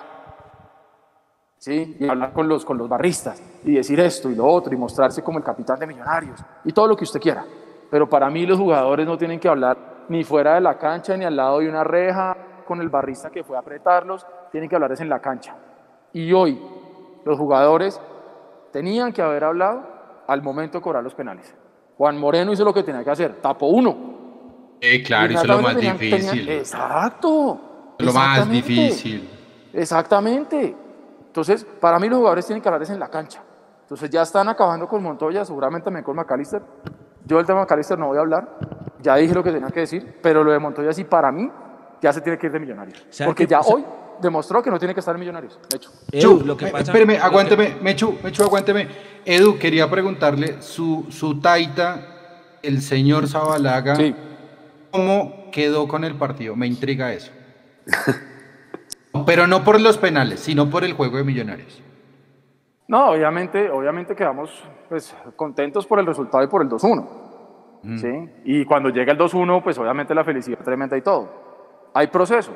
¿Sí? 1.59 1.97
Y 1.99 2.07
hablar 2.07 2.33
con 2.33 2.47
los, 2.47 2.63
con 2.65 2.77
los 2.77 2.87
barristas 2.87 3.41
y 3.63 3.73
decir 3.75 3.99
esto 3.99 4.29
y 4.29 4.35
lo 4.35 4.45
otro 4.45 4.73
y 4.73 4.77
mostrarse 4.77 5.23
como 5.23 5.37
el 5.39 5.43
capitán 5.43 5.79
de 5.79 5.87
Millonarios 5.87 6.39
y 6.63 6.71
todo 6.71 6.87
lo 6.87 6.95
que 6.95 7.03
usted 7.03 7.19
quiera. 7.19 7.43
Pero 7.89 8.07
para 8.09 8.29
mí 8.29 8.45
los 8.45 8.59
jugadores 8.59 9.07
no 9.07 9.17
tienen 9.17 9.39
que 9.39 9.47
hablar 9.47 9.77
ni 10.09 10.23
fuera 10.23 10.55
de 10.55 10.61
la 10.61 10.77
cancha 10.77 11.15
ni 11.17 11.25
al 11.25 11.35
lado 11.35 11.59
de 11.59 11.69
una 11.69 11.83
reja 11.83 12.35
con 12.67 12.79
el 12.81 12.89
barrista 12.89 13.31
que 13.31 13.43
fue 13.43 13.55
a 13.57 13.61
apretarlos, 13.61 14.25
tienen 14.51 14.69
que 14.69 14.75
hablar 14.75 14.91
es 14.91 15.01
en 15.01 15.09
la 15.09 15.19
cancha. 15.19 15.55
Y 16.13 16.31
hoy 16.33 16.61
los 17.25 17.37
jugadores 17.39 17.99
tenían 18.71 19.11
que 19.13 19.21
haber 19.23 19.43
hablado 19.45 19.83
al 20.27 20.41
momento 20.43 20.77
de 20.77 20.81
cobrar 20.83 21.03
los 21.03 21.15
penales. 21.15 21.55
Juan 21.97 22.17
Moreno 22.19 22.51
hizo 22.51 22.63
lo 22.63 22.73
que 22.73 22.83
tenía 22.83 23.03
que 23.03 23.09
hacer, 23.09 23.35
tapó 23.41 23.67
uno. 23.67 23.95
Eh, 24.81 25.01
claro, 25.01 25.33
es 25.33 25.43
lo 25.47 25.59
más 25.59 25.75
tenían- 25.75 25.97
difícil. 25.97 26.27
tenían- 26.45 26.59
exacto. 26.59 27.59
lo 27.97 28.13
más 28.13 28.47
difícil. 28.49 29.29
Exactamente. 29.73 30.75
Entonces, 31.27 31.63
para 31.65 31.97
mí 31.99 32.07
los 32.09 32.17
jugadores 32.19 32.45
tienen 32.45 32.61
que 32.61 32.67
hablar 32.69 32.81
es 32.83 32.89
en 32.89 32.99
la 32.99 33.09
cancha. 33.09 33.41
Entonces 33.81 34.09
ya 34.09 34.21
están 34.21 34.49
acabando 34.49 34.87
con 34.87 35.01
Montoya, 35.01 35.45
seguramente 35.45 35.85
también 35.85 36.03
con 36.03 36.15
McAllister. 36.15 36.61
Yo 37.25 37.37
del 37.37 37.45
tema 37.45 37.59
de 37.59 37.65
McAllister 37.65 37.97
no 37.97 38.07
voy 38.07 38.17
a 38.17 38.21
hablar, 38.21 38.57
ya 39.01 39.15
dije 39.15 39.33
lo 39.33 39.43
que 39.43 39.51
tenía 39.51 39.69
que 39.69 39.81
decir, 39.81 40.19
pero 40.21 40.43
lo 40.43 40.51
de 40.51 40.59
Montoya 40.59 40.91
sí 40.93 41.03
para 41.05 41.31
mí 41.31 41.49
ya 42.01 42.13
se 42.13 42.21
tiene 42.21 42.37
que 42.37 42.47
ir 42.47 42.51
de 42.53 42.59
Millonarios. 42.59 43.05
¿Sabe 43.09 43.27
Porque 43.29 43.45
ya 43.47 43.59
pasa? 43.59 43.73
hoy 43.73 43.83
demostró 44.21 44.61
que 44.63 44.69
no 44.71 44.79
tiene 44.79 44.93
que 44.93 44.99
estar 44.99 45.15
en 45.15 45.19
Millonarios. 45.19 45.59
Hecho. 45.73 45.91
Edu, 46.11 46.39
Chu, 46.39 46.45
lo 46.45 46.57
que 46.57 46.65
eh, 46.65 46.71
pasa. 46.71 46.83
espéreme, 46.83 47.13
lo 47.13 47.19
que- 47.19 47.25
aguánteme, 47.25 47.75
Mechu, 47.81 48.17
Mechu, 48.23 48.43
aguánteme. 48.43 48.87
Edu, 49.25 49.57
quería 49.59 49.89
preguntarle, 49.89 50.61
su, 50.61 51.05
su 51.09 51.39
taita, 51.39 52.57
el 52.63 52.81
señor 52.81 53.27
Zabalaga, 53.27 53.95
Sí. 53.95 54.15
¿cómo 54.91 55.49
quedó 55.51 55.87
con 55.87 56.03
el 56.03 56.15
partido? 56.15 56.55
Me 56.55 56.67
intriga 56.67 57.13
eso. 57.13 57.31
Pero 59.25 59.47
no 59.47 59.63
por 59.63 59.79
los 59.81 59.97
penales, 59.97 60.39
sino 60.39 60.69
por 60.69 60.83
el 60.83 60.93
juego 60.93 61.17
de 61.17 61.23
Millonarios. 61.23 61.81
No, 62.87 63.09
obviamente, 63.09 63.69
obviamente 63.69 64.15
quedamos 64.15 64.63
pues, 64.87 65.13
contentos 65.35 65.85
por 65.85 65.99
el 65.99 66.05
resultado 66.05 66.43
y 66.43 66.47
por 66.47 66.61
el 66.61 66.69
2-1. 66.69 67.07
¿sí? 67.97 68.29
Y 68.45 68.65
cuando 68.65 68.89
llega 68.89 69.11
el 69.11 69.17
2-1, 69.17 69.61
pues 69.63 69.77
obviamente 69.77 70.13
la 70.15 70.23
felicidad 70.23 70.59
tremenda 70.63 70.97
y 70.97 71.01
todo. 71.01 71.46
Hay 71.97 72.07
proceso, 72.07 72.51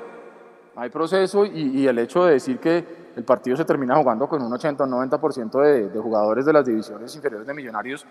hay 0.76 0.92
proceso 0.92 1.44
y, 1.46 1.80
y 1.80 1.88
el 1.88 1.98
hecho 1.98 2.26
de 2.26 2.34
decir 2.34 2.60
que 2.60 3.12
el 3.16 3.24
partido 3.24 3.58
se 3.58 3.66
termina 3.66 3.96
jugando 3.96 4.30
con 4.30 4.40
un 4.40 4.54
80 4.54 4.84
o 4.84 4.88
90% 4.88 5.62
de, 5.64 5.90
de 5.90 6.00
jugadores 6.00 6.46
de 6.46 6.54
las 6.54 6.64
divisiones 6.64 7.16
inferiores 7.16 7.48
de 7.48 7.54
Millonarios, 7.56 8.06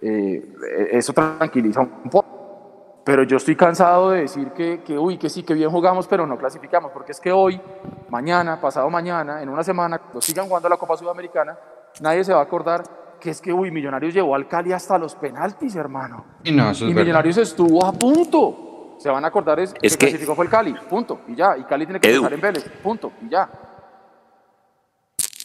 eh, 0.00 0.54
eso 0.92 1.12
tranquiliza 1.12 1.80
un 1.80 2.08
poco. 2.08 3.02
Pero 3.04 3.24
yo 3.24 3.36
estoy 3.36 3.56
cansado 3.56 4.10
de 4.10 4.20
decir 4.20 4.52
que, 4.52 4.84
que, 4.84 4.96
uy, 4.96 5.18
que 5.18 5.28
sí, 5.28 5.42
que 5.42 5.54
bien 5.54 5.70
jugamos, 5.70 6.06
pero 6.06 6.24
no 6.24 6.38
clasificamos, 6.38 6.92
porque 6.92 7.10
es 7.10 7.20
que 7.20 7.32
hoy, 7.32 7.60
mañana, 8.08 8.60
pasado 8.60 8.88
mañana, 8.88 9.42
en 9.42 9.48
una 9.48 9.64
semana, 9.64 9.98
cuando 9.98 10.20
sigan 10.20 10.46
jugando 10.46 10.68
la 10.68 10.76
Copa 10.76 10.96
Sudamericana, 10.96 11.58
nadie 12.00 12.22
se 12.22 12.32
va 12.32 12.38
a 12.38 12.44
acordar 12.44 12.84
que 13.18 13.30
es 13.30 13.40
que, 13.40 13.52
uy, 13.52 13.72
Millonarios 13.72 14.14
llevó 14.14 14.36
al 14.36 14.46
Cali 14.46 14.72
hasta 14.72 14.98
los 14.98 15.16
penaltis, 15.16 15.74
hermano. 15.74 16.24
Y 16.44 16.52
no. 16.52 16.70
Millonarios 16.70 17.38
estuvo 17.38 17.84
a 17.84 17.90
punto. 17.90 18.66
Se 18.98 19.08
van 19.10 19.24
a 19.24 19.28
acordar 19.28 19.60
es, 19.60 19.74
Es 19.82 19.92
que 19.96 19.98
que- 19.98 20.06
clasificó 20.06 20.34
fue 20.34 20.44
el 20.46 20.50
Cali, 20.50 20.74
punto, 20.88 21.20
y 21.28 21.34
ya. 21.34 21.56
Y 21.58 21.64
Cali 21.64 21.84
tiene 21.86 22.00
que 22.00 22.08
pensar 22.08 22.32
en 22.32 22.40
Vélez, 22.40 22.64
punto, 22.82 23.12
y 23.22 23.28
ya. 23.30 23.48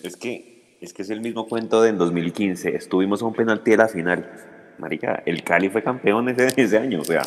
Es 0.03 0.15
que, 0.17 0.77
es 0.81 0.93
que 0.93 1.01
es 1.03 1.09
el 1.09 1.21
mismo 1.21 1.47
cuento 1.47 1.81
de 1.81 1.89
en 1.89 1.97
2015. 1.97 2.75
Estuvimos 2.75 3.21
a 3.21 3.25
un 3.25 3.33
penalti 3.33 3.71
de 3.71 3.77
la 3.77 3.87
final. 3.87 4.31
Marica, 4.79 5.21
el 5.25 5.43
Cali 5.43 5.69
fue 5.69 5.83
campeón 5.83 6.29
ese, 6.29 6.47
ese 6.59 6.77
año, 6.77 7.01
o 7.01 7.03
sea. 7.03 7.21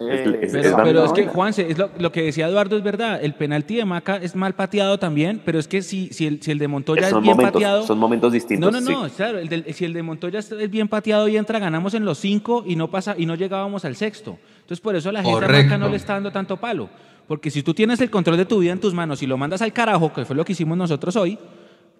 Es- 0.00 0.20
es- 0.20 0.52
Pero, 0.52 0.68
es 0.68 0.74
pero 0.84 1.04
es 1.04 1.12
que. 1.12 1.26
Juanse, 1.26 1.70
es 1.70 1.78
lo, 1.78 1.90
lo 1.98 2.12
que 2.12 2.22
decía 2.22 2.46
Eduardo 2.48 2.76
es 2.76 2.82
verdad. 2.82 3.18
El 3.22 3.34
penalti 3.34 3.76
de 3.76 3.84
Maca 3.84 4.16
es 4.16 4.36
mal 4.36 4.54
pateado 4.54 4.98
también, 4.98 5.40
pero 5.44 5.58
es 5.58 5.66
que 5.66 5.82
si, 5.82 6.08
si, 6.12 6.26
el, 6.26 6.40
si 6.42 6.50
el 6.50 6.58
de 6.58 6.68
Montoya 6.68 7.08
es 7.08 7.12
bien 7.14 7.24
momentos, 7.24 7.52
pateado. 7.52 7.82
son 7.86 7.98
momentos 7.98 8.32
distintos. 8.32 8.72
No, 8.72 8.80
no, 8.80 8.90
no, 9.02 9.08
sí. 9.08 9.14
claro. 9.16 9.38
el 9.38 9.48
del- 9.48 9.74
si 9.74 9.84
el 9.84 9.92
de 9.92 10.02
Montoya 10.02 10.38
es 10.38 10.70
bien 10.70 10.88
pateado 10.88 11.26
y 11.28 11.36
entra, 11.36 11.58
ganamos 11.58 11.94
en 11.94 12.04
los 12.04 12.18
cinco 12.18 12.64
y 12.66 12.76
no 12.76 12.88
pasa 12.90 13.14
y 13.18 13.26
no 13.26 13.34
llegábamos 13.34 13.84
al 13.84 13.96
sexto. 13.96 14.38
Entonces, 14.60 14.80
por 14.80 14.94
eso 14.96 15.10
la 15.10 15.22
gente 15.22 15.44
a 15.44 15.48
Maca 15.48 15.78
no 15.78 15.88
le 15.88 15.96
está 15.96 16.14
dando 16.14 16.30
tanto 16.30 16.56
palo. 16.56 16.88
Porque 17.26 17.50
si 17.50 17.62
tú 17.62 17.74
tienes 17.74 18.00
el 18.00 18.08
control 18.10 18.36
de 18.38 18.46
tu 18.46 18.58
vida 18.60 18.72
en 18.72 18.80
tus 18.80 18.94
manos 18.94 19.22
y 19.22 19.26
lo 19.26 19.36
mandas 19.36 19.60
al 19.62 19.72
carajo, 19.72 20.12
que 20.12 20.24
fue 20.24 20.34
lo 20.34 20.44
que 20.44 20.52
hicimos 20.52 20.78
nosotros 20.78 21.14
hoy, 21.16 21.38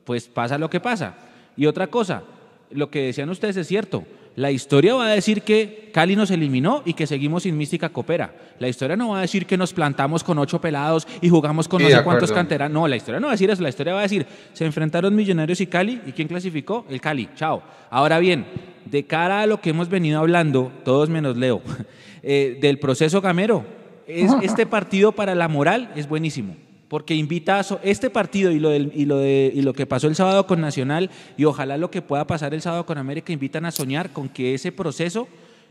pues 0.05 0.27
pasa 0.29 0.57
lo 0.57 0.71
que 0.71 0.81
pasa. 0.81 1.15
Y 1.57 1.67
otra 1.67 1.89
cosa, 1.89 2.23
lo 2.71 2.89
que 2.91 3.03
decían 3.03 3.29
ustedes 3.29 3.57
es 3.59 3.67
cierto. 3.67 4.05
La 4.39 4.53
historia 4.53 4.95
va 4.95 5.07
a 5.07 5.11
decir 5.11 5.43
que 5.43 5.91
Cali 5.93 6.15
nos 6.15 6.31
eliminó 6.31 6.83
y 6.85 6.93
que 6.93 7.09
seguimos 7.09 7.43
sin 7.43 7.57
mística 7.57 7.89
copera. 7.89 8.33
La 8.61 8.69
historia 8.69 8.95
no 8.95 9.09
va 9.09 9.19
a 9.19 9.23
decir 9.23 9.47
que 9.47 9.57
nos 9.57 9.73
plantamos 9.73 10.23
con 10.23 10.39
ocho 10.39 10.61
pelados 10.61 11.09
y 11.21 11.29
jugamos 11.29 11.67
con 11.67 11.81
Sí, 11.81 11.89
no 11.89 11.97
sé 11.97 12.05
cuántos 12.05 12.31
canteranos. 12.31 12.73
No, 12.73 12.87
la 12.87 12.95
historia 12.95 13.19
no 13.19 13.27
va 13.27 13.33
a 13.33 13.35
decir 13.35 13.51
eso. 13.51 13.65
La 13.65 13.69
historia 13.69 13.95
va 13.95 13.99
a 13.99 14.03
decir, 14.03 14.25
se 14.53 14.65
enfrentaron 14.65 15.13
Millonarios 15.17 15.61
y 15.61 15.67
Cali. 15.67 16.01
¿Y 16.07 16.13
quién 16.13 16.29
clasificó? 16.29 16.87
El 16.89 17.01
Cali. 17.01 17.29
Chao. 17.35 17.65
Ahora 17.91 18.21
bien, 18.21 18.47
de 18.85 19.03
cara 19.07 19.41
a 19.41 19.47
lo 19.49 19.61
que 19.61 19.71
hemos 19.71 19.89
venido 19.89 20.21
hablando, 20.21 20.71
todos 20.85 21.09
menos 21.09 21.37
Leo, 21.37 21.61
eh, 22.23 22.59
del 22.61 22.79
proceso 22.79 23.21
gamero, 23.21 23.67
es, 24.07 24.31
este 24.43 24.67
partido 24.67 25.11
para 25.11 25.35
la 25.35 25.49
moral 25.49 25.91
es 25.97 26.09
buenísimo. 26.09 26.55
Porque 26.89 27.15
invita 27.15 27.59
a 27.61 27.65
este 27.83 28.09
partido 28.11 28.51
y 28.51 28.59
lo, 28.59 28.71
del- 28.71 28.93
y, 28.95 29.05
lo 29.05 29.19
de, 29.19 29.53
y 29.55 29.61
lo 29.63 29.75
que 29.75 29.85
pasó 29.87 30.07
el 30.09 30.15
sábado 30.15 30.47
con 30.47 30.61
Nacional 30.61 31.11
y 31.37 31.45
ojalá 31.45 31.77
lo 31.77 31.91
que 31.91 32.01
pueda 32.01 32.27
pasar 32.27 32.55
el 32.55 32.63
sábado 32.63 32.87
con 32.87 32.97
América 32.99 33.33
invitan 33.33 33.67
a 33.67 33.71
soñar 33.71 34.11
con 34.11 34.29
que 34.31 34.55
ese 34.55 34.73
proceso 34.73 35.29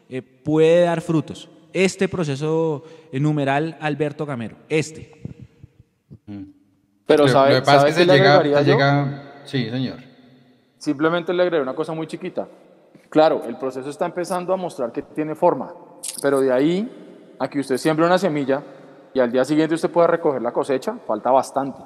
eh, 0.10 0.22
puede 0.22 0.82
dar 0.82 1.02
frutos. 1.02 1.50
Este 1.74 2.08
proceso 2.08 2.84
numeral 3.12 3.78
Alberto 3.82 4.26
Gamero, 4.26 4.56
este. 4.70 5.12
Pero 7.06 7.28
¿sabe, 7.28 7.54
lo 7.54 7.56
que 7.60 7.62
pasa 7.66 7.78
sabe 7.80 7.90
es 7.90 7.96
qué 7.96 8.02
que 8.02 8.08
le 8.08 8.14
se 8.14 8.18
llega, 8.20 8.36
agregaría 8.36 8.60
se 8.60 8.66
yo? 8.66 8.74
llega- 8.74 9.24
Sí, 9.46 9.70
señor. 9.70 9.98
Simplemente 10.78 11.34
le 11.34 11.44
agregué 11.44 11.62
una 11.64 11.74
cosa 11.74 11.94
muy 11.94 12.06
chiquita. 12.08 12.48
Claro, 13.10 13.44
el 13.48 13.58
proceso 13.58 13.90
está 13.90 14.06
empezando 14.06 14.54
a 14.54 14.58
mostrar 14.58 14.92
que 14.92 15.02
tiene 15.02 15.34
forma, 15.36 15.74
pero 16.22 16.42
de 16.42 16.52
ahí 16.52 17.36
a 17.40 17.50
que 17.50 17.60
usted 17.60 17.78
siembre 17.78 18.06
una 18.06 18.18
semilla 18.18 18.62
y 19.14 19.20
al 19.20 19.32
día 19.32 19.46
siguiente 19.46 19.76
usted 19.76 19.90
pueda 19.90 20.08
recoger 20.08 20.42
la 20.42 20.52
cosecha, 20.52 20.98
falta 21.06 21.32
bastante. 21.32 21.82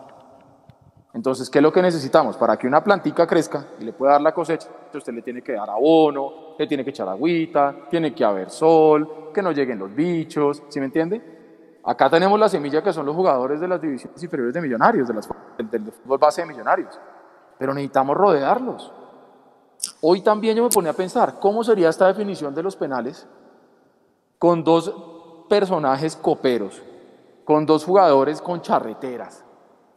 Entonces, 1.13 1.49
¿qué 1.49 1.59
es 1.59 1.63
lo 1.63 1.73
que 1.73 1.81
necesitamos? 1.81 2.37
Para 2.37 2.57
que 2.57 2.67
una 2.67 2.83
plantica 2.83 3.27
crezca 3.27 3.65
y 3.79 3.83
le 3.83 3.93
pueda 3.93 4.13
dar 4.13 4.21
la 4.21 4.33
cosecha, 4.33 4.69
usted 4.93 5.13
le 5.13 5.21
tiene 5.21 5.41
que 5.41 5.53
dar 5.53 5.69
abono, 5.69 6.55
le 6.57 6.67
tiene 6.67 6.83
que 6.83 6.91
echar 6.91 7.07
agüita, 7.09 7.75
tiene 7.89 8.13
que 8.13 8.23
haber 8.23 8.49
sol, 8.49 9.31
que 9.33 9.41
no 9.41 9.51
lleguen 9.51 9.79
los 9.79 9.93
bichos, 9.93 10.63
¿sí 10.69 10.79
me 10.79 10.85
entiende? 10.85 11.79
Acá 11.83 12.09
tenemos 12.09 12.39
la 12.39 12.47
semilla 12.47 12.81
que 12.81 12.93
son 12.93 13.05
los 13.05 13.15
jugadores 13.15 13.59
de 13.59 13.67
las 13.67 13.81
divisiones 13.81 14.21
inferiores 14.23 14.53
de 14.53 14.61
Millonarios, 14.61 15.07
del, 15.07 15.69
del 15.69 15.91
fútbol 15.91 16.17
base 16.17 16.41
de 16.41 16.47
Millonarios, 16.47 16.99
pero 17.57 17.73
necesitamos 17.73 18.15
rodearlos. 18.15 18.93
Hoy 20.01 20.21
también 20.21 20.55
yo 20.55 20.63
me 20.63 20.69
ponía 20.69 20.91
a 20.91 20.95
pensar, 20.95 21.39
¿cómo 21.39 21.63
sería 21.63 21.89
esta 21.89 22.07
definición 22.07 22.53
de 22.53 22.63
los 22.63 22.75
penales 22.75 23.27
con 24.37 24.63
dos 24.63 24.93
personajes 25.49 26.15
coperos, 26.15 26.81
con 27.43 27.65
dos 27.65 27.85
jugadores 27.85 28.41
con 28.41 28.61
charreteras, 28.61 29.45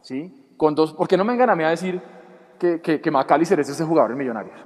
¿sí? 0.01 0.53
Con 0.57 0.75
dos, 0.75 0.93
¿Por 0.93 1.07
qué 1.07 1.17
no 1.17 1.23
me 1.23 1.33
vengan 1.33 1.49
a 1.49 1.55
mí 1.55 1.63
a 1.63 1.69
decir 1.69 2.01
que, 2.59 2.81
que, 2.81 3.01
que 3.01 3.09
es 3.09 3.69
ese 3.69 3.83
jugador 3.83 4.11
en 4.11 4.17
Millonarios? 4.17 4.65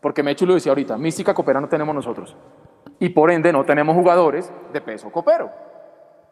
Porque 0.00 0.22
Mechu 0.22 0.46
lo 0.46 0.54
decía 0.54 0.72
ahorita, 0.72 0.98
mística 0.98 1.32
copera 1.32 1.60
no 1.60 1.68
tenemos 1.68 1.94
nosotros. 1.94 2.36
Y 2.98 3.08
por 3.08 3.30
ende 3.30 3.52
no 3.52 3.64
tenemos 3.64 3.96
jugadores 3.96 4.52
de 4.72 4.80
peso 4.80 5.10
copero. 5.10 5.50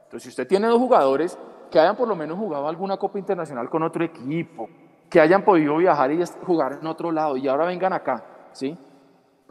Entonces, 0.05 0.25
si 0.25 0.29
usted 0.29 0.47
tiene 0.47 0.67
dos 0.67 0.79
jugadores 0.79 1.39
que 1.71 1.81
hayan 1.81 1.97
por 1.97 2.07
lo 2.07 2.15
menos 2.15 2.39
jugado 2.39 2.69
alguna 2.69 2.99
Copa 2.99 3.19
Internacional 3.19 3.71
con 3.71 3.83
otro 3.83 4.05
equipo, 4.05 4.69
que 5.09 5.21
hayan 5.21 5.43
podido 5.43 5.77
viajar 5.79 6.13
y 6.13 6.23
jugar 6.47 6.79
en 6.81 6.87
otro 6.87 7.11
lado 7.11 7.37
y 7.37 7.49
ahora 7.49 7.65
vengan 7.65 7.93
acá, 7.93 8.25
¿sí? 8.53 8.79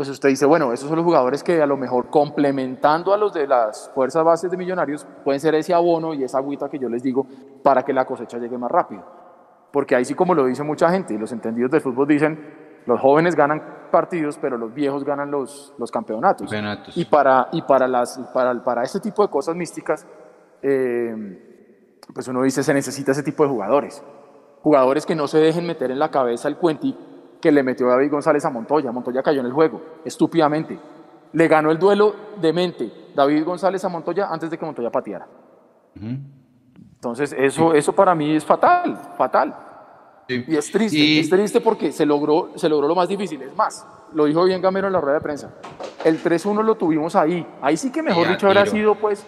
Pues 0.01 0.09
usted 0.09 0.29
dice, 0.29 0.47
bueno, 0.47 0.73
esos 0.73 0.89
son 0.89 0.95
los 0.95 1.05
jugadores 1.05 1.43
que 1.43 1.61
a 1.61 1.67
lo 1.67 1.77
mejor 1.77 2.09
complementando 2.09 3.13
a 3.13 3.17
los 3.17 3.31
de 3.35 3.45
las 3.45 3.91
fuerzas 3.93 4.23
bases 4.23 4.49
de 4.49 4.57
Millonarios 4.57 5.05
pueden 5.23 5.39
ser 5.39 5.53
ese 5.53 5.75
abono 5.75 6.15
y 6.15 6.23
esa 6.23 6.39
agüita 6.39 6.69
que 6.69 6.79
yo 6.79 6.89
les 6.89 7.03
digo 7.03 7.27
para 7.61 7.83
que 7.83 7.93
la 7.93 8.03
cosecha 8.03 8.39
llegue 8.39 8.57
más 8.57 8.71
rápido. 8.71 9.05
Porque 9.71 9.95
ahí 9.95 10.03
sí 10.03 10.15
como 10.15 10.33
lo 10.33 10.47
dice 10.47 10.63
mucha 10.63 10.89
gente 10.89 11.13
y 11.13 11.19
los 11.19 11.31
entendidos 11.31 11.69
del 11.69 11.81
fútbol 11.81 12.07
dicen, 12.07 12.81
los 12.87 12.99
jóvenes 12.99 13.35
ganan 13.35 13.61
partidos, 13.91 14.39
pero 14.41 14.57
los 14.57 14.73
viejos 14.73 15.03
ganan 15.03 15.29
los, 15.29 15.75
los 15.77 15.91
campeonatos. 15.91 16.49
Campeonatos. 16.49 16.97
Y 16.97 17.05
para, 17.05 17.49
y 17.51 17.61
para, 17.61 17.87
las, 17.87 18.17
para, 18.33 18.59
para 18.63 18.81
este 18.81 19.01
tipo 19.01 19.21
de 19.21 19.29
cosas 19.29 19.55
místicas, 19.55 20.07
eh, 20.63 21.99
pues 22.11 22.27
uno 22.27 22.41
dice, 22.41 22.63
se 22.63 22.73
necesita 22.73 23.11
ese 23.11 23.21
tipo 23.21 23.43
de 23.43 23.49
jugadores. 23.49 24.03
Jugadores 24.63 25.05
que 25.05 25.13
no 25.13 25.27
se 25.27 25.37
dejen 25.37 25.67
meter 25.67 25.91
en 25.91 25.99
la 25.99 26.09
cabeza 26.09 26.47
el 26.47 26.57
cuenti 26.57 26.97
que 27.41 27.51
le 27.51 27.63
metió 27.63 27.87
David 27.87 28.11
González 28.11 28.45
a 28.45 28.49
Montoya. 28.49 28.91
Montoya 28.91 29.23
cayó 29.23 29.39
en 29.41 29.47
el 29.47 29.51
juego, 29.53 29.81
estúpidamente. 30.05 30.79
Le 31.33 31.47
ganó 31.47 31.71
el 31.71 31.79
duelo 31.79 32.13
de 32.39 32.53
mente 32.53 32.91
David 33.15 33.43
González 33.45 33.83
a 33.83 33.89
Montoya 33.89 34.27
antes 34.29 34.49
de 34.49 34.57
que 34.57 34.65
Montoya 34.65 34.89
pateara. 34.91 35.27
Entonces, 35.95 37.33
eso, 37.37 37.73
eso 37.73 37.93
para 37.93 38.13
mí 38.15 38.35
es 38.35 38.45
fatal, 38.45 38.97
fatal. 39.17 39.55
Sí. 40.27 40.45
Y 40.47 40.55
es 40.55 40.71
triste, 40.71 40.97
Y- 40.97 41.19
es 41.19 41.29
triste 41.29 41.59
porque 41.61 41.91
se 41.91 42.05
logró, 42.05 42.51
se 42.55 42.69
logró 42.69 42.87
lo 42.87 42.95
más 42.95 43.07
difícil. 43.09 43.41
Es 43.41 43.55
más, 43.55 43.85
lo 44.13 44.25
dijo 44.25 44.43
bien 44.45 44.61
Gamero 44.61 44.87
en 44.87 44.93
la 44.93 45.01
rueda 45.01 45.15
de 45.15 45.21
prensa. 45.21 45.51
El 46.05 46.21
3-1 46.21 46.63
lo 46.63 46.75
tuvimos 46.75 47.15
ahí. 47.15 47.45
Ahí 47.61 47.75
sí 47.75 47.91
que 47.91 48.01
mejor 48.01 48.27
dicho 48.27 48.47
habrá 48.47 48.65
sido, 48.65 48.95
pues, 48.95 49.25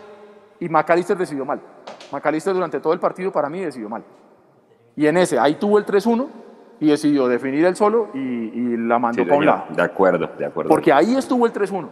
y 0.59 0.69
McAllister 0.69 1.17
decidió 1.17 1.45
mal. 1.45 1.59
McAllister 2.11 2.53
durante 2.53 2.79
todo 2.79 2.93
el 2.93 2.99
partido 2.99 3.31
para 3.31 3.49
mí 3.49 3.59
decidió 3.59 3.89
mal. 3.89 4.03
Y 4.95 5.07
en 5.07 5.17
ese, 5.17 5.39
ahí 5.39 5.55
tuvo 5.55 5.77
el 5.79 5.85
3-1 5.85 6.27
y 6.83 6.89
decidió 6.89 7.27
definir 7.27 7.63
el 7.65 7.75
solo 7.75 8.09
y, 8.13 8.17
y 8.19 8.77
la 8.77 8.99
mandó 8.99 9.21
Sí, 9.23 9.25
para 9.25 9.37
un 9.37 9.45
lado. 9.45 9.63
De 9.69 9.81
acuerdo, 9.81 10.29
de 10.37 10.45
acuerdo. 10.45 10.69
Porque 10.69 10.91
ahí 10.91 11.15
estuvo 11.15 11.45
el 11.45 11.53
3-1. 11.53 11.87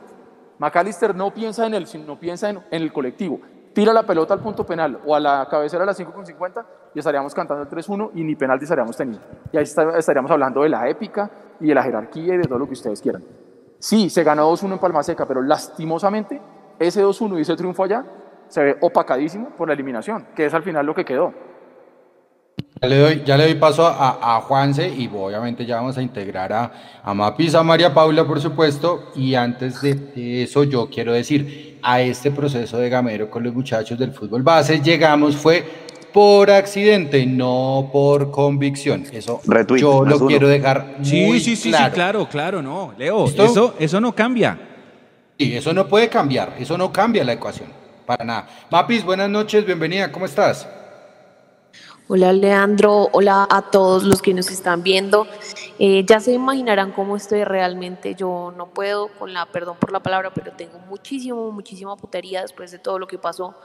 McAllister 0.60 1.16
no 1.16 1.34
piensa 1.34 1.66
en 1.66 1.74
él, 1.74 1.88
sino 1.88 2.20
piensa 2.20 2.50
en, 2.50 2.58
en 2.70 2.82
el 2.82 2.92
colectivo. 2.94 3.40
Tira 3.74 3.94
la 3.94 4.04
pelota 4.04 4.34
al 4.34 4.42
punto 4.42 4.66
penal 4.66 5.00
o 5.06 5.16
a 5.16 5.20
la 5.20 5.48
cabecera 5.50 5.84
a 5.84 5.86
las 5.86 5.98
5.50 6.00 6.66
y 6.94 7.00
estaríamos 7.00 7.34
cantando 7.34 7.64
el 7.64 7.70
3-1 7.70 8.12
y 8.16 8.24
ni 8.24 8.36
penalti 8.36 8.66
estaríamos 8.66 8.98
teniendo. 8.98 9.26
Y 9.54 9.58
ahí 9.58 9.64
está- 9.64 9.98
estaríamos 9.98 10.30
hablando 10.30 10.62
de 10.64 10.70
la 10.70 10.90
épica 10.90 11.32
y 11.60 11.68
de 11.68 11.76
la 11.76 11.82
jerarquía 11.84 12.34
y 12.36 12.38
de 12.38 12.44
todo 12.44 12.60
lo 12.60 12.66
que 12.68 12.74
ustedes 12.74 13.02
quieran. 13.02 13.24
Sí, 13.80 14.10
se 14.10 14.24
ganó 14.24 14.52
2-1 14.52 14.74
en 14.74 14.80
Palma 14.80 15.02
Seca, 15.04 15.26
pero 15.26 15.42
lastimosamente 15.42 16.42
ese 16.80 17.02
2-1 17.04 17.38
y 17.38 17.42
ese 17.42 17.56
triunfo 17.56 17.84
allá 17.86 18.04
se 18.50 18.62
ve 18.62 18.78
opacadísimo 18.82 19.50
por 19.58 19.70
la 19.70 19.74
eliminación, 19.74 20.28
que 20.36 20.46
es 20.46 20.54
al 20.54 20.64
final 20.64 20.86
lo 20.86 20.94
que 20.94 21.06
quedó. 21.06 21.34
Ya 22.84 22.88
le 22.88 22.98
doy, 22.98 23.22
ya 23.24 23.38
le 23.38 23.44
doy 23.44 23.54
paso 23.56 23.86
a, 23.86 24.38
a 24.38 24.42
Juanse 24.42 24.90
y 24.90 25.08
obviamente 25.14 25.68
ya 25.68 25.76
vamos 25.76 26.00
a 26.00 26.02
integrar 26.02 26.52
a, 26.52 26.72
a 27.04 27.14
Mapis, 27.14 27.54
a 27.54 27.62
María 27.62 27.94
Paula, 27.94 28.26
por 28.26 28.42
supuesto. 28.42 29.12
Y 29.16 29.36
antes 29.36 29.84
de, 29.84 29.94
de 29.94 30.42
eso, 30.42 30.64
yo 30.64 30.90
quiero 30.90 31.14
decir, 31.14 31.78
a 31.84 32.02
este 32.02 32.32
proceso 32.32 32.80
de 32.80 32.90
Gamero 32.90 33.30
con 33.30 33.44
los 33.44 33.54
muchachos 33.54 34.00
del 34.00 34.12
fútbol 34.14 34.42
base 34.42 34.82
llegamos 34.82 35.36
fue 35.36 35.64
por 36.12 36.50
accidente, 36.50 37.24
no 37.28 37.88
por 37.94 38.32
convicción. 38.32 39.06
Eso 39.12 39.42
Retweet, 39.46 39.80
yo 39.82 40.04
lo 40.04 40.18
uno. 40.18 40.26
quiero 40.26 40.48
dejar 40.48 40.96
Sí, 41.04 41.24
muy 41.28 41.40
sí, 41.40 41.56
sí, 41.56 41.70
claro. 41.70 41.86
sí, 41.86 41.92
claro, 41.94 42.28
claro, 42.30 42.62
no. 42.64 42.94
Leo, 42.98 43.26
¿Listo? 43.28 43.46
eso, 43.46 43.76
eso 43.78 44.02
no 44.02 44.16
cambia. 44.16 44.58
Sí, 45.38 45.56
eso 45.56 45.72
no 45.72 45.88
puede 45.88 46.10
cambiar, 46.10 46.56
eso 46.60 46.76
no 46.80 46.92
cambia 46.92 47.24
la 47.24 47.34
ecuación, 47.34 47.68
para 48.08 48.26
nada. 48.26 48.48
Mapis, 48.72 49.04
buenas 49.06 49.30
noches, 49.30 49.64
bienvenida, 49.68 50.12
¿cómo 50.12 50.26
estás? 50.26 50.68
Hola 52.08 52.34
Leandro, 52.34 53.10
hola 53.14 53.48
a 53.50 53.62
todos 53.62 54.04
los 54.04 54.22
que 54.22 54.34
nos 54.34 54.50
están 54.50 54.84
viendo. 54.84 55.28
Eh, 55.80 56.04
ya 56.06 56.20
se 56.20 56.34
imaginarán 56.34 56.92
cómo 56.92 57.16
estoy 57.16 57.44
realmente. 57.44 58.16
Yo 58.16 58.54
no 58.58 58.68
puedo, 58.68 59.08
con 59.08 59.34
la 59.34 59.46
perdón 59.46 59.78
por 59.80 59.94
la 59.94 60.02
palabra, 60.02 60.32
pero 60.34 60.52
tengo 60.52 60.80
muchísimo, 60.90 61.52
muchísima 61.52 61.96
putería 61.96 62.42
después 62.42 62.72
de 62.72 62.80
todo 62.80 63.00
lo 63.00 63.08
que 63.08 63.18
pasó. 63.18 63.56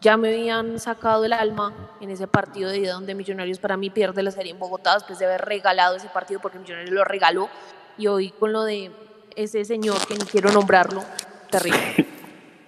Ya 0.00 0.16
me 0.16 0.28
habían 0.28 0.78
sacado 0.80 1.24
el 1.24 1.32
alma 1.32 1.72
en 2.00 2.10
ese 2.10 2.26
partido 2.26 2.68
de 2.68 2.78
ida 2.78 2.92
donde 2.92 3.14
Millonarios 3.14 3.58
para 3.58 3.76
mí 3.76 3.90
pierde 3.90 4.22
la 4.22 4.32
serie 4.32 4.52
en 4.52 4.58
Bogotá 4.58 4.94
después 4.94 5.18
de 5.18 5.26
haber 5.26 5.42
regalado 5.42 5.96
ese 5.96 6.08
partido 6.08 6.40
porque 6.40 6.58
Millonarios 6.58 6.92
lo 6.92 7.04
regaló. 7.04 7.48
Y 7.96 8.08
hoy 8.08 8.30
con 8.30 8.52
lo 8.52 8.64
de 8.64 8.90
ese 9.34 9.64
señor 9.64 10.04
que 10.06 10.14
ni 10.14 10.24
quiero 10.24 10.52
nombrarlo, 10.52 11.02
terrible. 11.50 12.06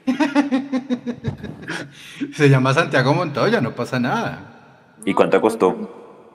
Se 2.35 2.49
llama 2.49 2.73
Santiago 2.73 3.13
Montoya, 3.13 3.61
no 3.61 3.75
pasa 3.75 3.99
nada. 3.99 4.56
¿Y 5.07 5.15
cuánto 5.15 5.41
costó? 5.41 5.75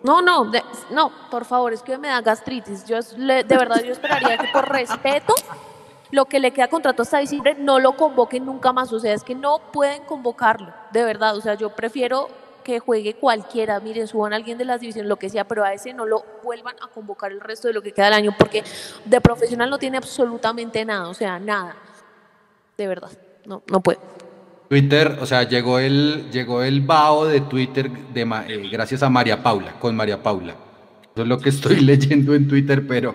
No, 0.01 0.21
no, 0.21 0.49
no, 0.91 1.11
por 1.29 1.43
favor, 1.43 1.73
es 1.73 1.83
que 1.83 1.97
me 1.97 2.07
da 2.07 2.21
gastritis. 2.21 2.85
Yo 2.85 2.99
de 3.01 3.43
verdad 3.43 3.83
yo 3.83 3.91
esperaría 3.91 4.37
que 4.37 4.47
por 4.47 4.67
respeto 4.67 5.35
lo 6.09 6.25
que 6.25 6.39
le 6.39 6.51
queda 6.51 6.69
contrato 6.69 7.03
hasta 7.03 7.19
diciembre 7.19 7.55
no 7.59 7.79
lo 7.79 7.97
convoquen 7.97 8.45
nunca 8.45 8.71
más. 8.71 8.93
O 8.93 8.99
sea, 8.99 9.13
es 9.13 9.23
que 9.25 9.35
no 9.35 9.59
pueden 9.73 10.05
convocarlo, 10.05 10.73
de 10.93 11.03
verdad. 11.03 11.35
O 11.35 11.41
sea, 11.41 11.55
yo 11.55 11.75
prefiero 11.75 12.29
que 12.63 12.79
juegue 12.79 13.15
cualquiera. 13.15 13.81
Miren, 13.81 14.07
suban 14.07 14.31
a 14.31 14.37
alguien 14.37 14.57
de 14.57 14.63
las 14.63 14.79
divisiones, 14.79 15.09
lo 15.09 15.17
que 15.17 15.29
sea, 15.29 15.43
pero 15.43 15.65
a 15.65 15.73
ese 15.73 15.93
no 15.93 16.05
lo 16.05 16.23
vuelvan 16.41 16.77
a 16.81 16.87
convocar 16.87 17.33
el 17.33 17.41
resto 17.41 17.67
de 17.67 17.73
lo 17.73 17.81
que 17.81 17.91
queda 17.91 18.05
del 18.05 18.15
año 18.15 18.33
porque 18.39 18.63
de 19.03 19.19
profesional 19.19 19.69
no 19.69 19.79
tiene 19.79 19.97
absolutamente 19.97 20.85
nada. 20.85 21.09
O 21.09 21.13
sea, 21.13 21.39
nada. 21.39 21.75
De 22.77 22.87
verdad, 22.87 23.11
no, 23.45 23.63
no 23.69 23.81
puede. 23.81 23.99
Twitter, 24.71 25.17
o 25.19 25.25
sea, 25.25 25.43
llegó 25.43 25.79
el, 25.79 26.31
llegó 26.31 26.63
el 26.63 26.79
bao 26.79 27.25
de 27.25 27.41
Twitter 27.41 27.91
de, 27.91 28.21
eh, 28.21 28.69
gracias 28.71 29.03
a 29.03 29.09
María 29.09 29.43
Paula, 29.43 29.73
con 29.73 29.93
María 29.93 30.23
Paula. 30.23 30.55
Eso 31.13 31.23
es 31.23 31.27
lo 31.27 31.39
que 31.39 31.49
estoy 31.57 31.81
leyendo 31.81 32.33
en 32.33 32.47
Twitter, 32.47 32.87
pero 32.87 33.13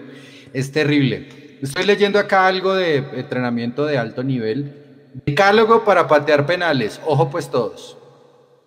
es 0.53 0.71
terrible. 0.71 1.57
Estoy 1.63 1.87
leyendo 1.87 2.19
acá 2.19 2.47
algo 2.47 2.75
de 2.75 2.99
entrenamiento 2.99 3.87
de 3.87 3.97
alto 3.97 4.23
nivel. 4.23 5.09
Decálogo 5.25 5.83
para 5.83 6.07
patear 6.07 6.45
penales. 6.45 7.01
Ojo 7.07 7.31
pues 7.31 7.51
todos. 7.51 7.97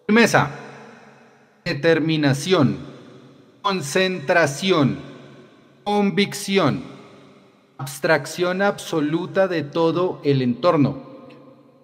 Firmeza, 0.08 0.50
determinación, 1.66 2.80
concentración, 3.62 4.98
convicción, 5.84 6.82
abstracción 7.78 8.64
absoluta 8.64 9.48
de 9.48 9.62
todo 9.62 10.22
el 10.24 10.42
entorno. 10.42 11.09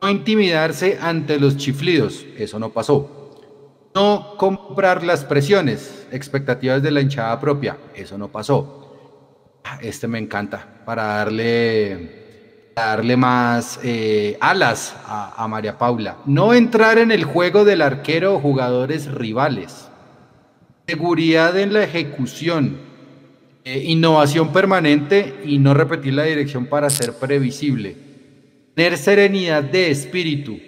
No 0.06 0.12
intimidarse 0.12 1.00
ante 1.02 1.40
los 1.40 1.58
chiflidos, 1.58 2.28
eso 2.38 2.60
no 2.60 2.70
pasó. 2.70 3.90
No 3.96 4.36
comprar 4.38 5.04
las 5.04 5.26
presiones, 5.26 6.06
expectativas 6.12 6.84
de 6.84 6.92
la 6.92 7.02
hinchada 7.02 7.40
propia, 7.42 7.76
eso 7.96 8.16
no 8.16 8.28
pasó. 8.28 9.24
Ah, 9.64 9.80
Este 9.82 10.08
me 10.08 10.20
encanta, 10.20 10.84
para 10.86 11.06
darle, 11.06 12.70
darle 12.76 13.18
más 13.18 13.80
eh, 13.82 14.38
alas 14.42 14.96
a, 15.08 15.48
María 15.48 15.76
Paula. 15.76 16.18
No 16.28 16.54
entrar 16.54 17.00
en 17.00 17.12
el 17.12 17.24
juego 17.24 17.66
del 17.66 17.82
arquero 17.82 18.36
o 18.36 18.40
jugadores 18.40 19.12
rivales. 19.12 19.90
Seguridad 20.88 21.58
en 21.58 21.74
la 21.74 21.84
ejecución. 21.84 22.78
Eh, 23.64 23.86
innovación 23.88 24.54
permanente 24.54 25.42
y 25.44 25.58
no 25.58 25.74
repetir 25.74 26.14
la 26.14 26.26
dirección 26.26 26.68
para 26.68 26.92
ser 26.92 27.14
previsible 27.14 28.05
tener 28.76 28.98
serenidad 28.98 29.64
de 29.64 29.90
espíritu, 29.90 30.60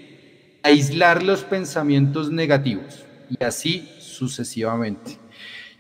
aislar 0.64 1.22
los 1.22 1.44
pensamientos 1.44 2.32
negativos 2.32 3.06
y 3.30 3.44
así 3.44 3.88
sucesivamente. 4.00 5.18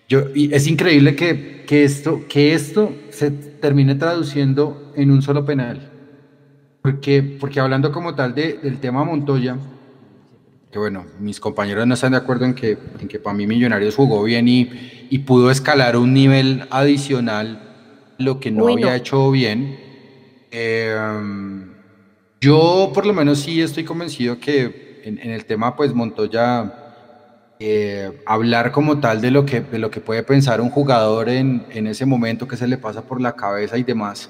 Yo, 0.10 0.24
y 0.36 0.54
es 0.54 0.68
increíble 0.68 1.16
que, 1.16 1.64
que, 1.66 1.84
esto, 1.84 2.26
que 2.30 2.54
esto 2.54 2.94
se 3.10 3.32
termine 3.32 3.96
traduciendo 3.96 4.94
en 4.96 5.12
un 5.12 5.22
solo 5.22 5.46
penal. 5.46 5.92
Porque, 6.82 7.22
porque 7.22 7.60
hablando 7.60 7.92
como 7.92 8.16
tal 8.16 8.34
de, 8.34 8.54
del 8.54 8.80
tema 8.80 9.04
Montoya, 9.04 9.58
que 10.72 10.80
bueno, 10.80 11.06
mis 11.20 11.40
compañeros 11.40 11.88
no 11.88 11.94
están 11.94 12.12
de 12.12 12.18
acuerdo 12.18 12.46
en 12.46 12.54
que, 12.54 12.78
en 13.00 13.08
que 13.08 13.20
para 13.20 13.36
mí 13.36 13.48
Millonarios 13.48 13.96
jugó 13.96 14.24
bien 14.24 14.48
y, 14.48 14.70
y 15.10 15.20
pudo 15.20 15.52
escalar 15.52 15.98
un 15.98 16.14
nivel 16.14 16.66
adicional, 16.70 17.62
lo 18.18 18.40
que 18.40 18.52
no 18.52 18.68
había 18.68 18.96
hecho 18.96 19.30
bien. 19.32 19.78
Eh, 20.52 20.96
yo 22.40 22.92
por 22.94 23.06
lo 23.06 23.14
menos 23.14 23.40
sí 23.40 23.62
estoy 23.62 23.84
convencido 23.84 24.40
que 24.40 25.02
en, 25.04 25.32
el 25.32 25.46
tema 25.46 25.76
pues 25.76 25.94
Montoya 25.94 26.74
eh, 27.60 28.12
hablar 28.26 28.72
como 28.72 29.00
tal 29.00 29.22
de 29.22 29.32
lo 29.32 29.46
que 29.46 29.62
de 29.62 29.80
lo 29.80 29.90
que 29.90 30.02
puede 30.02 30.24
pensar 30.24 30.62
un 30.62 30.70
jugador 30.70 31.30
en, 31.30 31.66
en 31.72 31.88
ese 31.88 32.06
momento 32.06 32.48
que 32.48 32.58
se 32.58 32.68
le 32.68 32.78
pasa 32.78 33.02
por 33.02 33.22
la 33.22 33.34
cabeza 33.34 33.78
y 33.78 33.84
demás. 33.84 34.30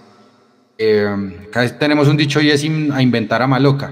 Eh, 0.78 1.48
vez 1.56 1.80
tenemos 1.80 2.08
un 2.08 2.18
dicho 2.18 2.40
y 2.40 2.52
es 2.52 2.64
a 2.64 3.02
inventar 3.02 3.42
a 3.42 3.48
maloca. 3.48 3.92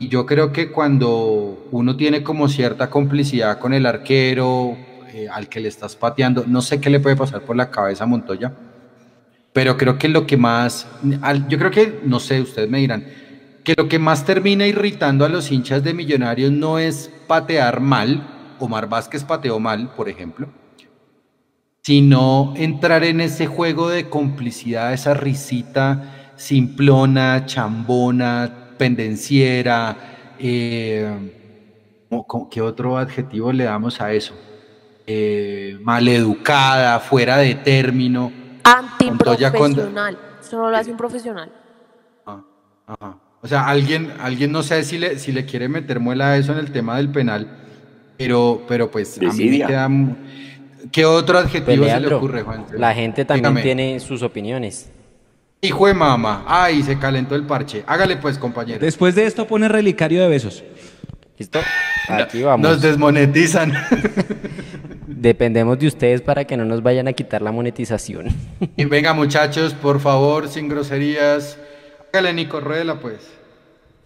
Y 0.00 0.08
yo 0.08 0.26
creo 0.26 0.52
que 0.52 0.70
cuando 0.70 1.68
uno 1.70 1.96
tiene 1.96 2.22
como 2.22 2.48
cierta 2.48 2.90
complicidad 2.90 3.58
con 3.58 3.72
el 3.72 3.86
arquero 3.86 4.76
eh, 5.12 5.28
al 5.32 5.48
que 5.48 5.60
le 5.60 5.68
estás 5.68 5.96
pateando, 5.96 6.44
no 6.46 6.62
sé 6.62 6.80
qué 6.80 6.90
le 6.90 7.00
puede 7.00 7.16
pasar 7.16 7.42
por 7.42 7.56
la 7.56 7.70
cabeza 7.70 8.04
a 8.04 8.06
Montoya, 8.06 8.52
pero 9.52 9.76
creo 9.76 9.98
que 9.98 10.08
lo 10.08 10.26
que 10.26 10.36
más, 10.36 10.86
yo 11.48 11.58
creo 11.58 11.70
que, 11.70 12.00
no 12.04 12.20
sé, 12.20 12.40
ustedes 12.40 12.70
me 12.70 12.78
dirán, 12.78 13.04
que 13.68 13.74
lo 13.76 13.86
que 13.86 13.98
más 13.98 14.24
termina 14.24 14.66
irritando 14.66 15.26
a 15.26 15.28
los 15.28 15.52
hinchas 15.52 15.84
de 15.84 15.92
Millonarios 15.92 16.50
no 16.50 16.78
es 16.78 17.12
patear 17.26 17.80
mal, 17.80 18.26
Omar 18.58 18.88
Vázquez 18.88 19.24
pateó 19.24 19.60
mal, 19.60 19.90
por 19.94 20.08
ejemplo, 20.08 20.48
sino 21.82 22.54
entrar 22.56 23.04
en 23.04 23.20
ese 23.20 23.46
juego 23.46 23.90
de 23.90 24.08
complicidad, 24.08 24.94
esa 24.94 25.12
risita 25.12 26.32
simplona, 26.36 27.44
chambona, 27.44 28.50
pendenciera, 28.78 30.34
eh, 30.38 31.30
¿cómo- 32.08 32.26
cómo- 32.26 32.48
¿qué 32.48 32.62
otro 32.62 32.96
adjetivo 32.96 33.52
le 33.52 33.64
damos 33.64 34.00
a 34.00 34.14
eso? 34.14 34.32
Eh, 35.06 35.76
maleducada, 35.82 37.00
fuera 37.00 37.36
de 37.36 37.54
término. 37.56 38.32
Antiprofesional. 38.64 40.18
Eso 40.40 40.56
no 40.56 40.70
lo 40.70 40.76
hace 40.78 40.90
un 40.90 40.96
profesional. 40.96 41.52
Ah, 42.24 42.40
ajá. 42.86 43.18
O 43.40 43.46
sea, 43.46 43.66
alguien, 43.68 44.12
alguien 44.20 44.50
no 44.50 44.62
sé 44.62 44.82
si 44.84 44.98
le, 44.98 45.18
si 45.18 45.32
le 45.32 45.44
quiere 45.44 45.68
meter 45.68 46.00
muela 46.00 46.30
a 46.30 46.36
eso 46.36 46.52
en 46.52 46.58
el 46.58 46.72
tema 46.72 46.96
del 46.96 47.08
penal, 47.10 47.46
pero, 48.16 48.64
pero 48.66 48.90
pues 48.90 49.18
a 49.18 49.32
mí 49.32 49.50
me 49.50 49.66
queda... 49.66 49.88
¿Qué 50.92 51.04
otro 51.04 51.38
adjetivo 51.38 51.84
se 51.84 52.00
le 52.00 52.14
ocurre, 52.14 52.42
Juan? 52.42 52.64
la 52.76 52.94
gente 52.94 53.24
también 53.24 53.54
Dígame. 53.54 53.62
tiene 53.62 54.00
sus 54.00 54.22
opiniones. 54.22 54.90
Hijo 55.60 55.86
de 55.88 55.94
mamá. 55.94 56.44
Ay, 56.46 56.82
se 56.82 56.98
calentó 56.98 57.34
el 57.34 57.44
parche. 57.44 57.82
Hágale 57.86 58.16
pues, 58.16 58.38
compañero. 58.38 58.78
Después 58.78 59.14
de 59.16 59.26
esto 59.26 59.46
pone 59.46 59.68
relicario 59.68 60.22
de 60.22 60.28
besos. 60.28 60.62
¿Listo? 61.36 61.60
Aquí 62.08 62.42
vamos. 62.42 62.68
Nos 62.68 62.80
desmonetizan. 62.80 63.72
Dependemos 65.06 65.78
de 65.78 65.88
ustedes 65.88 66.22
para 66.22 66.44
que 66.44 66.56
no 66.56 66.64
nos 66.64 66.82
vayan 66.82 67.08
a 67.08 67.12
quitar 67.12 67.42
la 67.42 67.50
monetización. 67.50 68.28
y 68.76 68.84
venga, 68.84 69.12
muchachos, 69.14 69.74
por 69.74 69.98
favor, 70.00 70.48
sin 70.48 70.68
groserías. 70.68 71.58
Hágale, 72.10 72.32
Nico 72.32 72.58
pues. 73.02 73.20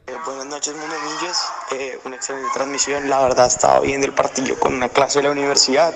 Eh, 0.09 0.17
buenas 0.27 0.47
noches, 0.47 0.75
Mundomillos. 0.75 1.37
Eh, 1.71 2.01
una 2.05 2.17
excelente 2.17 2.49
transmisión. 2.53 3.09
La 3.09 3.23
verdad, 3.23 3.47
estaba 3.47 3.79
viendo 3.79 4.09
el 4.09 4.13
partido 4.13 4.59
con 4.59 4.75
una 4.75 4.89
clase 4.89 5.21
de 5.21 5.23
la 5.25 5.31
universidad. 5.31 5.95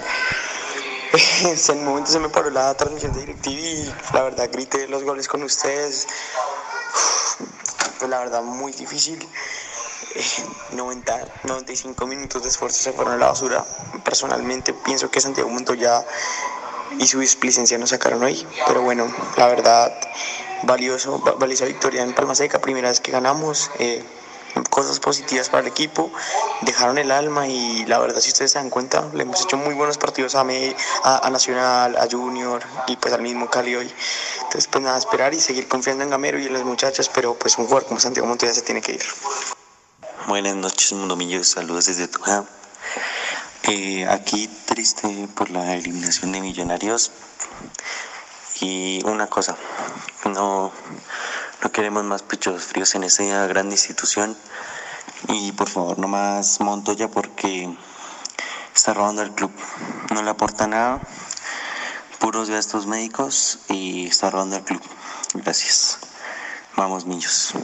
en 1.42 1.78
el 1.78 1.84
momento 1.84 2.12
se 2.12 2.20
me 2.20 2.28
paró 2.28 2.50
la 2.50 2.72
transmisión 2.74 3.12
de 3.12 3.20
DirecTV 3.20 4.14
la 4.14 4.22
verdad 4.22 4.48
grité 4.52 4.86
los 4.86 5.02
goles 5.02 5.26
con 5.26 5.42
ustedes. 5.42 6.06
Pues 7.98 8.08
la 8.08 8.20
verdad, 8.20 8.42
muy 8.42 8.70
difícil. 8.70 9.18
Eh, 10.14 10.24
90, 10.74 11.40
95 11.42 12.06
minutos 12.06 12.44
de 12.44 12.50
esfuerzo 12.50 12.80
se 12.80 12.92
fueron 12.92 13.14
a 13.14 13.16
la 13.16 13.26
basura. 13.26 13.64
Personalmente 14.04 14.72
pienso 14.72 15.10
que 15.10 15.20
Santiago 15.20 15.50
Montoya 15.50 16.04
y 17.00 17.06
su 17.08 17.18
displicencia 17.18 17.76
nos 17.78 17.90
sacaron 17.90 18.22
hoy. 18.22 18.46
Pero 18.68 18.82
bueno, 18.82 19.12
la 19.36 19.48
verdad, 19.48 19.92
valioso, 20.66 21.20
va- 21.22 21.32
valiosa 21.32 21.64
victoria 21.64 22.02
en 22.02 22.12
Palma 22.14 22.34
Seca, 22.34 22.60
primera 22.60 22.88
vez 22.88 23.00
que 23.00 23.12
ganamos. 23.12 23.70
eh, 23.78 24.04
cosas 24.70 25.00
positivas 25.00 25.50
para 25.50 25.60
el 25.60 25.66
equipo, 25.68 26.10
dejaron 26.62 26.96
el 26.96 27.10
alma 27.10 27.46
y 27.46 27.84
la 27.84 27.98
verdad 27.98 28.20
si 28.20 28.30
ustedes 28.30 28.52
se 28.52 28.58
dan 28.58 28.70
cuenta, 28.70 29.06
le 29.12 29.22
hemos 29.22 29.42
hecho 29.42 29.58
muy 29.58 29.74
buenos 29.74 29.98
partidos 29.98 30.34
a, 30.34 30.44
Me- 30.44 30.74
a, 31.04 31.26
a 31.26 31.30
Nacional, 31.30 31.94
a 31.98 32.08
Junior 32.10 32.62
y 32.86 32.96
pues 32.96 33.12
al 33.12 33.20
mismo 33.20 33.50
Cali 33.50 33.74
hoy. 33.76 33.92
Entonces 34.36 34.66
pues 34.66 34.82
nada, 34.82 34.96
esperar 34.96 35.34
y 35.34 35.40
seguir 35.40 35.68
confiando 35.68 36.04
en 36.04 36.10
Gamero 36.10 36.38
y 36.38 36.46
en 36.46 36.54
los 36.54 36.64
muchachos, 36.64 37.10
pero 37.12 37.34
pues 37.34 37.58
un 37.58 37.66
jugador 37.66 37.86
como 37.86 38.00
Santiago 38.00 38.26
Montoya 38.26 38.54
se 38.54 38.62
tiene 38.62 38.80
que 38.80 38.92
ir. 38.92 39.04
Buenas 40.26 40.54
noches, 40.56 40.90
Mundomillos. 40.94 41.48
Saludos 41.48 41.84
desde 41.84 42.08
Tunja. 42.08 42.44
Eh, 43.64 44.06
aquí 44.08 44.48
triste 44.64 45.28
por 45.34 45.50
la 45.50 45.74
eliminación 45.74 46.32
de 46.32 46.40
Millonarios. 46.40 47.10
Y 48.60 49.02
una 49.04 49.26
cosa, 49.26 49.56
no, 50.24 50.72
no 51.62 51.72
queremos 51.72 52.04
más 52.04 52.22
pechos 52.22 52.64
fríos 52.64 52.94
en 52.94 53.04
esa 53.04 53.46
gran 53.46 53.70
institución. 53.70 54.36
Y 55.28 55.52
por 55.52 55.68
favor, 55.68 55.98
no 55.98 56.08
más 56.08 56.60
Montoya 56.60 57.08
porque 57.08 57.68
está 58.74 58.94
robando 58.94 59.22
al 59.22 59.34
club. 59.34 59.52
No 60.12 60.22
le 60.22 60.30
aporta 60.30 60.66
nada, 60.66 61.00
puros 62.18 62.50
gastos 62.50 62.86
médicos 62.86 63.58
y 63.68 64.06
está 64.06 64.30
robando 64.30 64.56
al 64.56 64.64
club. 64.64 64.82
Gracias. 65.34 65.98
Vamos, 66.76 67.06
Millos. 67.06 67.54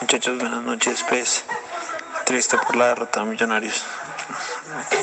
Muchachos, 0.00 0.38
buenas 0.38 0.62
noches. 0.62 1.04
Pues 1.08 1.44
triste 2.26 2.58
por 2.58 2.76
la 2.76 2.88
derrota 2.88 3.20
de 3.20 3.26
Millonarios. 3.26 3.82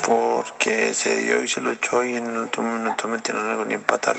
Porque 0.06 0.94
se 0.94 1.18
dio 1.18 1.44
y 1.44 1.48
se 1.48 1.62
lo 1.62 1.72
echó 1.72 2.04
y 2.04 2.16
en 2.16 2.28
el 2.28 2.38
último 2.38 2.72
minuto 2.78 3.08
metieron 3.08 3.50
algo 3.50 3.66
ni 3.66 3.76
empatar. 3.76 4.18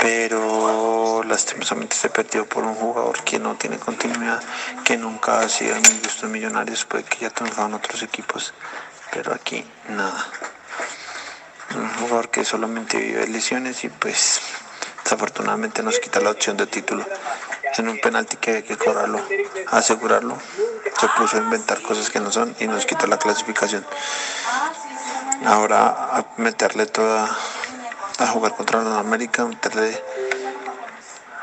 Pero 0.00 1.22
lastimosamente 1.24 1.96
se 1.96 2.10
perdió 2.10 2.46
por 2.46 2.64
un 2.64 2.74
jugador 2.74 3.22
que 3.24 3.38
no 3.38 3.56
tiene 3.56 3.78
continuidad, 3.78 4.42
que 4.84 4.96
nunca 4.96 5.40
ha 5.40 5.48
sido 5.48 5.74
de 5.74 5.80
mi 5.80 5.98
gusto 6.00 6.26
en 6.26 6.32
Millonarios, 6.32 6.84
puede 6.84 7.04
que 7.04 7.18
ya 7.18 7.30
triunfado 7.30 7.68
en 7.68 7.74
otros 7.74 8.02
equipos, 8.02 8.54
pero 9.12 9.34
aquí 9.34 9.64
nada. 9.88 10.26
Un 11.74 11.88
jugador 12.00 12.30
que 12.30 12.44
solamente 12.44 12.98
vive 12.98 13.26
lesiones 13.28 13.84
y 13.84 13.88
pues 13.88 14.40
desafortunadamente 15.04 15.82
nos 15.82 15.98
quita 15.98 16.20
la 16.20 16.30
opción 16.30 16.56
de 16.56 16.66
título. 16.66 17.06
En 17.76 17.88
un 17.88 18.00
penalti 18.00 18.36
que 18.36 18.56
hay 18.56 18.62
que 18.62 18.76
cobrarlo, 18.76 19.20
asegurarlo. 19.68 20.36
Se 20.98 21.08
puso 21.16 21.36
a 21.36 21.40
inventar 21.40 21.80
cosas 21.82 22.10
que 22.10 22.20
no 22.20 22.30
son 22.30 22.54
y 22.58 22.66
nos 22.66 22.84
quitó 22.84 23.06
la 23.06 23.18
clasificación. 23.18 23.86
Ahora 25.46 25.88
a 25.88 26.26
meterle 26.36 26.86
toda 26.86 27.30
a 28.18 28.26
jugar 28.26 28.54
contra 28.54 28.82
la 28.82 28.98
América, 28.98 29.46
meterle 29.46 30.02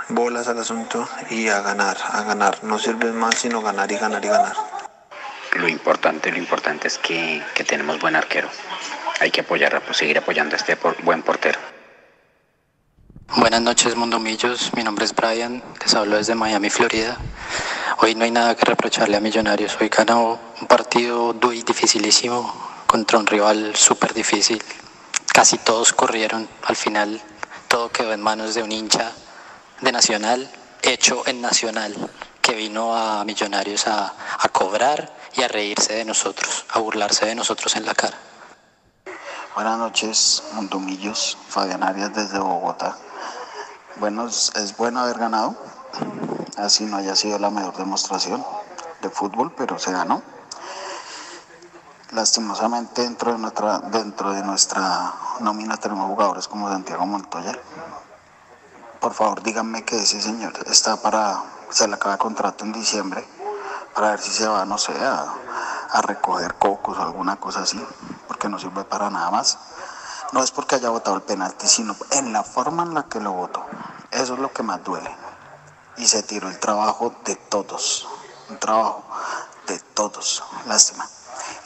bolas 0.09 0.47
al 0.47 0.59
asunto 0.59 1.09
y 1.29 1.47
a 1.47 1.61
ganar, 1.61 1.97
a 2.11 2.21
ganar. 2.23 2.63
No 2.63 2.77
sirve 2.77 3.11
más 3.11 3.35
sino 3.35 3.61
ganar 3.61 3.91
y 3.91 3.97
ganar 3.97 4.23
y 4.23 4.27
ganar. 4.27 4.55
Lo 5.53 5.67
importante, 5.67 6.31
lo 6.31 6.37
importante 6.37 6.87
es 6.87 6.99
que, 6.99 7.41
que 7.55 7.63
tenemos 7.63 7.99
buen 7.99 8.15
arquero. 8.15 8.49
Hay 9.19 9.31
que 9.31 9.41
apoyar, 9.41 9.81
pues, 9.81 9.97
seguir 9.97 10.19
apoyando 10.19 10.55
a 10.55 10.59
este 10.59 10.77
buen 11.03 11.23
portero. 11.23 11.59
Buenas 13.35 13.61
noches, 13.61 13.95
Mundomillos. 13.97 14.71
Mi 14.73 14.83
nombre 14.83 15.03
es 15.03 15.13
Brian. 15.13 15.61
Les 15.81 15.93
hablo 15.93 16.15
desde 16.15 16.33
Miami, 16.33 16.69
Florida. 16.69 17.17
Hoy 17.99 18.15
no 18.15 18.23
hay 18.23 18.31
nada 18.31 18.55
que 18.55 18.65
reprocharle 18.65 19.17
a 19.17 19.19
Millonarios. 19.19 19.77
Hoy 19.81 19.89
ganó 19.89 20.39
un 20.61 20.67
partido 20.67 21.33
muy 21.33 21.61
dificilísimo 21.61 22.53
contra 22.87 23.19
un 23.19 23.27
rival 23.27 23.75
súper 23.75 24.13
difícil. 24.13 24.63
Casi 25.33 25.57
todos 25.57 25.91
corrieron. 25.91 26.47
Al 26.63 26.77
final 26.77 27.21
todo 27.67 27.89
quedó 27.91 28.13
en 28.13 28.21
manos 28.21 28.55
de 28.55 28.63
un 28.63 28.71
hincha 28.71 29.11
de 29.81 29.91
Nacional, 29.91 30.49
hecho 30.81 31.27
en 31.27 31.41
Nacional, 31.41 31.95
que 32.41 32.53
vino 32.53 32.95
a 32.95 33.25
Millonarios 33.25 33.87
a, 33.87 34.13
cobrar 34.53 35.13
y 35.35 35.43
a 35.43 35.49
reírse 35.49 35.93
de 35.93 36.05
nosotros, 36.05 36.65
a 36.69 36.79
burlarse 36.79 37.25
de 37.25 37.35
nosotros 37.35 37.75
en 37.75 37.85
la 37.85 37.93
cara. 37.93 38.17
Buenas 39.53 39.77
noches, 39.77 40.43
Mondomillos, 40.53 41.37
Fabián 41.49 41.83
Arias 41.83 42.15
desde 42.15 42.39
Bogotá. 42.39 42.97
Bueno, 43.99 44.27
es, 44.27 44.77
bueno 44.77 44.99
haber 44.99 45.17
ganado, 45.17 45.55
así 46.57 46.85
no 46.85 46.97
haya 46.97 47.15
sido 47.15 47.39
la 47.39 47.49
mejor 47.49 47.75
demostración 47.77 48.45
de 49.01 49.09
fútbol, 49.09 49.51
pero 49.57 49.79
se 49.79 49.91
ganó. 49.91 50.21
Lastimosamente 52.11 53.01
dentro 53.01 53.31
de 53.31 53.39
nuestra, 53.39 53.79
dentro 53.79 54.33
de 54.33 54.43
nuestra 54.43 55.13
nómina 55.39 55.77
tenemos 55.77 56.05
jugadores 56.09 56.47
como 56.47 56.69
Santiago 56.69 57.07
Montoya. 57.07 57.57
Por 58.99 59.15
favor, 59.15 59.41
díganme 59.41 59.83
que 59.83 59.97
ese 59.97 60.21
señor 60.21 60.53
está 60.67 61.01
para, 61.01 61.41
se 61.71 61.87
le 61.87 61.95
acaba 61.95 62.17
contrato 62.17 62.65
en 62.65 62.73
diciembre 62.73 63.27
para 63.95 64.11
ver 64.11 64.19
si 64.19 64.29
se 64.29 64.47
va, 64.47 64.63
no 64.65 64.77
sé, 64.77 64.93
a, 65.03 65.25
a 65.89 66.01
recoger 66.03 66.53
cocos 66.53 66.99
o 66.99 67.01
alguna 67.01 67.37
cosa 67.37 67.61
así, 67.61 67.83
porque 68.27 68.47
no 68.47 68.59
sirve 68.59 68.83
para 68.83 69.09
nada 69.09 69.31
más. 69.31 69.57
No 70.33 70.43
es 70.43 70.51
porque 70.51 70.75
haya 70.75 70.89
votado 70.89 71.15
el 71.15 71.23
penalti, 71.23 71.67
sino 71.67 71.95
en 72.11 72.33
la 72.33 72.43
forma 72.43 72.83
en 72.83 72.93
la 72.93 73.03
que 73.03 73.19
lo 73.19 73.31
votó. 73.31 73.65
Eso 74.11 74.33
es 74.33 74.39
lo 74.39 74.51
que 74.51 74.63
más 74.63 74.83
duele. 74.83 75.09
Y 75.97 76.05
se 76.05 76.23
tiró 76.23 76.49
el 76.49 76.59
trabajo 76.59 77.15
de 77.25 77.35
todos. 77.35 78.07
Un 78.49 78.57
trabajo 78.57 79.03
de 79.67 79.79
todos. 79.93 80.43
Lástima. 80.67 81.05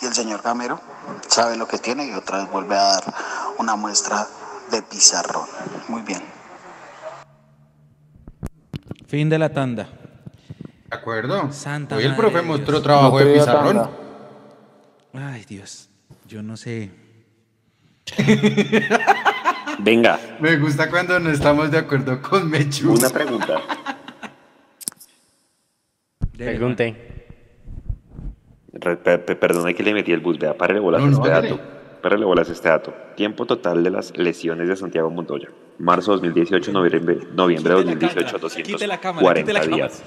Y 0.02 0.06
el 0.06 0.14
señor 0.14 0.42
Gamero 0.42 0.80
sabe 1.28 1.58
lo 1.58 1.68
que 1.68 1.78
tiene 1.78 2.06
y 2.06 2.14
otra 2.14 2.40
vez 2.40 2.52
vuelve 2.52 2.76
a 2.76 2.84
dar 2.84 3.14
una 3.58 3.76
muestra 3.76 4.28
de 4.70 4.82
pizarrón. 4.84 5.48
Muy 5.88 6.02
bien. 6.02 6.24
Fin 9.08 9.30
de 9.30 9.38
la 9.38 9.50
tanda. 9.50 9.90
De 10.90 10.96
acuerdo. 10.98 11.52
Santa 11.52 11.96
Hoy 11.96 12.06
el 12.06 12.16
profe 12.16 12.42
mostró 12.42 12.74
Dios. 12.74 12.84
trabajo 12.84 13.20
de 13.20 13.34
pizarrón. 13.34 13.90
Ay, 15.14 15.46
Dios. 15.46 15.90
Yo 16.26 16.42
no 16.42 16.56
sé. 16.58 17.01
Venga, 19.80 20.20
Me 20.40 20.58
gusta 20.58 20.90
cuando 20.90 21.20
no 21.20 21.30
estamos 21.32 21.72
de 21.72 21.78
acuerdo 21.80 22.22
con 22.22 22.50
Mechu. 22.50 22.94
una 22.94 23.10
pregunta. 23.10 23.62
Pregunte. 26.38 26.96
Re- 28.74 28.98
pe- 28.98 29.18
pe- 29.20 29.36
Perdona 29.36 29.74
que 29.74 29.84
le 29.84 29.94
metí 29.94 30.12
el 30.12 30.20
bus, 30.22 30.40
vea, 30.40 30.58
párale 30.58 30.80
bolas 30.80 31.02
No, 31.04 31.12
este 31.12 31.30
dato. 31.30 31.60
Párale 32.02 32.26
bolas 32.26 32.50
este 32.50 32.68
dato. 32.70 32.94
Tiempo 33.16 33.46
total 33.46 33.84
de 33.84 33.92
las 33.92 34.16
lesiones 34.18 34.68
de 34.68 34.76
Santiago 34.76 35.10
Montoya. 35.12 35.50
Marzo 35.78 36.12
2018, 36.14 36.72
noviembre, 36.72 37.20
noviembre 37.34 37.74
2018, 37.74 38.20
la 38.88 39.00
cámara, 39.00 39.40
240 39.40 39.42
quite 39.44 39.54
la 39.54 39.60
cámara. 39.62 39.76
días. 39.88 40.04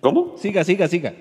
¿Cómo? 0.00 0.36
Siga, 0.36 0.64
siga, 0.64 0.88
siga. 0.88 1.12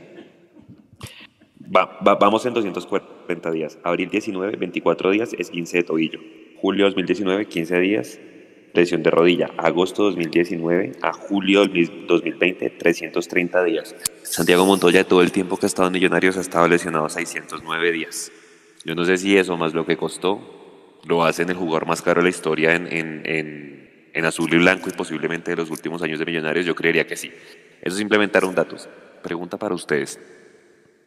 Va- 1.76 2.00
va- 2.06 2.16
vamos 2.16 2.46
en 2.46 2.54
240 2.54 3.52
días. 3.52 3.78
Abril 3.84 4.10
19, 4.10 4.56
24 4.58 5.12
días, 5.12 5.34
es 5.38 5.50
15 5.50 5.78
de 5.78 5.84
tobillo. 5.84 6.20
Julio 6.58 6.86
2019, 6.86 7.46
15 7.48 7.80
días, 7.80 8.20
lesión 8.74 9.04
de 9.04 9.12
rodilla. 9.12 9.52
Agosto 9.58 10.04
2019 10.04 10.94
a 11.02 11.14
julio 11.14 11.66
2020, 11.68 12.70
330 12.72 13.64
días. 13.64 13.96
Santiago 14.24 14.66
Montoya, 14.66 15.04
todo 15.04 15.22
el 15.22 15.32
tiempo 15.32 15.58
que 15.58 15.66
ha 15.66 15.68
estado 15.68 15.88
en 15.88 15.94
Millonarios, 15.94 16.38
ha 16.38 16.42
estado 16.42 16.68
lesionado 16.68 17.08
609 17.10 17.92
días. 17.92 18.32
Yo 18.86 18.96
no 18.96 19.06
sé 19.06 19.18
si 19.18 19.38
eso 19.38 19.58
más 19.58 19.74
lo 19.74 19.86
que 19.86 19.98
costó 19.98 21.00
lo 21.06 21.24
hace 21.24 21.44
en 21.44 21.50
el 21.50 21.56
jugador 21.56 21.86
más 21.88 22.02
caro 22.02 22.20
de 22.22 22.24
la 22.26 22.30
historia 22.30 22.76
en, 22.76 22.88
en, 22.92 23.22
en, 23.26 24.10
en 24.14 24.26
azul 24.26 24.54
y 24.54 24.58
blanco 24.58 24.90
y 24.90 24.94
posiblemente 24.94 25.52
de 25.52 25.58
los 25.58 25.70
últimos 25.72 26.02
años 26.02 26.20
de 26.20 26.26
Millonarios. 26.26 26.66
Yo 26.66 26.76
creería 26.76 27.06
que 27.08 27.16
sí. 27.16 27.32
Eso 27.82 27.96
es 27.96 28.02
implementar 28.02 28.44
un 28.44 28.56
datos. 28.56 28.90
Pregunta 29.24 29.58
para 29.58 29.76
ustedes. 29.76 30.20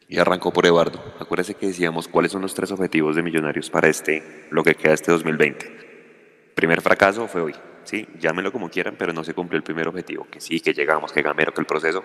Y 0.09 0.19
arrancó 0.19 0.53
por 0.53 0.67
Eduardo. 0.67 1.03
Acuérdese 1.19 1.55
que 1.55 1.67
decíamos 1.67 2.09
cuáles 2.09 2.33
son 2.33 2.43
los 2.43 2.55
tres 2.55 2.71
objetivos 2.71 3.17
de 3.17 3.23
Millonarios 3.23 3.71
para 3.71 3.89
este, 3.89 4.47
lo 4.51 4.63
que 4.63 4.75
queda 4.75 4.93
este 4.93 5.11
2020. 5.11 6.53
Primer 6.55 6.83
fracaso 6.83 7.27
fue 7.29 7.41
hoy, 7.41 7.55
sí, 7.85 8.07
llámenlo 8.19 8.53
como 8.53 8.69
quieran, 8.69 8.97
pero 8.99 9.13
no 9.13 9.25
se 9.25 9.33
cumplió 9.33 9.57
el 9.57 9.63
primer 9.63 9.89
objetivo, 9.89 10.27
que 10.31 10.41
sí, 10.41 10.61
que 10.61 10.75
llegamos, 10.75 11.13
que 11.13 11.23
gamero, 11.23 11.55
que 11.55 11.61
el 11.61 11.67
proceso. 11.67 12.05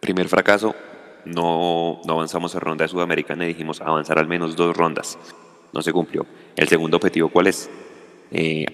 Primer 0.00 0.28
fracaso, 0.28 0.74
no, 1.24 2.00
no 2.04 2.12
avanzamos 2.14 2.54
a 2.56 2.60
ronda 2.60 2.84
de 2.84 2.88
Sudamericana 2.88 3.44
y 3.44 3.48
dijimos 3.48 3.80
avanzar 3.80 4.18
al 4.18 4.26
menos 4.26 4.56
dos 4.56 4.76
rondas. 4.76 5.18
No 5.72 5.80
se 5.80 5.92
cumplió. 5.92 6.26
El 6.56 6.68
segundo 6.68 6.96
objetivo, 6.96 7.28
¿cuál 7.28 7.46
es? 7.46 7.70
Eh, 8.30 8.66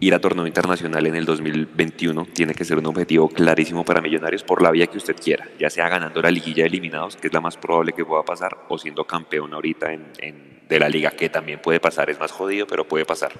ir 0.00 0.14
a 0.14 0.18
torneo 0.20 0.46
internacional 0.46 1.06
en 1.06 1.14
el 1.14 1.24
2021 1.24 2.26
tiene 2.32 2.54
que 2.54 2.64
ser 2.64 2.78
un 2.78 2.86
objetivo 2.86 3.28
clarísimo 3.28 3.84
para 3.84 4.00
Millonarios 4.00 4.42
por 4.42 4.62
la 4.62 4.70
vía 4.70 4.86
que 4.86 4.98
usted 4.98 5.16
quiera, 5.16 5.48
ya 5.58 5.70
sea 5.70 5.88
ganando 5.88 6.20
la 6.22 6.30
liguilla 6.30 6.62
de 6.64 6.68
eliminados, 6.68 7.16
que 7.16 7.28
es 7.28 7.32
la 7.32 7.40
más 7.40 7.56
probable 7.56 7.92
que 7.92 8.04
pueda 8.04 8.22
pasar, 8.22 8.56
o 8.68 8.78
siendo 8.78 9.04
campeón 9.04 9.54
ahorita 9.54 9.92
en, 9.92 10.04
en- 10.18 10.56
de 10.66 10.80
la 10.80 10.88
liga, 10.88 11.12
que 11.12 11.28
también 11.28 11.60
puede 11.60 11.78
pasar, 11.78 12.10
es 12.10 12.18
más 12.18 12.32
jodido, 12.32 12.66
pero 12.66 12.88
puede 12.88 13.04
pasar. 13.04 13.30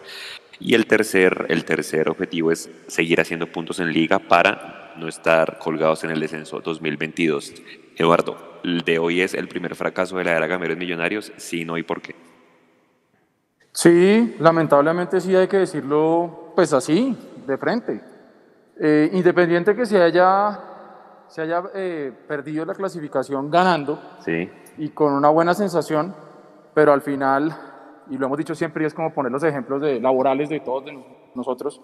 Y 0.61 0.75
el 0.75 0.87
tercer, 0.87 1.47
el 1.49 1.65
tercer 1.65 2.09
objetivo 2.09 2.53
es 2.53 2.71
seguir 2.87 3.21
haciendo 3.21 3.49
puntos 3.49 3.81
en 3.81 3.93
liga 3.93 4.21
para 4.21 4.95
no 4.97 5.09
estar 5.09 5.59
colgados 5.59 6.05
en 6.05 6.11
el 6.13 6.21
descenso 6.21 6.61
2022. 6.61 7.53
Eduardo, 7.97 8.61
el 8.63 8.83
de 8.83 9.01
hoy 9.01 9.23
es 9.23 9.35
el 9.35 9.49
primer 9.49 9.75
fracaso 9.75 10.17
de 10.19 10.25
la 10.25 10.37
era 10.37 10.47
Gamero 10.47 10.75
en 10.75 10.79
Millonarios, 10.79 11.33
sí, 11.37 11.65
no 11.65 11.77
y 11.79 11.83
por 11.83 12.01
qué. 12.01 12.15
Sí, 13.77 14.35
lamentablemente 14.41 15.21
sí 15.21 15.37
hay 15.37 15.49
que 15.49 15.59
decirlo 15.59 16.53
pues 16.57 16.73
así, 16.73 17.15
de 17.47 17.59
frente. 17.59 18.01
Eh, 18.81 19.11
independiente 19.13 19.77
que 19.77 19.85
se 19.85 20.01
haya, 20.03 20.59
se 21.29 21.43
haya 21.43 21.63
eh, 21.75 22.11
perdido 22.27 22.65
la 22.65 22.75
clasificación 22.75 23.51
ganando 23.51 23.99
Sí. 24.21 24.51
y 24.79 24.89
con 24.89 25.13
una 25.13 25.29
buena 25.29 25.53
sensación, 25.53 26.15
pero 26.73 26.91
al 26.95 27.03
final, 27.03 27.55
y 28.09 28.17
lo 28.17 28.25
hemos 28.25 28.39
dicho 28.39 28.55
siempre, 28.55 28.83
y 28.83 28.87
es 28.87 28.95
como 28.95 29.13
poner 29.13 29.31
los 29.31 29.45
ejemplos 29.45 29.83
de, 29.83 30.01
laborales 30.01 30.49
de 30.49 30.61
todos 30.61 30.87
de 30.87 30.99
nosotros, 31.35 31.83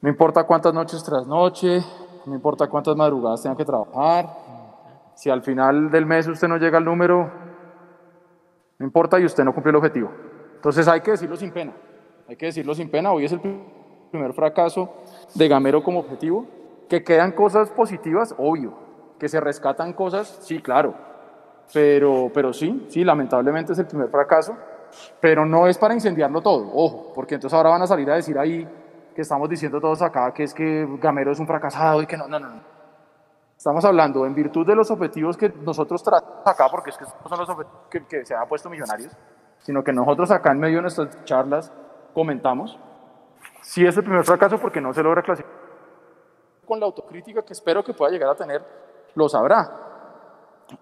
no 0.00 0.08
importa 0.08 0.42
cuántas 0.42 0.74
noches 0.74 1.04
tras 1.04 1.28
noche, 1.28 1.80
no 2.26 2.34
importa 2.34 2.66
cuántas 2.66 2.96
madrugadas 2.96 3.40
tenga 3.40 3.56
que 3.56 3.64
trabajar, 3.64 4.26
si 5.14 5.30
al 5.30 5.42
final 5.42 5.92
del 5.92 6.06
mes 6.06 6.26
usted 6.26 6.48
no 6.48 6.56
llega 6.56 6.78
al 6.78 6.84
número, 6.84 7.30
no 8.80 8.84
importa 8.84 9.20
y 9.20 9.24
usted 9.24 9.44
no 9.44 9.54
cumplió 9.54 9.70
el 9.70 9.76
objetivo. 9.76 10.10
Entonces 10.64 10.88
hay 10.88 11.02
que 11.02 11.10
decirlo 11.10 11.36
sin 11.36 11.50
pena, 11.50 11.72
hay 12.26 12.36
que 12.36 12.46
decirlo 12.46 12.74
sin 12.74 12.88
pena, 12.90 13.12
hoy 13.12 13.26
es 13.26 13.32
el 13.32 13.40
pri- 13.40 13.62
primer 14.10 14.32
fracaso 14.32 14.94
de 15.34 15.46
Gamero 15.46 15.84
como 15.84 16.00
objetivo, 16.00 16.46
que 16.88 17.04
quedan 17.04 17.32
cosas 17.32 17.68
positivas, 17.68 18.34
obvio, 18.38 18.72
que 19.18 19.28
se 19.28 19.40
rescatan 19.40 19.92
cosas, 19.92 20.38
sí, 20.40 20.62
claro, 20.62 20.94
pero, 21.70 22.30
pero 22.32 22.54
sí, 22.54 22.86
sí, 22.88 23.04
lamentablemente 23.04 23.74
es 23.74 23.78
el 23.78 23.86
primer 23.86 24.08
fracaso, 24.08 24.56
pero 25.20 25.44
no 25.44 25.66
es 25.66 25.76
para 25.76 25.92
incendiarlo 25.92 26.40
todo, 26.40 26.70
ojo, 26.74 27.12
porque 27.14 27.34
entonces 27.34 27.54
ahora 27.54 27.68
van 27.68 27.82
a 27.82 27.86
salir 27.86 28.10
a 28.10 28.14
decir 28.14 28.38
ahí 28.38 28.66
que 29.14 29.20
estamos 29.20 29.50
diciendo 29.50 29.82
todos 29.82 30.00
acá 30.00 30.32
que 30.32 30.44
es 30.44 30.54
que 30.54 30.88
Gamero 30.98 31.30
es 31.32 31.38
un 31.38 31.46
fracasado 31.46 32.00
y 32.00 32.06
que 32.06 32.16
no, 32.16 32.26
no, 32.26 32.38
no. 32.40 32.48
Estamos 33.54 33.84
hablando 33.84 34.24
en 34.24 34.34
virtud 34.34 34.66
de 34.66 34.74
los 34.74 34.90
objetivos 34.90 35.36
que 35.36 35.52
nosotros 35.62 36.02
tratamos 36.02 36.46
acá, 36.46 36.68
porque 36.70 36.88
es 36.88 36.96
que 36.96 37.04
son 37.04 37.38
los 37.38 37.48
objetivos 37.50 37.82
que, 37.90 38.06
que 38.06 38.24
se 38.24 38.34
ha 38.34 38.46
puesto 38.46 38.70
Millonarios, 38.70 39.12
sino 39.64 39.82
que 39.82 39.92
nosotros 39.92 40.30
acá 40.30 40.52
en 40.52 40.60
medio 40.60 40.76
de 40.76 40.82
nuestras 40.82 41.24
charlas 41.24 41.72
comentamos. 42.14 42.78
Sí 43.62 43.84
es 43.84 43.96
el 43.96 44.04
primer 44.04 44.24
fracaso 44.24 44.58
porque 44.58 44.80
no 44.80 44.92
se 44.94 45.02
logra 45.02 45.22
clasificar. 45.22 45.58
Con 46.64 46.78
la 46.78 46.86
autocrítica 46.86 47.42
que 47.42 47.52
espero 47.52 47.82
que 47.82 47.92
pueda 47.92 48.12
llegar 48.12 48.30
a 48.30 48.34
tener, 48.36 48.62
lo 49.14 49.28
sabrá. 49.28 49.70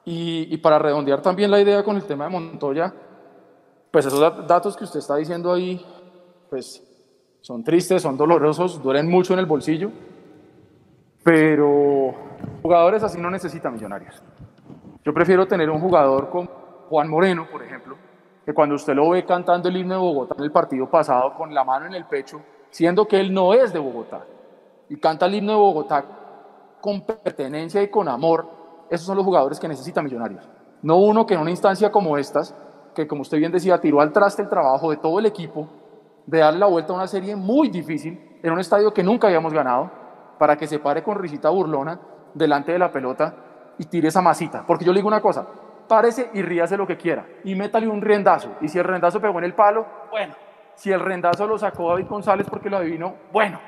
Y, 0.04 0.46
y 0.52 0.58
para 0.58 0.78
redondear 0.78 1.22
también 1.22 1.50
la 1.50 1.60
idea 1.60 1.82
con 1.82 1.96
el 1.96 2.04
tema 2.04 2.24
de 2.24 2.30
Montoya, 2.30 2.92
pues 3.90 4.06
esos 4.06 4.20
dat- 4.20 4.46
datos 4.46 4.76
que 4.76 4.84
usted 4.84 4.98
está 5.00 5.16
diciendo 5.16 5.52
ahí, 5.52 5.84
pues 6.50 6.82
son 7.40 7.64
tristes, 7.64 8.02
son 8.02 8.16
dolorosos, 8.16 8.80
duelen 8.82 9.08
mucho 9.10 9.32
en 9.32 9.40
el 9.40 9.46
bolsillo, 9.46 9.90
pero 11.24 12.14
jugadores 12.62 13.02
así 13.02 13.20
no 13.20 13.30
necesitan 13.30 13.72
millonarios. 13.74 14.22
Yo 15.04 15.12
prefiero 15.12 15.46
tener 15.46 15.70
un 15.70 15.80
jugador 15.80 16.30
como 16.30 16.48
Juan 16.88 17.08
Moreno, 17.08 17.46
por 17.50 17.62
ejemplo, 17.62 17.96
que 18.44 18.52
cuando 18.52 18.74
usted 18.74 18.94
lo 18.94 19.10
ve 19.10 19.24
cantando 19.24 19.68
el 19.68 19.76
himno 19.76 19.94
de 19.94 20.00
Bogotá 20.00 20.34
en 20.38 20.44
el 20.44 20.52
partido 20.52 20.88
pasado 20.90 21.34
con 21.34 21.54
la 21.54 21.64
mano 21.64 21.86
en 21.86 21.94
el 21.94 22.04
pecho, 22.06 22.40
siendo 22.70 23.06
que 23.06 23.20
él 23.20 23.32
no 23.32 23.54
es 23.54 23.72
de 23.72 23.78
Bogotá, 23.78 24.24
y 24.88 24.96
canta 24.96 25.26
el 25.26 25.34
himno 25.34 25.52
de 25.52 25.58
Bogotá 25.58 26.04
con 26.80 27.02
pertenencia 27.02 27.82
y 27.82 27.88
con 27.88 28.08
amor, 28.08 28.46
esos 28.90 29.06
son 29.06 29.16
los 29.16 29.24
jugadores 29.24 29.58
que 29.60 29.68
necesitan 29.68 30.04
millonarios. 30.04 30.48
No 30.82 30.96
uno 30.96 31.24
que 31.24 31.34
en 31.34 31.40
una 31.40 31.50
instancia 31.50 31.92
como 31.92 32.18
estas, 32.18 32.54
que 32.94 33.06
como 33.06 33.22
usted 33.22 33.38
bien 33.38 33.52
decía, 33.52 33.80
tiró 33.80 34.00
al 34.00 34.12
traste 34.12 34.42
el 34.42 34.48
trabajo 34.48 34.90
de 34.90 34.96
todo 34.96 35.18
el 35.18 35.26
equipo, 35.26 35.68
de 36.26 36.38
darle 36.38 36.60
la 36.60 36.66
vuelta 36.66 36.92
a 36.92 36.96
una 36.96 37.06
serie 37.06 37.36
muy 37.36 37.68
difícil, 37.68 38.38
en 38.42 38.52
un 38.52 38.58
estadio 38.58 38.92
que 38.92 39.02
nunca 39.02 39.28
habíamos 39.28 39.52
ganado, 39.52 39.90
para 40.38 40.56
que 40.56 40.66
se 40.66 40.80
pare 40.80 41.02
con 41.02 41.16
risita 41.16 41.50
burlona 41.50 42.00
delante 42.34 42.72
de 42.72 42.78
la 42.78 42.90
pelota 42.90 43.34
y 43.78 43.84
tire 43.84 44.08
esa 44.08 44.20
masita. 44.20 44.64
Porque 44.66 44.84
yo 44.84 44.92
le 44.92 44.98
digo 44.98 45.08
una 45.08 45.20
cosa, 45.20 45.46
párese 45.88 46.30
y 46.34 46.42
ríase 46.42 46.76
lo 46.76 46.86
que 46.86 46.96
quiera, 46.96 47.26
y 47.44 47.54
métale 47.54 47.88
un 47.88 48.00
riendazo, 48.00 48.56
y 48.60 48.68
si 48.68 48.78
el 48.78 48.84
riendazo 48.84 49.20
pegó 49.20 49.38
en 49.38 49.44
el 49.44 49.54
palo, 49.54 49.86
bueno, 50.10 50.34
si 50.74 50.90
el 50.90 51.00
riendazo 51.00 51.46
lo 51.46 51.58
sacó 51.58 51.90
David 51.90 52.06
González 52.08 52.46
porque 52.48 52.70
lo 52.70 52.78
adivinó, 52.78 53.14
bueno. 53.32 53.60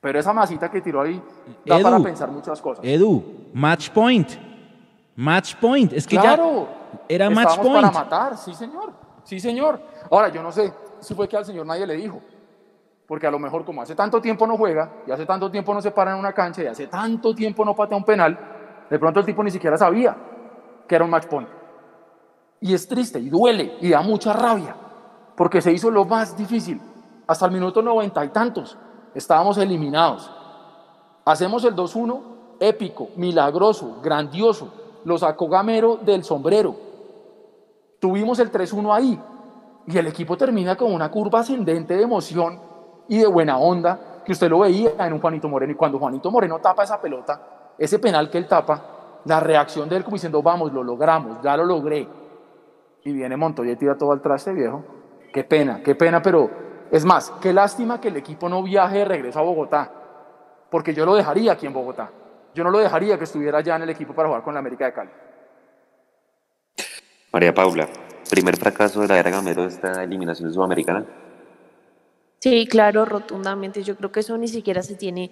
Pero 0.00 0.18
esa 0.18 0.32
masita 0.32 0.70
que 0.70 0.80
tiró 0.80 1.00
ahí 1.00 1.22
da 1.64 1.76
Edu, 1.76 1.84
para 1.84 2.00
pensar 2.00 2.28
muchas 2.28 2.60
cosas. 2.60 2.84
Edu, 2.84 3.50
match 3.52 3.90
point. 3.90 4.28
Match 5.14 5.54
point. 5.56 5.92
Es 5.92 6.06
que 6.06 6.16
claro, 6.16 6.66
ya 6.92 7.00
era 7.08 7.30
match 7.30 7.56
point. 7.58 7.74
para 7.74 7.90
matar, 7.92 8.36
sí 8.36 8.54
señor, 8.54 8.92
sí 9.22 9.38
señor. 9.38 9.80
Ahora, 10.10 10.28
yo 10.28 10.42
no 10.42 10.50
sé 10.50 10.72
si 10.98 11.14
fue 11.14 11.28
que 11.28 11.36
al 11.36 11.44
señor 11.44 11.66
nadie 11.66 11.86
le 11.86 11.94
dijo, 11.94 12.20
porque 13.06 13.26
a 13.26 13.30
lo 13.30 13.38
mejor 13.38 13.64
como 13.64 13.82
hace 13.82 13.94
tanto 13.94 14.20
tiempo 14.20 14.46
no 14.46 14.56
juega, 14.56 14.90
y 15.06 15.12
hace 15.12 15.26
tanto 15.26 15.50
tiempo 15.50 15.72
no 15.72 15.80
se 15.80 15.92
para 15.92 16.12
en 16.12 16.18
una 16.18 16.32
cancha, 16.32 16.62
y 16.62 16.66
hace 16.66 16.88
tanto 16.88 17.34
tiempo 17.34 17.64
no 17.64 17.76
patea 17.76 17.96
un 17.96 18.04
penal, 18.04 18.38
de 18.90 18.98
pronto 18.98 19.20
el 19.20 19.26
tipo 19.26 19.44
ni 19.44 19.50
siquiera 19.50 19.76
sabía 19.76 20.16
que 20.86 20.94
era 20.94 21.04
un 21.04 21.10
match 21.10 21.26
point. 21.26 21.48
Y 22.60 22.74
es 22.74 22.86
triste, 22.86 23.18
y 23.18 23.28
duele, 23.28 23.76
y 23.80 23.90
da 23.90 24.02
mucha 24.02 24.32
rabia, 24.32 24.76
porque 25.36 25.60
se 25.60 25.72
hizo 25.72 25.90
lo 25.90 26.04
más 26.04 26.36
difícil. 26.36 26.80
Hasta 27.26 27.46
el 27.46 27.52
minuto 27.52 27.82
noventa 27.82 28.24
y 28.24 28.28
tantos 28.28 28.76
estábamos 29.14 29.58
eliminados. 29.58 30.30
Hacemos 31.24 31.64
el 31.64 31.74
2-1, 31.74 32.20
épico, 32.60 33.08
milagroso, 33.16 34.00
grandioso. 34.02 34.72
Lo 35.04 35.18
sacó 35.18 35.48
Gamero 35.48 35.96
del 35.96 36.24
sombrero. 36.24 36.74
Tuvimos 38.00 38.38
el 38.38 38.50
3-1 38.50 38.94
ahí. 38.94 39.20
Y 39.86 39.98
el 39.98 40.06
equipo 40.06 40.36
termina 40.36 40.76
con 40.76 40.92
una 40.92 41.10
curva 41.10 41.40
ascendente 41.40 41.96
de 41.96 42.02
emoción 42.02 42.60
y 43.08 43.18
de 43.18 43.26
buena 43.26 43.58
onda 43.58 44.22
que 44.24 44.32
usted 44.32 44.48
lo 44.48 44.60
veía 44.60 44.92
en 44.98 45.12
un 45.12 45.20
Juanito 45.20 45.48
Moreno. 45.48 45.72
Y 45.72 45.76
cuando 45.76 45.98
Juanito 45.98 46.30
Moreno 46.30 46.58
tapa 46.60 46.84
esa 46.84 47.00
pelota, 47.00 47.40
ese 47.78 47.98
penal 47.98 48.30
que 48.30 48.38
él 48.38 48.46
tapa, 48.46 48.80
la 49.24 49.40
reacción 49.40 49.88
de 49.88 49.96
él 49.96 50.04
como 50.04 50.16
diciendo, 50.16 50.42
vamos, 50.42 50.72
lo 50.72 50.82
logramos, 50.82 51.40
ya 51.42 51.56
lo 51.56 51.64
logré. 51.64 52.08
Y 53.04 53.12
viene 53.12 53.36
Montoya 53.36 53.72
y 53.72 53.76
tira 53.76 53.96
todo 53.96 54.12
al 54.12 54.20
traste, 54.20 54.52
viejo. 54.52 54.84
Qué 55.32 55.44
pena, 55.44 55.82
qué 55.82 55.94
pena, 55.94 56.20
pero 56.20 56.50
es 56.90 57.04
más, 57.04 57.30
qué 57.40 57.52
lástima 57.52 58.00
que 58.00 58.08
el 58.08 58.16
equipo 58.16 58.48
no 58.48 58.62
viaje 58.62 58.98
de 58.98 59.04
regreso 59.04 59.38
a 59.38 59.42
Bogotá, 59.42 59.90
porque 60.70 60.94
yo 60.94 61.06
lo 61.06 61.14
dejaría 61.14 61.52
aquí 61.52 61.66
en 61.66 61.72
Bogotá. 61.72 62.10
Yo 62.54 62.64
no 62.64 62.70
lo 62.70 62.78
dejaría 62.78 63.16
que 63.16 63.24
estuviera 63.24 63.60
ya 63.60 63.76
en 63.76 63.82
el 63.82 63.90
equipo 63.90 64.12
para 64.14 64.28
jugar 64.28 64.42
con 64.42 64.54
la 64.54 64.60
América 64.60 64.84
de 64.84 64.92
Cali. 64.92 65.10
María 67.32 67.54
Paula, 67.54 67.88
primer 68.30 68.56
fracaso 68.58 69.00
de 69.00 69.08
la 69.08 69.18
era 69.18 69.30
Gamero 69.30 69.64
esta 69.64 70.02
eliminación 70.04 70.52
sudamericana. 70.52 71.06
Sí, 72.42 72.66
claro, 72.66 73.04
rotundamente. 73.04 73.84
Yo 73.84 73.96
creo 73.96 74.10
que 74.10 74.18
eso 74.18 74.36
ni 74.36 74.48
siquiera 74.48 74.82
se 74.82 74.96
tiene 74.96 75.30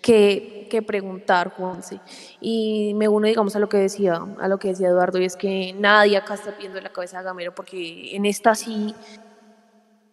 que, 0.00 0.66
que, 0.70 0.80
preguntar, 0.80 1.50
Juanse. 1.50 2.00
Y 2.40 2.94
me 2.94 3.08
uno, 3.08 3.26
digamos, 3.26 3.54
a 3.56 3.58
lo 3.58 3.68
que 3.68 3.76
decía, 3.76 4.22
a 4.38 4.48
lo 4.48 4.58
que 4.58 4.68
decía 4.68 4.88
Eduardo, 4.88 5.18
y 5.18 5.26
es 5.26 5.36
que 5.36 5.74
nadie 5.74 6.16
acá 6.16 6.32
está 6.32 6.52
viendo 6.52 6.80
la 6.80 6.88
cabeza 6.88 7.18
de 7.18 7.24
Gamero, 7.24 7.54
porque 7.54 8.16
en 8.16 8.24
esta 8.24 8.54
sí 8.54 8.94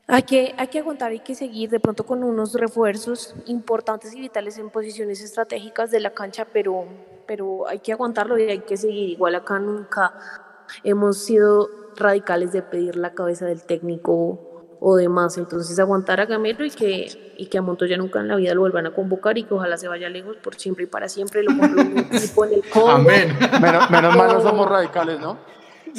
hay 0.05 0.23
que, 0.23 0.53
hay 0.57 0.67
que 0.67 0.79
aguantar, 0.79 1.11
hay 1.11 1.21
que 1.21 1.33
seguir 1.33 1.69
de 1.69 1.79
pronto 1.79 2.05
con 2.05 2.25
unos 2.25 2.55
refuerzos 2.55 3.33
importantes 3.45 4.13
y 4.13 4.19
vitales 4.19 4.57
en 4.57 4.69
posiciones 4.69 5.21
estratégicas 5.21 5.91
de 5.91 6.01
la 6.01 6.09
cancha, 6.09 6.45
pero, 6.51 6.87
pero 7.25 7.69
hay 7.69 7.79
que 7.79 7.93
aguantarlo 7.93 8.37
y 8.37 8.49
hay 8.49 8.59
que 8.59 8.75
seguir. 8.75 9.11
Igual 9.11 9.35
acá 9.35 9.59
nunca 9.59 10.13
hemos 10.83 11.19
sido 11.19 11.69
radicales 11.95 12.51
de 12.51 12.63
pedir 12.63 12.97
la 12.97 13.13
cabeza 13.13 13.45
del 13.45 13.63
técnico 13.63 14.52
o 14.85 14.97
demás. 14.97 15.37
Entonces 15.37 15.79
aguantar 15.79 16.19
a 16.19 16.25
Gamero 16.25 16.65
y 16.65 16.69
que, 16.69 17.33
y 17.37 17.45
que 17.45 17.57
a 17.57 17.61
Montoya 17.61 17.95
nunca 17.95 18.19
en 18.19 18.27
la 18.27 18.35
vida 18.35 18.53
lo 18.53 18.61
vuelvan 18.61 18.85
a 18.85 18.91
convocar 18.91 19.37
y 19.37 19.43
que 19.43 19.53
ojalá 19.53 19.77
se 19.77 19.87
vaya 19.87 20.09
lejos 20.09 20.35
por 20.37 20.55
siempre 20.55 20.83
y 20.83 20.87
para 20.87 21.07
siempre. 21.07 21.41
Lo 21.41 21.51
un 21.51 21.97
equipo 21.97 22.43
en 22.43 22.53
el 22.55 22.63
Congo. 22.69 22.89
Amén. 22.89 23.33
Menos, 23.61 23.89
menos 23.89 24.15
mal 24.17 24.33
no 24.33 24.41
somos 24.41 24.69
radicales, 24.69 25.21
¿no? 25.21 25.37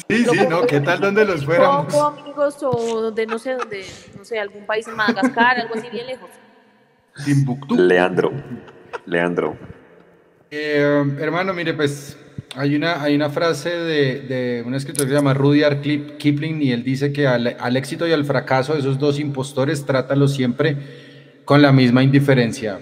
Sí, 0.06 0.24
sí, 0.26 0.46
no, 0.50 0.66
¿qué 0.66 0.80
tal 0.80 1.00
donde 1.00 1.24
los 1.24 1.46
fuéramos? 1.46 1.94
Amigos, 1.94 2.62
o 2.62 3.00
donde 3.00 3.26
no 3.26 3.38
sé, 3.38 3.54
donde, 3.54 3.86
no 4.18 4.24
sé, 4.24 4.38
algún 4.38 4.66
país 4.66 4.86
en 4.86 4.96
Madagascar, 4.96 5.60
algo 5.60 5.74
así 5.76 5.88
bien 5.88 6.06
lejos. 6.06 6.28
Timbuktu. 7.24 7.76
Leandro, 7.76 8.32
Leandro. 9.06 9.56
Eh, 10.50 11.16
hermano, 11.20 11.54
mire, 11.54 11.72
pues 11.72 12.18
hay 12.56 12.76
una, 12.76 13.02
hay 13.02 13.14
una 13.14 13.30
frase 13.30 13.70
de, 13.70 14.20
de 14.20 14.62
un 14.64 14.74
escritor 14.74 15.06
que 15.06 15.10
se 15.10 15.16
llama 15.16 15.34
Rudyard 15.34 15.80
Kipling 15.80 16.62
y 16.62 16.72
él 16.72 16.84
dice 16.84 17.12
que 17.12 17.26
al, 17.26 17.56
al, 17.58 17.76
éxito 17.76 18.06
y 18.06 18.12
al 18.12 18.24
fracaso 18.24 18.74
de 18.74 18.80
esos 18.80 18.98
dos 18.98 19.18
impostores 19.18 19.84
trátalos 19.84 20.34
siempre 20.34 20.76
con 21.44 21.62
la 21.62 21.72
misma 21.72 22.02
indiferencia. 22.02 22.78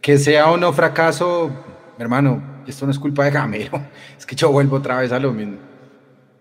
Que 0.00 0.18
sea 0.18 0.50
o 0.50 0.56
no 0.56 0.72
fracaso, 0.72 1.50
hermano, 1.98 2.62
esto 2.66 2.86
no 2.86 2.92
es 2.92 2.98
culpa 2.98 3.24
de 3.24 3.30
Gamero, 3.32 3.80
es 4.18 4.24
que 4.24 4.34
yo 4.34 4.50
vuelvo 4.50 4.76
otra 4.76 5.00
vez 5.00 5.12
a 5.12 5.18
lo 5.18 5.32
mismo. 5.32 5.58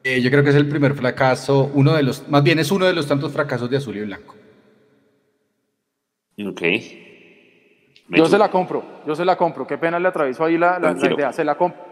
Eh, 0.03 0.21
yo 0.21 0.29
creo 0.29 0.43
que 0.43 0.51
es 0.51 0.55
el 0.55 0.69
primer 0.69 0.93
fracaso, 0.93 1.71
uno 1.73 1.93
de 1.93 2.03
los, 2.03 2.27
más 2.29 2.43
bien 2.43 2.59
es 2.59 2.71
uno 2.71 2.85
de 2.85 2.93
los 2.93 3.07
tantos 3.07 3.33
fracasos 3.33 3.69
de 3.69 3.77
azul 3.77 3.97
y 3.97 4.01
blanco. 4.01 4.35
Ok. 6.45 6.61
Yo 8.09 8.27
se 8.27 8.37
la 8.37 8.51
compro, 8.51 8.83
yo 9.07 9.15
se 9.15 9.25
la 9.25 9.35
compro. 9.35 9.65
Qué 9.65 9.79
pena 9.79 9.99
le 9.99 10.07
atravieso 10.07 10.45
ahí 10.45 10.59
la, 10.59 10.77
la, 10.79 10.93
la 10.93 11.11
idea, 11.11 11.33
se 11.33 11.43
la 11.43 11.55
compro. 11.55 11.84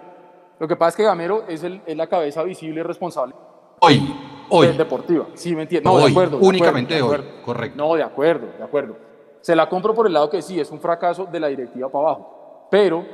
Lo 0.59 0.67
que 0.67 0.75
pasa 0.75 0.89
es 0.89 0.95
que 0.95 1.03
Gamero 1.03 1.43
es, 1.47 1.63
el, 1.63 1.81
es 1.85 1.97
la 1.97 2.07
cabeza 2.07 2.43
visible 2.43 2.81
y 2.81 2.83
responsable. 2.83 3.35
Hoy, 3.79 4.45
hoy. 4.49 4.67
Del 4.67 4.77
Deportiva. 4.77 5.25
Sí, 5.33 5.55
me 5.55 5.63
entiendo. 5.63 5.89
No, 5.89 5.95
hoy, 5.95 6.05
de 6.05 6.11
acuerdo. 6.11 6.39
De 6.39 6.47
únicamente 6.47 6.97
acuerdo, 6.97 7.25
hoy, 7.25 7.43
correcto. 7.43 7.77
No, 7.77 7.95
de 7.95 8.03
acuerdo, 8.03 8.47
de 8.57 8.63
acuerdo. 8.63 8.97
Se 9.41 9.55
la 9.55 9.67
compro 9.67 9.93
por 9.93 10.07
el 10.07 10.13
lado 10.13 10.29
que 10.29 10.41
sí, 10.41 10.59
es 10.59 10.71
un 10.71 10.79
fracaso 10.79 11.25
de 11.25 11.39
la 11.39 11.47
directiva 11.47 11.89
para 11.89 12.05
abajo. 12.05 12.67
Pero 12.71 13.05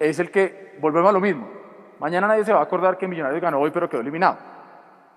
es 0.00 0.18
el 0.18 0.30
que, 0.30 0.76
volvemos 0.80 1.10
a 1.10 1.12
lo 1.12 1.20
mismo. 1.20 1.48
Mañana 2.00 2.26
nadie 2.26 2.44
se 2.44 2.52
va 2.52 2.60
a 2.60 2.64
acordar 2.64 2.98
que 2.98 3.06
Millonarios 3.06 3.40
ganó 3.40 3.60
hoy, 3.60 3.70
pero 3.70 3.88
quedó 3.88 4.00
eliminado. 4.00 4.36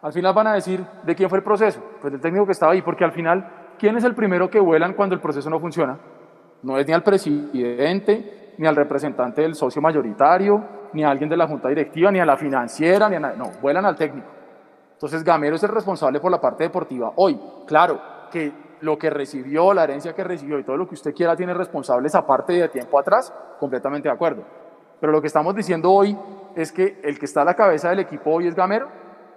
Al 0.01 0.13
final 0.13 0.33
van 0.33 0.47
a 0.47 0.53
decir 0.53 0.85
de 1.03 1.15
quién 1.15 1.29
fue 1.29 1.39
el 1.39 1.43
proceso. 1.43 1.81
Pues 1.99 2.11
del 2.11 2.21
técnico 2.21 2.45
que 2.45 2.53
estaba 2.53 2.71
ahí, 2.71 2.81
porque 2.81 3.03
al 3.03 3.11
final, 3.11 3.75
¿quién 3.77 3.97
es 3.97 4.03
el 4.03 4.15
primero 4.15 4.49
que 4.49 4.59
vuelan 4.59 4.93
cuando 4.93 5.15
el 5.15 5.21
proceso 5.21 5.49
no 5.49 5.59
funciona? 5.59 5.97
No 6.61 6.77
es 6.77 6.87
ni 6.87 6.93
al 6.93 7.03
presidente, 7.03 8.53
ni 8.57 8.67
al 8.67 8.75
representante 8.75 9.41
del 9.41 9.55
socio 9.55 9.81
mayoritario, 9.81 10.63
ni 10.93 11.03
a 11.03 11.09
alguien 11.09 11.29
de 11.29 11.37
la 11.37 11.47
junta 11.47 11.69
directiva, 11.69 12.11
ni 12.11 12.19
a 12.19 12.25
la 12.25 12.37
financiera, 12.37 13.09
ni 13.09 13.15
a 13.15 13.19
nadie. 13.19 13.37
No, 13.37 13.51
vuelan 13.61 13.85
al 13.85 13.95
técnico. 13.95 14.27
Entonces 14.93 15.23
Gamero 15.23 15.55
es 15.55 15.63
el 15.63 15.69
responsable 15.69 16.19
por 16.19 16.31
la 16.31 16.41
parte 16.41 16.63
deportiva. 16.65 17.13
Hoy, 17.15 17.39
claro, 17.65 18.01
que 18.31 18.51
lo 18.81 18.97
que 18.97 19.09
recibió, 19.09 19.73
la 19.73 19.83
herencia 19.83 20.13
que 20.13 20.23
recibió 20.23 20.59
y 20.59 20.63
todo 20.63 20.77
lo 20.77 20.87
que 20.87 20.95
usted 20.95 21.13
quiera 21.13 21.35
tiene 21.35 21.53
responsables 21.53 22.15
aparte 22.15 22.53
de 22.53 22.67
tiempo 22.69 22.99
atrás, 22.99 23.33
completamente 23.59 24.09
de 24.09 24.13
acuerdo. 24.13 24.43
Pero 24.99 25.11
lo 25.11 25.21
que 25.21 25.27
estamos 25.27 25.55
diciendo 25.55 25.91
hoy 25.91 26.17
es 26.55 26.71
que 26.71 26.99
el 27.03 27.17
que 27.17 27.25
está 27.25 27.41
a 27.41 27.45
la 27.45 27.53
cabeza 27.53 27.89
del 27.89 27.99
equipo 27.99 28.31
hoy 28.31 28.47
es 28.47 28.55
Gamero. 28.55 28.87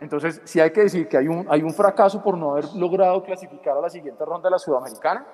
Entonces, 0.01 0.41
sí 0.45 0.59
hay 0.59 0.73
que 0.73 0.81
decir 0.81 1.07
que 1.07 1.17
hay 1.17 1.29
un, 1.29 1.47
hay 1.49 1.63
un 1.63 1.73
fracaso 1.73 2.21
por 2.23 2.37
no 2.37 2.53
haber 2.53 2.65
logrado 2.75 3.23
clasificar 3.23 3.77
a 3.77 3.81
la 3.81 3.89
siguiente 3.89 4.25
ronda 4.25 4.49
de 4.49 4.51
la 4.51 4.59
Sudamericana, 4.59 5.25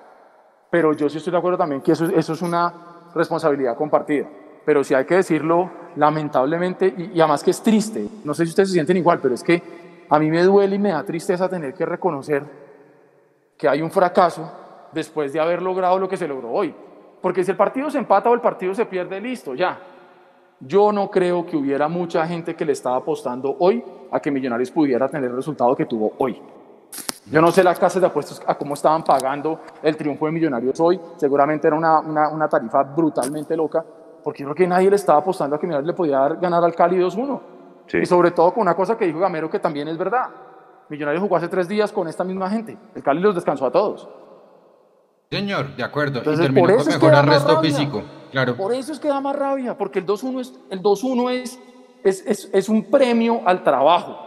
pero 0.69 0.93
yo 0.93 1.09
sí 1.09 1.17
estoy 1.17 1.31
de 1.31 1.37
acuerdo 1.39 1.57
también 1.57 1.81
que 1.81 1.93
eso, 1.93 2.05
eso 2.05 2.33
es 2.33 2.41
una 2.43 2.71
responsabilidad 3.15 3.75
compartida. 3.75 4.27
Pero 4.69 4.83
sí 4.83 4.93
hay 4.93 5.03
que 5.05 5.15
decirlo 5.15 5.67
lamentablemente, 5.95 6.93
y, 6.95 7.17
y, 7.17 7.19
además 7.21 7.43
que 7.43 7.49
es 7.49 7.63
triste, 7.63 8.07
no 8.23 8.35
sé 8.35 8.45
si 8.45 8.49
ustedes 8.49 8.69
se 8.69 8.73
sienten 8.73 8.97
igual, 8.97 9.17
pero 9.19 9.33
es 9.33 9.41
que 9.41 9.63
a 10.07 10.19
mí 10.19 10.29
me 10.29 10.43
duele 10.43 10.75
y 10.75 10.77
me 10.77 10.91
da 10.91 11.03
tristeza 11.03 11.49
tener 11.49 11.73
que 11.73 11.87
reconocer 11.87 12.43
que 13.57 13.67
hay 13.67 13.81
un 13.81 13.89
fracaso 13.89 14.47
después 14.91 15.33
de 15.33 15.39
haber 15.39 15.63
logrado 15.63 15.97
lo 15.97 16.07
que 16.07 16.17
se 16.17 16.27
logró 16.27 16.51
hoy. 16.51 16.75
Porque 17.19 17.43
si 17.43 17.49
el 17.49 17.57
partido 17.57 17.89
se 17.89 17.97
empata 17.97 18.29
o 18.29 18.35
el 18.35 18.41
partido 18.41 18.75
se 18.75 18.85
pierde, 18.85 19.19
listo, 19.19 19.55
ya. 19.55 19.79
Yo 20.59 20.91
no 20.91 21.09
creo 21.09 21.47
que 21.47 21.57
hubiera 21.57 21.87
mucha 21.87 22.27
gente 22.27 22.55
que 22.55 22.63
le 22.63 22.73
estaba 22.73 22.97
apostando 22.97 23.55
hoy 23.57 23.83
a 24.11 24.19
que 24.19 24.29
Millonarios 24.29 24.69
pudiera 24.69 25.09
tener 25.09 25.31
el 25.31 25.35
resultado 25.35 25.75
que 25.75 25.87
tuvo 25.87 26.13
hoy. 26.19 26.39
Yo 27.31 27.41
no 27.41 27.51
sé 27.51 27.63
las 27.63 27.79
casas 27.79 28.01
de 28.01 28.07
apuestos 28.07 28.39
a 28.45 28.53
cómo 28.53 28.75
estaban 28.75 29.03
pagando 29.03 29.61
el 29.81 29.97
triunfo 29.97 30.27
de 30.27 30.31
Millonarios 30.31 30.79
hoy. 30.79 30.99
Seguramente 31.17 31.65
era 31.65 31.75
una, 31.75 32.29
una 32.29 32.47
tarifa 32.47 32.83
brutalmente 32.83 33.57
loca, 33.57 33.83
porque 34.23 34.43
yo 34.43 34.47
creo 34.47 34.55
que 34.55 34.67
nadie 34.67 34.89
le 34.89 34.95
estaba 34.95 35.19
apostando 35.19 35.55
a 35.55 35.59
que 35.59 35.67
Millonarios 35.67 35.87
le 35.87 35.93
podía 35.93 36.27
ganar 36.29 36.63
al 36.63 36.75
Cali 36.75 36.97
2-1. 36.97 37.39
Sí. 37.87 37.97
Y 37.99 38.05
sobre 38.05 38.31
todo 38.31 38.53
con 38.53 38.61
una 38.61 38.75
cosa 38.75 38.97
que 38.97 39.05
dijo 39.05 39.19
Gamero 39.19 39.49
que 39.49 39.59
también 39.59 39.87
es 39.87 39.97
verdad. 39.97 40.27
Millonarios 40.89 41.21
jugó 41.21 41.35
hace 41.35 41.47
tres 41.47 41.67
días 41.67 41.91
con 41.91 42.07
esta 42.07 42.23
misma 42.23 42.49
gente. 42.49 42.77
El 42.95 43.03
Cali 43.03 43.21
los 43.21 43.35
descansó 43.35 43.65
a 43.65 43.71
todos. 43.71 44.07
Señor, 45.29 45.75
de 45.75 45.83
acuerdo. 45.83 46.19
Entonces, 46.19 46.39
y 46.41 46.43
terminó 46.47 46.67
por 46.67 46.75
con 46.75 46.81
eso 46.81 46.89
es 46.89 46.95
mejor 46.95 47.09
que 47.09 47.15
da 47.15 47.23
más 47.23 47.35
arresto 47.35 47.55
rabia. 47.55 47.69
físico. 47.69 48.03
Claro. 48.31 48.55
Por 48.55 48.73
eso 48.73 48.91
es 48.91 48.99
que 48.99 49.07
da 49.07 49.21
más 49.21 49.35
rabia, 49.35 49.77
porque 49.77 49.99
el 49.99 50.05
2-1 50.05 50.39
es, 50.39 50.59
el 50.69 50.81
2-1 50.81 51.31
es, 51.31 51.59
es, 52.03 52.25
es, 52.25 52.49
es 52.51 52.69
un 52.69 52.89
premio 52.89 53.41
al 53.45 53.63
trabajo. 53.63 54.17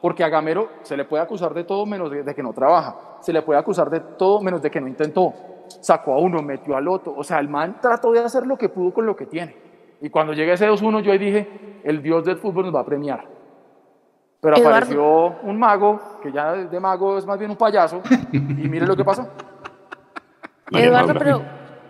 Porque 0.00 0.22
a 0.22 0.28
Gamero 0.28 0.68
se 0.82 0.96
le 0.96 1.04
puede 1.04 1.22
acusar 1.22 1.52
de 1.52 1.64
todo 1.64 1.84
menos 1.84 2.10
de, 2.10 2.22
de 2.22 2.34
que 2.34 2.42
no 2.42 2.52
trabaja. 2.52 3.18
Se 3.20 3.32
le 3.32 3.42
puede 3.42 3.58
acusar 3.58 3.90
de 3.90 4.00
todo 4.00 4.40
menos 4.40 4.62
de 4.62 4.70
que 4.70 4.80
no 4.80 4.86
intentó. 4.86 5.34
Sacó 5.68 6.14
a 6.14 6.18
uno, 6.18 6.42
metió 6.42 6.76
al 6.76 6.88
otro. 6.88 7.14
O 7.16 7.24
sea, 7.24 7.38
el 7.38 7.48
man 7.48 7.78
trató 7.80 8.12
de 8.12 8.20
hacer 8.20 8.46
lo 8.46 8.56
que 8.56 8.68
pudo 8.68 8.92
con 8.92 9.06
lo 9.06 9.16
que 9.16 9.26
tiene. 9.26 9.56
Y 10.00 10.10
cuando 10.10 10.32
llegué 10.32 10.52
a 10.52 10.54
ese 10.54 10.68
2-1, 10.68 11.00
yo 11.02 11.12
ahí 11.12 11.18
dije, 11.18 11.80
el 11.84 12.02
dios 12.02 12.24
del 12.24 12.36
fútbol 12.36 12.66
nos 12.66 12.74
va 12.74 12.80
a 12.80 12.84
premiar. 12.84 13.26
Pero 14.40 14.56
Eduardo. 14.56 14.76
apareció 14.76 15.36
un 15.42 15.58
mago, 15.58 16.00
que 16.22 16.30
ya 16.30 16.52
de 16.52 16.80
mago 16.80 17.18
es 17.18 17.26
más 17.26 17.38
bien 17.38 17.50
un 17.50 17.56
payaso, 17.56 18.02
y 18.30 18.38
mire 18.38 18.86
lo 18.86 18.96
que 18.96 19.04
pasó. 19.04 19.28
Eduardo, 20.70 21.14
pero 21.14 21.42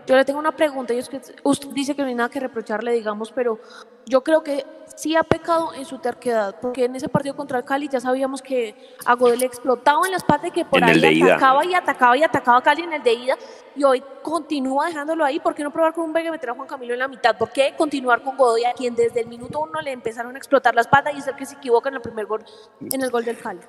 yo 0.06 0.14
le 0.16 0.24
tengo 0.24 0.38
una 0.38 0.52
pregunta 0.52 0.94
y 0.94 0.98
es 0.98 1.08
que 1.08 1.20
usted 1.42 1.68
dice 1.70 1.94
que 1.96 2.02
no 2.02 2.08
hay 2.08 2.14
nada 2.14 2.28
que 2.28 2.38
reprocharle, 2.38 2.92
digamos, 2.92 3.32
pero 3.32 3.58
yo 4.06 4.22
creo 4.22 4.42
que 4.42 4.64
sí 4.94 5.16
ha 5.16 5.24
pecado 5.24 5.74
en 5.74 5.84
su 5.84 5.98
terquedad, 5.98 6.56
porque 6.60 6.84
en 6.84 6.94
ese 6.94 7.08
partido 7.08 7.34
contra 7.34 7.58
el 7.58 7.64
Cali 7.64 7.88
ya 7.88 7.98
sabíamos 8.00 8.40
que 8.40 8.76
a 9.04 9.14
Godel 9.14 9.40
le 9.40 9.46
explotaba 9.46 10.06
en 10.06 10.12
las 10.12 10.22
patas 10.22 10.48
y 10.48 10.50
que 10.52 10.64
por 10.64 10.78
En 10.78 10.84
ahí 10.84 11.18
ida. 11.18 11.34
atacaba 11.34 11.64
y 11.64 11.74
atacaba 11.74 12.16
y 12.16 12.22
atacaba 12.22 12.58
a 12.58 12.62
Cali 12.62 12.82
en 12.82 12.92
el 12.92 13.02
de 13.02 13.12
ida 13.14 13.36
y 13.74 13.82
hoy 13.82 14.02
continúa 14.22 14.86
dejándolo 14.86 15.24
ahí. 15.24 15.40
¿Por 15.40 15.54
qué 15.54 15.64
no 15.64 15.72
probar 15.72 15.92
con 15.92 16.04
un 16.04 16.12
Vega 16.12 16.28
y 16.28 16.30
meter 16.30 16.50
a 16.50 16.54
Juan 16.54 16.68
Camilo 16.68 16.92
en 16.92 17.00
la 17.00 17.08
mitad? 17.08 17.36
¿Por 17.36 17.50
qué 17.50 17.74
continuar 17.76 18.22
con 18.22 18.36
Godoy 18.36 18.64
a 18.64 18.72
quien 18.74 18.94
desde 18.94 19.20
el 19.20 19.26
minuto 19.26 19.58
uno 19.60 19.80
le 19.80 19.90
empezaron 19.90 20.34
a 20.36 20.38
explotar 20.38 20.74
las 20.74 20.86
patas 20.86 21.14
y 21.14 21.18
es 21.18 21.26
el 21.26 21.34
que 21.34 21.46
se 21.46 21.56
equivoca 21.56 21.88
en 21.88 21.96
el 21.96 22.00
primer 22.00 22.26
gol, 22.26 22.44
en 22.80 23.02
el 23.02 23.10
gol 23.10 23.24
del 23.24 23.38
Cali? 23.38 23.60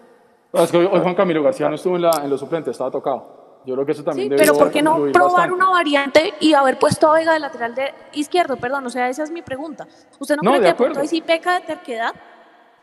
Es 0.53 0.71
que 0.71 0.77
hoy, 0.77 0.89
hoy 0.91 0.99
Juan 1.01 1.15
Camilo 1.15 1.41
García 1.41 1.67
no 1.67 1.75
estuvo 1.75 1.95
en, 1.95 2.03
la, 2.03 2.11
en 2.23 2.29
los 2.29 2.39
suplentes, 2.39 2.71
estaba 2.71 2.91
tocado. 2.91 3.46
Yo 3.67 3.73
creo 3.73 3.85
que 3.85 3.91
eso 3.91 4.03
también 4.03 4.29
Sí, 4.29 4.35
pero 4.37 4.53
¿por 4.53 4.71
qué 4.71 4.81
no 4.81 4.95
probar 5.11 5.23
bastante. 5.23 5.53
una 5.53 5.69
variante 5.69 6.33
y 6.39 6.53
haber 6.53 6.79
puesto 6.79 7.11
a 7.11 7.15
Vega 7.15 7.33
de 7.33 7.39
lateral 7.39 7.75
de 7.75 7.93
izquierdo? 8.13 8.55
Perdón, 8.55 8.85
o 8.85 8.89
sea, 8.89 9.09
esa 9.09 9.23
es 9.23 9.29
mi 9.29 9.41
pregunta. 9.41 9.85
¿Usted 10.19 10.37
no, 10.37 10.43
No, 10.43 10.51
cree 10.51 10.61
de 10.61 10.65
que 10.67 10.71
acuerdo. 10.71 11.01
ahí 11.01 11.07
sí 11.09 11.21
peca 11.21 11.55
de 11.59 11.65
terquedad? 11.65 12.13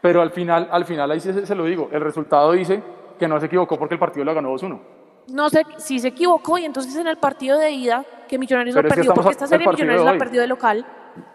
Pero 0.02 0.20
al 0.20 0.30
final, 0.30 0.68
al 0.70 0.84
final 0.84 1.10
ahí 1.10 1.20
sí 1.20 1.32
se, 1.32 1.46
se 1.46 1.54
lo 1.54 1.64
digo, 1.64 1.88
el 1.90 2.02
resultado 2.02 2.52
dice 2.52 2.82
que 3.18 3.26
no 3.26 3.40
se 3.40 3.46
equivocó 3.46 3.78
porque 3.78 3.94
el 3.94 3.98
partido 3.98 4.26
lo 4.26 4.34
ganó 4.34 4.50
2-1. 4.52 4.78
No 5.28 5.48
sé 5.48 5.62
si 5.78 5.98
se 6.00 6.08
equivocó 6.08 6.58
y 6.58 6.66
entonces 6.66 6.94
en 6.96 7.06
el 7.06 7.16
partido 7.16 7.58
de 7.58 7.70
ida 7.70 8.04
que 8.28 8.38
Millonarios 8.38 8.74
Pero 8.74 8.88
que 8.90 8.94
perdió, 8.94 9.14
porque 9.14 9.30
esta 9.30 9.46
serie 9.46 9.66
Millonarios 9.66 10.04
la 10.04 10.18
perdió 10.18 10.42
de 10.42 10.46
local. 10.48 10.84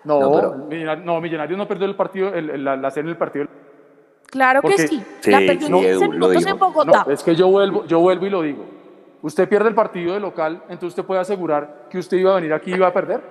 No, 0.03 0.19
No, 0.19 0.31
pero- 0.31 0.55
Millonarios, 0.69 1.05
no, 1.07 1.19
Millonarios 1.21 1.57
no 1.57 1.67
perdió 1.67 1.87
el 1.87 1.95
partido, 1.95 2.31
el- 2.35 2.51
el- 2.51 2.63
la, 2.63 2.75
la 2.75 2.91
serie 2.91 3.07
en 3.07 3.13
el 3.13 3.17
partido. 3.17 3.47
Claro 4.27 4.61
que 4.61 4.67
Porque- 4.67 4.87
sí. 4.87 5.03
Sí, 5.21 5.31
la 5.31 5.39
perdió 5.39 5.65
sí, 5.67 5.73
en 5.73 5.79
15 5.79 5.89
Edu, 5.89 6.01
lo 6.01 6.27
minutos 6.27 6.45
en 6.45 6.59
Bogotá. 6.59 7.03
No, 7.07 7.11
es 7.11 7.23
que 7.23 7.35
yo 7.35 7.47
vuelvo, 7.47 7.85
yo 7.87 7.99
vuelvo 7.99 8.27
y 8.27 8.29
lo 8.29 8.41
digo. 8.43 8.78
Usted 9.21 9.49
pierde 9.49 9.69
el 9.69 9.75
partido 9.75 10.13
de 10.13 10.19
local, 10.19 10.63
entonces 10.69 10.89
usted 10.89 11.03
puede 11.03 11.19
asegurar 11.21 11.87
que 11.89 11.97
usted 11.97 12.17
iba 12.17 12.31
a 12.31 12.35
venir 12.35 12.53
aquí 12.53 12.71
y 12.71 12.75
iba 12.75 12.87
a 12.87 12.93
perder. 12.93 13.21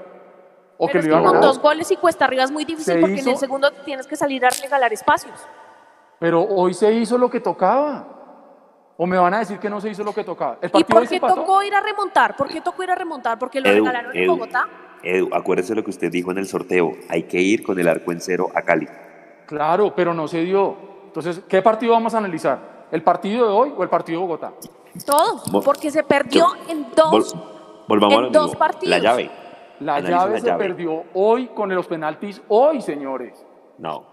O 0.76 0.86
Pero 0.86 0.92
que 0.92 0.98
es 0.98 1.04
lo 1.06 1.10
que 1.10 1.16
a 1.16 1.22
con 1.22 1.32
ganar. 1.32 1.42
dos 1.42 1.58
goles 1.58 1.90
y 1.90 1.96
cuesta 1.96 2.24
arriba 2.26 2.44
es 2.44 2.50
muy 2.50 2.64
difícil 2.64 2.94
Se 2.94 3.00
porque 3.00 3.20
en 3.20 3.28
el 3.28 3.36
segundo 3.36 3.70
tienes 3.84 4.06
que 4.06 4.14
salir 4.14 4.44
a 4.44 4.50
regalar 4.50 4.92
espacios. 4.92 5.34
Pero 6.18 6.42
hoy 6.42 6.74
se 6.74 6.92
hizo 6.92 7.16
lo 7.18 7.30
que 7.30 7.40
tocaba. 7.40 8.06
¿O 8.96 9.06
me 9.06 9.16
van 9.16 9.32
a 9.34 9.38
decir 9.38 9.58
que 9.58 9.70
no 9.70 9.80
se 9.80 9.88
hizo 9.88 10.02
lo 10.04 10.12
que 10.12 10.24
tocaba? 10.24 10.58
El 10.60 10.70
¿Y 10.74 10.84
por 10.84 11.06
qué 11.08 11.20
tocó 11.20 11.62
ir 11.62 11.74
a 11.74 11.80
remontar? 11.80 12.36
¿Por 12.36 12.48
qué 12.48 12.60
tocó 12.60 12.82
ir 12.82 12.90
a 12.90 12.94
remontar? 12.96 13.38
¿Porque 13.38 13.60
lo 13.60 13.68
Edu, 13.68 13.84
regalaron 13.84 14.16
en 14.16 14.26
Bogotá? 14.26 14.68
Edu, 15.02 15.28
acuérdese 15.32 15.74
lo 15.74 15.84
que 15.84 15.90
usted 15.90 16.10
dijo 16.10 16.32
en 16.32 16.38
el 16.38 16.46
sorteo. 16.46 16.92
Hay 17.08 17.22
que 17.24 17.40
ir 17.40 17.62
con 17.62 17.78
el 17.78 17.88
arco 17.88 18.10
en 18.12 18.20
cero 18.20 18.48
a 18.54 18.62
Cali. 18.62 18.88
Claro, 19.46 19.94
pero 19.94 20.12
no 20.14 20.26
se 20.28 20.42
dio. 20.42 20.76
Entonces, 21.06 21.40
¿qué 21.48 21.62
partido 21.62 21.92
vamos 21.92 22.14
a 22.14 22.18
analizar? 22.18 22.77
¿El 22.92 23.02
partido 23.02 23.46
de 23.46 23.52
hoy 23.52 23.72
o 23.76 23.82
el 23.82 23.88
partido 23.88 24.20
de 24.20 24.26
Bogotá? 24.26 24.52
Todo, 25.04 25.62
porque 25.62 25.90
se 25.90 26.02
perdió 26.02 26.46
en 26.68 26.86
dos. 26.96 27.34
Vol- 27.34 27.84
volvamos 27.88 28.18
en 28.18 28.24
a 28.24 28.28
dos 28.30 28.56
partidos. 28.56 28.88
La 28.90 28.98
llave. 28.98 29.30
La 29.80 29.96
Analiza 29.96 30.18
llave 30.18 30.32
la 30.34 30.40
se 30.40 30.46
llave. 30.46 30.64
perdió 30.64 31.04
hoy 31.14 31.46
con 31.54 31.72
los 31.74 31.86
penaltis, 31.86 32.40
hoy, 32.48 32.80
señores. 32.80 33.34
No. 33.78 34.04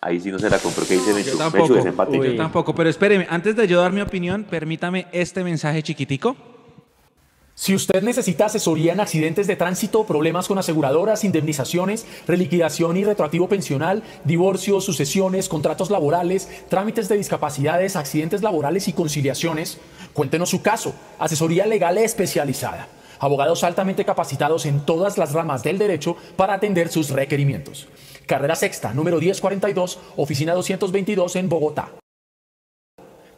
Ahí 0.00 0.20
sí 0.20 0.30
no 0.32 0.38
se 0.38 0.50
la 0.50 0.58
compró. 0.58 0.84
¿Qué 0.86 0.94
dice 0.94 1.10
Yo 1.10 1.16
Mechu? 1.16 1.38
tampoco. 1.38 1.74
Desempate. 1.74 2.18
Yo 2.18 2.36
tampoco. 2.36 2.74
Pero 2.74 2.90
espéreme, 2.90 3.26
antes 3.30 3.54
de 3.56 3.66
yo 3.68 3.80
dar 3.80 3.92
mi 3.92 4.00
opinión, 4.00 4.44
permítame 4.44 5.06
este 5.12 5.44
mensaje 5.44 5.82
chiquitico. 5.82 6.36
Si 7.54 7.74
usted 7.74 8.02
necesita 8.02 8.46
asesoría 8.46 8.94
en 8.94 9.00
accidentes 9.00 9.46
de 9.46 9.56
tránsito, 9.56 10.04
problemas 10.04 10.48
con 10.48 10.58
aseguradoras, 10.58 11.22
indemnizaciones, 11.22 12.06
reliquidación 12.26 12.96
y 12.96 13.04
retroactivo 13.04 13.48
pensional, 13.48 14.02
divorcios, 14.24 14.84
sucesiones, 14.84 15.50
contratos 15.50 15.90
laborales, 15.90 16.48
trámites 16.70 17.08
de 17.08 17.18
discapacidades, 17.18 17.94
accidentes 17.94 18.42
laborales 18.42 18.88
y 18.88 18.94
conciliaciones, 18.94 19.78
cuéntenos 20.14 20.48
su 20.48 20.62
caso. 20.62 20.94
Asesoría 21.18 21.66
legal 21.66 21.98
especializada. 21.98 22.88
Abogados 23.20 23.62
altamente 23.64 24.04
capacitados 24.04 24.64
en 24.64 24.84
todas 24.84 25.18
las 25.18 25.32
ramas 25.32 25.62
del 25.62 25.78
derecho 25.78 26.16
para 26.36 26.54
atender 26.54 26.88
sus 26.88 27.10
requerimientos. 27.10 27.86
Carrera 28.26 28.56
Sexta, 28.56 28.94
número 28.94 29.18
1042, 29.18 29.98
oficina 30.16 30.54
222 30.54 31.36
en 31.36 31.48
Bogotá. 31.48 32.01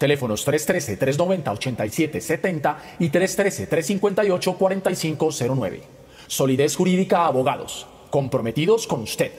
Teléfonos 0.09 0.47
313-390-8770 0.47 2.77
y 2.99 3.09
313-358-4509. 3.09 5.81
Solidez 6.27 6.77
Jurídica 6.77 7.25
Abogados. 7.25 7.87
Comprometidos 8.11 8.87
con 8.87 9.01
usted. 9.01 9.33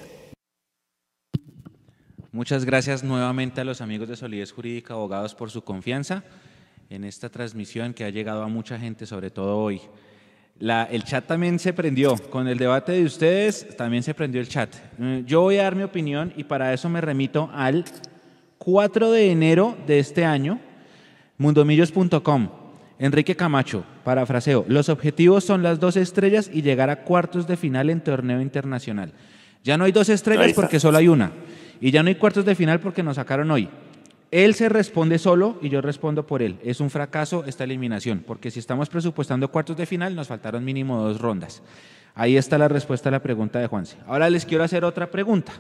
Muchas 2.32 2.66
gracias 2.66 3.04
nuevamente 3.04 3.62
a 3.62 3.64
los 3.64 3.80
amigos 3.80 4.10
de 4.10 4.16
Solidez 4.16 4.52
Jurídica 4.52 4.96
Abogados 4.96 5.36
por 5.36 5.52
su 5.52 5.64
confianza 5.64 6.24
en 6.90 7.04
esta 7.04 7.30
transmisión 7.30 7.94
que 7.94 8.04
ha 8.04 8.10
llegado 8.10 8.42
a 8.42 8.48
mucha 8.48 8.80
gente, 8.80 9.06
sobre 9.06 9.30
todo 9.30 9.60
hoy. 9.60 9.80
La- 10.58 10.86
el 10.86 11.04
chat 11.04 11.28
también 11.28 11.60
se 11.60 11.74
prendió. 11.74 12.16
Con 12.32 12.48
el 12.48 12.58
debate 12.58 12.94
de 12.94 13.04
ustedes 13.04 13.78
también 13.78 14.02
se 14.02 14.16
prendió 14.16 14.42
el 14.42 14.48
chat. 14.50 14.74
Eh, 15.00 15.22
Yo 15.28 15.42
voy 15.42 15.58
a 15.60 15.64
dar 15.64 15.76
mi 15.76 15.84
opinión 15.84 16.34
y 16.36 16.46
para 16.46 16.74
eso 16.74 16.90
me 16.90 17.02
remito 17.02 17.52
al 17.54 17.86
4 18.66 19.12
de 19.12 19.30
enero 19.32 19.78
de 19.86 20.00
este 20.00 20.26
año, 20.26 20.60
mundomillos.com. 21.38 22.50
Enrique 22.98 23.36
Camacho, 23.36 23.84
parafraseo, 24.04 24.66
los 24.68 24.90
objetivos 24.90 25.44
son 25.44 25.62
las 25.62 25.80
dos 25.80 25.96
estrellas 25.98 26.50
y 26.52 26.64
llegar 26.64 26.90
a 26.90 27.04
cuartos 27.04 27.46
de 27.46 27.58
final 27.58 27.92
en 27.92 28.02
torneo 28.02 28.42
internacional. 28.42 29.14
Ya 29.64 29.78
no 29.78 29.84
hay 29.84 29.92
dos 29.92 30.10
estrellas 30.10 30.54
porque 30.54 30.80
solo 30.80 30.98
hay 30.98 31.08
una. 31.08 31.32
Y 31.80 31.92
ya 31.92 32.02
no 32.02 32.10
hay 32.10 32.16
cuartos 32.16 32.44
de 32.44 32.56
final 32.56 32.80
porque 32.80 33.04
nos 33.04 33.18
sacaron 33.18 33.52
hoy. 33.52 33.70
Él 34.32 34.56
se 34.56 34.68
responde 34.68 35.20
solo 35.20 35.60
y 35.62 35.70
yo 35.70 35.82
respondo 35.82 36.26
por 36.26 36.42
él. 36.42 36.58
Es 36.64 36.80
un 36.80 36.90
fracaso 36.90 37.44
esta 37.46 37.66
eliminación, 37.66 38.24
porque 38.26 38.50
si 38.50 38.58
estamos 38.58 38.90
presupuestando 38.90 39.52
cuartos 39.52 39.78
de 39.78 39.86
final, 39.86 40.16
nos 40.16 40.30
faltaron 40.30 40.66
mínimo 40.66 41.04
dos 41.04 41.22
rondas. 41.22 41.62
Ahí 42.16 42.36
está 42.36 42.58
la 42.58 42.68
respuesta 42.68 43.10
a 43.10 43.12
la 43.12 43.22
pregunta 43.22 43.60
de 43.60 43.68
Juanse. 43.68 43.98
Ahora 44.08 44.28
les 44.28 44.44
quiero 44.44 44.64
hacer 44.64 44.84
otra 44.84 45.12
pregunta. 45.12 45.54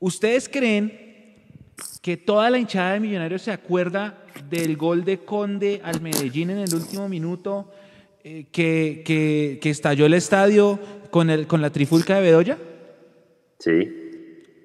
¿Ustedes 0.00 0.48
creen 0.48 1.07
que 2.00 2.16
toda 2.16 2.48
la 2.50 2.58
hinchada 2.58 2.92
de 2.94 3.00
Millonarios 3.00 3.42
se 3.42 3.50
acuerda 3.52 4.18
del 4.48 4.76
gol 4.76 5.04
de 5.04 5.18
Conde 5.18 5.80
al 5.82 6.00
Medellín 6.00 6.50
en 6.50 6.58
el 6.58 6.74
último 6.74 7.08
minuto 7.08 7.70
eh, 8.24 8.46
que, 8.52 9.02
que- 9.04 9.58
que 9.60 9.70
estalló 9.70 10.06
el 10.06 10.14
estadio 10.14 10.78
con, 11.10 11.30
el, 11.30 11.46
con 11.46 11.60
la 11.60 11.70
trifulca 11.70 12.16
de 12.16 12.22
Bedoya? 12.22 12.58
Sí. 13.58 13.94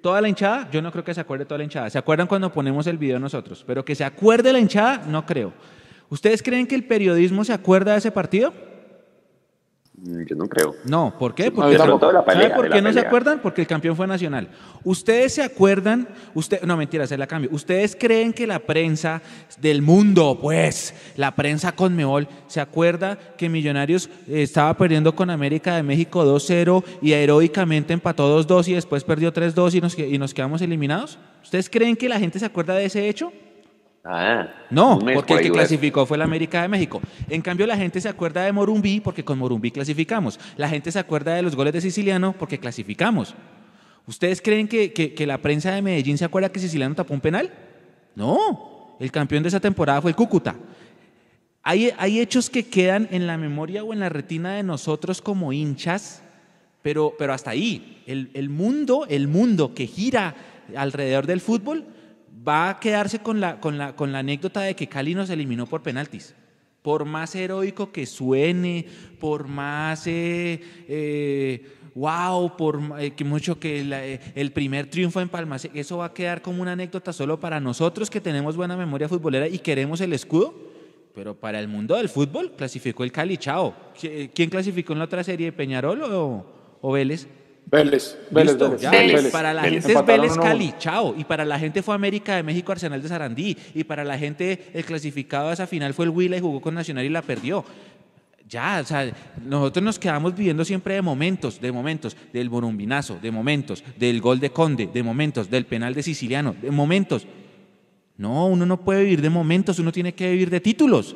¿Toda 0.02 0.20
la 0.22 0.28
hinchada? 0.28 0.70
Yo 0.72 0.82
no 0.82 0.92
creo 0.92 1.04
que 1.04 1.14
se 1.14 1.22
acuerde 1.22 1.46
toda 1.46 1.60
la 1.60 1.64
hinchada. 1.64 1.90
¿Se 1.90 1.98
acuerdan 1.98 2.28
cuando 2.28 2.52
ponemos 2.52 2.86
el 2.88 2.98
video 2.98 3.20
nosotros? 3.20 3.64
Pero 3.66 3.86
que 3.86 3.96
se 3.96 4.04
acuerde 4.04 4.52
la 4.52 4.60
hinchada, 4.60 5.06
no 5.08 5.26
creo. 5.26 5.54
¿Ustedes 6.10 6.44
creen 6.44 6.68
que 6.68 6.76
el 6.76 6.84
periodismo 6.84 7.44
se 7.46 7.54
acuerda 7.54 7.94
de 7.94 8.00
ese 8.00 8.12
partido? 8.12 8.54
Mm, 9.96 10.24
Yo 10.28 10.36
no 10.36 10.48
creo. 10.48 10.76
No, 10.86 11.16
¿por 11.20 11.36
qué? 11.36 11.52
Porque 11.52 11.78
pelea, 11.78 12.00
¿Sabe 12.26 12.50
por 12.50 12.70
qué 12.70 12.82
no 12.82 12.91
se 12.91 13.00
acuerdan? 13.00 13.39
Porque 13.39 13.62
el 13.62 13.68
campeón 13.68 13.96
fue 13.96 14.08
nacional. 14.08 14.50
¿Ustedes 14.84 15.36
se 15.36 15.44
acuerdan? 15.44 16.08
Usted, 16.34 16.64
no, 16.64 16.76
mentira, 16.76 17.06
se 17.06 17.18
la 17.18 17.28
cambio. 17.28 17.50
¿Ustedes 17.54 17.96
creen 17.96 18.34
que 18.34 18.48
la 18.48 18.60
prensa 18.60 19.22
del 19.62 19.82
mundo, 19.82 20.39
pues, 20.41 20.94
la 21.16 21.36
prensa 21.36 21.74
con 21.74 21.96
Meol, 21.96 22.28
se 22.48 22.60
acuerda 22.60 23.18
que 23.38 23.50
Millonarios 23.50 24.10
eh, 24.28 24.41
estaba 24.41 24.76
perdiendo 24.76 25.16
con 25.16 25.30
América 25.30 25.76
de 25.76 25.84
México 25.84 26.26
2-0 26.26 26.84
y 27.02 27.14
heroicamente 27.14 27.94
empató 27.94 28.44
2-2 28.44 28.70
y 28.70 28.74
después 28.74 29.04
perdió 29.04 29.32
3-2 29.32 29.76
y 29.76 29.82
nos, 29.82 30.00
y 30.00 30.18
nos 30.18 30.34
quedamos 30.34 30.62
eliminados? 30.62 31.20
¿Ustedes 31.44 31.70
creen 31.70 31.96
que 31.96 32.10
la 32.10 32.20
gente 32.20 32.39
se 32.39 32.46
acuerda 32.46 32.74
de 32.74 32.86
ese 32.86 33.08
hecho? 33.08 33.32
Ah, 34.06 34.49
No, 34.70 34.99
porque 34.99 35.34
por 35.34 35.38
el 35.38 35.43
que 35.43 35.51
clasificó 35.51 36.06
fue 36.06 36.18
la 36.18 36.26
América 36.26 36.62
de 36.62 36.68
México. 36.68 37.01
En 37.30 37.41
cambio, 37.41 37.66
la 37.66 37.78
gente 37.78 38.01
se 38.01 38.10
acuerda 38.10 38.43
de 38.43 38.51
Morumbí 38.51 38.99
porque 38.99 39.24
con 39.24 39.38
Morumbí 39.39 39.72
clasificamos. 39.72 40.39
La 40.58 40.68
gente 40.68 40.91
se 40.91 40.99
acuerda 40.99 41.34
de 41.36 41.41
los 41.41 41.56
goles 41.56 41.72
de 41.74 41.80
Siciliano 41.82 42.34
porque 42.38 42.60
clasificamos. 42.60 43.34
¿Ustedes 44.06 44.41
creen 44.41 44.68
que, 44.68 44.91
que- 44.91 45.14
que 45.14 45.26
la 45.26 45.38
prensa 45.38 45.72
de 45.72 45.82
Medellín 45.82 46.18
se 46.18 46.26
acuerda 46.26 46.51
que 46.51 46.60
Siciliano 46.60 46.93
tapó 46.95 47.14
un 47.14 47.22
penal? 47.22 47.49
No, 48.16 48.97
el 48.99 49.10
campeón 49.12 49.41
de 49.43 49.49
esa 49.49 49.62
temporada 49.62 50.01
fue 50.01 50.12
el 50.12 50.16
Cúcuta. 50.18 50.56
Hay, 51.64 51.91
hay 51.97 52.20
hechos 52.20 52.49
que 52.49 52.68
quedan 52.68 53.08
en 53.10 53.26
la 53.26 53.38
memoria 53.38 53.86
o 53.86 53.93
en 53.93 54.01
la 54.01 54.10
retina 54.10 54.56
de 54.56 54.64
nosotros 54.64 55.22
como 55.22 55.54
hinchas, 55.54 56.22
pero, 56.82 57.14
pero 57.18 57.32
hasta 57.34 57.51
ahí. 57.51 58.04
El, 58.06 58.32
el 58.34 58.49
mundo, 58.49 59.06
el 59.08 59.30
mundo 59.30 59.74
que 59.74 59.88
gira 59.88 60.36
alrededor 60.76 61.26
del 61.26 61.39
fútbol 61.39 61.86
va 62.46 62.70
a 62.70 62.80
quedarse 62.80 63.20
con 63.20 63.39
la, 63.39 63.60
con 63.60 63.78
la, 63.78 63.96
con 63.96 64.12
la 64.12 64.20
anécdota 64.20 64.62
de 64.62 64.76
que 64.76 64.88
Cali 64.88 65.16
nos 65.16 65.30
eliminó 65.30 65.66
por 65.66 65.82
penaltis. 65.82 66.36
Por 66.82 67.06
más 67.06 67.34
heroico 67.36 67.91
que 67.94 68.06
suene, 68.06 68.86
por 69.20 69.48
más 69.48 70.06
eh, 70.06 70.60
eh, 70.89 71.66
wow, 71.96 72.58
por 72.58 72.82
eh, 73.00 73.12
que 73.12 73.24
mucho 73.24 73.58
que 73.58 73.88
eh, 73.89 74.20
el 74.36 74.52
primer 74.52 74.88
triunfo 74.89 75.22
en 75.22 75.30
Palma, 75.30 75.58
Seca, 75.60 75.80
eso 75.80 75.98
va 76.00 76.06
a 76.08 76.14
quedar 76.14 76.41
como 76.41 76.62
una 76.62 76.74
anécdota 76.74 77.14
solo 77.14 77.39
para 77.39 77.62
nosotros 77.62 78.10
que 78.10 78.20
tenemos 78.20 78.58
buena 78.58 78.76
memoria 78.76 79.08
futbolera 79.08 79.48
y 79.48 79.60
queremos 79.60 80.02
el 80.02 80.12
escudo. 80.12 80.54
Pero 81.16 81.36
para 81.36 81.60
el 81.60 81.68
mundo 81.68 81.96
del 81.96 82.10
fútbol 82.10 82.54
clasificó 82.58 83.04
el 83.04 83.12
Cali, 83.12 83.38
chao. 83.38 83.74
¿Qui- 83.96 84.32
¿Quién 84.34 84.50
clasificó 84.50 84.94
en 84.94 85.00
la 85.00 85.06
otra 85.06 85.24
serie, 85.24 85.52
Peñarol 85.52 86.02
o, 86.02 86.46
o 86.82 86.91
Vélez? 86.91 87.28
Vélez, 87.74 88.15
Vélez, 88.30 88.55
Vélez. 88.55 88.82
ya. 88.82 88.91
Vélez. 88.91 89.32
Para 89.32 89.51
la 89.51 89.63
gente 89.63 89.91
es 89.91 90.05
Vélez. 90.05 90.38
Cali, 90.38 90.76
chao. 90.78 91.15
Y 91.17 91.24
para 91.24 91.43
la 91.43 91.57
gente 91.57 91.82
fue 91.82 91.95
América 91.95 92.36
de 92.36 92.43
México, 92.43 92.71
Arsenal 92.71 93.01
de 93.01 93.07
Sarandí. 93.07 93.57
Y 93.74 93.84
para 93.84 94.03
la 94.03 94.15
gente 94.15 94.67
el 94.76 94.86
clasificado 94.86 95.49
a 95.49 95.53
esa 95.53 95.65
final 95.65 95.95
fue 95.95 96.05
el 96.05 96.11
Huila 96.11 96.38
y 96.38 96.39
jugó 96.39 96.61
con 96.61 96.76
Nacional 96.76 97.03
y 97.03 97.09
la 97.09 97.24
perdió. 97.24 97.65
Ya, 98.47 98.80
o 98.80 98.86
sea, 98.86 99.11
nosotros 99.43 99.84
nos 99.84 99.97
quedamos 99.97 100.36
viviendo 100.36 100.63
siempre 100.63 100.93
de 100.93 101.01
momentos, 101.01 101.59
de 101.59 101.71
momentos, 101.71 102.15
del 102.32 102.47
Borumbinazo, 102.47 103.17
de 103.19 103.32
momentos, 103.32 103.84
del 103.97 104.21
gol 104.21 104.39
de 104.39 104.51
Conde, 104.51 104.88
de 104.93 105.01
momentos, 105.01 105.49
del 105.49 105.65
penal 105.65 105.95
de 105.95 106.03
Siciliano, 106.03 106.55
de 106.61 106.69
momentos. 106.69 107.26
No, 108.17 108.45
uno 108.45 108.67
no 108.67 108.82
puede 108.82 109.03
vivir 109.03 109.21
de 109.24 109.32
momentos, 109.32 109.80
uno 109.80 109.91
tiene 109.91 110.13
que 110.13 110.30
vivir 110.30 110.51
de 110.51 110.59
títulos. 110.59 111.15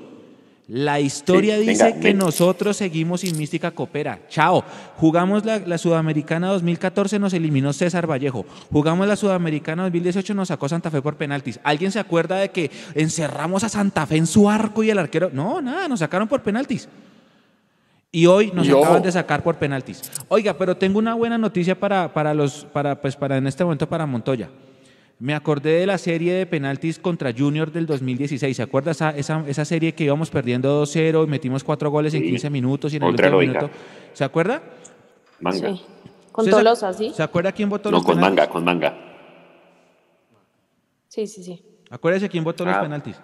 La 0.67 0.99
historia 0.99 1.57
Sí, 1.57 1.65
dice 1.65 1.83
venga, 1.85 1.99
que 2.01 2.13
nosotros 2.13 2.75
seguimos 2.75 3.21
sin 3.21 3.37
mística 3.37 3.71
coopera. 3.71 4.19
Chao. 4.27 4.65
Jugamos 4.97 5.45
la, 5.45 5.59
la 5.59 5.77
Sudamericana 5.77 6.49
2014, 6.49 7.19
nos 7.19 7.33
eliminó 7.33 7.71
César 7.71 8.05
Vallejo. 8.09 8.45
Jugamos 8.69 9.07
la 9.07 9.15
Sudamericana 9.15 9.83
2018, 9.83 10.33
nos 10.33 10.49
sacó 10.49 10.67
Santa 10.67 10.91
Fe 10.91 11.01
por 11.01 11.15
penaltis. 11.15 11.59
¿Alguien 11.63 11.93
se 11.93 11.99
acuerda 11.99 12.35
de 12.35 12.49
que 12.49 12.69
encerramos 12.95 13.63
a 13.63 13.69
Santa 13.69 14.05
Fe 14.05 14.17
en 14.17 14.27
su 14.27 14.49
arco 14.49 14.83
y 14.83 14.89
el 14.89 14.99
arquero? 14.99 15.29
No, 15.31 15.61
nada, 15.61 15.87
nos 15.87 15.99
sacaron 15.99 16.27
por 16.27 16.41
penaltis. 16.41 16.89
Y 18.11 18.25
hoy 18.25 18.51
nos 18.53 18.67
acaban 18.67 19.01
de 19.01 19.11
sacar 19.11 19.43
por 19.43 19.55
penaltis. 19.55 20.01
Oiga, 20.27 20.57
pero 20.57 20.75
tengo 20.75 20.99
una 20.99 21.13
buena 21.13 21.37
noticia 21.37 21.79
para, 21.79 22.13
para 22.13 22.33
los, 22.33 22.65
para, 22.73 22.99
pues 22.99 23.15
para 23.15 23.37
en 23.37 23.47
este 23.47 23.63
momento 23.63 23.87
para 23.87 24.05
Montoya. 24.05 24.49
Me 25.19 25.33
acordé 25.33 25.79
de 25.79 25.87
la 25.87 25.97
serie 25.97 26.33
de 26.33 26.45
penaltis 26.45 26.99
contra 26.99 27.33
Junior 27.35 27.71
del 27.71 27.87
2016. 27.87 28.55
¿Se 28.55 28.61
acuerda 28.61 28.91
esa, 28.91 29.09
esa, 29.17 29.43
esa 29.47 29.65
serie 29.65 29.95
que 29.95 30.03
íbamos 30.03 30.29
perdiendo 30.29 30.83
2-0 30.83 31.23
y 31.23 31.27
metimos 31.27 31.63
cuatro 31.63 31.89
goles 31.89 32.13
en 32.13 32.21
Sí. 32.21 32.27
15 32.29 32.49
minutos 32.51 32.93
y 32.93 32.97
en 32.97 33.03
el 33.03 33.07
Contra 33.09 33.35
último 33.35 33.53
minuto? 33.53 33.69
¿Se 34.13 34.23
acuerda? 34.23 34.61
Manga. 35.39 35.57
Sí. 35.57 35.81
Con 36.31 36.43
¿Usted 36.45 36.51
se- 36.51 36.63
Tolosa, 36.63 36.93
¿sí? 36.93 37.11
¿Se 37.15 37.23
acuerda 37.23 37.51
quién 37.51 37.67
votó 37.67 37.89
No, 37.89 37.97
los 37.97 38.05
con 38.05 38.15
penaltis? 38.15 38.37
manga, 38.39 38.51
con 38.51 38.63
manga. 38.63 38.95
Sí, 41.07 41.25
sí, 41.25 41.43
sí. 41.43 41.63
Acuérdese 41.89 42.29
quién 42.29 42.43
votó 42.43 42.63
los 42.63 42.75
Ah, 42.75 42.81
penaltis. 42.81 43.19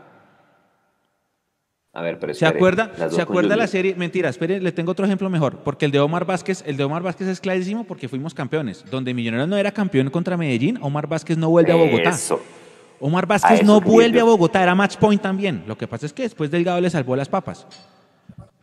A 1.95 2.01
ver, 2.01 2.17
pero 2.17 2.33
¿Se 2.33 2.43
espere, 2.43 2.57
acuerda? 2.57 2.87
las 2.97 3.11
dos 3.11 3.15
¿Se 3.15 3.21
acuerda 3.21 3.55
la 3.55 3.67
serie? 3.67 3.93
Mentira, 3.93 4.27
espere, 4.27 4.59
le 4.59 4.71
tengo 4.71 4.91
otro 4.91 5.05
ejemplo 5.05 5.29
mejor. 5.29 5.57
Porque 5.57 5.85
el 5.85 5.91
de 5.91 5.99
Omar 5.99 6.25
Vázquez, 6.25 6.63
el 6.65 6.75
de 6.75 6.83
Omar 6.83 7.03
Vázquez 7.03 7.27
es 7.27 7.39
clarísimo 7.39 7.83
porque 7.83 8.07
fuimos 8.09 8.33
campeones. 8.33 8.83
Donde 8.89 9.13
Millonarios 9.13 9.47
no 9.47 9.57
era 9.57 9.71
campeón 9.71 10.09
contra 10.09 10.35
Medellín, 10.35 10.79
Omar 10.81 11.05
Vázquez 11.05 11.37
no 11.37 11.49
vuelve 11.49 11.71
a 11.71 11.75
Bogotá. 11.75 12.09
Eso. 12.09 12.41
Omar 12.99 13.27
Vázquez 13.27 13.59
eso 13.59 13.65
no 13.65 13.79
vuelve 13.79 14.17
yo. 14.17 14.23
a 14.23 14.27
Bogotá, 14.27 14.63
era 14.63 14.73
match 14.73 14.97
point 14.97 15.21
también. 15.21 15.63
Lo 15.67 15.77
que 15.77 15.87
pasa 15.87 16.07
es 16.07 16.13
que 16.13 16.23
después 16.23 16.49
Delgado 16.49 16.81
le 16.81 16.89
salvó 16.89 17.15
las 17.15 17.29
papas. 17.29 17.67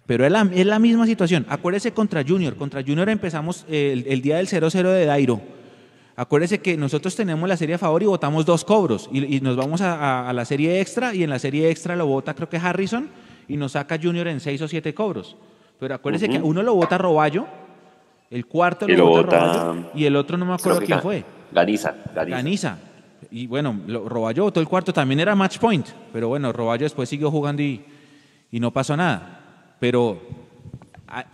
Pero 0.06 0.26
es 0.26 0.32
la, 0.32 0.50
es 0.52 0.66
la 0.66 0.80
misma 0.80 1.06
situación. 1.06 1.46
Acuérdese 1.48 1.92
contra 1.92 2.24
Junior. 2.26 2.56
Contra 2.56 2.82
Junior 2.82 3.08
empezamos 3.10 3.64
eh, 3.68 3.92
el, 3.92 4.12
el 4.12 4.22
día 4.22 4.38
del 4.38 4.48
0-0 4.48 4.88
de 4.88 5.04
Dairo. 5.04 5.40
Acuérdese 6.20 6.58
que 6.58 6.76
nosotros 6.76 7.16
tenemos 7.16 7.48
la 7.48 7.56
serie 7.56 7.76
a 7.76 7.78
favor 7.78 8.02
y 8.02 8.06
votamos 8.06 8.44
dos 8.44 8.62
cobros. 8.62 9.08
Y, 9.10 9.36
y 9.36 9.40
nos 9.40 9.56
vamos 9.56 9.80
a, 9.80 9.94
a- 9.94 10.28
a 10.28 10.32
la 10.34 10.44
serie 10.44 10.78
extra 10.78 11.14
y 11.14 11.22
en 11.22 11.30
la 11.30 11.38
serie 11.38 11.70
extra 11.70 11.96
lo 11.96 12.06
vota 12.06 12.34
creo 12.34 12.46
que 12.50 12.58
Harrison 12.58 13.08
y 13.48 13.56
nos 13.56 13.72
saca 13.72 13.98
Junior 14.00 14.28
en 14.28 14.38
seis 14.38 14.60
o 14.60 14.68
siete 14.68 14.92
cobros. 14.92 15.34
Pero 15.78 15.94
acuérdese 15.94 16.26
Ujú. 16.26 16.34
que 16.34 16.42
uno 16.42 16.62
lo 16.62 16.74
vota 16.74 16.98
Roballo, 16.98 17.46
el 18.30 18.44
cuarto 18.44 18.86
lo, 18.86 18.96
lo 18.96 19.06
vota 19.06 19.40
Roballo 19.64 19.90
y 19.94 20.04
el 20.04 20.14
otro 20.14 20.36
no 20.36 20.44
me 20.44 20.52
acuerdo 20.52 20.80
quién 20.82 21.00
fue. 21.00 21.24
Ganiza, 21.52 21.94
Ganiza. 22.14 22.36
Ganiza. 22.36 22.78
Y 23.30 23.46
bueno, 23.46 23.80
lo- 23.86 24.06
Roballo 24.06 24.42
votó 24.44 24.60
el 24.60 24.68
cuarto, 24.68 24.92
también 24.92 25.20
era 25.20 25.34
match 25.34 25.56
point, 25.58 25.86
pero 26.12 26.28
bueno, 26.28 26.52
Roballo 26.52 26.84
después 26.84 27.08
siguió 27.08 27.30
jugando 27.30 27.62
y, 27.62 27.82
y 28.50 28.60
no 28.60 28.70
pasó 28.72 28.94
nada. 28.94 29.38
Pero 29.80 30.20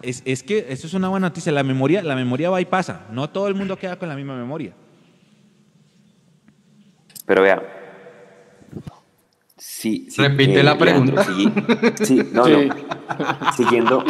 es, 0.02 0.22
es 0.24 0.42
que 0.42 0.66
eso 0.68 0.86
es 0.86 0.94
una 0.94 1.08
buena 1.08 1.28
noticia, 1.28 1.52
la 1.52 1.62
memoria, 1.62 2.02
la 2.02 2.14
memoria 2.16 2.50
va 2.50 2.60
y 2.60 2.64
pasa, 2.64 3.06
no 3.10 3.28
todo 3.30 3.48
el 3.48 3.54
mundo 3.54 3.76
queda 3.78 3.98
con 3.98 4.08
la 4.08 4.14
misma 4.16 4.34
memoria. 4.36 4.72
Pero 7.26 7.42
vea. 7.42 7.62
Sí, 9.58 10.06
sí, 10.10 10.20
Repite 10.22 10.60
eh, 10.60 10.62
la 10.62 10.76
pregunta. 10.76 11.24
sí, 11.24 11.46
no, 12.32 12.44
Sí. 12.44 12.68
no. 12.68 13.52
Siguiendo, 13.56 14.04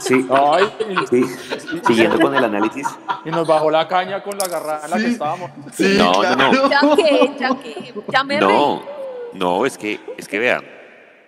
sí, 0.00 0.26
Ay, 0.30 0.64
sí, 1.08 1.22
siguiendo 1.86 2.18
con 2.20 2.34
el 2.34 2.44
análisis. 2.44 2.86
y 3.24 3.30
nos 3.30 3.46
bajó 3.46 3.70
la 3.70 3.86
caña 3.86 4.22
con 4.22 4.36
la 4.36 4.48
garra 4.48 4.80
en 4.84 4.90
la 4.90 4.96
que 4.98 5.06
estábamos. 5.06 5.50
Sí, 5.72 5.94
No, 5.96 6.12
no, 6.12 6.20
claro. 6.20 6.52
no. 6.52 6.70
Ya 6.70 6.80
que, 6.96 7.32
ya 7.38 7.48
que, 7.62 7.94
ya 8.12 8.24
me. 8.24 8.40
No, 8.40 8.82
no, 9.34 9.64
es 9.66 9.78
que, 9.78 10.00
es 10.16 10.26
que 10.26 10.38
vean, 10.38 10.64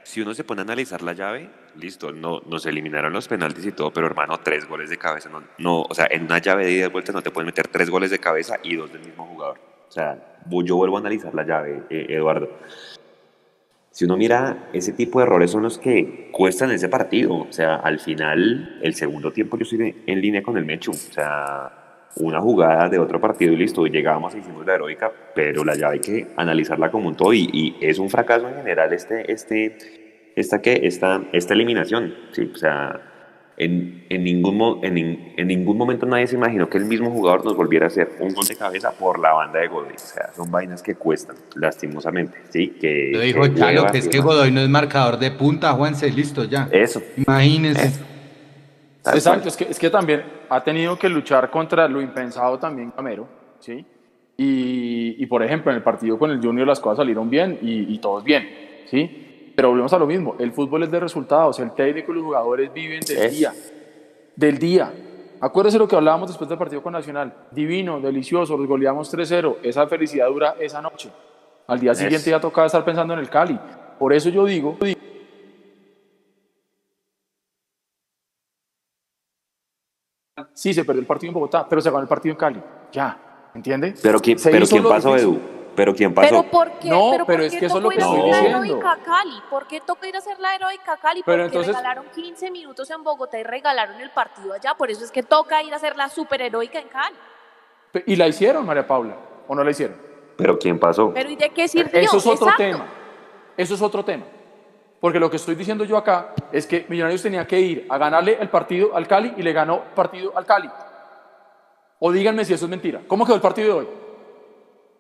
si 0.03 0.21
uno 0.21 0.35
se 0.35 0.43
pone 0.45 0.63
a 0.63 0.65
analizar 0.65 1.03
la 1.03 1.13
llave, 1.13 1.49
listo, 1.77 2.13
no, 2.13 2.41
nos 2.47 2.67
eliminaron 2.67 3.13
los 3.13 3.29
penaltis 3.29 3.67
y 3.67 3.73
todo, 3.73 3.93
pero 3.93 4.07
hermano, 4.07 4.39
tres 4.41 4.69
goles 4.69 4.91
de 4.91 4.99
cabeza, 4.99 5.29
no, 5.29 5.43
no, 5.59 5.83
o 5.83 5.95
sea, 5.95 6.07
en 6.11 6.25
una 6.25 6.39
llave 6.39 6.65
de 6.67 6.73
ida 6.73 6.87
y 6.87 6.91
vuelta 6.91 7.13
no 7.13 7.23
te 7.23 7.31
puedes 7.31 7.47
meter 7.47 7.69
tres 7.69 7.91
goles 7.91 8.11
de 8.11 8.19
cabeza 8.19 8.57
y 8.63 8.77
dos 8.77 8.93
del 8.93 9.03
mismo 9.03 9.27
jugador. 9.27 9.59
O 9.89 9.93
sea, 9.93 10.39
yo 10.65 10.77
vuelvo 10.77 10.97
a 10.97 11.01
analizar 11.01 11.35
la 11.35 11.45
llave, 11.45 11.83
eh, 11.91 12.07
Eduardo. 12.09 12.49
Si 13.91 14.07
uno 14.07 14.17
mira, 14.17 14.71
ese 14.73 14.95
tipo 14.95 15.19
de 15.19 15.27
errores 15.27 15.51
son 15.51 15.63
los 15.65 15.79
que 15.79 16.31
cuestan 16.33 16.71
ese 16.71 16.89
partido. 16.89 17.35
O 17.35 17.53
sea, 17.53 17.77
al 17.77 18.01
final, 18.01 18.79
el 18.83 18.95
segundo 18.95 19.33
tiempo 19.33 19.59
yo 19.59 19.65
estoy 19.65 20.03
en 20.07 20.21
línea 20.23 20.43
con 20.43 20.57
el 20.57 20.65
Mechu. 20.65 20.93
O 20.93 20.95
sea, 20.95 22.09
una 22.17 22.41
jugada 22.41 22.89
de 22.89 22.99
otro 22.99 23.21
partido 23.21 23.53
y 23.53 23.57
listo, 23.57 23.87
y 23.87 23.91
llegábamos 23.91 24.35
y 24.35 24.39
hicimos 24.39 24.65
la 24.65 24.77
heroica, 24.77 25.13
pero 25.35 25.63
la 25.63 25.75
llave 25.75 25.95
hay 25.95 26.01
que 26.01 26.29
analizarla 26.37 26.91
como 26.91 27.09
un 27.09 27.17
todo 27.17 27.35
y, 27.35 27.49
y 27.53 27.77
es 27.81 27.99
un 27.99 28.09
fracaso 28.09 28.49
en 28.49 28.55
general 28.57 28.95
este, 28.95 29.31
este, 29.31 29.77
esta, 30.37 30.61
¿qué? 30.63 30.81
esta, 30.85 31.23
esta 31.33 31.55
eliminación. 31.55 32.15
Sí, 32.33 32.51
o 32.53 32.57
sea, 32.57 33.01
en, 33.57 34.07
en, 34.09 34.25
ningún, 34.25 34.57
mo- 34.57 34.81
en, 34.83 34.97
en 35.37 35.47
ningún 35.47 35.77
momento 35.77 36.07
nadie 36.07 36.27
se 36.27 36.37
imaginó 36.37 36.69
que 36.69 36.79
el 36.79 36.87
mismo 36.87 37.11
jugador 37.11 37.45
nos 37.45 37.55
volviera 37.55 37.87
a 37.87 37.89
hacer 37.89 38.09
un 38.19 38.33
gol 38.35 38.47
de 38.47 38.57
cabeza 38.57 38.93
por 38.93 39.19
la 39.19 39.33
banda 39.33 39.61
de 39.61 39.69
Godoy. 39.69 39.95
O 39.95 39.99
sea, 39.99 40.33
son 40.35 40.51
vainas 40.51 40.83
que 40.83 40.95
cuestan, 40.95 41.37
lastimosamente. 41.55 42.39
Sí, 42.49 42.69
que, 42.81 43.11
Lo 43.13 43.21
dijo 43.21 43.43
que 43.43 43.55
Chalo, 43.55 43.87
que 43.87 43.99
es 43.99 44.09
que. 44.09 44.19
Godoy 44.21 44.51
no 44.51 44.61
es 44.61 44.69
marcador 44.69 45.19
de 45.19 45.31
punta, 45.33 45.73
Juanse, 45.73 46.11
listo 46.11 46.45
ya. 46.45 46.69
Eso. 46.73 47.03
Imagínense. 47.17 48.01
Tal 49.03 49.15
Exacto, 49.17 49.49
es 49.49 49.57
que, 49.57 49.65
es 49.65 49.79
que 49.81 49.91
también 49.91 50.23
ha 50.49 50.63
tenido 50.63 50.97
que 50.97 51.09
luchar 51.09 51.51
contra 51.51 51.89
lo 51.89 52.01
impensado 52.01 52.59
también 52.59 52.93
Camero, 52.93 53.27
¿sí? 53.59 53.85
Y, 54.37 55.17
y, 55.23 55.27
por 55.27 55.43
ejemplo, 55.43 55.73
en 55.73 55.77
el 55.79 55.83
partido 55.83 56.19
con 56.19 56.31
el 56.31 56.41
Junior 56.41 56.67
las 56.67 56.79
cosas 56.81 56.99
salieron 56.99 57.29
bien 57.29 57.59
y, 57.63 57.93
y 57.93 57.99
todos 57.99 58.23
bien, 58.25 58.49
¿sí? 58.87 59.32
Pero 59.55 59.69
volvemos 59.71 59.93
a 59.93 59.99
lo 59.99 60.07
mismo, 60.07 60.37
el 60.39 60.53
fútbol 60.53 60.83
es 60.85 60.91
de 60.91 61.01
resultados, 61.01 61.59
el 61.61 61.73
técnico 61.73 62.13
y 62.13 62.15
los 62.17 62.25
jugadores 62.25 62.73
viven 62.73 63.01
del 63.01 63.19
Es- 63.19 63.33
día, 63.33 63.53
del 64.37 64.59
día. 64.59 64.93
Acuérdese 65.41 65.79
lo 65.79 65.89
que 65.89 65.97
hablábamos 65.97 66.29
después 66.29 66.49
del 66.49 66.57
partido 66.59 66.83
con 66.83 66.93
Nacional, 66.93 67.35
divino, 67.51 68.01
delicioso, 68.01 68.57
los 68.57 68.67
goleamos 68.67 69.11
3-0, 69.11 69.59
esa 69.63 69.87
felicidad 69.89 70.29
dura 70.29 70.55
esa 70.61 70.81
noche. 70.81 71.11
Al 71.67 71.81
día 71.81 71.95
siguiente 71.95 72.31
ya 72.31 72.41
tocaba 72.41 72.67
estar 72.67 72.85
pensando 72.85 73.13
en 73.15 73.21
el 73.21 73.29
Cali. 73.29 73.59
Por 73.99 74.13
eso 74.13 74.29
yo 74.31 74.45
digo, 74.45 74.77
Sí, 80.55 80.73
se 80.73 80.85
perdió 80.85 81.01
el 81.01 81.07
partido 81.07 81.31
en 81.31 81.35
Bogotá, 81.35 81.67
pero 81.69 81.81
se 81.81 81.91
ganó 81.91 82.03
el 82.03 82.09
partido 82.09 82.33
en 82.33 82.39
Cali. 82.39 82.63
Ya, 82.93 83.51
¿entiende? 83.55 83.95
Pero 84.03 84.19
quién, 84.21 84.39
pero 84.43 84.67
quién 84.67 84.83
pasó, 84.83 85.09
difícil. 85.15 85.35
Edu. 85.35 85.62
Pero 85.75 85.95
quién 85.95 86.13
pasó. 86.13 86.29
Pero 86.29 86.43
¿por 86.51 86.71
qué? 86.79 86.89
No, 86.91 87.11
pero, 87.13 87.25
pero 87.27 87.39
¿por 87.39 87.47
es 87.47 87.53
qué 87.53 87.59
que 87.61 87.67
eso 87.67 87.79
es 87.79 87.83
lo 87.83 87.89
tocó 87.91 87.91
que 87.91 87.97
ir 87.97 88.03
a 88.03 88.07
estoy 88.07 88.31
hacer 88.31 88.31
la 88.33 88.37
diciendo. 88.61 88.65
heroica 88.83 88.93
a 88.93 88.97
Cali? 88.99 89.43
¿Por 89.51 89.67
qué 89.67 89.81
toca 89.81 90.09
ir 90.09 90.15
a 90.15 90.19
hacer 90.19 90.39
la 90.39 90.55
heroica 90.55 90.93
a 90.93 90.97
Cali? 90.99 91.23
Pero 91.25 91.43
Porque 91.45 91.47
entonces- 91.57 91.75
regalaron 91.75 92.05
15 92.15 92.51
minutos 92.51 92.91
en 92.91 93.03
Bogotá 93.03 93.39
y 93.39 93.43
regalaron 93.43 94.01
el 94.01 94.11
partido 94.11 94.53
allá. 94.53 94.75
Por 94.75 94.91
eso 94.91 95.05
es 95.05 95.11
que 95.11 95.23
toca 95.23 95.63
ir 95.63 95.73
a 95.73 95.77
hacer 95.77 95.97
la 95.97 96.09
superheroica 96.09 96.79
en 96.79 96.89
Cali. 96.89 97.17
¿Y 98.07 98.17
la 98.17 98.29
hicieron, 98.29 98.65
María 98.67 98.87
Paula? 98.87 99.17
¿O 99.49 99.55
no 99.55 99.65
la 99.65 99.71
hicieron? 99.71 99.97
Pero 100.37 100.59
quién 100.59 100.79
pasó. 100.79 101.13
Pero 101.15 101.31
¿y 101.31 101.37
de 101.37 101.51
qué 101.51 101.69
sirvió? 101.69 102.01
Eso 102.01 102.17
es 102.19 102.27
otro 102.27 102.47
Exacto. 102.49 102.63
tema. 102.63 102.87
Eso 103.57 103.75
es 103.75 103.83
otro 103.83 104.05
tema. 104.05 104.25
Porque 105.01 105.19
lo 105.19 105.29
que 105.31 105.37
estoy 105.37 105.55
diciendo 105.55 105.85
yo 105.85 105.97
acá 105.97 106.33
es 106.53 106.67
que 106.67 106.87
Millonarios 106.89 107.23
tenía 107.23 107.47
que 107.47 107.59
ir 107.61 107.87
a 107.91 107.99
ganarle 107.99 108.39
el 108.41 108.49
partido 108.49 108.95
al 108.97 109.07
Cali 109.09 109.35
y 109.37 109.43
le 109.43 109.53
ganó 109.53 109.77
el 109.89 109.95
partido 109.95 110.33
al 110.37 110.47
Cali. 110.47 110.71
O 111.99 112.11
díganme 112.13 112.45
si 112.45 112.55
eso 112.55 112.65
es 112.67 112.71
mentira. 112.71 113.01
¿Cómo 113.07 113.25
quedó 113.25 113.35
el 113.37 113.41
partido 113.41 113.69
de 113.69 113.73
hoy? 113.81 113.89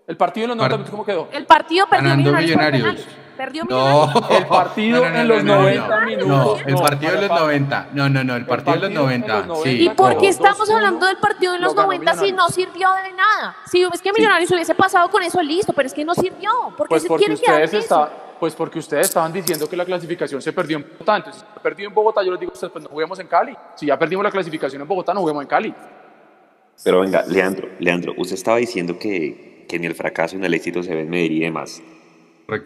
¿El 0.06 0.16
partido 0.16 0.44
en 0.44 0.48
los 0.50 0.56
90 0.56 0.76
minutos 0.76 0.90
cómo 0.90 1.04
quedó? 1.04 1.28
El 1.32 1.46
partido 1.46 1.86
perdió 1.88 2.08
Ganando 2.10 2.32
Millonarios. 2.32 2.56
por 2.56 2.72
Millonarios. 2.72 3.06
Perdió 3.36 3.64
No. 3.64 4.06
Millonarios. 4.06 4.40
El 4.40 4.46
partido 4.46 5.06
en 5.06 5.28
los 5.28 5.44
90 5.44 6.00
minutos. 6.00 6.26
No, 6.28 6.56
el 6.66 6.74
No, 6.74 6.82
partido 6.82 7.12
de 7.12 7.20
los 7.20 7.28
María 7.28 7.28
Paula. 7.28 7.40
90. 7.44 7.88
No, 7.92 8.08
no, 8.08 8.24
no, 8.24 8.36
el 8.36 8.46
partido 8.46 8.86
en 8.86 8.94
90. 8.94 9.36
los 9.38 9.46
90. 9.46 9.70
Sí. 9.70 9.84
¿Y 9.84 9.88
por 9.90 10.18
qué 10.18 10.28
estamos 10.28 10.68
hablando 10.70 11.06
del 11.06 11.16
partido 11.18 11.54
en 11.54 11.60
los 11.60 11.70
lo 11.72 11.76
ganó 11.76 11.86
90 11.94 12.14
si 12.16 12.32
no 12.32 12.48
sirvió 12.48 12.88
de 13.04 13.12
nada? 13.12 13.56
Si 13.70 13.82
es 13.82 14.02
que 14.02 14.12
Millonarios 14.12 14.50
hubiese 14.50 14.74
pasado 14.74 15.08
con 15.10 15.22
eso 15.22 15.40
listo, 15.42 15.72
pero 15.72 15.86
es 15.86 15.94
que 15.94 16.04
no 16.04 16.14
sirvió. 16.14 16.50
¿Por 16.76 16.88
qué 16.88 16.90
Pues 16.90 17.02
se 17.02 17.08
porque, 17.08 17.24
en 17.26 17.32
ustedes 17.32 17.70
eso? 17.72 17.78
está, 17.78 18.10
pues 18.40 18.54
porque 18.54 18.80
ustedes 18.80 19.06
estaban 19.06 19.32
diciendo 19.32 19.68
que 19.68 19.76
la 19.76 19.84
clasificación 19.84 20.42
se 20.42 20.52
perdió 20.52 20.78
en 20.78 20.82
Bogotá. 20.82 21.16
Entonces, 21.16 21.42
si 21.46 21.54
se 21.54 21.60
perdió 21.60 21.88
en 21.88 21.94
Bogotá, 21.94 22.22
yo 22.24 22.32
les 22.32 22.40
digo 22.40 22.50
a 22.52 22.54
ustedes, 22.54 22.72
pues 22.72 22.82
no 22.84 22.90
juguemos 22.90 23.18
en 23.20 23.28
Cali. 23.28 23.56
Si 23.76 23.86
ya 23.86 23.96
perdimos 23.98 24.24
la 24.24 24.30
clasificación 24.32 24.82
en 24.82 24.88
Bogotá, 24.88 25.14
no 25.14 25.20
juguemos 25.20 25.42
en 25.42 25.48
Cali. 25.48 25.74
Pero 26.84 27.00
venga, 27.00 27.22
Leandro, 27.28 27.68
Leandro, 27.78 28.12
usted 28.16 28.34
estaba 28.34 28.56
diciendo 28.56 28.98
que, 28.98 29.51
que 29.72 29.78
ni 29.78 29.86
el 29.86 29.94
fracaso 29.94 30.36
ni 30.36 30.46
el 30.46 30.54
éxito 30.54 30.82
se 30.82 30.94
ve 30.94 31.00
en 31.00 31.10
Medellín 31.10 31.38
y 31.38 31.44
demás. 31.46 31.82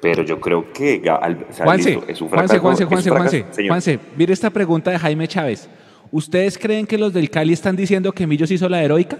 Pero 0.03 0.25
yo 0.25 0.41
creo 0.41 0.73
que 0.73 1.01
ga- 1.01 1.19
al- 1.23 1.47
o 1.49 1.53
sea, 1.53 1.65
Juanse, 1.65 1.91
listo, 1.91 2.05
es 2.09 2.21
un 2.21 2.29
Juanse, 2.29 2.47
fracaso. 2.59 2.63
Juanse, 2.63 2.83
un 2.85 2.89
Juanse, 2.91 3.11
fracaso, 3.11 3.31
Juanse, 3.39 3.55
señor. 3.55 3.71
Juanse, 3.71 3.99
mire 4.17 4.33
esta 4.33 4.51
pregunta 4.51 4.91
de 4.91 4.99
Jaime 4.99 5.29
Chávez. 5.29 5.69
¿Ustedes 6.11 6.59
creen 6.59 6.87
que 6.87 6.99
los 6.99 7.13
del 7.13 7.31
Cali 7.31 7.53
están 7.53 7.77
diciendo 7.77 8.11
que 8.13 8.27
Millos 8.27 8.51
hizo 8.51 8.69
la 8.69 8.83
heroica? 8.83 9.17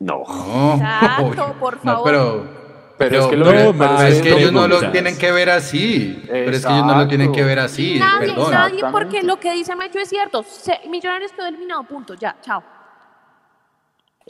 No. 0.00 0.22
No, 0.26 0.74
Exacto, 0.74 1.56
por 1.58 1.76
no, 1.76 1.82
favor. 1.82 2.04
pero. 2.04 2.64
Pero 2.98 3.18
es 3.20 3.26
que 3.26 3.36
lo- 3.36 3.44
pero- 3.46 4.02
es 4.06 4.20
que 4.22 4.32
ellos 4.36 4.52
no 4.52 4.68
lo 4.68 4.90
tienen 4.92 5.16
que 5.18 5.32
ver 5.32 5.50
así. 5.50 6.22
Pero 6.28 6.50
es 6.50 6.64
que 6.66 6.72
ellos 6.72 6.86
no 6.86 6.94
lo 6.96 7.08
tienen 7.08 7.32
que 7.32 7.42
ver 7.42 7.58
así. 7.58 7.96
Nadie, 7.98 8.28
Perdón. 8.28 8.52
nadie, 8.52 8.80
porque 8.92 9.22
lo 9.22 9.40
que 9.40 9.52
dice 9.52 9.74
Mecho 9.74 9.98
es 9.98 10.08
cierto. 10.08 10.44
Millonarios 10.90 11.32
quedó 11.32 11.46
eliminado, 11.46 11.82
punto. 11.84 12.14
Ya, 12.14 12.36
chao. 12.42 12.62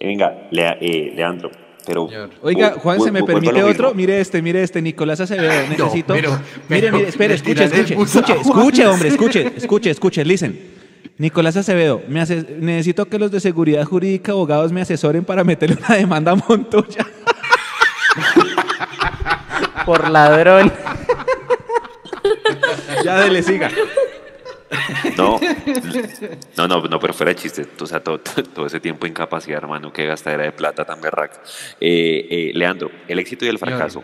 Venga, 0.01 0.49
Lea- 0.51 0.77
eh, 0.81 1.13
Leandro, 1.15 1.51
pero... 1.87 2.09
Oiga, 2.43 2.75
Juan, 2.79 3.01
¿se 3.01 3.11
me 3.11 3.23
permite 3.23 3.63
otro? 3.63 3.95
Mire 3.95 4.21
este, 4.21 4.41
mire 4.43 4.63
este, 4.63 4.81
Nicolás 4.83 5.21
Acevedo. 5.21 5.53
Necesito. 5.69 6.15
pero- 6.15 6.31
mire, 6.69 6.81
pero 6.81 6.97
mire, 6.97 7.09
espere, 7.09 7.35
escuche, 7.35 7.65
escuche, 7.65 7.95
escuche, 7.95 8.33
escuche, 8.41 8.87
hombre, 8.87 9.09
escuche, 9.09 9.53
escuche, 9.57 9.91
escuche, 9.91 10.25
listen. 10.25 10.75
Nicolás 11.17 11.57
Acevedo, 11.57 12.03
me 12.09 12.21
ase- 12.21 12.45
necesito 12.59 13.05
que 13.07 13.19
los 13.21 13.31
de 13.31 13.39
seguridad 13.39 13.85
jurídica, 13.85 14.33
abogados, 14.33 14.73
me 14.73 14.81
asesoren 14.81 15.25
para 15.25 15.45
meterle 15.45 15.77
una 15.87 15.97
demanda 15.97 16.33
a 16.33 16.35
Montoya. 16.35 17.07
Por 19.87 20.11
ladrón. 20.11 20.73
ya, 23.05 23.21
dele, 23.21 23.43
siga. 23.43 23.71
No, 25.17 25.39
no, 26.57 26.69
no, 26.69 26.83
no, 26.83 27.01
pero 27.01 27.15
fuera 27.15 27.31
de 27.31 27.37
chiste. 27.37 27.67
O 27.81 27.87
sea, 27.87 28.01
todo, 28.01 28.19
todo 28.19 28.67
ese 28.67 28.81
tiempo 28.81 29.07
de 29.07 29.11
incapacidad, 29.11 29.59
hermano, 29.59 29.93
que 29.93 30.07
gastadera 30.07 30.45
de 30.45 30.53
plata 30.53 30.85
tan 30.85 31.01
berraca. 31.01 31.41
Eh, 31.81 32.27
eh, 32.31 32.51
Leandro, 32.55 32.91
el 33.09 33.19
éxito 33.19 33.45
y 33.45 33.49
el 33.49 33.59
fracaso. 33.59 34.03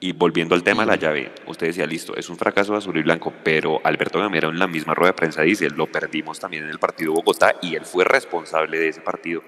Y 0.00 0.12
volviendo 0.12 0.54
al 0.54 0.62
tema 0.62 0.82
de 0.82 0.88
la 0.88 0.96
llave, 0.96 1.32
usted 1.46 1.68
decía, 1.68 1.86
listo, 1.86 2.14
es 2.14 2.28
un 2.28 2.36
fracaso 2.36 2.74
azul 2.74 2.96
y 2.98 3.02
blanco, 3.02 3.32
pero 3.42 3.80
Alberto 3.84 4.18
Gamero 4.18 4.50
en 4.50 4.58
la 4.58 4.66
misma 4.66 4.92
rueda 4.92 5.12
de 5.12 5.16
prensa 5.16 5.40
dice, 5.40 5.70
lo 5.70 5.86
perdimos 5.86 6.38
también 6.38 6.64
en 6.64 6.70
el 6.70 6.78
partido 6.78 7.14
Bogotá 7.14 7.54
y 7.62 7.74
él 7.74 7.86
fue 7.86 8.04
responsable 8.04 8.78
de 8.78 8.88
ese 8.88 9.00
partido 9.00 9.42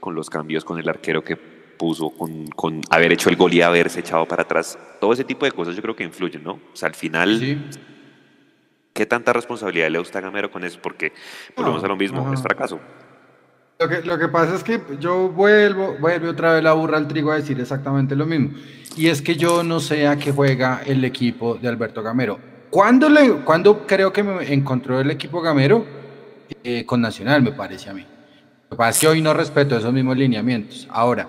con 0.00 0.14
los 0.14 0.28
cambios, 0.28 0.66
con 0.66 0.78
el 0.78 0.86
arquero 0.86 1.24
que 1.24 1.36
puso, 1.36 2.10
con, 2.10 2.46
con 2.48 2.82
haber 2.90 3.12
hecho 3.12 3.30
el 3.30 3.36
gol 3.36 3.54
y 3.54 3.62
haberse 3.62 4.00
echado 4.00 4.26
para 4.26 4.42
atrás. 4.42 4.78
Todo 5.00 5.14
ese 5.14 5.24
tipo 5.24 5.46
de 5.46 5.52
cosas 5.52 5.74
yo 5.74 5.82
creo 5.82 5.96
que 5.96 6.04
influyen, 6.04 6.44
¿no? 6.44 6.60
O 6.72 6.76
sea, 6.76 6.88
al 6.88 6.94
final, 6.94 7.72
¿qué 8.92 9.06
tanta 9.06 9.32
responsabilidad 9.32 9.90
le 9.90 9.98
usted 9.98 10.18
a 10.18 10.22
Gamero 10.22 10.50
con 10.50 10.64
eso? 10.64 10.78
Porque 10.82 11.12
volvemos 11.56 11.82
a 11.84 11.88
lo 11.88 11.96
mismo, 11.96 12.32
es 12.32 12.42
fracaso. 12.42 12.80
Lo 13.78 13.88
que, 13.88 14.02
lo 14.02 14.18
que 14.18 14.28
pasa 14.28 14.54
es 14.54 14.62
que 14.62 14.80
yo 15.00 15.28
vuelvo, 15.28 15.96
vuelvo 15.98 16.30
otra 16.30 16.54
vez 16.54 16.62
la 16.62 16.72
burra 16.72 16.98
al 16.98 17.08
trigo 17.08 17.32
a 17.32 17.36
decir 17.36 17.60
exactamente 17.60 18.14
lo 18.14 18.26
mismo. 18.26 18.50
Y 18.96 19.08
es 19.08 19.22
que 19.22 19.34
yo 19.34 19.62
no 19.62 19.80
sé 19.80 20.06
a 20.06 20.16
qué 20.16 20.30
juega 20.30 20.82
el 20.86 21.04
equipo 21.04 21.56
de 21.56 21.68
Alberto 21.68 22.02
Gamero. 22.02 22.38
¿Cuándo, 22.70 23.08
le, 23.08 23.30
cuándo 23.44 23.86
creo 23.86 24.12
que 24.12 24.22
me 24.22 24.52
encontró 24.52 25.00
el 25.00 25.10
equipo 25.10 25.40
Gamero? 25.40 25.84
Eh, 26.62 26.86
con 26.86 27.00
Nacional, 27.00 27.42
me 27.42 27.52
parece 27.52 27.90
a 27.90 27.94
mí. 27.94 28.02
Lo 28.02 28.70
que 28.70 28.76
pasa 28.76 28.90
es 28.90 28.98
que 29.00 29.08
hoy 29.08 29.20
no 29.20 29.34
respeto 29.34 29.76
esos 29.76 29.92
mismos 29.92 30.16
lineamientos. 30.16 30.86
Ahora, 30.90 31.28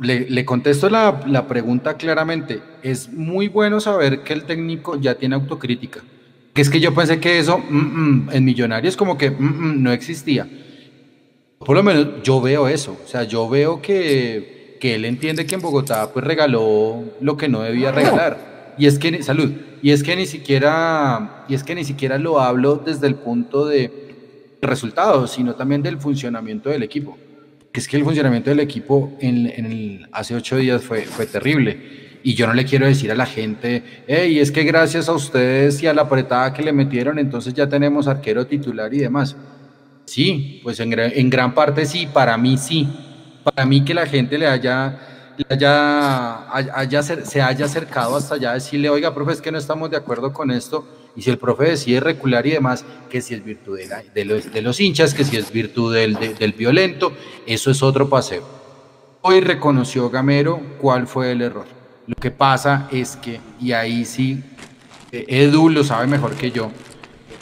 le, 0.00 0.28
le 0.30 0.44
contesto 0.44 0.88
la, 0.88 1.20
la 1.26 1.46
pregunta 1.46 1.94
claramente. 1.94 2.62
Es 2.82 3.12
muy 3.12 3.48
bueno 3.48 3.78
saber 3.78 4.22
que 4.22 4.32
el 4.32 4.44
técnico 4.44 4.96
ya 4.96 5.16
tiene 5.16 5.34
autocrítica. 5.34 6.00
Que 6.58 6.62
es 6.62 6.70
que 6.70 6.80
yo 6.80 6.92
pensé 6.92 7.20
que 7.20 7.38
eso 7.38 7.58
mm, 7.58 7.76
mm, 7.76 8.30
en 8.32 8.44
Millonarios 8.44 8.96
como 8.96 9.16
que 9.16 9.30
mm, 9.30 9.36
mm, 9.44 9.80
no 9.80 9.92
existía. 9.92 10.44
Por 11.60 11.76
lo 11.76 11.84
menos 11.84 12.20
yo 12.24 12.40
veo 12.40 12.66
eso. 12.66 12.98
O 13.04 13.06
sea, 13.06 13.22
yo 13.22 13.48
veo 13.48 13.80
que, 13.80 14.76
que 14.80 14.96
él 14.96 15.04
entiende 15.04 15.46
que 15.46 15.54
en 15.54 15.60
Bogotá 15.60 16.12
pues 16.12 16.24
regaló 16.24 17.04
lo 17.20 17.36
que 17.36 17.46
no 17.48 17.60
debía 17.62 17.92
regalar. 17.92 18.74
Y 18.76 18.86
es 18.86 18.98
que 18.98 19.22
salud. 19.22 19.52
Y 19.82 19.92
es 19.92 20.02
que 20.02 20.16
ni 20.16 20.26
siquiera 20.26 21.44
y 21.48 21.54
es 21.54 21.62
que 21.62 21.76
ni 21.76 21.84
siquiera 21.84 22.18
lo 22.18 22.40
hablo 22.40 22.74
desde 22.84 23.06
el 23.06 23.14
punto 23.14 23.64
de 23.64 24.56
resultados, 24.60 25.30
sino 25.30 25.54
también 25.54 25.80
del 25.80 25.98
funcionamiento 25.98 26.70
del 26.70 26.82
equipo. 26.82 27.16
Que 27.70 27.78
es 27.78 27.86
que 27.86 27.98
el 27.98 28.02
funcionamiento 28.02 28.50
del 28.50 28.58
equipo 28.58 29.12
en, 29.20 29.46
en 29.46 29.66
el- 29.66 30.08
hace 30.10 30.34
ocho 30.34 30.56
días 30.56 30.82
fue, 30.82 31.02
fue 31.02 31.24
terrible. 31.26 32.07
Y 32.28 32.34
yo 32.34 32.46
no 32.46 32.52
le 32.52 32.66
quiero 32.66 32.84
decir 32.84 33.10
a 33.10 33.14
la 33.14 33.24
gente, 33.24 34.02
hey, 34.06 34.38
es 34.38 34.52
que 34.52 34.62
gracias 34.62 35.08
a 35.08 35.12
ustedes 35.14 35.82
y 35.82 35.86
a 35.86 35.94
la 35.94 36.02
apretada 36.02 36.52
que 36.52 36.62
le 36.62 36.74
metieron, 36.74 37.18
entonces 37.18 37.54
ya 37.54 37.66
tenemos 37.66 38.06
arquero 38.06 38.46
titular 38.46 38.92
y 38.92 38.98
demás. 38.98 39.34
Sí, 40.04 40.60
pues 40.62 40.78
en, 40.80 40.92
gra- 40.92 41.10
en 41.14 41.30
gran 41.30 41.54
parte 41.54 41.86
sí, 41.86 42.06
para 42.06 42.36
mí 42.36 42.58
sí. 42.58 42.86
Para 43.42 43.64
mí 43.64 43.82
que 43.82 43.94
la 43.94 44.04
gente 44.04 44.36
le 44.36 44.46
haya, 44.46 44.98
le 45.38 45.46
haya, 45.48 46.52
haya- 46.52 47.02
se 47.02 47.40
haya 47.40 47.64
acercado 47.64 48.14
hasta 48.14 48.34
allá, 48.34 48.52
decirle, 48.52 48.90
oiga, 48.90 49.14
profe, 49.14 49.32
es 49.32 49.40
que 49.40 49.50
no 49.50 49.56
estamos 49.56 49.90
de 49.90 49.96
acuerdo 49.96 50.34
con 50.34 50.50
esto. 50.50 50.86
Y 51.16 51.22
si 51.22 51.30
el 51.30 51.38
profe 51.38 51.64
decide 51.70 52.00
recular 52.00 52.46
y 52.46 52.50
demás, 52.50 52.84
que 53.08 53.22
si 53.22 53.32
es 53.32 53.42
virtud 53.42 53.78
de, 54.14 54.24
los, 54.26 54.52
de 54.52 54.60
los 54.60 54.78
hinchas, 54.80 55.14
que 55.14 55.24
si 55.24 55.38
es 55.38 55.50
virtud 55.50 55.94
del, 55.94 56.12
de- 56.16 56.34
del 56.34 56.52
violento, 56.52 57.10
eso 57.46 57.70
es 57.70 57.82
otro 57.82 58.10
paseo. 58.10 58.42
Hoy 59.22 59.40
reconoció 59.40 60.10
Gamero 60.10 60.60
cuál 60.78 61.06
fue 61.06 61.32
el 61.32 61.40
error. 61.40 61.77
Lo 62.08 62.14
que 62.14 62.30
pasa 62.30 62.88
es 62.90 63.16
que, 63.16 63.38
y 63.60 63.72
ahí 63.72 64.06
sí, 64.06 64.42
eh, 65.12 65.26
Edu 65.28 65.68
lo 65.68 65.84
sabe 65.84 66.06
mejor 66.06 66.32
que 66.36 66.50
yo, 66.50 66.70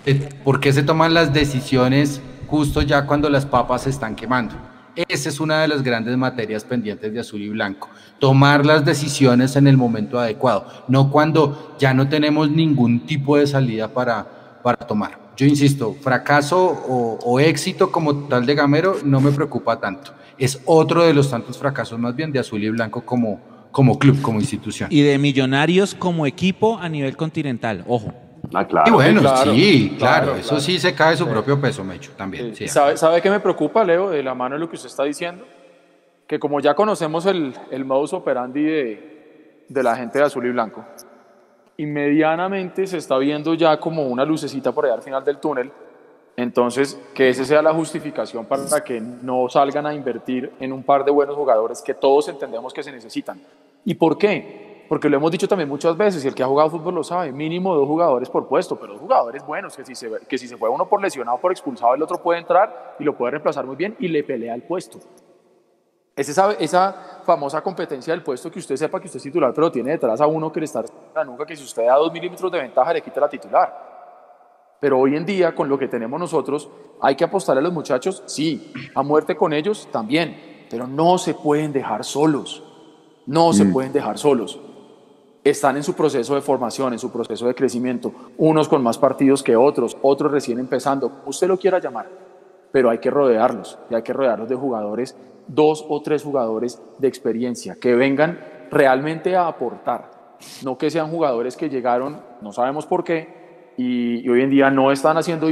eh, 0.05 0.29
¿por 0.43 0.59
qué 0.59 0.73
se 0.73 0.83
toman 0.83 1.15
las 1.15 1.33
decisiones 1.33 2.21
justo 2.49 2.83
ya 2.83 3.07
cuando 3.07 3.31
las 3.31 3.47
papas 3.47 3.83
se 3.83 3.91
están 3.91 4.17
quemando? 4.17 4.57
Esa 4.97 5.29
es 5.29 5.39
una 5.39 5.61
de 5.61 5.69
las 5.69 5.85
grandes 5.85 6.17
materias 6.17 6.65
pendientes 6.65 7.13
de 7.13 7.21
azul 7.21 7.43
y 7.43 7.49
blanco. 7.49 7.89
Tomar 8.19 8.67
las 8.67 8.85
decisiones 8.85 9.55
en 9.55 9.69
el 9.69 9.77
momento 9.77 10.19
adecuado, 10.19 10.67
no 10.89 11.13
cuando 11.13 11.77
ya 11.79 11.95
no 11.95 12.09
tenemos 12.09 12.51
ningún 12.51 13.07
tipo 13.07 13.37
de 13.37 13.47
salida 13.47 13.87
para, 13.87 14.59
para 14.65 14.79
tomar. 14.79 15.17
Yo 15.37 15.47
insisto, 15.47 15.95
fracaso 16.01 16.59
o, 16.61 17.21
o 17.23 17.39
éxito 17.39 17.93
como 17.93 18.25
tal 18.25 18.45
de 18.45 18.57
Gamero 18.57 18.97
no 19.05 19.21
me 19.21 19.31
preocupa 19.31 19.79
tanto. 19.79 20.13
Es 20.37 20.61
otro 20.65 21.05
de 21.05 21.15
los 21.15 21.31
tantos 21.31 21.57
fracasos 21.57 22.01
más 22.01 22.17
bien 22.17 22.33
de 22.33 22.41
azul 22.41 22.65
y 22.65 22.71
blanco 22.71 23.03
como, 23.03 23.56
como 23.77 23.99
club, 23.99 24.23
como 24.23 24.41
institución. 24.41 24.89
Y 24.91 25.03
de 25.03 25.19
Millonarios 25.19 25.95
como 25.95 26.25
equipo 26.27 26.79
a 26.79 26.89
nivel 26.89 27.15
continental, 27.15 27.85
ojo. 27.87 28.11
Ah, 28.55 28.67
Y 28.87 28.91
bueno, 28.91 29.21
claro, 29.21 29.53
sí, 29.53 29.97
claro, 29.99 30.25
claro, 30.29 30.37
eso 30.41 30.49
claro. 30.49 30.63
sí 30.63 30.79
se 30.79 30.95
cae 30.95 31.15
su 31.15 31.25
Sí. 31.25 31.31
propio 31.31 31.61
peso, 31.61 31.85
Mecho, 31.85 32.13
también. 32.17 32.57
sí. 32.57 32.69
¿Sabe, 32.69 32.97
¿Sabe 32.97 33.21
qué 33.21 33.29
me 33.29 33.39
preocupa, 33.39 33.85
Leo, 33.85 34.09
de 34.09 34.23
la 34.23 34.35
mano 34.35 34.55
de 34.55 34.61
lo 34.61 34.71
que 34.71 34.77
usted 34.77 34.89
está 34.89 35.05
diciendo? 35.05 35.45
Que 36.27 36.39
como 36.39 36.59
ya 36.61 36.73
conocemos 36.75 37.27
el, 37.27 37.53
el 37.71 37.85
modus 37.85 38.15
operandi 38.15 38.63
de, 38.63 39.65
de 39.69 39.83
la 39.83 39.95
gente 39.95 40.21
de 40.21 40.25
azul 40.25 40.47
y 40.47 40.51
blanco, 40.53 40.83
y 41.77 41.85
medianamente 41.85 42.87
se 42.87 42.97
está 42.97 43.19
viendo 43.19 43.53
ya 43.53 43.79
como 43.79 44.07
una 44.07 44.25
lucecita 44.25 44.73
por 44.73 44.87
allá 44.87 44.95
al 44.95 45.03
final 45.03 45.23
del 45.23 45.37
túnel, 45.37 45.71
entonces 46.35 46.99
que 47.15 47.29
esa 47.29 47.45
sea 47.45 47.61
la 47.61 47.75
justificación 47.75 48.47
para 48.47 48.83
que 48.83 49.01
no 49.03 49.49
salgan 49.51 49.85
a 49.87 49.93
invertir 49.93 50.51
en 50.61 50.73
un 50.73 50.83
par 50.83 51.05
de 51.05 51.11
buenos 51.11 51.37
jugadores 51.37 51.83
que 51.83 51.93
todos 51.93 52.29
entendemos 52.29 52.73
que 52.73 52.83
se 52.83 52.91
necesitan. 52.91 53.39
¿Y 53.87 53.95
por 53.95 54.19
qué? 54.19 54.85
Porque 54.89 55.09
lo 55.09 55.17
hemos 55.17 55.31
dicho 55.31 55.47
también 55.47 55.69
muchas 55.69 55.97
veces, 55.97 56.25
y 56.25 56.29
el 56.29 56.35
que 56.35 56.43
ha 56.43 56.47
jugado 56.47 56.71
fútbol 56.71 56.97
lo 56.97 57.05
sabe, 57.05 57.31
mínimo 57.31 57.73
dos 57.73 57.87
jugadores 57.87 58.29
por 58.29 58.49
puesto, 58.49 58.79
pero 58.79 58.95
dos 58.95 59.01
jugadores 59.01 59.47
buenos, 59.47 59.77
que 59.77 59.85
si 59.85 59.95
se, 59.95 60.11
que 60.29 60.37
si 60.37 60.49
se 60.49 60.57
fue 60.57 60.69
uno 60.69 60.89
por 60.89 61.01
lesionado, 61.01 61.39
por 61.39 61.53
expulsado, 61.53 61.95
el 61.95 62.03
otro 62.03 62.21
puede 62.21 62.41
entrar 62.41 62.97
y 62.99 63.05
lo 63.05 63.17
puede 63.17 63.31
reemplazar 63.31 63.65
muy 63.65 63.77
bien 63.77 63.97
y 64.01 64.09
le 64.09 64.25
pelea 64.25 64.55
el 64.55 64.63
puesto. 64.63 64.99
Es 66.17 66.29
esa, 66.29 66.53
esa 66.55 67.23
famosa 67.25 67.63
competencia 67.63 68.13
del 68.13 68.25
puesto 68.25 68.51
que 68.51 68.59
usted 68.59 68.75
sepa 68.75 68.99
que 68.99 69.07
usted 69.07 69.19
es 69.19 69.23
titular, 69.23 69.55
pero 69.55 69.71
tiene 69.71 69.93
detrás 69.93 70.21
a 70.21 70.27
uno 70.27 70.51
que 70.51 70.59
le 70.59 70.67
está 70.67 70.85
la 71.15 71.25
nuca, 71.25 71.47
que 71.47 71.55
si 71.55 71.63
usted 71.63 71.87
da 71.87 71.95
dos 71.95 72.13
milímetros 72.13 72.51
de 72.51 72.59
ventaja 72.59 72.93
le 72.93 73.03
quita 73.03 73.21
la 73.21 73.29
titular. 73.29 74.77
Pero 74.81 74.99
hoy 74.99 75.15
en 75.15 75.25
día, 75.25 75.55
con 75.55 75.69
lo 75.69 75.79
que 75.79 75.87
tenemos 75.87 76.19
nosotros, 76.19 76.69
hay 77.01 77.15
que 77.15 77.23
apostar 77.23 77.57
a 77.57 77.61
los 77.61 77.73
muchachos, 77.73 78.25
sí, 78.27 78.73
a 78.97 79.03
muerte 79.05 79.37
con 79.37 79.53
ellos 79.53 79.89
también, 79.93 80.67
pero 80.69 80.89
no 80.89 81.19
se 81.19 81.35
pueden 81.35 81.73
dejar 81.73 82.05
solos. 82.05 82.66
No 83.27 83.53
se 83.53 83.65
Mm. 83.65 83.73
pueden 83.73 83.93
dejar 83.93 84.19
solos. 84.19 84.59
Están 85.45 85.77
en 85.77 85.83
su 85.83 85.95
proceso 85.95 86.35
de 86.35 86.41
formación, 86.41 86.93
en 86.93 86.99
su 86.99 87.11
proceso 87.13 87.47
de 87.47 87.55
crecimiento, 87.55 88.13
unos 88.39 88.69
con 88.69 88.83
más 88.83 88.99
partidos 88.99 89.43
que 89.43 89.55
otros, 89.57 89.97
otros 90.03 90.33
recién 90.33 90.59
empezando, 90.59 91.11
usted 91.27 91.47
lo 91.47 91.57
quiera 91.57 91.79
llamar, 91.79 92.07
pero 92.73 92.91
hay 92.91 92.99
que 92.99 93.11
rodearlos, 93.11 93.79
y 93.91 93.95
hay 93.95 94.03
que 94.03 94.13
rodearlos 94.13 94.49
de 94.49 94.57
jugadores, 94.57 95.17
dos 95.47 95.85
o 95.89 96.03
tres 96.03 96.25
jugadores 96.25 96.81
de 96.99 97.07
experiencia, 97.07 97.77
que 97.81 97.95
vengan 97.95 98.41
realmente 98.73 99.37
a 99.37 99.47
aportar, 99.47 100.11
no 100.65 100.77
que 100.77 100.91
sean 100.91 101.11
jugadores 101.11 101.57
que 101.57 101.69
llegaron, 101.69 102.21
no 102.41 102.53
sabemos 102.53 102.85
por 102.87 103.05
qué, 103.05 103.73
y, 103.77 104.19
y 104.25 104.29
hoy 104.29 104.43
en 104.43 104.51
día 104.51 104.69
no 104.71 104.91
están 104.91 105.17
haciendo, 105.17 105.49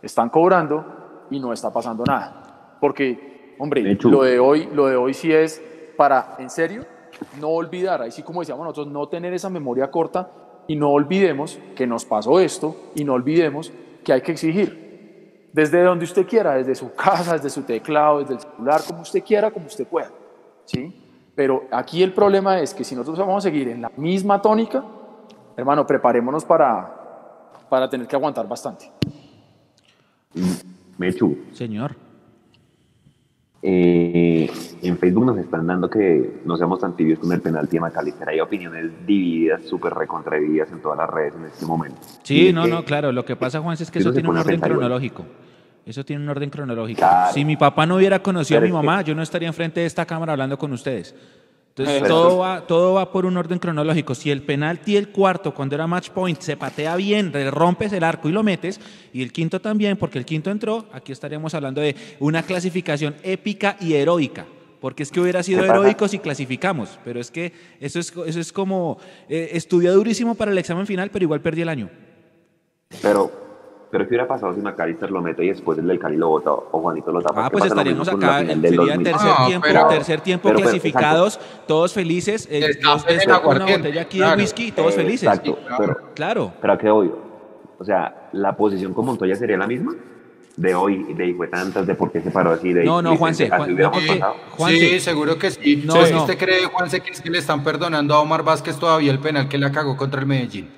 están 0.00 0.30
cobrando 0.30 1.26
y 1.30 1.38
no 1.38 1.52
está 1.52 1.70
pasando 1.70 2.04
nada. 2.06 2.76
Porque, 2.80 3.54
hombre, 3.58 3.94
lo 4.02 4.22
de 4.22 4.38
hoy, 4.38 4.68
lo 4.72 4.86
de 4.86 4.96
hoy 4.96 5.12
sí 5.12 5.30
es 5.32 5.62
para, 5.96 6.36
en 6.38 6.50
serio, 6.50 6.84
no 7.40 7.48
olvidar, 7.48 8.02
ahí 8.02 8.10
sí 8.10 8.22
como 8.22 8.40
decíamos 8.40 8.64
nosotros, 8.64 8.92
no 8.92 9.08
tener 9.08 9.32
esa 9.32 9.50
memoria 9.50 9.90
corta 9.90 10.30
y 10.66 10.76
no 10.76 10.90
olvidemos 10.90 11.58
que 11.74 11.86
nos 11.86 12.04
pasó 12.04 12.40
esto 12.40 12.76
y 12.94 13.04
no 13.04 13.14
olvidemos 13.14 13.72
que 14.04 14.12
hay 14.12 14.20
que 14.20 14.32
exigir. 14.32 15.50
Desde 15.52 15.82
donde 15.82 16.04
usted 16.04 16.26
quiera, 16.26 16.54
desde 16.54 16.74
su 16.74 16.94
casa, 16.96 17.34
desde 17.34 17.50
su 17.50 17.62
teclado, 17.62 18.20
desde 18.20 18.34
el 18.34 18.40
celular, 18.40 18.80
como 18.86 19.02
usted 19.02 19.22
quiera, 19.22 19.50
como 19.50 19.66
usted 19.66 19.86
pueda. 19.86 20.10
¿sí? 20.64 21.02
Pero 21.34 21.64
aquí 21.70 22.02
el 22.02 22.12
problema 22.12 22.60
es 22.60 22.74
que 22.74 22.84
si 22.84 22.94
nosotros 22.94 23.18
vamos 23.18 23.44
a 23.44 23.48
seguir 23.48 23.68
en 23.68 23.82
la 23.82 23.90
misma 23.96 24.40
tónica, 24.40 24.84
hermano, 25.56 25.86
preparémonos 25.86 26.44
para, 26.44 27.50
para 27.68 27.88
tener 27.88 28.06
que 28.06 28.16
aguantar 28.16 28.46
bastante. 28.46 28.90
Mechu. 30.98 31.36
Señor. 31.52 31.94
Eh, 33.64 34.50
en 34.82 34.98
Facebook 34.98 35.24
nos 35.24 35.38
están 35.38 35.66
dando 35.68 35.88
que 35.88 36.40
no 36.44 36.56
seamos 36.56 36.80
tan 36.80 36.96
tibios 36.96 37.20
con 37.20 37.30
el 37.32 37.40
penalti 37.40 37.76
de 37.76 37.80
McAllister. 37.80 38.28
Hay 38.28 38.40
opiniones 38.40 38.90
divididas, 39.06 39.62
súper 39.62 39.94
recontravididas 39.94 40.72
en 40.72 40.80
todas 40.82 40.98
las 40.98 41.08
redes 41.08 41.34
en 41.36 41.44
este 41.46 41.64
momento. 41.64 41.96
Sí, 42.24 42.48
Y 42.48 42.52
no, 42.52 42.64
que- 42.64 42.70
no, 42.70 42.84
claro. 42.84 43.12
Lo 43.12 43.24
que 43.24 43.36
pasa, 43.36 43.60
Juan, 43.60 43.76
es 43.78 43.88
que 43.90 44.00
eso 44.00 44.12
tiene 44.12 44.28
un 44.28 44.36
orden 44.36 44.56
igual. 44.56 44.70
cronológico. 44.72 45.24
Eso 45.86 46.04
tiene 46.04 46.22
un 46.24 46.28
orden 46.28 46.50
cronológico. 46.50 46.98
Claro. 46.98 47.32
Si 47.32 47.44
mi 47.44 47.56
papá 47.56 47.86
no 47.86 47.96
hubiera 47.96 48.20
conocido 48.20 48.60
Pero 48.60 48.66
a 48.66 48.68
mi 48.78 48.80
que- 48.80 48.86
mamá, 48.86 49.02
yo 49.02 49.14
no 49.14 49.22
estaría 49.22 49.48
enfrente 49.48 49.80
de 49.80 49.86
esta 49.86 50.06
cámara 50.06 50.32
hablando 50.32 50.58
con 50.58 50.72
ustedes. 50.72 51.14
Entonces, 51.74 52.06
todo 52.06 52.38
va, 52.38 52.66
todo 52.66 52.94
va 52.94 53.10
por 53.10 53.24
un 53.24 53.34
orden 53.34 53.58
cronológico. 53.58 54.14
Si 54.14 54.30
el 54.30 54.42
penalti 54.42 54.94
el 54.98 55.08
cuarto, 55.08 55.54
cuando 55.54 55.74
era 55.74 55.86
match 55.86 56.10
point, 56.10 56.38
se 56.38 56.54
patea 56.54 56.96
bien, 56.96 57.32
le 57.32 57.50
rompes 57.50 57.94
el 57.94 58.04
arco 58.04 58.28
y 58.28 58.32
lo 58.32 58.42
metes, 58.42 58.78
y 59.14 59.22
el 59.22 59.32
quinto 59.32 59.58
también, 59.58 59.96
porque 59.96 60.18
el 60.18 60.26
quinto 60.26 60.50
entró, 60.50 60.84
aquí 60.92 61.12
estaríamos 61.12 61.54
hablando 61.54 61.80
de 61.80 61.96
una 62.20 62.42
clasificación 62.42 63.14
épica 63.22 63.78
y 63.80 63.94
heroica. 63.94 64.44
Porque 64.80 65.02
es 65.02 65.10
que 65.10 65.20
hubiera 65.20 65.42
sido 65.42 65.64
heroico 65.64 66.08
si 66.08 66.18
clasificamos, 66.18 66.98
pero 67.04 67.20
es 67.20 67.30
que 67.30 67.54
eso 67.80 68.00
es, 68.00 68.12
eso 68.26 68.40
es 68.40 68.52
como, 68.52 68.98
eh, 69.30 69.50
estudié 69.52 69.90
durísimo 69.90 70.34
para 70.34 70.50
el 70.50 70.58
examen 70.58 70.86
final, 70.86 71.10
pero 71.10 71.22
igual 71.22 71.40
perdí 71.40 71.62
el 71.62 71.70
año. 71.70 71.88
Pero 73.00 73.41
pero 73.92 74.04
¿qué 74.04 74.08
hubiera 74.08 74.26
pasado 74.26 74.54
si 74.54 74.60
McAllister 74.62 75.10
lo 75.10 75.20
mete 75.20 75.44
y 75.44 75.48
después 75.50 75.78
el 75.78 75.86
del 75.86 75.98
Cali 75.98 76.16
lo 76.16 76.30
bota 76.30 76.50
o 76.50 76.80
Juanito 76.80 77.12
lo 77.12 77.20
tapa? 77.20 77.42
Ah, 77.46 77.50
¿Qué 77.50 77.58
pues 77.58 77.66
estaríamos 77.66 78.08
acá, 78.08 78.38
sería 78.38 78.56
2000? 78.56 79.02
tercer 79.04 79.28
No, 79.38 79.46
tiempo, 79.46 79.66
pero- 79.68 79.86
tercer 79.88 80.20
tiempo 80.22 80.42
pero- 80.48 80.56
pero- 80.58 80.70
clasificados, 80.70 81.38
todos 81.68 81.92
felices, 81.92 82.48
eh, 82.50 82.80
con 83.44 83.56
una 83.56 83.66
botella 83.76 84.00
aquí 84.02 84.18
de 84.18 84.24
claro. 84.24 84.40
whisky, 84.40 84.72
todos 84.72 84.94
felices. 84.94 85.28
Exacto, 85.28 85.58
pero, 85.78 85.96
Claro. 86.14 86.52
pero 86.58 86.72
¿a 86.72 86.78
qué 86.78 86.88
obvio? 86.88 87.18
O 87.78 87.84
sea, 87.84 88.28
¿la 88.32 88.56
posición 88.56 88.94
con 88.94 89.04
Montoya 89.04 89.36
sería 89.36 89.58
la 89.58 89.66
misma? 89.66 89.94
De 90.56 90.74
hoy, 90.74 91.14
de 91.14 91.26
hijo 91.28 91.42
de 91.42 91.48
tantas, 91.48 91.86
de 91.86 91.94
por 91.94 92.10
qué 92.12 92.20
se 92.22 92.30
paró 92.30 92.50
así, 92.52 92.72
de 92.72 92.84
No, 92.84 93.02
no, 93.02 93.10
de- 93.10 93.16
Juanse, 93.18 93.48
Juan- 93.48 93.76
no. 93.76 93.90
Juanse. 94.56 94.78
Sí, 94.78 95.00
seguro 95.00 95.38
que 95.38 95.50
sí. 95.50 95.82
No, 95.84 95.94
No, 95.96 96.08
no. 96.10 96.20
¿Usted 96.22 96.38
cree, 96.38 96.64
Juanse, 96.66 97.00
que 97.00 97.10
es 97.10 97.20
que 97.20 97.28
le 97.30 97.38
están 97.38 97.62
perdonando 97.62 98.14
a 98.14 98.20
Omar 98.20 98.42
Vázquez 98.42 98.78
todavía 98.78 99.12
el 99.12 99.18
penal 99.18 99.48
que 99.48 99.58
la 99.58 99.70
cagó 99.70 99.96
contra 99.98 100.20
el 100.20 100.26
Medellín? 100.26 100.68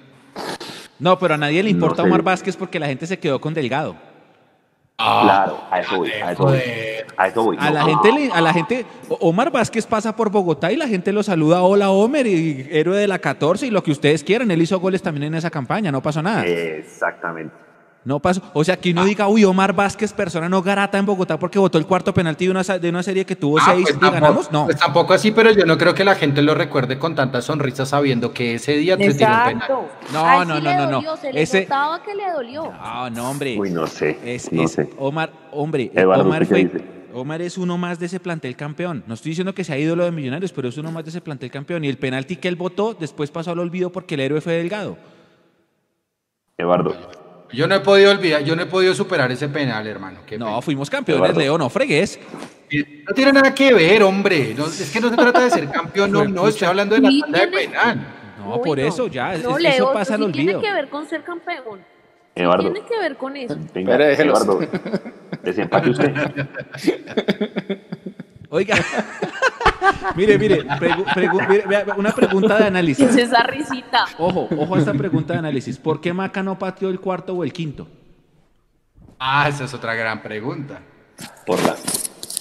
No, 1.04 1.18
pero 1.18 1.34
a 1.34 1.36
nadie 1.36 1.62
le 1.62 1.68
importa 1.68 2.02
sé. 2.02 2.08
Omar 2.08 2.22
Vázquez 2.22 2.56
porque 2.56 2.80
la 2.80 2.86
gente 2.86 3.06
se 3.06 3.18
quedó 3.18 3.38
con 3.40 3.52
Delgado. 3.52 3.94
Claro, 4.96 5.60
a 5.70 5.80
eso 5.80 5.96
voy, 5.98 6.10
a 6.12 6.32
eso 6.32 6.42
voy. 6.44 6.58
A 7.16 7.26
eso 7.28 7.42
voy. 7.42 7.56
A 7.60 7.66
no, 7.68 7.74
la 7.74 7.84
gente, 7.84 8.12
le- 8.12 8.32
a 8.32 8.40
la 8.40 8.52
gente, 8.54 8.86
Omar 9.20 9.50
Vázquez 9.50 9.86
pasa 9.86 10.16
por 10.16 10.30
Bogotá 10.30 10.72
y 10.72 10.76
la 10.76 10.86
gente 10.88 11.12
lo 11.12 11.22
saluda, 11.22 11.62
hola 11.62 11.90
Homer, 11.90 12.26
y 12.26 12.68
héroe 12.70 12.96
de 12.96 13.06
la 13.08 13.18
14 13.18 13.66
y 13.66 13.70
lo 13.70 13.82
que 13.82 13.90
ustedes 13.90 14.24
quieran. 14.24 14.50
Él 14.50 14.62
hizo 14.62 14.80
goles 14.80 15.02
también 15.02 15.24
en 15.24 15.34
esa 15.34 15.50
campaña, 15.50 15.92
no 15.92 16.00
pasó 16.00 16.22
nada. 16.22 16.46
Exactamente. 16.46 17.54
No 18.04 18.20
pasó. 18.20 18.42
O 18.52 18.62
sea, 18.62 18.76
que 18.78 18.90
uno 18.90 19.02
diga, 19.04 19.28
uy, 19.28 19.44
Omar 19.44 19.72
Vázquez, 19.72 20.12
persona 20.12 20.46
no 20.46 20.60
garata 20.60 20.98
en 20.98 21.06
Bogotá 21.06 21.38
porque 21.38 21.58
votó 21.58 21.78
el 21.78 21.86
cuarto 21.86 22.12
penalti 22.12 22.44
de 22.44 22.50
una, 22.50 22.62
de 22.62 22.88
una 22.90 23.02
serie 23.02 23.24
que 23.24 23.34
tuvo 23.34 23.58
Ah, 23.58 23.62
seis 23.64 23.84
pues 23.84 23.96
y 23.96 23.98
tampoco- 23.98 24.12
ganamos. 24.20 24.52
No. 24.52 24.64
Pues 24.66 24.76
tampoco 24.78 25.14
así, 25.14 25.30
pero 25.30 25.50
yo 25.52 25.64
no 25.64 25.78
creo 25.78 25.94
que 25.94 26.04
la 26.04 26.14
gente 26.14 26.42
lo 26.42 26.54
recuerde 26.54 26.98
con 26.98 27.14
tanta 27.14 27.40
sonrisa 27.40 27.86
sabiendo 27.86 28.32
que 28.34 28.56
ese 28.56 28.72
día 28.76 28.98
te 28.98 29.04
tiró 29.04 29.12
un 29.12 29.18
penal. 29.18 29.52
Exacto. 29.54 29.88
No, 30.12 30.44
no, 30.44 30.44
no, 30.44 30.60
le 30.60 30.74
no, 30.74 30.84
no. 30.86 30.90
dolió, 30.96 31.16
Se 31.16 31.32
le 31.32 31.42
Ese- 31.42 31.66
que 32.04 32.14
le 32.14 32.30
dolió. 32.34 32.70
Ah, 32.78 33.08
no, 33.10 33.30
hombre. 33.30 33.56
Uy, 33.58 33.70
no 33.70 33.86
sé. 33.86 34.18
Es, 34.22 34.52
no 34.52 34.64
es- 34.64 34.72
sé. 34.72 34.90
Omar, 34.98 35.32
hombre, 35.52 35.90
Eduardo, 35.94 36.24
Omar 36.24 36.42
¿usted 36.42 36.56
qué 36.56 36.68
fue. 36.68 36.78
dice? 36.80 36.94
Omar 37.14 37.40
es 37.40 37.56
uno 37.56 37.78
más 37.78 37.98
de 37.98 38.06
ese 38.06 38.20
plantel 38.20 38.54
campeón. 38.54 39.02
No 39.06 39.14
estoy 39.14 39.30
diciendo 39.30 39.54
que 39.54 39.64
sea 39.64 39.78
ídolo 39.78 40.04
de 40.04 40.10
millonarios, 40.10 40.52
pero 40.52 40.68
es 40.68 40.76
uno 40.76 40.92
más 40.92 41.04
de 41.04 41.10
ese 41.10 41.22
plantel 41.22 41.50
campeón. 41.50 41.84
Y 41.84 41.88
el 41.88 41.96
penalti 41.96 42.36
que 42.36 42.48
él 42.48 42.56
votó 42.56 42.92
después 42.92 43.30
pasó 43.30 43.52
al 43.52 43.60
olvido 43.60 43.90
porque 43.90 44.14
el 44.16 44.20
héroe 44.20 44.40
fue 44.42 44.52
Delgado. 44.54 44.98
Eduardo. 46.58 46.94
Yo 47.52 47.68
no 47.68 47.74
he 47.76 47.80
podido 47.80 48.10
olvidar, 48.10 48.42
yo 48.42 48.56
no 48.56 48.62
he 48.62 48.66
podido 48.66 48.94
superar 48.94 49.30
ese 49.30 49.48
penal, 49.48 49.86
hermano. 49.86 50.20
Qué 50.26 50.36
No, 50.38 50.46
pena. 50.46 50.62
fuimos 50.62 50.90
campeones, 50.90 51.20
Eduardo. 51.22 51.40
Leo, 51.40 51.58
no 51.58 51.70
fregues. 51.70 52.18
No 52.72 53.14
tiene 53.14 53.32
nada 53.32 53.54
que 53.54 53.72
ver, 53.72 54.02
hombre. 54.02 54.54
No, 54.56 54.66
es 54.66 54.90
que 54.92 55.00
no 55.00 55.10
se 55.10 55.16
trata 55.16 55.44
de 55.44 55.50
ser 55.50 55.70
campeón, 55.70 56.10
no, 56.10 56.24
no, 56.24 56.48
estoy 56.48 56.66
hablando 56.66 56.96
de 56.96 57.02
la 57.02 57.10
tanda 57.20 57.38
de 57.40 57.46
tiene- 57.46 57.68
penal. 57.68 58.06
No, 58.40 58.56
Uy, 58.56 58.60
por 58.64 58.78
no. 58.78 58.84
eso 58.84 59.06
ya, 59.06 59.36
No, 59.38 59.56
es- 59.56 59.62
Leo, 59.62 59.72
eso 59.72 59.92
pasa 59.92 60.14
al 60.14 60.26
sí 60.26 60.32
tiene 60.32 60.54
olvido. 60.56 60.62
que 60.68 60.74
ver 60.74 60.88
con 60.88 61.06
ser 61.06 61.22
campeón. 61.22 61.80
Eduardo. 62.36 62.72
tiene 62.72 62.88
que 62.88 62.98
ver 62.98 63.16
con 63.16 63.36
eso. 63.36 63.56
Venga. 63.72 63.94
Eduardo. 64.12 64.58
Desempate 65.44 65.90
usted. 65.90 66.12
Oiga, 68.54 68.76
mire, 70.14 70.38
mire, 70.38 70.64
pregu- 70.78 71.04
pregu- 71.06 71.48
mire, 71.48 71.64
vea, 71.66 71.82
vea, 71.82 71.94
una 71.96 72.12
pregunta 72.14 72.54
de 72.54 72.60
¿Qué 72.60 72.62
es 72.62 72.68
análisis. 72.68 73.16
esa 73.16 73.42
risita? 73.42 74.04
Ojo, 74.16 74.48
ojo 74.56 74.76
a 74.76 74.78
esta 74.78 74.94
pregunta 74.94 75.32
de 75.32 75.40
análisis. 75.40 75.76
¿Por 75.76 76.00
qué 76.00 76.12
Maca 76.12 76.40
no 76.40 76.56
pateó 76.56 76.88
el 76.88 77.00
cuarto 77.00 77.34
o 77.34 77.42
el 77.42 77.52
quinto? 77.52 77.88
Ah, 79.18 79.48
esa 79.48 79.64
es 79.64 79.74
otra 79.74 79.94
gran 79.96 80.22
pregunta. 80.22 80.80
Por 81.44 81.60
la, 81.64 81.74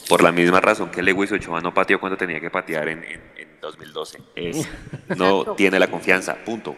por 0.08 0.22
la 0.22 0.32
misma 0.32 0.62
razón 0.62 0.92
que 0.92 1.02
Lewis 1.02 1.32
Ochoa 1.32 1.62
no 1.62 1.74
pateó 1.74 2.00
cuando 2.00 2.16
tenía 2.16 2.40
que 2.40 2.52
patear 2.52 2.90
en, 2.90 3.04
en, 3.04 3.22
en 3.36 3.48
2012. 3.60 4.20
Es, 4.36 4.70
no 5.18 5.56
tiene 5.56 5.80
la 5.80 5.88
confianza, 5.88 6.36
punto. 6.46 6.76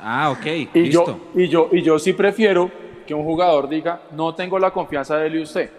Ah, 0.00 0.30
ok, 0.30 0.46
Y 0.74 0.80
listo. 0.80 1.30
yo, 1.34 1.40
y, 1.40 1.48
yo, 1.48 1.68
y 1.70 1.82
yo 1.82 2.00
sí 2.00 2.14
prefiero 2.14 2.68
que 3.06 3.14
un 3.14 3.22
jugador 3.22 3.68
diga, 3.68 4.02
no 4.10 4.34
tengo 4.34 4.58
la 4.58 4.72
confianza 4.72 5.16
de 5.18 5.28
él 5.28 5.36
y 5.36 5.42
usted. 5.42 5.70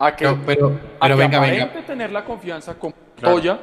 A 0.00 0.14
que, 0.14 0.24
Pero, 0.26 0.38
pero, 0.46 0.66
a 0.68 0.70
pero 1.00 1.16
que 1.16 1.22
venga, 1.22 1.38
aparente 1.38 1.74
venga. 1.74 1.86
tener 1.86 2.12
la 2.12 2.24
confianza 2.24 2.78
con 2.78 2.94
Claro. 3.16 3.34
Toya 3.36 3.58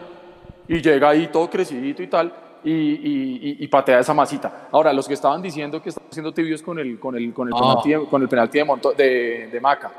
y 0.68 0.82
llega 0.82 1.10
ahí 1.10 1.28
todo 1.28 1.50
crecidito 1.50 2.04
y 2.04 2.08
tal 2.08 2.34
y, 2.64 2.72
y- 2.72 3.40
y- 3.60 3.64
y 3.64 3.68
patea 3.68 4.00
esa 4.00 4.14
masita. 4.14 4.68
Ahora, 4.72 4.92
los 4.92 5.08
que 5.08 5.14
estaban 5.14 5.42
diciendo 5.42 5.82
que 5.82 5.90
estaban 5.90 6.12
siendo 6.12 6.34
tibios 6.34 6.62
con 6.62 6.78
el, 6.80 7.00
con 7.00 7.16
el, 7.16 7.34
con 7.34 7.48
el 7.48 7.52
No. 7.52 7.60
penalti, 7.60 7.90
de, 7.92 8.06
con 8.10 8.22
el 8.22 8.28
penalti 8.28 8.58
de, 8.58 8.66
Monto- 8.66 8.94
de, 8.96 9.48
de 9.52 9.62
Maca. 9.62 9.92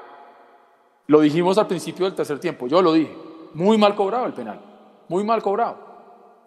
Lo 1.07 1.21
dijimos 1.21 1.57
al 1.57 1.67
principio 1.69 2.05
del 2.05 2.15
tercer 2.15 2.39
tiempo, 2.39 2.67
yo 2.67 2.83
lo 2.83 2.93
dije. 2.93 3.15
Muy 3.55 3.79
mal 3.79 3.95
cobrado 3.95 4.27
el 4.27 4.33
penal, 4.35 4.61
muy 5.09 5.25
mal 5.25 5.41
cobrado. 5.43 5.79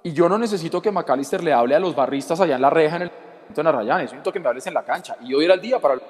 Y 0.04 0.12
yo 0.14 0.30
no 0.30 0.38
necesito 0.38 0.82
que 0.82 0.92
McAllister 0.92 1.44
le 1.44 1.52
hable 1.54 1.74
a 1.76 1.80
los 1.80 1.96
barristas 1.96 2.40
allá 2.42 2.56
en 2.58 2.62
la 2.62 2.70
reja 2.70 2.98
en 2.98 3.02
el 3.04 3.12
en 3.58 3.66
Arrayanes, 3.66 4.04
necesito 4.12 4.32
que 4.32 4.40
me 4.40 4.48
hables 4.48 4.68
en 4.68 4.76
la 4.76 4.84
cancha. 4.84 5.16
Y 5.22 5.34
hoy 5.34 5.46
era 5.46 5.56
el 5.56 5.62
día 5.62 5.80
para 5.80 5.96
hoy 5.96 6.02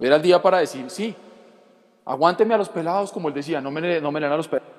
era 0.00 0.16
el 0.16 0.22
día 0.22 0.42
para 0.42 0.58
decir, 0.58 0.90
sí, 0.90 1.14
aguánteme 2.04 2.54
a 2.54 2.58
los 2.58 2.68
pelados, 2.68 3.12
como 3.12 3.28
él 3.28 3.34
decía, 3.34 3.60
no 3.60 3.70
me, 3.70 4.00
no 4.00 4.10
me 4.12 4.24
a 4.24 4.36
los 4.36 4.48
pelados. 4.48 4.72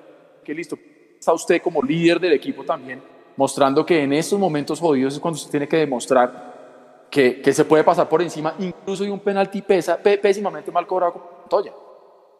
Que 0.44 0.54
listo, 0.54 0.78
está 1.18 1.32
usted 1.32 1.60
como 1.62 1.82
líder 1.82 2.20
del 2.20 2.32
equipo 2.32 2.64
también, 2.64 3.02
mostrando 3.36 3.84
que 3.84 4.02
en 4.02 4.12
estos 4.12 4.38
momentos 4.38 4.80
jodidos 4.80 5.14
es 5.14 5.20
cuando 5.20 5.36
usted 5.36 5.50
tiene 5.50 5.68
que 5.68 5.78
demostrar 5.78 7.06
que, 7.10 7.40
que 7.40 7.52
se 7.52 7.64
puede 7.64 7.84
pasar 7.84 8.08
por 8.08 8.22
encima, 8.22 8.54
incluso 8.58 9.04
de 9.04 9.10
un 9.10 9.20
penalti 9.20 9.62
pesa, 9.62 9.96
pé- 9.96 10.18
pésimamente 10.18 10.70
mal 10.70 10.86
cobrado 10.86 11.12
con 11.14 11.22
Montoya. 11.40 11.72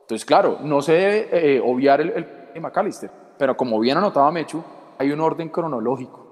Entonces, 0.03 0.25
claro, 0.25 0.59
no 0.63 0.81
se 0.83 0.93
debe 0.93 1.57
eh, 1.57 1.63
obviar 1.65 2.01
el, 2.01 2.11
el 2.11 2.27
de 2.55 2.61
McAllister, 2.61 3.11
pero 3.39 3.57
como 3.57 3.79
bien 3.81 3.99
anotaba 3.99 4.31
Mechu, 4.31 4.63
hay 4.99 5.11
un 5.11 5.21
orden 5.21 5.49
cronológico. 5.49 6.25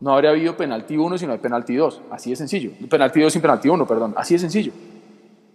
No 0.00 0.14
habría 0.14 0.30
habido 0.30 0.56
penalti 0.56 0.96
1 0.96 1.18
sino 1.18 1.32
hay 1.32 1.38
penalti 1.38 1.76
2. 1.76 2.02
Así 2.10 2.30
de 2.30 2.36
sencillo. 2.36 2.70
Penalti 2.88 3.20
2 3.20 3.30
sin 3.32 3.42
penalti 3.42 3.68
1, 3.68 3.86
perdón. 3.86 4.14
Así 4.16 4.34
de 4.34 4.38
sencillo. 4.38 4.72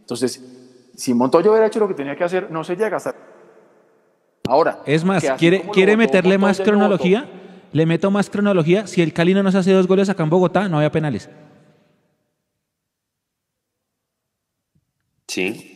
Entonces, 0.01 0.55
si 0.95 1.13
Montoya 1.13 1.49
hubiera 1.49 1.67
hecho 1.67 1.80
lo 1.80 1.88
que 1.88 1.93
tenía 1.93 2.15
que 2.15 2.23
hacer, 2.23 2.49
no 2.51 2.63
se 2.63 2.76
llega 2.76 2.97
hasta. 2.97 3.13
Ahora. 4.47 4.81
Es 4.85 5.03
más, 5.03 5.23
¿quiere, 5.38 5.57
como 5.59 5.67
lo 5.69 5.73
¿quiere 5.73 5.93
votó 5.93 5.99
meterle 5.99 6.38
más 6.38 6.57
Montoya 6.59 6.65
cronología? 6.77 7.30
Le 7.72 7.85
meto 7.85 8.11
más 8.11 8.30
cronología. 8.30 8.88
Si 8.88 9.01
el 9.01 9.11
Cali 9.13 9.34
no 9.34 9.43
nos 9.43 9.55
hace 9.55 9.72
dos 9.73 9.88
goles 9.88 10.07
acá 10.09 10.23
en 10.23 10.30
Bogotá, 10.30 10.69
no 10.69 10.77
había 10.77 10.91
penales. 10.91 11.30
Sí. 15.27 15.72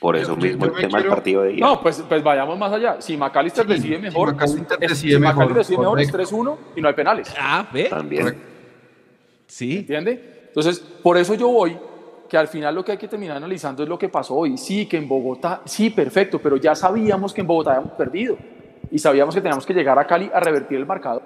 Por 0.00 0.16
eso 0.16 0.36
Yo- 0.36 0.36
mismo 0.36 0.60
yo 0.60 0.66
el 0.70 0.74
me 0.74 0.80
tema 0.82 0.98
del 1.00 1.08
partido 1.08 1.42
de 1.42 1.48
ayer. 1.50 1.60
No, 1.60 1.82
pues, 1.82 2.02
pues 2.08 2.22
vayamos 2.22 2.56
más 2.58 2.72
allá. 2.72 3.00
Si 3.00 3.16
McAllister 3.16 3.66
Sí, 3.66 3.72
decide 3.72 3.96
si 3.96 4.02
mejor, 4.02 4.32
McAllister 4.34 4.78
es- 4.80 4.90
decide 4.90 5.14
si 5.14 5.18
mejor, 5.20 5.34
McAllister 5.34 5.58
decide 5.58 5.78
mejor, 5.78 6.00
es 6.00 6.10
correcto. 6.10 6.36
3-1 6.36 6.58
y 6.76 6.80
no 6.80 6.88
hay 6.88 6.94
penales. 6.94 7.34
Ah, 7.38 7.68
¿ve? 7.72 7.84
También. 7.84 8.42
Sí. 9.46 9.78
¿Entiende? 9.78 10.44
Entonces, 10.48 10.78
por 10.78 11.18
eso 11.18 11.34
yo 11.34 11.48
voy, 11.48 11.76
que 12.28 12.36
al 12.36 12.48
final 12.48 12.74
lo 12.74 12.84
que 12.84 12.92
hay 12.92 12.98
que 12.98 13.08
terminar 13.08 13.38
analizando 13.38 13.82
es 13.82 13.88
lo 13.88 13.98
que 13.98 14.08
pasó 14.08 14.34
hoy. 14.34 14.58
Sí, 14.58 14.86
que 14.86 14.98
en 14.98 15.08
Bogotá, 15.08 15.62
sí, 15.64 15.90
perfecto, 15.90 16.38
pero 16.38 16.56
ya 16.56 16.74
sabíamos 16.74 17.32
que 17.32 17.40
en 17.40 17.46
Bogotá 17.46 17.70
habíamos 17.72 17.92
perdido 17.92 18.36
y 18.90 18.98
sabíamos 18.98 19.34
que 19.34 19.40
teníamos 19.40 19.64
que 19.64 19.74
llegar 19.74 19.98
a 19.98 20.06
Cali 20.06 20.30
a 20.32 20.40
revertir 20.40 20.78
el 20.78 20.86
marcador. 20.86 21.22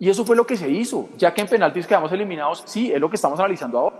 Y 0.00 0.08
eso 0.08 0.24
fue 0.24 0.36
lo 0.36 0.46
que 0.46 0.56
se 0.56 0.68
hizo. 0.68 1.08
Ya 1.16 1.32
que 1.32 1.40
en 1.40 1.48
penaltis 1.48 1.86
quedamos 1.86 2.12
eliminados, 2.12 2.62
sí, 2.66 2.92
es 2.92 3.00
lo 3.00 3.08
que 3.08 3.16
estamos 3.16 3.38
analizando 3.38 3.78
ahora. 3.78 3.96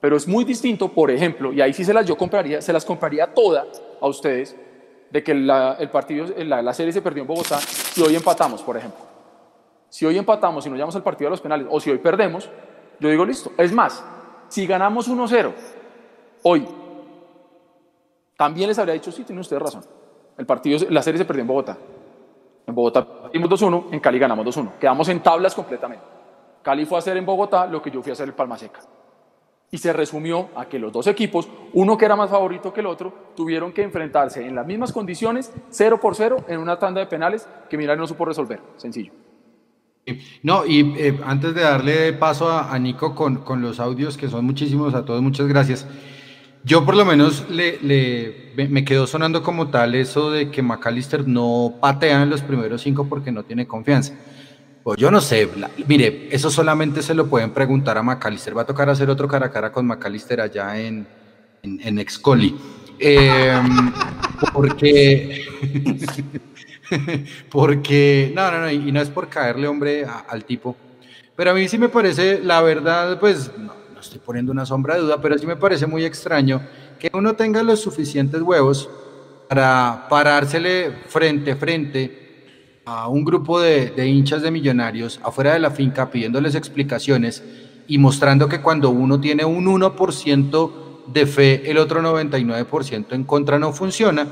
Pero 0.00 0.16
es 0.16 0.28
muy 0.28 0.44
distinto, 0.44 0.88
por 0.88 1.10
ejemplo, 1.10 1.52
y 1.52 1.60
ahí 1.60 1.72
sí 1.72 1.84
se 1.84 1.92
las 1.92 2.06
yo 2.06 2.16
compraría, 2.16 2.60
se 2.60 2.72
las 2.72 2.84
compraría 2.84 3.32
toda 3.32 3.66
a 4.00 4.06
ustedes, 4.06 4.54
de 5.10 5.22
que 5.22 5.34
la, 5.34 5.76
el 5.78 5.88
partido, 5.90 6.26
la, 6.36 6.74
serie 6.74 6.92
se 6.92 7.00
perdió 7.00 7.22
en 7.22 7.28
Bogotá 7.28 7.58
y 7.96 8.02
hoy 8.02 8.14
empatamos, 8.14 8.62
por 8.62 8.76
ejemplo. 8.76 9.00
Si 9.88 10.04
hoy 10.04 10.18
empatamos 10.18 10.66
y 10.66 10.68
nos 10.68 10.76
llevamos 10.76 10.96
al 10.96 11.02
partido 11.02 11.28
de 11.28 11.30
los 11.30 11.40
penales, 11.40 11.66
o 11.70 11.80
si 11.80 11.90
hoy 11.90 11.98
perdemos, 11.98 12.50
yo 13.00 13.08
digo 13.08 13.24
listo. 13.24 13.52
Es 13.56 13.72
más, 13.72 14.04
si 14.48 14.66
ganamos 14.66 15.10
1-0 15.10 15.52
hoy, 16.42 16.66
también 18.36 18.68
les 18.68 18.78
habría 18.78 18.94
dicho, 18.94 19.10
sí, 19.10 19.24
tiene 19.24 19.40
usted 19.40 19.58
razón. 19.58 19.82
El 20.36 20.44
partido, 20.44 20.78
la 20.90 21.02
serie 21.02 21.18
se 21.18 21.24
perdió 21.24 21.42
en 21.42 21.48
Bogotá. 21.48 21.78
En 22.66 22.74
Bogotá 22.74 23.06
perdimos 23.22 23.48
2-1, 23.48 23.86
en 23.92 24.00
Cali 24.00 24.18
ganamos 24.18 24.44
2-1. 24.44 24.72
Quedamos 24.78 25.08
en 25.08 25.20
tablas 25.20 25.54
completamente. 25.54 26.04
Cali 26.62 26.84
fue 26.84 26.98
a 26.98 27.00
hacer 27.00 27.16
en 27.16 27.24
Bogotá 27.24 27.66
lo 27.66 27.80
que 27.80 27.90
yo 27.90 28.02
fui 28.02 28.10
a 28.10 28.12
hacer 28.12 28.28
en 28.28 28.34
Palma 28.34 28.58
Seca. 28.58 28.80
Y 29.70 29.78
se 29.78 29.92
resumió 29.92 30.50
a 30.54 30.66
que 30.66 30.78
los 30.78 30.92
dos 30.92 31.06
equipos, 31.06 31.48
uno 31.72 31.96
que 31.96 32.04
era 32.04 32.14
más 32.16 32.30
favorito 32.30 32.72
que 32.72 32.80
el 32.80 32.86
otro, 32.86 33.12
tuvieron 33.34 33.72
que 33.72 33.82
enfrentarse 33.82 34.46
en 34.46 34.54
las 34.54 34.66
mismas 34.66 34.92
condiciones, 34.92 35.52
0 35.70 35.98
por 36.00 36.14
0, 36.14 36.44
en 36.48 36.60
una 36.60 36.78
tanda 36.78 37.00
de 37.00 37.06
penales 37.06 37.48
que 37.68 37.76
Mirar 37.76 37.98
no 37.98 38.06
supo 38.06 38.24
resolver. 38.24 38.60
Sencillo. 38.76 39.12
No, 40.42 40.64
y 40.64 40.94
eh, 40.96 41.18
antes 41.24 41.54
de 41.54 41.62
darle 41.62 42.12
paso 42.12 42.50
a, 42.50 42.78
Nico 42.78 43.14
con, 43.14 43.38
con 43.38 43.60
los 43.60 43.80
audios, 43.80 44.16
que 44.16 44.28
son 44.28 44.44
muchísimos, 44.44 44.94
a 44.94 45.04
todos 45.04 45.20
muchas 45.20 45.48
gracias. 45.48 45.84
Yo 46.62 46.84
por 46.84 46.96
lo 46.96 47.04
menos 47.04 47.48
le, 47.50 47.78
le- 47.82 48.52
me- 48.68 48.84
quedó 48.84 49.06
sonando 49.06 49.42
como 49.42 49.68
tal 49.68 49.94
eso 49.94 50.30
de 50.30 50.50
que 50.50 50.62
McAllister 50.62 51.26
no 51.26 51.74
patea 51.80 52.22
en 52.22 52.30
los 52.30 52.40
primeros 52.42 52.82
cinco 52.82 53.08
porque 53.08 53.32
no 53.32 53.42
tiene 53.42 53.66
confianza. 53.66 54.12
Pues 54.82 54.96
yo 54.98 55.10
no 55.10 55.20
sé, 55.20 55.48
mire, 55.88 56.28
eso 56.30 56.48
solamente 56.50 57.02
se 57.02 57.14
lo 57.14 57.28
pueden 57.28 57.50
preguntar 57.50 57.98
a 57.98 58.02
McAllister. 58.02 58.56
Va 58.56 58.62
a 58.62 58.66
tocar 58.66 58.88
hacer 58.88 59.10
otro 59.10 59.26
cara 59.26 59.46
a 59.46 59.50
cara 59.50 59.72
con 59.72 59.86
McAllister 59.86 60.40
allá 60.40 60.78
en, 60.80 61.06
en, 61.62 61.98
Excoli. 61.98 62.56
Eh, 63.00 63.60
porque, 64.52 65.44
porque, 67.50 68.32
no, 68.34 68.50
no, 68.50 68.60
no, 68.60 68.70
y 68.70 68.92
no 68.92 69.00
es 69.00 69.10
por 69.10 69.28
caerle, 69.28 69.66
hombre, 69.68 70.06
al 70.28 70.44
tipo. 70.44 70.76
Pero 71.34 71.50
a 71.50 71.54
mí 71.54 71.68
sí 71.68 71.78
me 71.78 71.88
parece, 71.88 72.40
la 72.42 72.62
verdad, 72.62 73.18
pues, 73.20 73.50
no, 73.58 73.72
no 73.92 74.00
estoy 74.00 74.18
poniendo 74.18 74.52
una 74.52 74.66
sombra 74.66 74.94
de 74.94 75.02
duda, 75.02 75.20
pero 75.20 75.36
sí 75.38 75.46
me 75.46 75.56
parece 75.56 75.86
muy 75.86 76.04
extraño 76.04 76.62
que 76.98 77.10
uno 77.12 77.34
tenga 77.34 77.62
los 77.62 77.80
suficientes 77.80 78.40
huevos 78.40 78.88
para 79.48 80.06
parársele 80.08 80.92
frente 81.08 81.52
a 81.52 81.56
frente 81.56 82.82
a 82.84 83.08
un 83.08 83.24
grupo 83.24 83.60
de, 83.60 83.90
de 83.90 84.06
hinchas 84.06 84.42
de 84.42 84.50
millonarios 84.50 85.20
afuera 85.22 85.52
de 85.52 85.58
la 85.58 85.70
finca 85.70 86.10
pidiéndoles 86.10 86.54
explicaciones 86.54 87.42
y 87.88 87.98
mostrando 87.98 88.48
que 88.48 88.60
cuando 88.60 88.90
uno 88.90 89.20
tiene 89.20 89.44
un 89.44 89.66
1% 89.66 90.70
de 91.06 91.26
fe, 91.26 91.70
el 91.70 91.78
otro 91.78 92.00
99% 92.02 93.06
en 93.12 93.24
contra 93.24 93.58
no 93.58 93.72
funciona, 93.72 94.26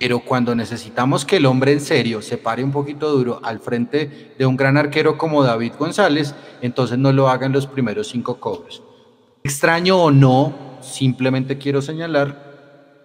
pero 0.00 0.20
cuando 0.20 0.54
necesitamos 0.54 1.24
que 1.24 1.36
el 1.36 1.46
hombre 1.46 1.72
en 1.72 1.80
serio 1.80 2.22
se 2.22 2.38
pare 2.38 2.64
un 2.64 2.72
poquito 2.72 3.10
duro 3.12 3.38
al 3.44 3.60
frente 3.60 4.34
de 4.38 4.46
un 4.46 4.56
gran 4.56 4.76
arquero 4.78 5.16
como 5.18 5.44
David 5.44 5.74
González, 5.78 6.34
entonces 6.62 6.98
no 6.98 7.12
lo 7.12 7.28
hagan 7.28 7.52
los 7.52 7.66
primeros 7.66 8.08
cinco 8.08 8.40
cobros. 8.40 8.82
Extraño 9.44 9.96
o 10.02 10.10
no, 10.10 10.78
simplemente 10.80 11.58
quiero 11.58 11.82
señalar 11.82 12.48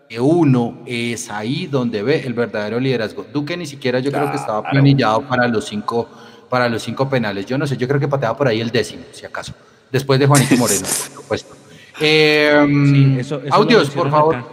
que 0.09 0.19
uno 0.19 0.79
es 0.85 1.29
ahí 1.29 1.67
donde 1.67 2.01
ve 2.01 2.21
el 2.25 2.33
verdadero 2.33 2.79
liderazgo. 2.79 3.25
Duque 3.33 3.57
ni 3.57 3.65
siquiera 3.65 3.99
yo 3.99 4.11
creo 4.11 4.29
que 4.31 4.37
estaba 4.37 4.63
planillado 4.69 5.21
para 5.27 5.47
los 5.47 5.65
cinco 5.65 6.07
para 6.49 6.69
los 6.69 6.83
cinco 6.83 7.09
penales. 7.09 7.45
Yo 7.47 7.57
no 7.57 7.65
sé, 7.67 7.75
yo 7.75 7.87
creo 7.87 7.99
que 7.99 8.07
pateaba 8.07 8.37
por 8.37 8.47
ahí 8.47 8.61
el 8.61 8.69
décimo, 8.71 9.03
si 9.11 9.25
acaso. 9.25 9.53
Después 9.91 10.19
de 10.19 10.27
Juanito 10.27 10.55
Moreno, 10.57 10.81
por 10.81 11.21
supuesto. 11.21 11.55
Eh, 12.01 13.15
eso- 13.19 13.37
eso 13.37 13.47
lo 13.47 13.53
audios, 13.55 13.89
por 13.89 14.09
favor. 14.11 14.35
acá. 14.35 14.47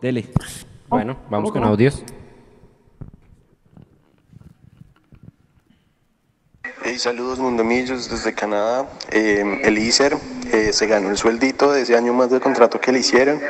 Dele. 0.00 0.24
Bueno, 0.94 1.16
vamos 1.28 1.50
con 1.50 1.64
audios. 1.64 2.04
Hey, 6.84 7.00
saludos 7.00 7.40
mundomillos 7.40 8.08
desde 8.08 8.32
Canadá. 8.32 8.86
Eh, 9.10 9.62
Elícer 9.64 10.16
eh, 10.52 10.72
se 10.72 10.86
ganó 10.86 11.10
el 11.10 11.16
sueldito 11.16 11.72
de 11.72 11.82
ese 11.82 11.96
año 11.96 12.12
más 12.12 12.30
del 12.30 12.40
contrato 12.40 12.80
que 12.80 12.92
le 12.92 13.00
hicieron. 13.00 13.40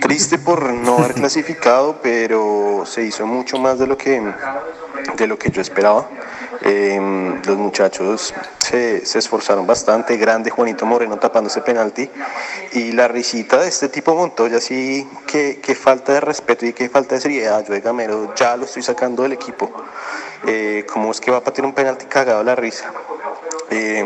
Triste 0.00 0.38
por 0.38 0.72
no 0.72 0.96
haber 0.96 1.12
clasificado, 1.20 2.00
pero 2.02 2.84
se 2.86 3.04
hizo 3.04 3.26
mucho 3.26 3.58
más 3.58 3.78
de 3.78 3.86
lo 3.86 3.98
que, 3.98 4.22
de 5.18 5.26
lo 5.26 5.38
que 5.38 5.50
yo 5.50 5.60
esperaba. 5.60 6.08
Eh, 6.66 6.98
los 7.44 7.58
muchachos 7.58 8.32
se, 8.56 9.02
esforzaron 9.02 9.66
bastante, 9.66 10.16
grande 10.16 10.48
Juanito 10.48 10.86
Moreno 10.86 11.18
tapando 11.18 11.50
ese 11.50 11.60
penalti. 11.60 12.10
Y 12.72 12.92
la 12.92 13.06
risita 13.06 13.58
de 13.58 13.68
este 13.68 13.90
tipo 13.90 14.14
Montoya, 14.14 14.60
sí, 14.60 15.06
que, 15.26 15.60
que 15.60 15.74
falta 15.74 16.14
de 16.14 16.20
respeto 16.20 16.64
y 16.64 16.72
que 16.72 16.88
falta 16.88 17.16
de 17.16 17.20
seriedad. 17.20 17.62
Yo 17.66 17.74
de 17.74 17.80
Gamero 17.82 18.34
ya 18.34 18.56
lo 18.56 18.64
estoy 18.64 18.82
sacando 18.82 19.24
del 19.24 19.34
equipo. 19.34 19.70
Eh, 20.46 20.86
¿Cómo 20.90 21.10
es 21.10 21.20
que 21.20 21.30
va 21.30 21.38
a 21.38 21.44
patear 21.44 21.66
un 21.66 21.74
penalti 21.74 22.06
cagado 22.06 22.42
la 22.42 22.54
risa? 22.54 22.90
Eh, 23.68 24.02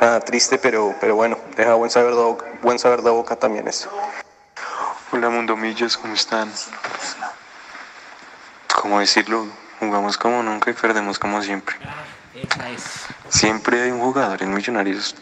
nada, 0.00 0.20
triste, 0.20 0.58
pero, 0.58 0.92
pero 1.00 1.14
bueno, 1.14 1.38
deja 1.56 1.74
buen 1.74 1.90
saber, 1.90 2.16
de 2.16 2.22
boca, 2.22 2.46
buen 2.62 2.80
saber 2.80 3.02
de 3.02 3.10
boca 3.10 3.36
también 3.36 3.68
eso. 3.68 3.88
Hola 5.12 5.30
Mundomillos, 5.30 5.96
¿cómo 5.96 6.14
están? 6.14 6.50
¿Cómo 8.74 8.98
decirlo? 8.98 9.46
Jugamos 9.86 10.18
como 10.18 10.42
nunca 10.42 10.70
y 10.70 10.74
perdemos 10.74 11.18
como 11.18 11.42
siempre. 11.42 11.76
Siempre 13.28 13.82
hay 13.82 13.90
un 13.90 14.00
jugador 14.00 14.42
en 14.42 14.52
Millonarios 14.52 15.14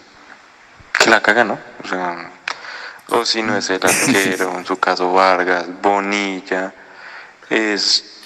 que 0.99 1.11
la 1.11 1.21
caga, 1.21 1.45
¿no? 1.45 1.59
O 1.85 1.89
sea, 1.89 2.31
o 3.11 3.25
si 3.25 3.43
no 3.43 3.57
es 3.57 3.69
el 3.71 3.81
arquero, 3.85 4.57
en 4.57 4.65
su 4.65 4.79
caso 4.79 5.13
Vargas, 5.13 5.67
Bonilla, 5.83 6.73
es 7.51 8.23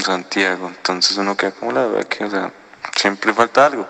Santiago. 0.00 0.68
Entonces 0.68 1.16
uno 1.16 1.36
queda 1.36 1.52
como 1.52 1.72
la 1.72 1.86
verdad 1.86 2.08
que, 2.08 2.24
o 2.24 2.30
sea, 2.30 2.52
siempre 2.96 3.32
falta 3.32 3.66
algo. 3.66 3.82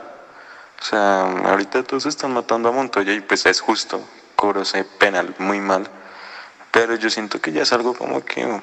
O 0.80 0.84
sea, 0.84 1.22
ahorita 1.22 1.82
todos 1.82 2.06
están 2.06 2.32
matando 2.32 2.68
a 2.68 2.72
Montoya 2.72 3.12
y 3.12 3.20
pues 3.20 3.46
es 3.46 3.60
justo, 3.60 4.06
cobró 4.36 4.62
ese 4.62 4.84
penal 4.84 5.34
muy 5.38 5.60
mal. 5.60 5.88
Pero 6.70 6.94
yo 6.94 7.10
siento 7.10 7.40
que 7.40 7.50
ya 7.50 7.62
es 7.62 7.72
algo 7.72 7.94
como 7.94 8.24
que 8.24 8.60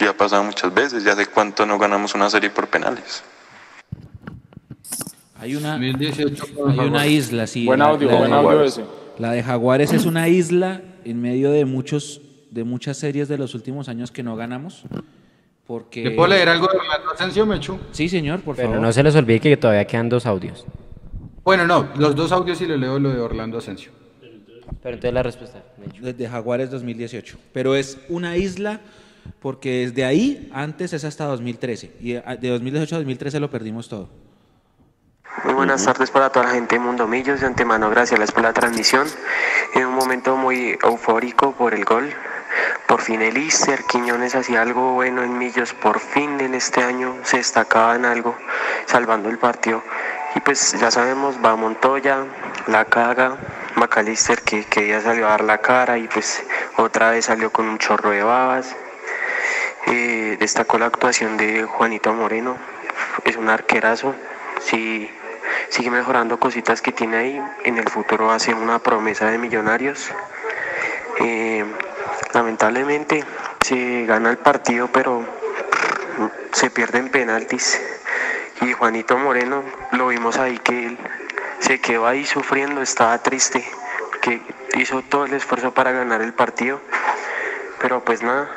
ya 0.00 0.10
ha 0.10 0.16
pasado 0.16 0.44
muchas 0.44 0.72
veces, 0.72 1.04
ya 1.04 1.14
de 1.14 1.26
cuánto 1.26 1.64
no 1.66 1.78
ganamos 1.78 2.14
una 2.14 2.28
serie 2.30 2.50
por 2.50 2.68
penales. 2.68 3.22
Hay 5.38 5.54
una, 5.54 5.72
2018, 5.72 6.44
por 6.54 6.70
hay 6.70 6.78
una 6.78 7.06
isla, 7.06 7.46
sí. 7.46 7.66
Buen 7.66 7.82
audio, 7.82 8.10
la 8.10 8.18
buen 8.18 8.30
de- 8.30 8.36
audio 8.36 8.62
ese. 8.64 8.84
La 9.18 9.32
de 9.32 9.42
Jaguares 9.42 9.92
es 9.92 10.04
una 10.06 10.28
isla 10.28 10.82
en 11.04 11.20
medio 11.20 11.50
de 11.50 11.64
muchos 11.64 12.20
de 12.50 12.64
muchas 12.64 12.96
series 12.96 13.28
de 13.28 13.36
los 13.36 13.54
últimos 13.54 13.88
años 13.88 14.10
que 14.10 14.22
no 14.22 14.34
ganamos. 14.36 14.84
Porque... 15.66 16.04
¿Le 16.04 16.10
puedo 16.12 16.28
leer 16.28 16.48
algo 16.48 16.68
de 16.68 16.78
Orlando 16.78 17.10
Asensio, 17.12 17.44
Mechu? 17.44 17.78
Sí, 17.90 18.08
señor, 18.08 18.40
por 18.40 18.56
Pero 18.56 18.68
favor. 18.68 18.82
no 18.82 18.92
se 18.92 19.02
les 19.02 19.14
olvide 19.14 19.40
que 19.40 19.56
todavía 19.56 19.84
quedan 19.86 20.08
dos 20.08 20.24
audios. 20.24 20.64
Bueno, 21.44 21.66
no, 21.66 21.88
los 21.96 22.14
dos 22.16 22.32
audios 22.32 22.60
y 22.62 22.66
le 22.66 22.78
leo 22.78 22.98
lo 22.98 23.10
de 23.10 23.20
Orlando 23.20 23.58
Asensio. 23.58 23.90
Pero 24.82 24.94
entonces 24.94 25.12
la 25.12 25.22
respuesta. 25.22 25.62
Desde 26.00 26.28
Jaguares 26.28 26.70
2018. 26.70 27.36
Pero 27.52 27.74
es 27.74 27.98
una 28.08 28.36
isla 28.36 28.80
porque 29.40 29.86
desde 29.86 30.04
ahí 30.04 30.50
antes 30.52 30.92
es 30.92 31.04
hasta 31.04 31.24
2013. 31.24 31.92
Y 32.00 32.12
de 32.14 32.22
de 32.40 32.48
2018 32.48 32.94
a 32.94 32.98
2013 32.98 33.40
lo 33.40 33.50
perdimos 33.50 33.88
todo. 33.88 34.08
Muy 35.44 35.52
buenas 35.52 35.84
tardes 35.84 36.10
para 36.10 36.30
toda 36.30 36.46
la 36.46 36.52
gente 36.52 36.76
de 36.76 36.80
Mundo 36.80 37.06
Millos. 37.06 37.40
De 37.40 37.46
antemano, 37.46 37.90
gracias 37.90 38.32
por 38.32 38.42
la 38.42 38.52
transmisión. 38.52 39.06
En 39.74 39.86
un 39.86 39.94
momento 39.94 40.36
muy 40.36 40.78
eufórico 40.82 41.52
por 41.52 41.74
el 41.74 41.84
gol. 41.84 42.10
Por 42.88 43.02
fin 43.02 43.20
el 43.20 43.36
Ister 43.36 43.80
Quiñones 43.84 44.34
hacía 44.34 44.62
algo 44.62 44.94
bueno 44.94 45.22
en 45.22 45.36
Millos. 45.38 45.74
Por 45.74 46.00
fin 46.00 46.40
en 46.40 46.54
este 46.54 46.82
año 46.82 47.14
se 47.22 47.36
destacaba 47.36 47.96
en 47.96 48.06
algo, 48.06 48.34
salvando 48.86 49.28
el 49.28 49.38
partido. 49.38 49.82
Y 50.34 50.40
pues 50.40 50.74
ya 50.80 50.90
sabemos, 50.90 51.36
va 51.44 51.54
Montoya, 51.54 52.24
la 52.66 52.86
caga. 52.86 53.36
Macalister 53.76 54.40
que, 54.40 54.64
que 54.64 54.88
ya 54.88 55.02
salió 55.02 55.26
a 55.26 55.30
dar 55.30 55.44
la 55.44 55.58
cara 55.58 55.98
y 55.98 56.08
pues 56.08 56.42
otra 56.78 57.10
vez 57.10 57.26
salió 57.26 57.50
con 57.52 57.68
un 57.68 57.76
chorro 57.78 58.10
de 58.10 58.22
babas. 58.22 58.74
Eh, 59.86 60.36
destacó 60.38 60.78
la 60.78 60.86
actuación 60.86 61.36
de 61.36 61.64
Juanito 61.64 62.12
Moreno. 62.12 62.56
Es 63.24 63.36
un 63.36 63.48
arquerazo. 63.48 64.14
Sí, 64.60 65.10
sigue 65.68 65.90
mejorando 65.90 66.38
cositas 66.38 66.82
que 66.82 66.92
tiene 66.92 67.16
ahí. 67.16 67.42
En 67.64 67.78
el 67.78 67.88
futuro 67.88 68.36
ser 68.38 68.54
una 68.56 68.78
promesa 68.78 69.26
de 69.30 69.38
millonarios. 69.38 70.10
Eh, 71.20 71.64
lamentablemente 72.34 73.24
se 73.60 74.04
gana 74.06 74.30
el 74.30 74.38
partido, 74.38 74.88
pero 74.92 75.24
se 76.52 76.70
pierden 76.70 77.08
penaltis. 77.10 77.80
Y 78.62 78.72
Juanito 78.72 79.18
Moreno, 79.18 79.62
lo 79.92 80.08
vimos 80.08 80.38
ahí 80.38 80.58
que 80.58 80.86
él 80.86 80.98
se 81.60 81.80
quedó 81.80 82.06
ahí 82.06 82.24
sufriendo, 82.24 82.82
estaba 82.82 83.18
triste, 83.18 83.64
que 84.22 84.40
hizo 84.74 85.02
todo 85.02 85.26
el 85.26 85.34
esfuerzo 85.34 85.72
para 85.72 85.92
ganar 85.92 86.22
el 86.22 86.32
partido. 86.32 86.80
Pero 87.80 88.04
pues 88.04 88.22
nada, 88.22 88.48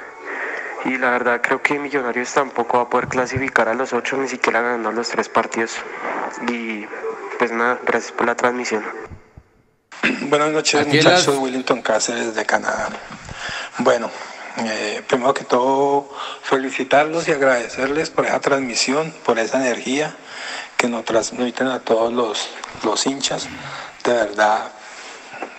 y 0.85 0.97
la 0.97 1.11
verdad 1.11 1.41
creo 1.41 1.61
que 1.61 1.77
Millonarios 1.80 2.34
tampoco 2.34 2.77
va 2.77 2.84
a 2.84 2.89
poder 2.89 3.07
clasificar 3.07 3.68
a 3.69 3.73
los 3.73 3.93
ocho, 3.93 4.18
ni 4.18 4.27
siquiera 4.27 4.61
ganando 4.61 4.91
los 4.91 5.10
tres 5.10 5.30
partidos. 5.30 5.76
Y 6.47 6.85
pues 7.38 7.51
nada, 7.51 7.80
gracias 7.85 8.11
por 8.11 8.26
la 8.27 8.35
transmisión. 8.35 8.84
Buenas 10.22 10.51
noches, 10.51 10.85
muchachos. 10.88 11.27
las- 11.27 11.38
Willington 11.38 11.81
Cáceres 11.81 12.35
de 12.35 12.45
Canadá. 12.45 12.89
Bueno, 13.80 14.10
eh, 14.57 15.01
primero 15.07 15.34
que 15.34 15.43
todo, 15.43 16.10
felicitarlos 16.43 17.27
y 17.27 17.31
agradecerles 17.31 18.10
por 18.10 18.26
esa 18.26 18.39
transmisión, 18.39 19.14
por 19.26 19.39
esa 19.39 19.57
energía 19.57 20.15
que 20.77 20.88
nos 20.88 21.03
transmiten 21.06 21.68
a 21.68 21.80
todos 21.80 22.11
los, 22.14 22.49
los 22.84 23.06
hinchas. 23.06 23.47
De 24.03 24.14
verdad, 24.14 24.72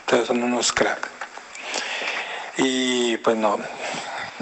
ustedes 0.01 0.27
son 0.27 0.43
unos 0.43 0.73
crack. 0.73 1.09
Y 2.57 3.17
pues 3.19 3.37
no, 3.37 3.59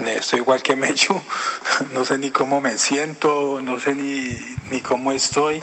estoy 0.07 0.39
igual 0.39 0.63
que 0.63 0.75
Mechu, 0.75 1.21
no 1.93 2.05
sé 2.05 2.17
ni 2.17 2.31
cómo 2.31 2.61
me 2.61 2.77
siento, 2.77 3.59
no 3.61 3.79
sé 3.79 3.95
ni, 3.95 4.37
ni 4.69 4.81
cómo 4.81 5.11
estoy, 5.11 5.61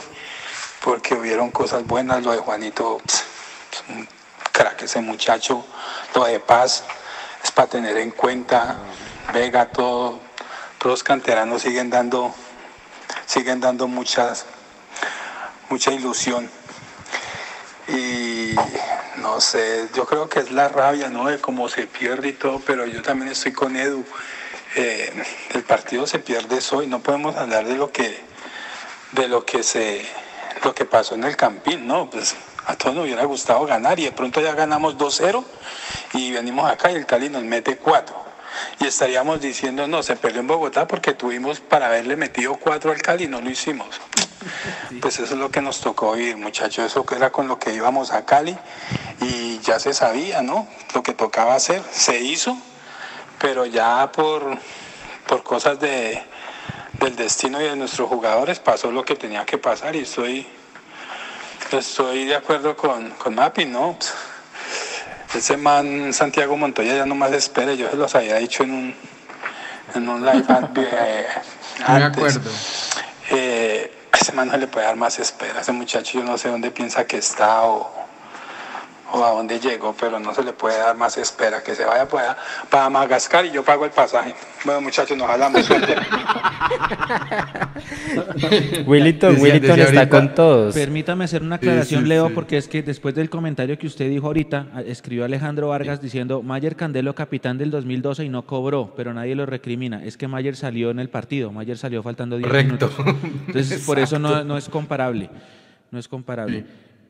porque 0.83 1.15
hubieron 1.15 1.51
cosas 1.51 1.85
buenas, 1.85 2.23
lo 2.23 2.31
de 2.31 2.37
Juanito, 2.37 3.01
crack 4.51 4.83
ese 4.83 5.01
muchacho, 5.01 5.65
lo 6.13 6.25
de 6.25 6.39
Paz, 6.39 6.83
es 7.43 7.51
para 7.51 7.67
tener 7.67 7.97
en 7.97 8.11
cuenta, 8.11 8.77
Vega, 9.33 9.71
todo, 9.71 10.19
todos 10.77 10.93
los 10.93 11.03
canteranos 11.03 11.63
siguen 11.63 11.89
dando, 11.89 12.33
siguen 13.25 13.59
dando 13.59 13.87
muchas, 13.87 14.45
mucha 15.69 15.91
ilusión. 15.91 16.49
Y 17.87 18.26
no 19.21 19.41
sé, 19.41 19.87
yo 19.93 20.05
creo 20.05 20.29
que 20.29 20.39
es 20.39 20.51
la 20.51 20.67
rabia, 20.67 21.09
¿no? 21.09 21.27
De 21.27 21.39
cómo 21.39 21.69
se 21.69 21.87
pierde 21.87 22.29
y 22.29 22.33
todo, 22.33 22.61
pero 22.65 22.85
yo 22.85 23.01
también 23.01 23.31
estoy 23.31 23.51
con 23.51 23.75
Edu. 23.75 24.03
Eh, 24.75 25.23
el 25.53 25.63
partido 25.63 26.05
se 26.05 26.19
pierde 26.19 26.59
hoy, 26.71 26.87
no 26.87 26.99
podemos 26.99 27.35
hablar 27.35 27.65
de 27.65 27.75
lo 27.75 27.91
que, 27.91 28.19
de 29.13 29.27
lo 29.27 29.45
que 29.45 29.63
se, 29.63 30.05
lo 30.63 30.73
que 30.73 30.85
pasó 30.85 31.15
en 31.15 31.23
el 31.23 31.35
Campín, 31.35 31.87
¿no? 31.87 32.09
Pues 32.09 32.35
a 32.65 32.75
todos 32.75 32.95
nos 32.95 33.05
hubiera 33.05 33.23
gustado 33.25 33.65
ganar 33.65 33.99
y 33.99 34.05
de 34.05 34.11
pronto 34.11 34.41
ya 34.41 34.53
ganamos 34.53 34.97
2-0 34.97 35.43
y 36.13 36.31
venimos 36.31 36.69
acá 36.69 36.91
y 36.91 36.95
el 36.95 37.05
Cali 37.05 37.29
nos 37.29 37.43
mete 37.43 37.77
4. 37.77 38.15
Y 38.79 38.87
estaríamos 38.87 39.39
diciendo, 39.39 39.87
no, 39.87 40.03
se 40.03 40.15
perdió 40.15 40.41
en 40.41 40.47
Bogotá 40.47 40.87
porque 40.87 41.13
tuvimos 41.13 41.59
para 41.59 41.87
haberle 41.87 42.15
metido 42.15 42.55
4 42.55 42.91
al 42.91 43.01
Cali, 43.01 43.27
no 43.27 43.39
lo 43.41 43.49
hicimos. 43.49 43.87
Pues 45.01 45.19
eso 45.19 45.33
es 45.33 45.39
lo 45.39 45.49
que 45.51 45.61
nos 45.61 45.81
tocó 45.81 46.13
vivir, 46.13 46.37
muchachos. 46.37 46.85
Eso 46.85 47.05
que 47.05 47.15
era 47.15 47.31
con 47.31 47.47
lo 47.47 47.59
que 47.59 47.73
íbamos 47.73 48.11
a 48.11 48.25
Cali 48.25 48.57
y 49.21 49.59
ya 49.59 49.79
se 49.79 49.93
sabía, 49.93 50.41
¿no? 50.41 50.67
Lo 50.93 51.03
que 51.03 51.13
tocaba 51.13 51.55
hacer, 51.55 51.81
se 51.91 52.19
hizo, 52.19 52.57
pero 53.39 53.65
ya 53.65 54.11
por, 54.11 54.57
por 55.27 55.43
cosas 55.43 55.79
de, 55.79 56.23
del 56.99 57.15
destino 57.15 57.61
y 57.61 57.65
de 57.65 57.75
nuestros 57.75 58.07
jugadores 58.09 58.59
pasó 58.59 58.91
lo 58.91 59.03
que 59.03 59.15
tenía 59.15 59.45
que 59.45 59.57
pasar 59.57 59.95
y 59.95 59.99
estoy, 59.99 60.47
estoy 61.71 62.25
de 62.25 62.35
acuerdo 62.35 62.75
con, 62.77 63.11
con 63.11 63.35
Mapi, 63.35 63.65
¿no? 63.65 63.97
Ese 65.33 65.57
man 65.57 66.13
Santiago 66.13 66.55
Montoya 66.57 66.95
ya 66.95 67.05
no 67.05 67.13
más 67.13 67.31
espera, 67.33 67.73
yo 67.73 67.89
se 67.89 67.97
los 67.97 68.15
había 68.15 68.35
dicho 68.37 68.63
en 68.63 68.71
un, 68.71 68.95
en 69.93 70.09
un 70.09 70.25
live 70.25 70.45
eh, 70.47 71.27
me 71.79 71.85
antes. 71.85 72.37
acuerdo. 72.37 72.51
Eh, 73.31 73.96
ese 74.21 74.31
man 74.33 74.47
no 74.47 74.57
le 74.57 74.67
puede 74.67 74.85
dar 74.85 74.95
más 74.95 75.19
espera. 75.19 75.61
Ese 75.61 75.71
muchacho 75.71 76.19
yo 76.19 76.23
no 76.25 76.37
sé 76.37 76.49
dónde 76.49 76.71
piensa 76.71 77.05
que 77.05 77.17
está 77.17 77.63
o, 77.65 78.06
o 79.13 79.23
a 79.23 79.31
dónde 79.31 79.59
llegó, 79.59 79.95
pero 79.99 80.19
no 80.19 80.33
se 80.33 80.43
le 80.43 80.53
puede 80.53 80.77
dar 80.77 80.95
más 80.97 81.17
espera. 81.17 81.63
Que 81.63 81.75
se 81.75 81.85
vaya 81.85 82.07
para, 82.07 82.37
para 82.69 82.89
Madagascar 82.89 83.45
y 83.45 83.51
yo 83.51 83.63
pago 83.63 83.85
el 83.85 83.91
pasaje. 83.91 84.33
Bueno, 84.65 84.81
muchachos, 84.81 85.17
nos 85.17 85.29
hablamos. 85.29 85.65
Suerte. 85.65 85.95
Willington, 88.85 89.35
Decía- 89.35 89.43
Willington 89.43 89.75
decía 89.77 89.83
está 89.85 89.99
ahorita- 90.01 90.09
con 90.09 90.35
todos. 90.35 90.73
Permítame 90.75 91.25
hacer 91.25 91.41
una 91.41 91.55
aclaración, 91.55 92.03
sí, 92.03 92.07
Leo, 92.09 92.27
sí. 92.27 92.33
porque 92.33 92.57
es 92.57 92.67
que 92.67 92.83
después 92.83 93.15
del 93.15 93.29
comentario 93.29 93.77
que 93.77 93.87
usted 93.87 94.09
dijo 94.09 94.27
ahorita, 94.27 94.67
escribió 94.85 95.25
Alejandro 95.25 95.69
Vargas 95.69 96.01
diciendo, 96.01 96.41
Mayer 96.41 96.75
Candelo 96.75 97.15
capitán 97.15 97.57
del 97.57 97.71
2012 97.71 98.25
y 98.25 98.29
no 98.29 98.45
cobró, 98.45 98.93
pero 98.95 99.13
nadie 99.13 99.35
lo 99.35 99.45
recrimina. 99.45 100.03
Es 100.03 100.17
que 100.17 100.27
Mayer 100.27 100.55
salió 100.55 100.91
en 100.91 100.99
el 100.99 101.09
partido, 101.09 101.51
Mayer 101.51 101.77
salió 101.77 102.03
faltando 102.03 102.37
10 102.37 102.47
Correcto. 102.47 102.89
minutos. 102.97 103.15
Entonces, 103.47 103.85
por 103.85 103.99
eso 103.99 104.19
no, 104.19 104.43
no 104.43 104.57
es 104.57 104.69
comparable. 104.69 105.29
No 105.91 105.99
es 105.99 106.07
comparable. 106.07 106.65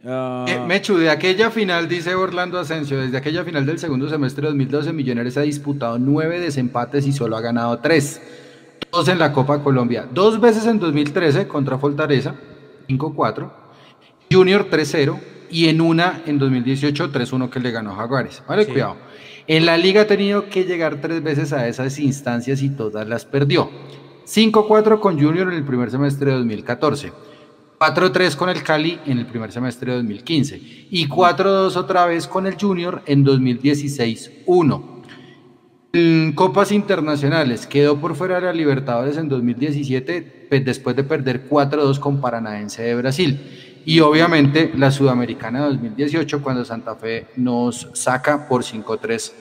Ah, 0.05 0.45
Eh, 0.47 0.59
Mechu, 0.65 0.97
de 0.97 1.09
aquella 1.09 1.49
final, 1.51 1.87
dice 1.87 2.13
Orlando 2.15 2.59
Asensio, 2.59 2.99
desde 2.99 3.17
aquella 3.17 3.43
final 3.43 3.65
del 3.65 3.79
segundo 3.79 4.07
semestre 4.09 4.43
de 4.43 4.47
2012, 4.49 4.93
Millonarios 4.93 5.37
ha 5.37 5.41
disputado 5.41 5.97
nueve 5.99 6.39
desempates 6.39 7.05
y 7.07 7.11
solo 7.13 7.35
ha 7.35 7.41
ganado 7.41 7.77
tres. 7.79 8.21
Dos 8.91 9.07
en 9.09 9.19
la 9.19 9.33
Copa 9.33 9.61
Colombia. 9.63 10.07
Dos 10.13 10.39
veces 10.39 10.65
en 10.65 10.79
2013 10.79 11.47
contra 11.47 11.77
Fortaleza, 11.77 12.35
5-4. 12.87 13.51
Junior 14.31 14.69
3-0. 14.69 15.19
Y 15.49 15.69
en 15.69 15.79
una 15.79 16.23
en 16.25 16.39
2018, 16.39 17.09
3-1 17.09 17.49
que 17.49 17.61
le 17.61 17.71
ganó 17.71 17.95
Jaguares. 17.95 18.43
Vale, 18.49 18.65
Sí. 18.65 18.71
cuidado. 18.71 18.97
En 19.47 19.65
la 19.65 19.77
liga 19.77 20.01
ha 20.01 20.05
tenido 20.07 20.49
que 20.49 20.65
llegar 20.65 20.99
tres 20.99 21.23
veces 21.23 21.53
a 21.53 21.69
esas 21.69 21.97
instancias 21.99 22.61
y 22.61 22.69
todas 22.69 23.07
las 23.07 23.23
perdió. 23.23 23.69
5-4 24.25 24.99
con 24.99 25.17
Junior 25.17 25.47
en 25.47 25.53
el 25.57 25.63
primer 25.63 25.89
semestre 25.89 26.31
de 26.31 26.37
2014. 26.37 27.13
4-3 27.79 28.35
con 28.35 28.49
el 28.49 28.63
Cali 28.63 28.99
en 29.05 29.19
el 29.19 29.27
primer 29.27 29.51
semestre 29.51 29.91
de 29.91 29.97
2015 29.97 30.61
y 30.89 31.07
4-2 31.07 31.75
otra 31.75 32.05
vez 32.07 32.27
con 32.27 32.47
el 32.47 32.55
Junior 32.59 33.03
en 33.05 33.23
2016-1. 33.23 34.81
En 35.93 36.33
Copas 36.33 36.71
internacionales 36.71 37.67
quedó 37.67 37.99
por 37.99 38.15
fuera 38.15 38.35
de 38.35 38.47
la 38.47 38.53
Libertadores 38.53 39.17
en 39.17 39.29
2017 39.29 40.47
pues, 40.49 40.65
después 40.65 40.95
de 40.95 41.03
perder 41.03 41.47
4-2 41.47 41.99
con 41.99 42.19
Paranaense 42.19 42.81
de 42.81 42.95
Brasil 42.95 43.39
y 43.85 43.99
obviamente 43.99 44.71
la 44.75 44.91
Sudamericana 44.91 45.65
2018 45.67 46.41
cuando 46.41 46.65
Santa 46.65 46.95
Fe 46.95 47.27
nos 47.35 47.89
saca 47.93 48.47
por 48.47 48.63
5-3 48.63 49.31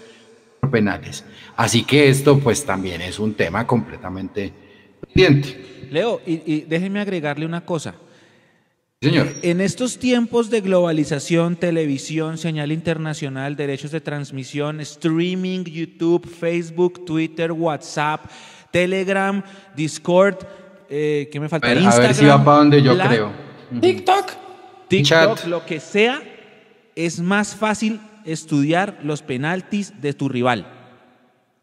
por 0.61 0.71
penales. 0.71 1.25
Así 1.57 1.85
que 1.85 2.11
esto 2.11 2.39
pues 2.39 2.65
también 2.67 3.01
es 3.01 3.19
un 3.19 3.33
tema 3.35 3.67
completamente 3.67 4.53
pendiente. 5.01 5.89
Leo, 5.91 6.21
y, 6.27 6.43
y 6.45 6.61
déjeme 6.63 7.01
agregarle 7.01 7.47
una 7.47 7.65
cosa. 7.65 7.95
Señor. 9.03 9.29
En 9.43 9.61
estos 9.61 9.99
tiempos 9.99 10.49
de 10.49 10.63
globalización, 10.63 11.57
televisión, 11.57 12.39
señal 12.39 12.73
internacional, 12.73 13.55
derechos 13.55 13.91
de 13.91 14.01
transmisión, 14.01 14.81
streaming, 14.81 15.65
YouTube, 15.65 16.27
Facebook, 16.27 17.05
Twitter, 17.05 17.53
WhatsApp, 17.53 18.25
Telegram, 18.71 19.43
Discord, 19.77 20.39
eh, 20.89 21.29
¿qué 21.31 21.39
me 21.39 21.51
falta? 21.51 21.67
A 21.67 21.75
ver, 21.75 21.87
a 21.87 21.99
ver 21.99 22.15
si 22.15 22.25
va 22.25 22.43
para 22.43 22.59
donde 22.59 22.83
yo 22.83 22.97
creo. 22.97 23.33
TikTok, 23.81 24.33
TikTok, 24.89 25.39
Chat. 25.39 25.47
lo 25.47 25.67
que 25.67 25.79
sea, 25.79 26.23
es 26.95 27.21
más 27.21 27.55
fácil 27.55 28.01
estudiar 28.25 28.99
los 29.03 29.21
penaltis 29.21 30.01
de 30.01 30.15
tu 30.15 30.31
rival. 30.31 30.73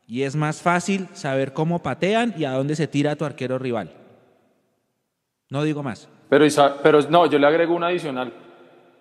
Y 0.06 0.22
es 0.22 0.36
más 0.36 0.62
fácil 0.62 1.08
saber 1.14 1.54
cómo 1.54 1.82
patean 1.82 2.36
y 2.38 2.46
a 2.46 2.52
dónde 2.52 2.76
se 2.76 2.88
tira 2.88 3.16
tu 3.16 3.26
arquero 3.26 3.58
rival. 3.58 3.92
No 5.50 5.64
digo 5.64 5.82
más. 5.82 6.10
Pero, 6.34 6.48
pero 6.82 7.00
no, 7.10 7.28
yo 7.28 7.38
le 7.38 7.46
agrego 7.46 7.76
una 7.76 7.88
adicional. 7.88 8.34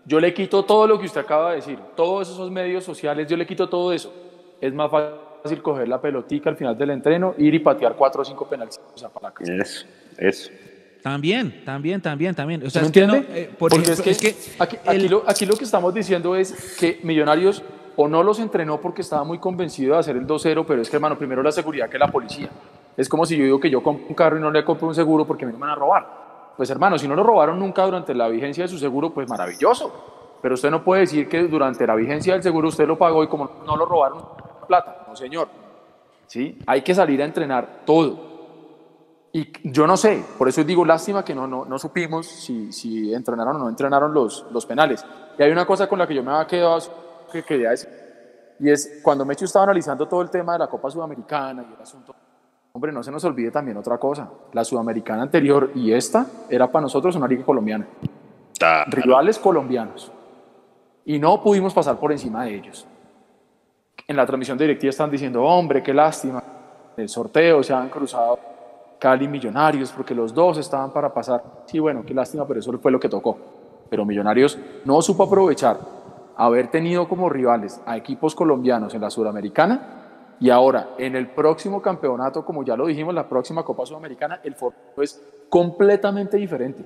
Yo 0.04 0.20
le 0.20 0.34
quito 0.34 0.64
todo 0.64 0.86
lo 0.86 0.98
que 0.98 1.06
usted 1.06 1.22
acaba 1.22 1.50
de 1.50 1.56
decir, 1.56 1.78
todos 1.96 2.28
esos 2.28 2.50
medios 2.50 2.84
sociales, 2.84 3.26
yo 3.26 3.38
le 3.38 3.46
quito 3.46 3.68
todo 3.70 3.92
eso. 3.92 4.12
Es 4.60 4.74
más 4.74 4.90
fácil 4.90 5.62
coger 5.62 5.88
la 5.88 5.98
pelotica 5.98 6.50
al 6.50 6.56
final 6.56 6.76
del 6.76 6.90
entreno, 6.90 7.34
ir 7.38 7.54
y 7.54 7.60
patear 7.60 7.94
cuatro 7.96 8.20
o 8.20 8.24
cinco 8.24 8.46
la 8.50 8.66
casa. 9.30 9.52
Eso, 9.54 9.86
eso. 10.18 10.50
También, 11.02 11.64
también, 11.64 12.02
también, 12.02 12.34
también. 12.34 12.62
O 12.62 12.64
¿Sí 12.66 12.72
sea, 12.72 12.82
me 12.82 12.88
es 12.88 12.92
que 12.92 13.06
no, 13.06 13.14
entiende? 13.14 13.40
eh, 13.40 13.46
por 13.46 13.70
Porque 13.70 13.92
ejemplo, 13.92 14.10
es 14.10 14.18
que, 14.18 14.36
aquí, 14.58 14.76
aquí 14.84 15.08
lo, 15.08 15.22
aquí 15.26 15.46
lo 15.46 15.54
que 15.56 15.64
estamos 15.64 15.94
diciendo 15.94 16.36
es 16.36 16.76
que 16.78 17.00
Millonarios 17.02 17.62
o 17.96 18.08
no 18.08 18.22
los 18.22 18.40
entrenó 18.40 18.78
porque 18.78 19.00
estaba 19.00 19.24
muy 19.24 19.38
convencido 19.38 19.94
de 19.94 20.00
hacer 20.00 20.16
el 20.16 20.26
2-0, 20.26 20.64
pero 20.66 20.82
es 20.82 20.90
que, 20.90 20.96
hermano, 20.96 21.16
primero 21.16 21.42
la 21.42 21.50
seguridad 21.50 21.88
que 21.88 21.98
la 21.98 22.08
policía. 22.08 22.50
Es 22.94 23.08
como 23.08 23.24
si 23.24 23.38
yo 23.38 23.44
digo 23.44 23.58
que 23.58 23.70
yo 23.70 23.82
compro 23.82 24.06
un 24.06 24.14
carro 24.14 24.36
y 24.36 24.40
no 24.40 24.50
le 24.50 24.62
compro 24.64 24.88
un 24.88 24.94
seguro 24.94 25.26
porque 25.26 25.46
me 25.46 25.52
van 25.52 25.70
a 25.70 25.74
robar. 25.74 26.21
Pues, 26.62 26.70
hermano, 26.70 26.96
si 26.96 27.08
no 27.08 27.16
lo 27.16 27.24
robaron 27.24 27.58
nunca 27.58 27.84
durante 27.84 28.14
la 28.14 28.28
vigencia 28.28 28.62
de 28.62 28.68
su 28.68 28.78
seguro, 28.78 29.12
pues 29.12 29.28
maravilloso. 29.28 30.38
Pero 30.40 30.54
usted 30.54 30.70
no 30.70 30.84
puede 30.84 31.00
decir 31.00 31.28
que 31.28 31.42
durante 31.48 31.84
la 31.84 31.96
vigencia 31.96 32.34
del 32.34 32.42
seguro 32.44 32.68
usted 32.68 32.86
lo 32.86 32.96
pagó 32.96 33.24
y 33.24 33.26
como 33.26 33.50
no 33.66 33.76
lo 33.76 33.84
robaron, 33.84 34.24
plata. 34.68 35.04
No, 35.08 35.16
señor. 35.16 35.48
¿Sí? 36.28 36.56
Hay 36.68 36.82
que 36.82 36.94
salir 36.94 37.20
a 37.20 37.24
entrenar 37.24 37.80
todo. 37.84 38.16
Y 39.32 39.72
yo 39.72 39.88
no 39.88 39.96
sé, 39.96 40.24
por 40.38 40.48
eso 40.48 40.62
digo 40.62 40.84
lástima 40.84 41.24
que 41.24 41.34
no, 41.34 41.48
no, 41.48 41.64
no 41.64 41.80
supimos 41.80 42.28
si, 42.28 43.12
entrenaron 43.12 43.56
o 43.56 43.58
no 43.58 43.68
entrenaron 43.68 44.14
los, 44.14 44.46
los 44.52 44.64
penales. 44.64 45.04
Y 45.36 45.42
hay 45.42 45.50
una 45.50 45.66
cosa 45.66 45.88
con 45.88 45.98
la 45.98 46.06
que 46.06 46.14
yo 46.14 46.22
me 46.22 46.30
había 46.30 46.46
quedado 46.46 46.78
que 47.32 47.42
quería 47.42 47.70
decir, 47.70 47.88
y 48.60 48.70
es 48.70 49.00
cuando 49.02 49.24
Mecho 49.24 49.46
estaba 49.46 49.64
analizando 49.64 50.06
todo 50.06 50.22
el 50.22 50.30
tema 50.30 50.52
de 50.52 50.60
la 50.60 50.68
Copa 50.68 50.88
Sudamericana 50.92 51.66
y 51.68 51.74
el 51.74 51.82
asunto, 51.82 52.14
hombre, 52.72 52.90
no 52.90 53.02
se 53.02 53.10
nos 53.10 53.22
olvide 53.24 53.50
también 53.50 53.76
otra 53.76 53.98
cosa, 53.98 54.30
la 54.52 54.64
Sudamericana 54.64 55.22
anterior 55.22 55.70
y 55.74 55.92
esta 55.92 56.26
era 56.48 56.70
para 56.72 56.82
nosotros 56.82 57.14
una 57.16 57.28
liga 57.28 57.44
colombiana, 57.44 57.86
rivales 58.86 59.38
colombianos, 59.38 60.10
y 61.04 61.18
no 61.18 61.42
pudimos 61.42 61.74
pasar 61.74 61.98
por 61.98 62.12
encima 62.12 62.44
de 62.44 62.54
ellos. 62.54 62.86
En 64.08 64.16
la 64.16 64.24
transmisión 64.24 64.56
directiva 64.56 64.90
están 64.90 65.10
diciendo, 65.10 65.42
hombre, 65.42 65.82
qué 65.82 65.92
lástima, 65.92 66.42
el 66.96 67.08
sorteo 67.08 67.62
se 67.62 67.74
han 67.74 67.88
cruzado 67.90 68.38
Cali 68.98 69.28
Millonarios, 69.28 69.92
porque 69.92 70.14
los 70.14 70.32
dos 70.32 70.58
estaban 70.58 70.92
para 70.92 71.12
pasar. 71.12 71.42
Sí, 71.66 71.78
bueno, 71.78 72.04
qué 72.06 72.14
lástima, 72.14 72.46
pero 72.46 72.60
eso 72.60 72.72
fue 72.78 72.92
lo 72.92 73.00
que 73.00 73.08
tocó. 73.08 73.36
Pero 73.90 74.04
Millonarios 74.04 74.58
no 74.84 75.02
supo 75.02 75.24
aprovechar 75.24 75.78
haber 76.36 76.68
tenido 76.68 77.08
como 77.08 77.28
rivales 77.28 77.80
a 77.84 77.96
equipos 77.96 78.34
colombianos 78.34 78.94
en 78.94 79.00
la 79.00 79.10
Sudamericana 79.10 80.01
y 80.40 80.50
ahora 80.50 80.90
en 80.98 81.16
el 81.16 81.30
próximo 81.30 81.80
campeonato, 81.80 82.44
como 82.44 82.64
ya 82.64 82.76
lo 82.76 82.86
dijimos, 82.86 83.14
la 83.14 83.28
próxima 83.28 83.64
Copa 83.64 83.86
Sudamericana, 83.86 84.40
el 84.42 84.54
formato 84.54 85.02
es 85.02 85.22
completamente 85.48 86.36
diferente. 86.36 86.84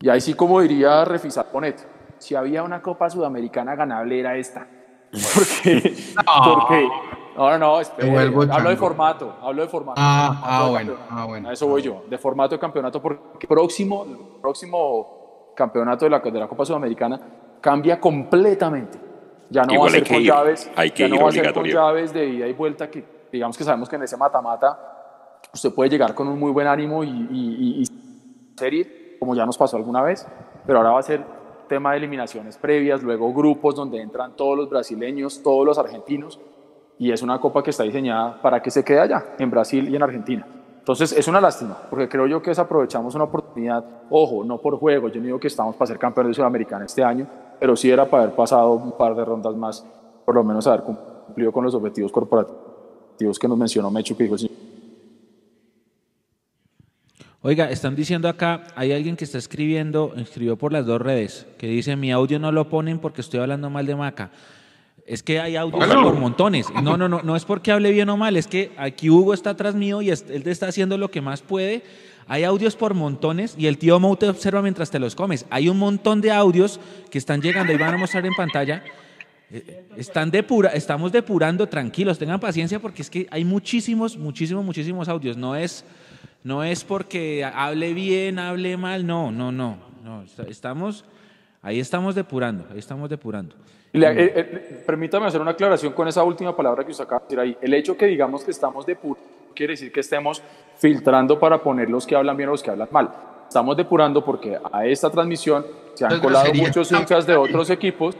Y 0.00 0.08
ahí 0.08 0.20
sí, 0.20 0.34
como 0.34 0.60
diría 0.60 1.04
Refisar 1.04 1.46
Ponet, 1.46 1.86
si 2.18 2.34
había 2.34 2.62
una 2.62 2.82
Copa 2.82 3.08
Sudamericana 3.08 3.74
ganable 3.74 4.20
era 4.20 4.36
esta. 4.36 4.66
Porque, 5.34 5.94
porque 6.44 6.88
no, 7.36 7.50
no, 7.50 7.58
no, 7.58 7.76
hablo 8.52 8.70
de 8.70 8.76
formato, 8.76 9.36
hablo 9.42 9.62
de 9.62 9.68
formato. 9.68 10.00
Ah, 10.02 10.42
ah, 10.42 10.64
de 10.64 10.70
bueno, 10.70 10.94
ah, 11.10 11.24
bueno. 11.26 11.48
A 11.48 11.52
eso 11.52 11.66
voy 11.66 11.82
yo, 11.82 12.04
de 12.08 12.18
formato 12.18 12.54
de 12.54 12.58
campeonato, 12.58 13.00
porque 13.00 13.46
próximo, 13.46 14.04
el 14.04 14.40
próximo 14.40 15.52
campeonato 15.54 16.06
de 16.06 16.10
la, 16.10 16.18
de 16.18 16.38
la 16.38 16.48
Copa 16.48 16.64
Sudamericana 16.64 17.20
cambia 17.60 18.00
completamente. 18.00 19.05
Ya 19.50 19.62
no 19.62 19.72
Igual 19.74 19.86
va 19.86 19.90
a 19.90 19.98
ser 20.00 20.08
con 20.08 20.16
ir, 20.22 20.26
llaves, 20.26 20.70
hay 20.74 20.90
que 20.90 21.02
ya 21.04 21.08
no 21.08 21.14
ir 21.16 21.22
va 21.22 21.28
a 21.28 21.32
ser 21.32 21.52
con 21.54 21.64
llaves 21.74 22.12
de 22.12 22.26
ida 22.26 22.46
y 22.48 22.52
vuelta, 22.52 22.90
que 22.90 23.04
digamos 23.32 23.56
que 23.56 23.64
sabemos 23.64 23.88
que 23.88 23.96
en 23.96 24.02
ese 24.02 24.16
mata-mata 24.16 25.38
usted 25.54 25.72
puede 25.72 25.88
llegar 25.90 26.14
con 26.14 26.26
un 26.28 26.38
muy 26.38 26.50
buen 26.50 26.66
ánimo 26.66 27.04
y, 27.04 27.08
y, 27.08 27.22
y- 27.30 27.82
y 27.82 29.16
como 29.18 29.34
ya 29.34 29.46
nos 29.46 29.56
pasó 29.58 29.76
alguna 29.76 30.02
vez, 30.02 30.26
pero 30.66 30.78
ahora 30.78 30.90
va 30.92 30.98
a 30.98 31.02
ser 31.02 31.22
tema 31.68 31.92
de 31.92 31.98
eliminaciones 31.98 32.56
previas, 32.58 33.02
luego 33.02 33.32
grupos 33.32 33.74
donde 33.74 34.00
entran 34.00 34.34
todos 34.36 34.56
los 34.56 34.68
brasileños, 34.70 35.42
todos 35.42 35.64
los 35.66 35.78
argentinos, 35.78 36.40
y 36.98 37.12
es 37.12 37.22
una 37.22 37.38
copa 37.40 37.62
que 37.62 37.70
está 37.70 37.82
diseñada 37.82 38.40
para 38.40 38.60
que 38.62 38.70
se 38.70 38.84
quede 38.84 39.00
allá, 39.00 39.24
en 39.38 39.50
Brasil 39.50 39.88
y 39.88 39.96
en 39.96 40.02
Argentina. 40.02 40.46
Entonces 40.78 41.12
es 41.12 41.26
una 41.28 41.40
lástima, 41.40 41.76
porque 41.90 42.08
creo 42.08 42.26
yo 42.26 42.40
que 42.40 42.50
desaprovechamos 42.50 43.14
una 43.14 43.24
oportunidad, 43.24 43.84
ojo, 44.10 44.44
no 44.44 44.58
por 44.58 44.78
juego, 44.78 45.08
yo 45.08 45.20
no 45.20 45.26
digo 45.26 45.40
que 45.40 45.48
estamos 45.48 45.74
para 45.76 45.86
ser 45.88 45.98
campeones 45.98 46.30
de 46.30 46.34
Sudamericana 46.34 46.84
este 46.84 47.02
año, 47.02 47.26
pero 47.58 47.76
sí 47.76 47.90
era 47.90 48.08
para 48.08 48.24
haber 48.24 48.36
pasado 48.36 48.72
un 48.72 48.92
par 48.92 49.14
de 49.14 49.24
rondas 49.24 49.54
más, 49.56 49.84
por 50.24 50.34
lo 50.34 50.44
menos 50.44 50.66
haber 50.66 50.82
cumplido 50.82 51.52
con 51.52 51.64
los 51.64 51.74
objetivos 51.74 52.12
corporativos 52.12 53.38
que 53.38 53.48
nos 53.48 53.58
mencionó 53.58 53.90
Mechu, 53.90 54.16
que 54.16 54.24
dijo 54.24 54.34
el 54.34 54.40
señor 54.40 54.66
Oiga, 57.48 57.70
están 57.70 57.94
diciendo 57.94 58.28
acá, 58.28 58.64
hay 58.74 58.90
alguien 58.90 59.14
que 59.14 59.24
está 59.24 59.38
escribiendo, 59.38 60.14
escribió 60.16 60.56
por 60.56 60.72
las 60.72 60.84
dos 60.84 61.00
redes, 61.00 61.46
que 61.58 61.68
dice, 61.68 61.94
mi 61.94 62.10
audio 62.10 62.40
no 62.40 62.50
lo 62.50 62.68
ponen 62.68 62.98
porque 62.98 63.20
estoy 63.20 63.38
hablando 63.38 63.70
mal 63.70 63.86
de 63.86 63.94
Maca. 63.94 64.32
Es 65.06 65.22
que 65.22 65.38
hay 65.38 65.54
audios 65.54 65.86
por 65.86 66.16
montones. 66.16 66.66
No, 66.82 66.96
no, 66.96 67.08
no, 67.08 67.22
no 67.22 67.36
es 67.36 67.44
porque 67.44 67.70
hable 67.70 67.92
bien 67.92 68.08
o 68.08 68.16
mal, 68.16 68.36
es 68.36 68.48
que 68.48 68.72
aquí 68.76 69.10
Hugo 69.10 69.32
está 69.32 69.50
atrás 69.50 69.76
mío 69.76 70.02
y 70.02 70.10
él 70.10 70.42
te 70.42 70.50
está 70.50 70.66
haciendo 70.66 70.98
lo 70.98 71.12
que 71.12 71.20
más 71.20 71.42
puede. 71.42 71.84
Hay 72.28 72.42
audios 72.44 72.74
por 72.76 72.94
montones 72.94 73.54
y 73.56 73.66
el 73.66 73.78
tío 73.78 74.00
Mo 74.00 74.16
te 74.16 74.28
observa 74.28 74.60
mientras 74.62 74.90
te 74.90 74.98
los 74.98 75.14
comes. 75.14 75.46
Hay 75.50 75.68
un 75.68 75.78
montón 75.78 76.20
de 76.20 76.32
audios 76.32 76.80
que 77.10 77.18
están 77.18 77.40
llegando 77.40 77.72
y 77.72 77.76
van 77.76 77.94
a 77.94 77.98
mostrar 77.98 78.26
en 78.26 78.34
pantalla. 78.34 78.82
Eh, 79.50 79.84
Están 79.96 80.30
depura, 80.32 80.70
estamos 80.70 81.12
depurando, 81.12 81.68
tranquilos, 81.68 82.18
tengan 82.18 82.40
paciencia 82.40 82.80
porque 82.80 83.02
es 83.02 83.10
que 83.10 83.28
hay 83.30 83.44
muchísimos, 83.44 84.16
muchísimos, 84.16 84.64
muchísimos 84.64 85.08
audios. 85.08 85.36
No 85.36 85.54
es, 85.54 85.84
no 86.42 86.64
es 86.64 86.82
porque 86.82 87.44
hable 87.44 87.94
bien, 87.94 88.40
hable 88.40 88.76
mal, 88.76 89.06
no, 89.06 89.30
no, 89.30 89.52
no, 89.52 89.78
no. 90.02 90.22
Est- 90.22 90.40
Estamos, 90.40 91.04
ahí 91.62 91.78
estamos 91.78 92.16
depurando, 92.16 92.66
ahí 92.72 92.78
estamos 92.80 93.08
depurando. 93.08 93.54
Le- 93.92 94.08
eh, 94.10 94.32
eh, 94.34 94.82
permítame 94.84 95.26
hacer 95.26 95.40
una 95.40 95.52
aclaración 95.52 95.92
con 95.92 96.08
esa 96.08 96.24
última 96.24 96.54
palabra 96.56 96.84
que 96.84 96.90
usted 96.90 97.04
acaba 97.04 97.20
de 97.20 97.24
decir 97.26 97.38
ahí. 97.40 97.56
El 97.62 97.72
hecho 97.72 97.96
que 97.96 98.06
digamos 98.06 98.42
que 98.42 98.50
estamos 98.50 98.84
depurando 98.84 99.35
quiere 99.56 99.72
decir 99.72 99.90
que 99.90 100.00
estemos 100.00 100.40
filtrando 100.78 101.38
para 101.40 101.60
poner 101.62 101.90
los 101.90 102.06
que 102.06 102.14
hablan 102.14 102.36
bien 102.36 102.48
o 102.50 102.52
los 102.52 102.62
que 102.62 102.70
hablan 102.70 102.88
mal. 102.92 103.10
Estamos 103.48 103.76
depurando 103.76 104.24
porque 104.24 104.56
a 104.72 104.86
esta 104.86 105.10
transmisión 105.10 105.66
se 105.94 106.04
han 106.04 106.20
colado 106.20 106.44
grosería. 106.44 106.66
muchos 106.68 106.92
hinchas 106.92 107.26
de 107.26 107.36
otros 107.36 107.70
equipos, 107.70 108.16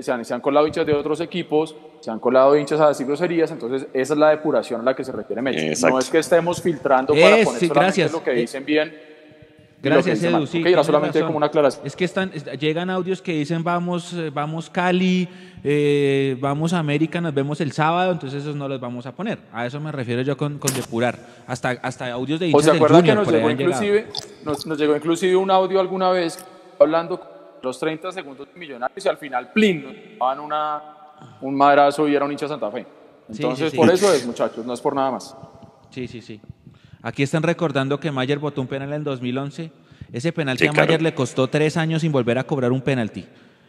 se 0.00 0.12
han, 0.12 0.24
se 0.24 0.34
han 0.34 0.40
colado 0.40 0.66
hinchas 0.66 0.86
de 0.86 0.94
otros 0.94 1.20
equipos, 1.20 1.74
se 2.00 2.10
han 2.10 2.18
colado 2.20 2.56
hinchas 2.56 2.80
a 2.80 2.88
decir 2.88 3.06
groserías, 3.06 3.50
entonces 3.50 3.88
esa 3.92 4.12
es 4.14 4.18
la 4.18 4.30
depuración 4.30 4.80
a 4.80 4.84
la 4.84 4.94
que 4.94 5.02
se 5.04 5.12
refiere 5.12 5.42
Mecho. 5.42 5.60
Exacto. 5.64 5.94
No 5.94 5.98
es 6.00 6.08
que 6.10 6.18
estemos 6.18 6.60
filtrando 6.62 7.14
para 7.14 7.38
Es, 7.38 7.44
poner 7.46 7.60
sí, 7.60 7.66
solamente 7.68 8.00
gracias. 8.02 8.12
lo 8.12 8.22
que 8.22 8.30
Eh, 8.32 8.34
dicen 8.34 8.64
bien. 8.64 9.15
Gracias. 9.90 10.22
Edu. 10.22 10.46
Sí, 10.46 10.60
Ok, 10.60 10.66
era 10.66 10.84
solamente 10.84 11.18
razón. 11.18 11.26
como 11.28 11.36
una 11.38 11.46
aclaración. 11.46 11.86
Es 11.86 11.96
que 11.96 12.04
están, 12.04 12.30
es- 12.34 12.44
llegan 12.58 12.90
audios 12.90 13.20
que 13.22 13.32
dicen 13.32 13.62
vamos, 13.64 14.12
eh, 14.12 14.30
vamos 14.32 14.68
Cali, 14.70 15.28
eh, 15.64 16.36
vamos 16.40 16.72
a 16.72 16.78
América, 16.78 17.20
nos 17.20 17.34
vemos 17.34 17.60
el 17.60 17.72
sábado, 17.72 18.12
entonces 18.12 18.42
esos 18.42 18.54
no 18.56 18.68
los 18.68 18.80
vamos 18.80 19.06
a 19.06 19.12
poner. 19.12 19.38
A 19.52 19.66
eso 19.66 19.80
me 19.80 19.90
refiero 19.92 20.22
yo 20.22 20.36
con, 20.36 20.58
con 20.58 20.72
depurar. 20.74 21.18
Hasta, 21.46 21.70
hasta 21.70 22.10
audios 22.12 22.40
de 22.40 22.46
¿O 22.46 22.48
hinchas 22.50 22.64
se 22.64 22.70
del 22.72 22.76
acuerdan 22.76 23.02
que 23.04 23.14
nos 23.14 23.28
llegó, 23.30 23.50
inclusive, 23.50 24.06
nos, 24.44 24.66
nos 24.66 24.78
llegó 24.78 24.96
inclusive 24.96 25.36
un 25.36 25.50
audio 25.50 25.80
alguna 25.80 26.10
vez 26.10 26.38
hablando 26.78 27.20
los 27.62 27.78
30 27.80 28.12
segundos 28.12 28.46
de 28.52 28.58
Millonarios 28.60 29.04
y 29.04 29.08
al 29.08 29.16
final, 29.16 29.50
plin, 29.52 29.82
nos 29.84 29.94
daban 30.20 30.40
una, 30.40 30.82
un 31.40 31.54
madrazo 31.56 32.06
y 32.08 32.14
era 32.14 32.24
un 32.24 32.30
hincha 32.32 32.46
Santa 32.46 32.70
Fe. 32.70 32.86
Sí, 33.30 33.42
Entonces, 33.42 33.66
sí, 33.66 33.70
sí. 33.72 33.76
por 33.76 33.90
eso 33.90 34.12
es, 34.12 34.24
muchachos, 34.24 34.64
no 34.64 34.72
es 34.72 34.80
por 34.80 34.94
nada 34.94 35.10
más. 35.10 35.36
Sí, 35.90 36.06
sí, 36.06 36.20
sí. 36.20 36.40
Aquí 37.06 37.22
están 37.22 37.44
recordando 37.44 38.00
que 38.00 38.10
Mayer 38.10 38.40
votó 38.40 38.60
un 38.60 38.66
penal 38.66 38.92
en 38.92 39.04
2011. 39.04 39.70
Ese 40.12 40.32
penalti 40.32 40.64
Sí, 40.64 40.68
a 40.68 40.72
claro. 40.72 40.88
Mayer 40.88 41.02
le 41.02 41.14
costó 41.14 41.46
tres 41.46 41.76
años 41.76 42.02
sin 42.02 42.10
volver 42.10 42.36
a 42.36 42.42
cobrar 42.42 42.72
un 42.72 42.80
penalti. 42.80 43.24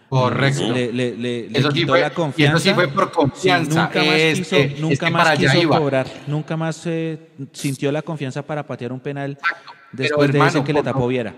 Correcto. 0.10 0.74
Le, 0.74 0.92
le- 0.92 1.16
le- 1.16 1.48
le 1.48 1.60
Eso 1.60 1.70
sí 1.70 1.86
fue- 1.86 2.00
la 2.00 2.08
y 2.08 2.10
eso 2.10 2.16
confianza. 2.16 2.58
sí 2.60 2.74
fue 2.74 2.88
por 2.88 3.12
confianza. 3.12 3.70
Sí, 3.72 3.78
nunca 3.78 4.04
más 4.04 4.16
Es 4.20 4.38
quiso, 4.40 4.56
es 4.56 4.80
nunca 4.80 5.10
más 5.12 5.40
cobrar. 5.68 6.08
Nunca 6.26 6.58
más 6.58 6.82
eh, 6.88 7.20
sintió 7.52 7.92
la 7.92 8.02
confianza 8.02 8.42
para 8.42 8.66
patear 8.66 8.92
un 8.92 9.00
penal 9.02 9.38
Pero, 9.40 9.56
después 9.92 10.32
de 10.32 10.38
hermano, 10.40 10.50
ese 10.58 10.64
que 10.64 10.74
le 10.74 10.82
tapó 10.82 11.08
Viera. 11.08 11.36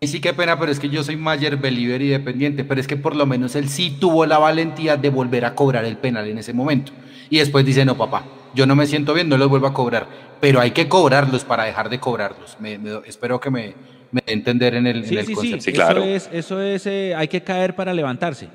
Y 0.00 0.08
sí, 0.08 0.20
qué 0.20 0.34
pena, 0.34 0.58
pero 0.60 0.70
es 0.70 0.78
que 0.78 0.90
yo 0.90 1.02
soy 1.02 1.16
Mayer 1.16 1.56
believer 1.56 2.02
y 2.02 2.08
dependiente, 2.08 2.64
pero 2.64 2.82
es 2.82 2.86
que 2.86 2.96
por 2.96 3.16
lo 3.16 3.24
menos 3.24 3.56
él 3.56 3.70
sí 3.70 3.96
tuvo 3.98 4.26
la 4.26 4.36
valentía 4.36 4.98
de 4.98 5.08
volver 5.08 5.46
a 5.46 5.54
cobrar 5.54 5.86
el 5.86 5.96
penal 5.96 6.28
en 6.28 6.36
ese 6.36 6.52
momento. 6.52 6.92
Y 7.30 7.38
después 7.38 7.64
dice, 7.64 7.86
no, 7.86 7.96
papá, 7.96 8.24
yo 8.54 8.66
no 8.66 8.74
me 8.76 8.86
siento 8.86 9.14
bien, 9.14 9.28
no 9.28 9.36
los 9.36 9.48
vuelvo 9.48 9.66
a 9.66 9.72
cobrar, 9.74 10.06
pero 10.40 10.60
hay 10.60 10.70
que 10.72 10.88
cobrarlos 10.88 11.44
para 11.44 11.64
dejar 11.64 11.88
de 11.88 11.98
cobrarlos. 12.00 12.56
Me- 12.60 12.78
me- 12.78 13.00
espero 13.06 13.40
que 13.40 13.50
me, 13.50 13.74
me 14.10 14.20
dé 14.26 14.32
a 14.32 14.34
entender 14.34 14.74
en 14.74 14.86
el, 14.86 14.98
en 14.98 15.04
Sí, 15.04 15.16
el 15.16 15.26
sí, 15.26 15.34
sí. 15.34 15.50
concepto. 15.50 15.82
Eso 15.82 16.02
es, 16.04 16.28
eso 16.32 16.60
es 16.62 16.86
eh, 16.86 17.14
hay 17.16 17.28
que 17.28 17.42
caer 17.42 17.74
para 17.76 17.92
levantarse. 17.92 18.48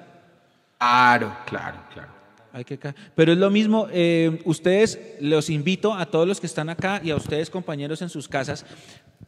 Claro, 0.77 1.31
claro, 1.45 1.77
claro. 1.93 2.09
Hay 2.55 2.63
que 2.65 2.77
Pero 3.15 3.31
es 3.33 3.37
lo 3.39 3.49
mismo, 3.49 3.87
eh, 3.91 4.39
ustedes, 4.45 4.99
los 5.19 5.49
invito 5.49 5.93
a 5.95 6.05
todos 6.05 6.27
los 6.27 6.39
que 6.39 6.45
están 6.45 6.69
acá 6.69 7.01
y 7.03 7.09
a 7.09 7.15
ustedes 7.15 7.49
compañeros 7.49 8.03
en 8.03 8.09
sus 8.09 8.27
casas, 8.27 8.63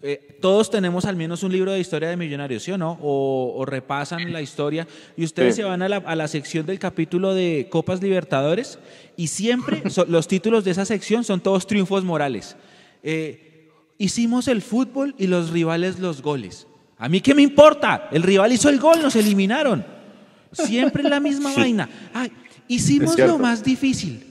eh, 0.03 0.37
todos 0.41 0.69
tenemos 0.69 1.05
al 1.05 1.15
menos 1.15 1.41
un 1.41 1.51
libro 1.51 1.71
de 1.71 1.79
historia 1.79 2.09
de 2.09 2.17
millonarios, 2.17 2.61
¿sí 2.61 2.71
o 2.71 2.77
no? 2.77 2.99
O, 3.01 3.55
o 3.57 3.65
repasan 3.65 4.31
la 4.31 4.43
historia 4.43 4.87
y 5.17 5.23
ustedes 5.23 5.55
Sí. 5.55 5.61
se 5.61 5.67
van 5.67 5.81
a 5.81 5.89
la, 5.89 5.97
a 5.97 6.15
la 6.15 6.27
sección 6.27 6.67
del 6.67 6.77
capítulo 6.77 7.33
de 7.33 7.67
Copas 7.71 8.03
Libertadores 8.03 8.77
y 9.17 9.25
siempre 9.27 9.81
so- 9.89 10.05
los 10.05 10.27
títulos 10.27 10.63
de 10.63 10.71
esa 10.71 10.85
sección 10.85 11.23
son 11.23 11.39
todos 11.41 11.65
triunfos 11.65 12.03
morales. 12.03 12.55
Eh, 13.01 13.71
hicimos 13.97 14.47
el 14.47 14.61
fútbol 14.61 15.15
y 15.17 15.25
los 15.25 15.49
rivales 15.49 15.97
los 15.99 16.21
goles. 16.21 16.67
¿A 16.99 17.09
mí 17.09 17.21
qué 17.21 17.33
me 17.33 17.41
importa? 17.41 18.07
El 18.11 18.21
rival 18.21 18.51
hizo 18.51 18.69
el 18.69 18.79
gol, 18.79 19.01
nos 19.01 19.15
eliminaron. 19.15 19.83
Siempre 20.51 21.03
la 21.03 21.19
misma 21.19 21.53
vaina. 21.53 21.89
Ay, 22.13 22.31
hicimos 22.67 23.17
lo 23.27 23.37
más 23.37 23.63
difícil. 23.63 24.23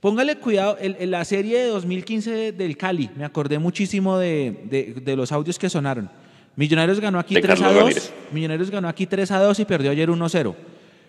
Póngale 0.00 0.36
cuidado, 0.36 0.76
el- 0.78 0.96
en 1.00 1.10
la 1.10 1.24
serie 1.24 1.58
de 1.58 1.66
2015 1.68 2.52
del 2.52 2.76
Cali, 2.76 3.10
me 3.16 3.24
acordé 3.24 3.58
muchísimo 3.58 4.18
de, 4.18 4.64
de- 4.70 5.00
de 5.04 5.16
los 5.16 5.32
audios 5.32 5.58
que 5.58 5.68
sonaron. 5.70 6.10
Millonarios 6.54 7.00
ganó 7.00 7.18
aquí 7.18 7.34
De 7.34 7.40
3 7.42 7.52
a 7.60 7.64
Carlos 7.64 7.74
2. 7.74 7.82
Ramírez. 7.82 8.12
Millonarios 8.32 8.70
ganó 8.70 8.88
aquí 8.88 9.06
3 9.06 9.30
a 9.30 9.38
2 9.40 9.58
y 9.60 9.64
perdió 9.64 9.90
ayer 9.90 10.10
1 10.10 10.28
0. 10.28 10.56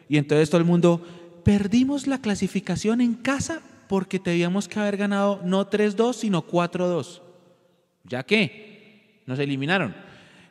Y 0.10 0.18
entonces 0.18 0.50
todo 0.50 0.60
el 0.60 0.66
mundo, 0.66 1.02
perdimos 1.44 2.08
la 2.08 2.20
clasificación 2.22 3.02
en 3.02 3.14
casa 3.14 3.62
porque 3.88 4.20
teníamos 4.20 4.68
que 4.68 4.80
haber 4.80 4.98
ganado 4.98 5.42
no 5.46 5.70
3-2, 5.70 6.14
sino 6.16 6.46
4-2. 6.46 7.22
¿Ya 8.04 8.24
qué? 8.24 9.22
Nos 9.26 9.40
eliminaron. 9.40 9.94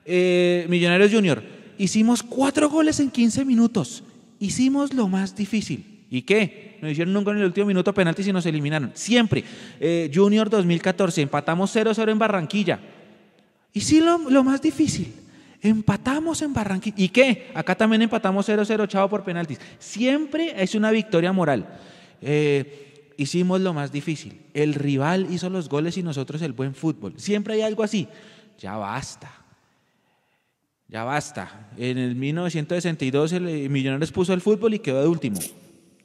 Eh, 0.05 0.67
Millonarios 0.69 1.11
Junior, 1.13 1.43
hicimos 1.79 2.23
cuatro 2.23 2.69
goles 2.71 3.01
en 3.01 3.11
15 3.11 3.45
minutos. 3.45 4.05
Hicimos 4.39 4.95
lo 4.95 5.09
más 5.09 5.35
difícil. 5.35 5.96
¿Y 6.11 6.23
qué? 6.23 6.79
Nos 6.81 6.93
hicieron 6.93 7.17
un 7.17 7.25
gol 7.25 7.35
en 7.37 7.41
el 7.41 7.47
último 7.47 7.67
minuto 7.67 7.93
penalti 7.93 8.29
y 8.29 8.33
nos 8.33 8.47
eliminaron. 8.47 8.93
Siempre. 8.95 9.45
Eh, 9.81 10.11
Junior 10.15 10.49
2014, 10.49 11.23
empatamos 11.23 11.75
0-0 11.75 12.11
en 12.11 12.19
Barranquilla. 12.19 12.79
Y 13.73 13.81
sí, 13.81 14.01
lo, 14.01 14.19
lo 14.31 14.45
más 14.45 14.63
difícil. 14.63 15.13
Empatamos 15.61 16.43
en 16.43 16.53
Barranquilla. 16.53 16.97
¿Y 16.97 17.09
qué? 17.09 17.51
Acá 17.55 17.75
también 17.75 18.03
empatamos 18.03 18.49
0-0, 18.49 18.87
chavo, 18.87 19.09
por 19.09 19.25
penaltis. 19.25 19.59
Siempre 19.79 20.55
es 20.63 20.75
una 20.75 20.91
victoria 20.91 21.33
moral. 21.33 21.67
Eh, 22.23 23.13
hicimos 23.17 23.61
lo 23.61 23.73
más 23.75 23.91
difícil. 23.91 24.41
El 24.55 24.75
rival 24.75 25.27
hizo 25.31 25.51
los 25.51 25.69
goles 25.69 25.97
y 25.97 26.03
nosotros 26.03 26.41
el 26.43 26.53
buen 26.53 26.75
fútbol. 26.75 27.15
Siempre 27.17 27.55
hay 27.55 27.63
algo 27.63 27.83
así. 27.83 28.07
Ya 28.59 28.77
basta. 28.77 29.31
Ya 30.89 31.03
basta. 31.03 31.69
En 31.77 31.99
el 31.99 32.15
1962 32.15 33.33
el 33.33 33.49
eh, 33.49 33.69
Millonarios 33.69 34.13
puso 34.13 34.33
el 34.33 34.41
fútbol 34.41 34.75
y 34.75 34.79
quedó 34.79 35.03
de 35.03 35.09
último. 35.09 35.41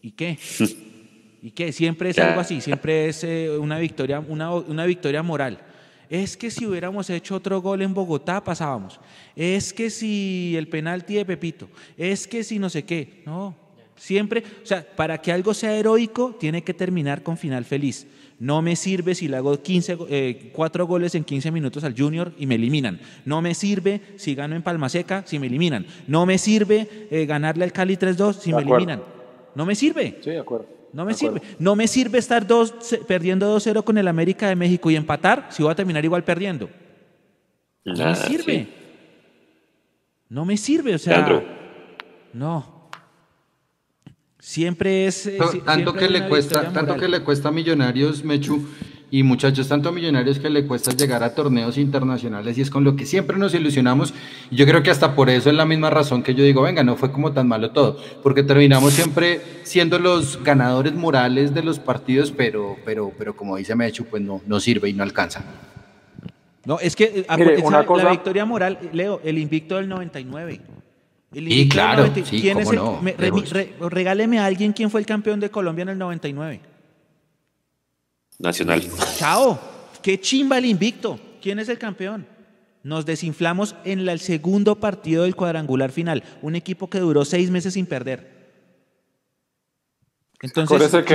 ¿Y 0.02 0.12
qué? 0.12 0.38
¿Y 1.44 1.52
qué? 1.52 1.72
Siempre 1.72 2.10
es 2.12 2.20
algo 2.20 2.40
así, 2.42 2.62
siempre 2.62 3.10
es 3.10 3.24
eh, 3.24 3.50
una, 3.58 3.80
victoria, 3.80 4.20
una, 4.20 4.54
una 4.54 4.86
victoria 4.86 5.24
moral. 5.24 5.60
Es 6.10 6.36
que 6.36 6.52
si 6.52 6.66
hubiéramos 6.66 7.10
hecho 7.10 7.36
otro 7.36 7.62
gol 7.62 7.82
en 7.82 7.94
Bogotá, 7.94 8.44
pasábamos. 8.44 9.00
Es 9.36 9.72
que 9.74 9.90
si 9.90 10.54
el 10.58 10.68
penalti 10.68 11.14
de 11.16 11.26
Pepito, 11.26 11.70
es 11.98 12.28
que 12.28 12.44
si 12.44 12.60
no 12.60 12.70
sé 12.70 12.84
qué. 12.84 13.24
No, 13.26 13.56
siempre, 13.96 14.44
o 14.62 14.66
sea, 14.66 14.86
para 14.96 15.20
que 15.22 15.32
algo 15.32 15.54
sea 15.54 15.74
heroico, 15.76 16.36
tiene 16.40 16.64
que 16.64 16.74
terminar 16.74 17.24
con 17.24 17.38
final 17.38 17.64
feliz. 17.66 18.06
No 18.40 18.62
me 18.62 18.76
sirve 18.76 19.16
si 19.16 19.28
le 19.30 19.38
hago 19.38 19.62
15, 19.62 19.96
go- 19.96 20.08
eh, 20.10 20.50
cuatro 20.54 20.86
goles 20.86 21.16
en 21.16 21.24
15 21.24 21.50
minutos 21.52 21.84
al 21.86 21.96
Junior 21.98 22.34
y 22.38 22.46
me 22.46 22.56
eliminan. 22.56 23.00
No 23.24 23.42
me 23.42 23.54
sirve 23.56 24.02
si 24.18 24.36
gano 24.36 24.56
en 24.56 24.64
Palmaseca 24.64 25.24
si 25.26 25.40
me 25.40 25.48
eliminan. 25.48 25.86
No 26.08 26.26
me 26.26 26.38
sirve 26.38 26.88
eh, 27.10 27.26
ganarle 27.26 27.64
al 27.64 27.72
Cali 27.72 27.96
3-2 27.98 28.34
si 28.34 28.50
De 28.50 28.58
me 28.58 28.62
acuerdo. 28.64 28.78
eliminan. 28.86 29.21
No 29.56 29.66
me 29.66 29.76
sirve. 29.76 30.20
Sí, 30.24 30.30
de 30.32 30.40
acuerdo. 30.40 30.68
No 30.94 31.06
me 31.06 31.14
sirve. 31.14 31.42
No 31.60 31.76
me 31.76 31.88
sirve 31.88 32.18
estar 32.18 32.46
dos, 32.46 32.74
perdiendo 33.08 33.56
2-0 33.58 33.84
con 33.84 33.98
el 33.98 34.08
América 34.08 34.48
de 34.50 34.56
México 34.56 34.90
y 34.92 34.96
empatar 34.96 35.48
si 35.50 35.64
voy 35.64 35.72
a 35.72 35.76
terminar 35.76 36.04
igual 36.04 36.24
perdiendo. 36.24 36.70
No 37.86 37.94
me 38.06 38.16
sirve. 38.16 38.54
sí. 38.54 38.74
No 40.30 40.46
me 40.46 40.56
sirve, 40.58 40.96
o 40.96 40.98
sea. 40.98 41.18
Leandro. 41.18 41.44
No. 42.34 42.90
Siempre 44.40 45.06
es. 45.08 45.28
eh, 45.28 45.36
Tanto- 45.38 45.52
si- 45.52 45.60
tanto 45.60 45.92
siempre 45.92 46.08
que 46.08 46.14
le 46.20 46.28
cuesta, 46.30 46.62
tanto 46.64 46.82
moral. 46.82 47.00
que 47.00 47.08
le 47.08 47.24
cuesta 47.24 47.50
a 47.50 47.52
Millonarios, 47.52 48.24
Mechu, 48.24 48.66
y 49.14 49.24
muchachos, 49.24 49.68
tanto 49.68 49.90
a 49.90 49.92
Millonarios 49.92 50.40
que 50.40 50.50
le 50.50 50.66
cuesta 50.66 50.92
llegar 50.96 51.22
a 51.22 51.36
torneos 51.36 51.78
internacionales 51.78 52.58
y 52.58 52.62
es 52.62 52.70
con 52.70 52.86
lo 52.86 52.96
que 52.96 53.06
siempre 53.06 53.38
nos 53.38 53.54
ilusionamos. 53.54 54.14
Y 54.50 54.56
yo 54.56 54.66
creo 54.66 54.82
que 54.84 54.90
hasta 54.90 55.16
por 55.16 55.30
eso 55.30 55.50
es 55.50 55.56
la 55.56 55.66
misma 55.66 55.90
razón 55.90 56.24
que 56.24 56.34
yo 56.34 56.46
digo, 56.46 56.62
venga, 56.62 56.82
no 56.84 56.96
fue 56.96 57.12
como 57.12 57.34
tan 57.34 57.46
malo 57.48 57.72
todo, 57.72 57.98
porque 58.24 58.42
terminamos 58.42 58.94
siempre 58.94 59.42
siendo 59.64 60.00
los 60.00 60.42
ganadores 60.42 60.94
morales 60.94 61.54
de 61.54 61.62
los 61.62 61.78
partidos, 61.78 62.32
pero, 62.32 62.78
pero, 62.86 63.12
pero 63.18 63.36
como 63.36 63.58
dice 63.58 63.76
Mechu, 63.76 64.06
pues 64.06 64.24
no, 64.24 64.42
no 64.48 64.60
sirve 64.62 64.88
y 64.90 64.94
no 64.94 65.04
alcanza. 65.04 65.44
No, 66.64 66.80
es 66.80 66.96
que 66.96 67.04
eh, 67.06 67.26
Mire, 67.38 67.58
una 67.64 67.80
esa- 67.80 67.86
cosa- 67.86 68.04
la 68.06 68.12
victoria 68.12 68.46
moral, 68.46 68.80
Leo, 68.94 69.20
el 69.26 69.38
invicto 69.40 69.76
del 69.76 69.90
99. 69.90 70.62
El 71.34 71.44
invicto 71.44 71.58
del 71.60 71.70
claro, 71.70 72.02
90 72.08 72.30
sí, 72.30 72.40
¿Quién 72.42 72.60
es 72.60 72.70
el- 72.70 72.76
no, 72.76 73.02
me- 73.02 73.14
re- 73.18 73.74
regáleme 73.90 74.40
a 74.40 74.46
alguien 74.46 74.72
quién 74.72 74.90
fue 74.90 75.00
el 75.02 75.06
campeón 75.06 75.40
de 75.40 75.50
Colombia 75.50 75.82
en 75.84 75.90
el 75.90 75.98
99. 75.98 76.62
Nacional. 78.42 78.82
Chao. 79.18 79.60
Qué 80.02 80.20
chimba 80.20 80.58
el 80.58 80.66
invicto. 80.66 81.20
¿Quién 81.42 81.60
es 81.60 81.70
el 81.70 81.78
campeón? 81.78 82.26
Nos 82.84 83.06
desinflamos 83.06 83.76
en 83.86 84.06
la- 84.06 84.14
el 84.14 84.20
segundo 84.20 84.76
partido 84.76 85.24
del 85.24 85.36
cuadrangular 85.36 85.92
final. 85.92 86.24
Un 86.42 86.56
equipo 86.56 86.90
que 86.90 87.00
duró 87.00 87.24
seis 87.26 87.52
meses 87.52 87.74
sin 87.76 87.86
perder. 87.86 88.42
Entonces, 90.42 90.92
del- 90.92 91.06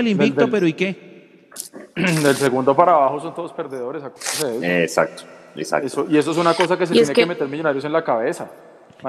el 0.00 0.08
invicto, 0.08 0.40
del- 0.42 0.50
pero 0.50 0.66
¿y 0.66 0.72
qué? 0.72 1.50
Del 1.94 2.36
segundo 2.36 2.74
para 2.74 2.92
abajo 2.92 3.20
son 3.20 3.34
todos 3.34 3.52
perdedores. 3.52 4.02
Exacto, 4.62 5.24
exacto. 5.54 5.86
Eso- 5.86 6.06
y 6.08 6.16
eso 6.16 6.30
es 6.30 6.38
una 6.38 6.54
cosa 6.54 6.78
que 6.78 6.86
se 6.86 6.94
Y 6.94 6.98
es 7.00 7.08
tiene 7.08 7.14
que... 7.14 7.20
que- 7.22 7.26
meter 7.26 7.48
Millonarios 7.48 7.84
en 7.84 7.92
la 7.92 8.02
cabeza. 8.02 8.50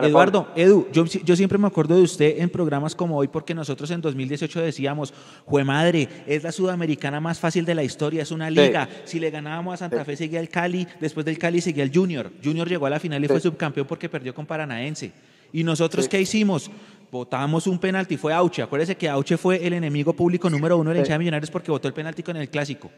Eduardo, 0.02 0.48
Edu, 0.56 0.88
yo, 0.92 1.06
yo 1.06 1.36
siempre 1.36 1.58
me 1.58 1.68
acuerdo 1.68 1.96
de 1.96 2.02
usted 2.02 2.40
en 2.40 2.50
programas 2.50 2.96
como 2.96 3.18
hoy 3.18 3.28
porque 3.28 3.54
nosotros 3.54 3.92
en 3.92 4.02
2018 4.02 4.62
decíamos, 4.62 5.14
jue 5.46 5.64
madre, 5.64 6.08
es 6.28 6.44
la 6.44 6.52
sudamericana 6.52 7.20
más 7.20 7.40
fácil 7.40 7.66
de 7.66 7.76
la 7.76 7.84
historia, 7.84 8.24
es 8.24 8.32
una 8.32 8.50
Sí. 8.50 8.56
liga. 8.56 8.90
Si 9.06 9.20
le 9.20 9.30
ganábamos 9.30 9.76
a 9.76 9.78
Santa 9.78 10.04
Fe 10.06 10.16
seguía 10.16 10.40
el 10.40 10.50
Cali, 10.50 10.88
después 11.00 11.26
del 11.26 11.38
Cali 11.38 11.62
seguía 11.62 11.84
el 11.84 11.92
Junior. 11.94 12.32
Junior 12.44 12.68
llegó 12.68 12.86
a 12.86 12.90
la 12.90 13.00
final 13.00 13.24
y 13.24 13.28
fue 13.28 13.40
subcampeón 13.40 13.88
porque 13.88 14.10
perdió 14.10 14.34
con 14.34 14.46
Paranaense. 14.46 15.12
¿Y 15.52 15.64
nosotros 15.64 16.08
qué 16.08 16.20
hicimos? 16.20 16.72
Votamos 17.12 17.68
un 17.68 17.78
penalti, 17.78 18.18
fue 18.18 18.34
Auche. 18.34 18.64
Acuérdese 18.64 18.98
que 18.98 19.08
Auche 19.08 19.38
fue 19.38 19.66
el 19.66 19.74
enemigo 19.74 20.14
público 20.14 20.50
número 20.50 20.78
uno 20.78 20.90
de 20.90 20.96
la 20.96 21.00
hinchada 21.02 21.16
de 21.16 21.20
Millonarios 21.20 21.52
porque 21.52 21.70
votó 21.70 21.88
el 21.88 21.94
penalti 21.94 22.24
con 22.24 22.36
el 22.38 22.50
clásico. 22.50 22.90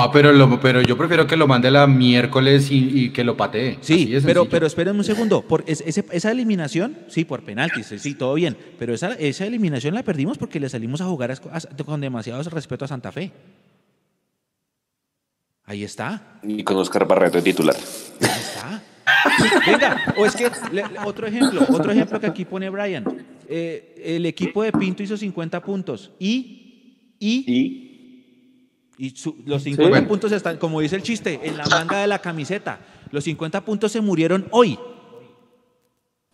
Ah, 0.00 0.10
pero, 0.12 0.32
lo, 0.32 0.60
pero 0.60 0.80
yo 0.80 0.96
prefiero 0.96 1.26
que 1.26 1.36
lo 1.36 1.48
mande 1.48 1.70
la 1.72 1.86
miércoles 1.88 2.70
y, 2.70 2.76
y 3.06 3.10
que 3.10 3.24
lo 3.24 3.36
patee. 3.36 3.78
Sí, 3.80 4.16
pero, 4.24 4.48
pero 4.48 4.66
espérenme 4.66 5.00
un 5.00 5.04
segundo. 5.04 5.42
Por 5.42 5.64
es- 5.66 5.82
ese- 5.84 6.04
esa 6.12 6.30
eliminación, 6.30 6.96
sí, 7.08 7.24
por 7.24 7.42
penaltis, 7.42 7.86
sí, 7.86 7.98
sí, 7.98 8.14
todo 8.14 8.34
bien. 8.34 8.56
Pero 8.78 8.94
esa, 8.94 9.14
esa 9.14 9.44
eliminación 9.44 9.94
la 9.94 10.04
perdimos 10.04 10.38
porque 10.38 10.60
le 10.60 10.68
salimos 10.68 11.00
a 11.00 11.06
jugar 11.06 11.32
a- 11.32 11.34
a- 11.34 11.84
con 11.84 12.00
demasiado 12.00 12.40
respeto 12.48 12.84
a 12.84 12.88
Santa 12.88 13.10
Fe. 13.10 13.32
Ahí 15.64 15.84
está, 15.84 16.38
Y 16.42 16.62
con 16.62 16.76
Oscar 16.78 17.06
Barreto 17.06 17.38
de 17.38 17.42
titular. 17.42 17.76
ahí 17.76 18.28
está. 18.40 18.82
Venga, 19.66 20.14
o 20.16 20.24
es 20.26 20.36
que 20.36 20.44
le- 20.72 20.82
le- 20.88 20.98
otro 21.04 21.26
ejemplo, 21.26 21.60
otro 21.70 21.90
ejemplo 21.92 22.20
que 22.20 22.26
aquí 22.26 22.44
pone 22.44 22.70
Brian. 22.70 23.04
Eh, 23.48 23.94
el 24.16 24.26
equipo 24.26 24.62
de 24.62 24.70
Pinto 24.72 25.02
hizo 25.02 25.16
50 25.16 25.62
puntos 25.62 26.12
y, 26.18 27.14
y, 27.18 27.44
y 27.52 27.87
su- 29.14 29.36
los 29.46 29.62
50 29.62 29.88
Bueno. 29.90 30.08
puntos 30.08 30.32
están, 30.32 30.56
como 30.58 30.80
dice 30.80 30.96
el 30.96 31.02
chiste, 31.02 31.40
en 31.42 31.56
la 31.56 31.66
manga 31.66 32.00
de 32.00 32.06
la 32.06 32.18
camiseta. 32.20 32.80
Los 33.10 33.24
50 33.24 33.60
puntos 33.64 33.92
se 33.92 34.00
murieron 34.00 34.46
hoy. 34.50 34.78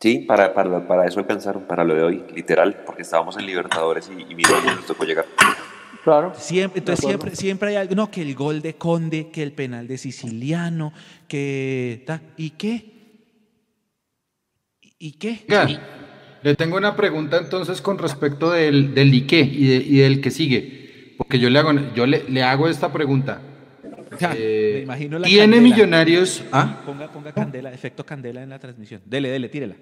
Sí, 0.01 0.19
para, 0.21 0.53
para, 0.53 0.87
para 0.87 1.07
eso 1.07 1.21
alcanzaron, 1.21 1.63
para 1.65 1.85
lo 1.85 1.95
de 1.95 2.03
hoy, 2.03 2.25
literal, 2.35 2.83
porque 2.85 3.03
estábamos 3.03 3.37
en 3.39 3.47
Libertadores 3.47 4.11
y, 4.11 4.21
y 4.31 4.35
mira, 4.35 4.51
nos 4.77 4.87
tocó 4.87 5.05
llegar. 5.05 5.25
Claro. 6.03 6.33
Siempre, 6.37 6.81
entonces 6.81 7.05
siempre, 7.07 7.35
siempre 7.37 7.69
hay 7.71 7.77
algo, 7.77 7.95
no, 7.95 8.11
que 8.11 8.21
el 8.21 8.35
gol 8.35 8.61
de 8.61 8.75
Conde, 8.75 9.31
que 9.31 9.43
el 9.43 9.53
penal 9.53 9.87
de 9.89 9.97
Siciliano, 9.97 10.93
que 11.29 12.03
ta, 12.07 12.21
¿y 12.37 12.51
qué? 12.51 12.93
¿Y 14.99 15.13
qué? 15.13 15.45
Le 16.43 16.55
tengo 16.57 16.77
una 16.77 16.95
pregunta 16.95 17.39
entonces 17.39 17.81
con 17.81 17.97
respecto 17.99 18.51
del, 18.51 18.95
del 18.95 19.13
Ike 19.13 19.41
y, 19.41 19.67
de- 19.69 19.77
y 19.87 19.97
del 19.99 20.21
que 20.21 20.31
sigue. 20.31 20.84
Porque 21.17 21.39
yo 21.39 21.49
le 21.51 21.59
hago, 21.59 21.73
yo 21.95 22.07
le, 22.07 22.25
le 22.29 22.43
hago 22.43 22.69
esta 22.69 22.93
pregunta. 22.93 23.41
Ja, 24.21 24.33
Eh, 24.37 24.73
me 24.79 24.83
imagino 24.83 25.19
la 25.19 25.27
¿Tiene 25.27 25.57
candela. 25.57 25.63
millonarios? 25.63 26.43
¿Ah? 26.53 26.81
Ponga, 26.87 27.09
ponga 27.09 27.33
candela, 27.33 27.73
efecto 27.73 28.05
candela 28.07 28.43
en 28.43 28.51
la 28.51 28.59
transmisión. 28.59 29.01
Dele, 29.05 29.29
dele, 29.31 29.49
tírela. 29.49 29.75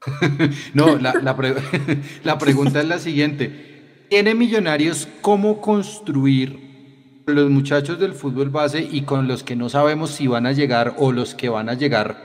No, 0.74 0.96
la, 0.98 1.14
la 1.22 1.36
pre- 1.36 1.54
la 2.24 2.38
pregunta 2.38 2.80
es 2.80 2.86
la 2.86 2.98
siguiente. 2.98 4.04
¿Tiene 4.08 4.34
Millonarios 4.34 5.08
cómo 5.20 5.60
construir 5.60 7.22
con 7.24 7.34
los 7.34 7.50
muchachos 7.50 7.98
del 7.98 8.12
fútbol 8.12 8.50
base 8.50 8.86
y 8.90 9.02
con 9.02 9.26
los 9.26 9.42
que 9.42 9.56
no 9.56 9.68
sabemos 9.68 10.10
si 10.10 10.26
van 10.28 10.46
a 10.46 10.52
llegar 10.52 10.94
o 10.98 11.10
los 11.12 11.34
que 11.34 11.48
van 11.48 11.68
a 11.68 11.74
llegar 11.74 12.16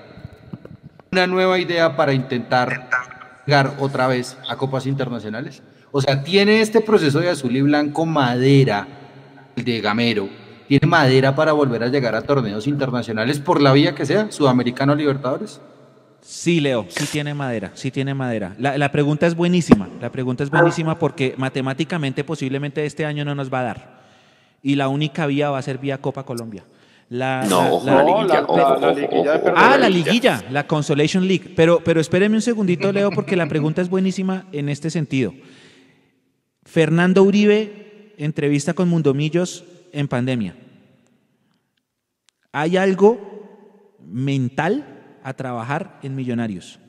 una 1.11 1.25
nueva 1.27 1.57
idea 1.59 1.95
para 1.95 2.13
intentar 2.13 2.87
llegar 3.47 3.73
otra 3.79 4.05
vez 4.07 4.37
a 4.47 4.55
copas 4.57 4.85
internacionales? 4.85 5.63
O 5.91 6.01
sea, 6.01 6.23
¿tiene 6.23 6.61
este 6.61 6.81
proceso 6.81 7.19
de 7.19 7.30
azul 7.30 7.55
y 7.55 7.61
blanco 7.61 8.05
madera, 8.05 8.88
el 9.55 9.63
de 9.65 9.81
Gamero, 9.81 10.30
tiene 10.68 10.88
madera 10.88 11.35
para 11.35 11.51
volver 11.51 11.84
a 11.84 11.88
llegar 11.88 12.15
a 12.15 12.22
torneos 12.22 12.65
internacionales 12.68 13.39
por 13.39 13.61
la 13.61 13.73
vía 13.73 13.93
que 13.93 14.05
sea, 14.05 14.31
Sudamericano 14.31 14.95
Libertadores? 14.95 15.59
Sí, 16.22 16.59
Leo, 16.61 16.85
sí 16.88 17.05
tiene 17.11 17.34
madera, 17.34 17.72
sí 17.73 17.91
tiene 17.91 18.13
madera. 18.13 18.53
La, 18.59 18.77
la 18.77 18.91
pregunta 18.91 19.26
es 19.27 19.35
buenísima, 19.35 19.89
la 19.99 20.11
pregunta 20.11 20.43
es 20.43 20.49
buenísima 20.51 20.97
porque 20.99 21.34
matemáticamente 21.38 22.23
posiblemente 22.23 22.85
este 22.85 23.05
año 23.05 23.26
no 23.26 23.35
nos 23.35 23.51
va 23.51 23.59
a 23.61 23.63
dar. 23.63 24.01
Y 24.63 24.76
la 24.76 24.88
única 24.88 25.26
vía 25.26 25.49
va 25.49 25.57
a 25.57 25.61
ser 25.63 25.80
vía 25.80 25.97
Copa 25.97 26.23
Colombia. 26.23 26.63
La, 27.09 27.43
No, 27.49 27.81
la- 27.84 28.03
liguilla. 28.03 28.45
Ah, 29.55 29.76
la 29.77 29.89
liguilla, 29.89 30.43
la 30.51 30.65
Consolation 30.68 31.27
League. 31.27 31.51
Pero, 31.55 31.81
pero 31.84 31.99
espéreme 31.99 32.35
un 32.35 32.41
segundito, 32.41 32.91
Leo, 32.93 33.09
porque 33.11 33.35
la 33.35 33.47
pregunta 33.47 33.81
es 33.81 33.89
buenísima 33.89 34.45
en 34.53 34.69
este 34.69 34.89
sentido. 34.89 35.34
Fernando 36.72 37.23
Uribe, 37.23 38.14
entrevista 38.18 38.73
con 38.73 38.88
Mundomillos 38.88 39.65
en 39.91 40.07
pandemia. 40.07 40.56
Hay 42.53 42.77
algo 42.77 43.98
mental 43.99 45.19
a 45.22 45.34
trabajar 45.34 45.99
en 46.02 46.15
Millonarios, 46.15 46.80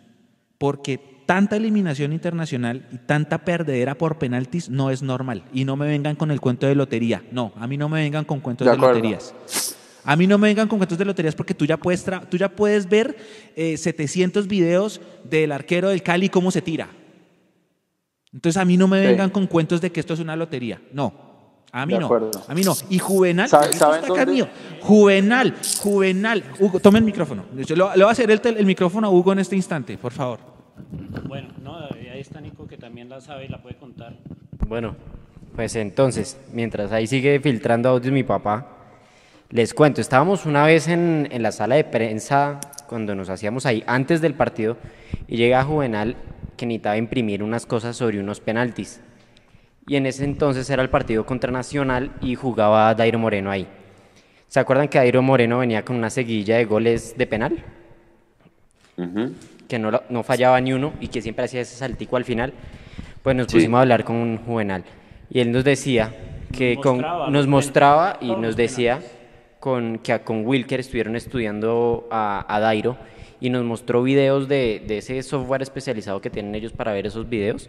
porque 0.57 1.01
tanta 1.27 1.57
eliminación 1.57 2.13
internacional 2.13 2.87
y 2.93 2.99
tanta 2.99 3.45
perdedera 3.45 3.99
por 3.99 4.19
penaltis 4.19 4.71
no 4.71 4.93
es 4.93 5.03
normal. 5.03 5.43
Y 5.53 5.65
no 5.65 5.75
me 5.75 5.89
vengan 5.89 6.15
con 6.15 6.31
el 6.31 6.41
cuento 6.41 6.69
de 6.69 6.77
lotería. 6.77 7.25
No, 7.33 7.53
a 7.57 7.67
mí 7.67 7.77
no 7.77 7.89
me 7.89 8.03
vengan 8.03 8.25
con 8.25 8.39
cuentos 8.39 8.69
De 8.69 8.77
loterías. 8.77 9.35
A 10.05 10.15
mí 10.15 10.29
no 10.29 10.39
me 10.39 10.47
vengan 10.47 10.69
con 10.69 10.79
cuentos 10.79 10.97
de 10.97 11.05
loterías 11.05 11.35
porque 11.35 11.55
tú 11.55 11.67
ya 11.67 11.77
puedes, 11.77 12.07
tú 12.31 12.37
ya 12.37 12.49
puedes 12.49 12.89
ver 12.89 13.17
eh, 13.57 13.77
700 13.77 14.47
videos 14.47 15.01
del 15.29 15.51
arquero 15.51 15.89
del 15.89 16.05
Cali 16.05 16.29
cómo 16.29 16.53
se 16.53 16.63
tira. 16.63 16.89
Entonces 18.33 18.61
a 18.61 18.65
mí 18.65 18.77
no 18.77 18.89
me 18.89 19.01
Sí. 19.01 19.07
vengan 19.07 19.31
con 19.31 19.47
cuentos 19.47 19.81
de 19.81 19.91
que 19.93 20.01
esto 20.01 20.15
es 20.15 20.21
una 20.21 20.35
lotería. 20.37 20.81
No, 20.93 21.13
a 21.71 21.85
mí 21.87 21.93
De 21.95 21.99
no. 22.01 22.07
acuerdo. 22.07 22.31
A 22.49 22.55
mí 22.55 22.63
no. 22.63 22.75
Y 22.89 22.99
Juvenal, 22.99 23.49
¿Sabe- 23.49 23.73
saben 23.75 24.03
dónde? 24.07 24.27
mío. 24.27 24.49
Juvenal, 24.81 25.55
Juvenal. 25.81 26.45
Hugo, 26.59 26.81
tome 26.81 26.99
el 26.99 27.05
micrófono. 27.05 27.45
Yo 27.57 27.77
le 27.77 27.83
voy 27.85 28.03
a 28.03 28.11
hacer 28.11 28.31
el, 28.31 28.41
tel- 28.41 28.57
el 28.57 28.67
micrófono 28.67 29.07
a 29.07 29.11
Hugo 29.11 29.33
en 29.33 29.41
este 29.41 29.57
instante, 29.57 29.99
por 29.99 30.13
favor. 30.13 30.41
Bueno, 31.29 31.49
no, 31.63 31.77
ahí 31.77 32.19
está 32.21 32.41
Nico 32.41 32.67
que 32.67 32.77
también 32.79 33.09
la 33.09 33.21
sabe 33.21 33.45
y 33.45 33.49
la 33.49 33.63
puede 33.63 33.77
contar. 33.77 34.15
Bueno, 34.67 34.97
pues 35.55 35.77
entonces, 35.77 36.39
mientras 36.53 36.93
ahí 36.93 37.07
sigue 37.07 37.39
filtrando 37.41 37.91
audios 37.91 38.13
mi 38.13 38.23
papá, 38.23 38.69
les 39.51 39.75
cuento, 39.75 40.01
estábamos 40.01 40.47
una 40.47 40.65
vez 40.65 40.89
en, 40.89 41.29
en 41.31 41.43
la 41.43 41.53
sala 41.53 41.75
de 41.75 41.85
prensa 41.85 42.59
cuando 42.89 43.15
nos 43.15 43.29
hacíamos 43.29 43.67
ahí 43.67 43.85
antes 43.87 44.23
del 44.23 44.33
partido 44.35 44.79
y 45.29 45.37
llega 45.37 45.63
Juvenal 45.65 46.17
que 46.57 46.67
necesitaba 46.67 46.97
imprimir 46.97 47.43
unas 47.43 47.67
cosas 47.67 47.97
sobre 47.97 48.21
unos 48.21 48.41
penaltis. 48.41 49.01
Y 49.87 49.97
en 49.97 50.07
ese 50.07 50.25
entonces 50.25 50.69
era 50.71 50.83
el 50.83 50.91
partido 50.91 51.27
contra 51.27 51.51
Nacional 51.51 52.13
y 52.21 52.35
jugaba 52.35 52.95
Dairo 52.95 53.19
Moreno 53.19 53.51
ahí. 53.51 53.67
¿Se 54.49 54.61
acuerdan 54.61 54.89
que 54.89 54.99
Dairo 54.99 55.23
Moreno 55.23 55.59
venía 55.59 55.85
con 55.85 55.97
una 55.97 56.11
seguilla 56.11 56.57
de 56.59 56.65
goles 56.65 57.17
de 57.17 57.27
penal? 57.27 57.65
Ujú. 58.97 59.33
que 59.69 59.79
no, 59.79 59.91
no 60.11 60.23
fallaba 60.23 60.61
ni 60.61 60.75
uno 60.75 60.93
y 61.01 61.09
que 61.09 61.23
siempre 61.23 61.47
hacía 61.47 61.63
ese 61.63 61.75
saltico 61.77 62.17
al 62.19 62.25
final, 62.27 62.53
pues 63.23 63.35
nos 63.35 63.47
Sí. 63.47 63.57
pusimos 63.57 63.79
a 63.79 63.81
hablar 63.83 64.05
con 64.05 64.17
un 64.17 64.37
Juvenal. 64.37 64.85
Y 65.31 65.41
él 65.41 65.51
nos 65.51 65.65
decía 65.65 66.13
que 66.53 66.77
con, 66.77 66.97
mostraba 66.97 67.25
nos 67.31 67.33
los 67.33 67.47
mostraba 67.47 68.19
y 68.21 68.37
nos 68.37 68.55
decía 68.55 69.01
con, 69.61 69.99
que 70.01 70.21
con 70.21 70.45
Wilker 70.45 70.81
estuvieron 70.81 71.17
estudiando 71.17 72.07
a, 72.11 72.45
a 72.55 72.61
Dairo 72.61 72.99
y 73.43 73.51
nos 73.51 73.65
mostró 73.65 74.05
videos 74.05 74.47
de, 74.47 74.85
de 74.87 74.99
ese 74.99 75.21
software 75.25 75.63
especializado 75.63 76.21
que 76.21 76.31
tienen 76.31 76.55
ellos 76.55 76.73
para 76.73 76.93
ver 76.93 77.09
esos 77.09 77.29
videos. 77.29 77.69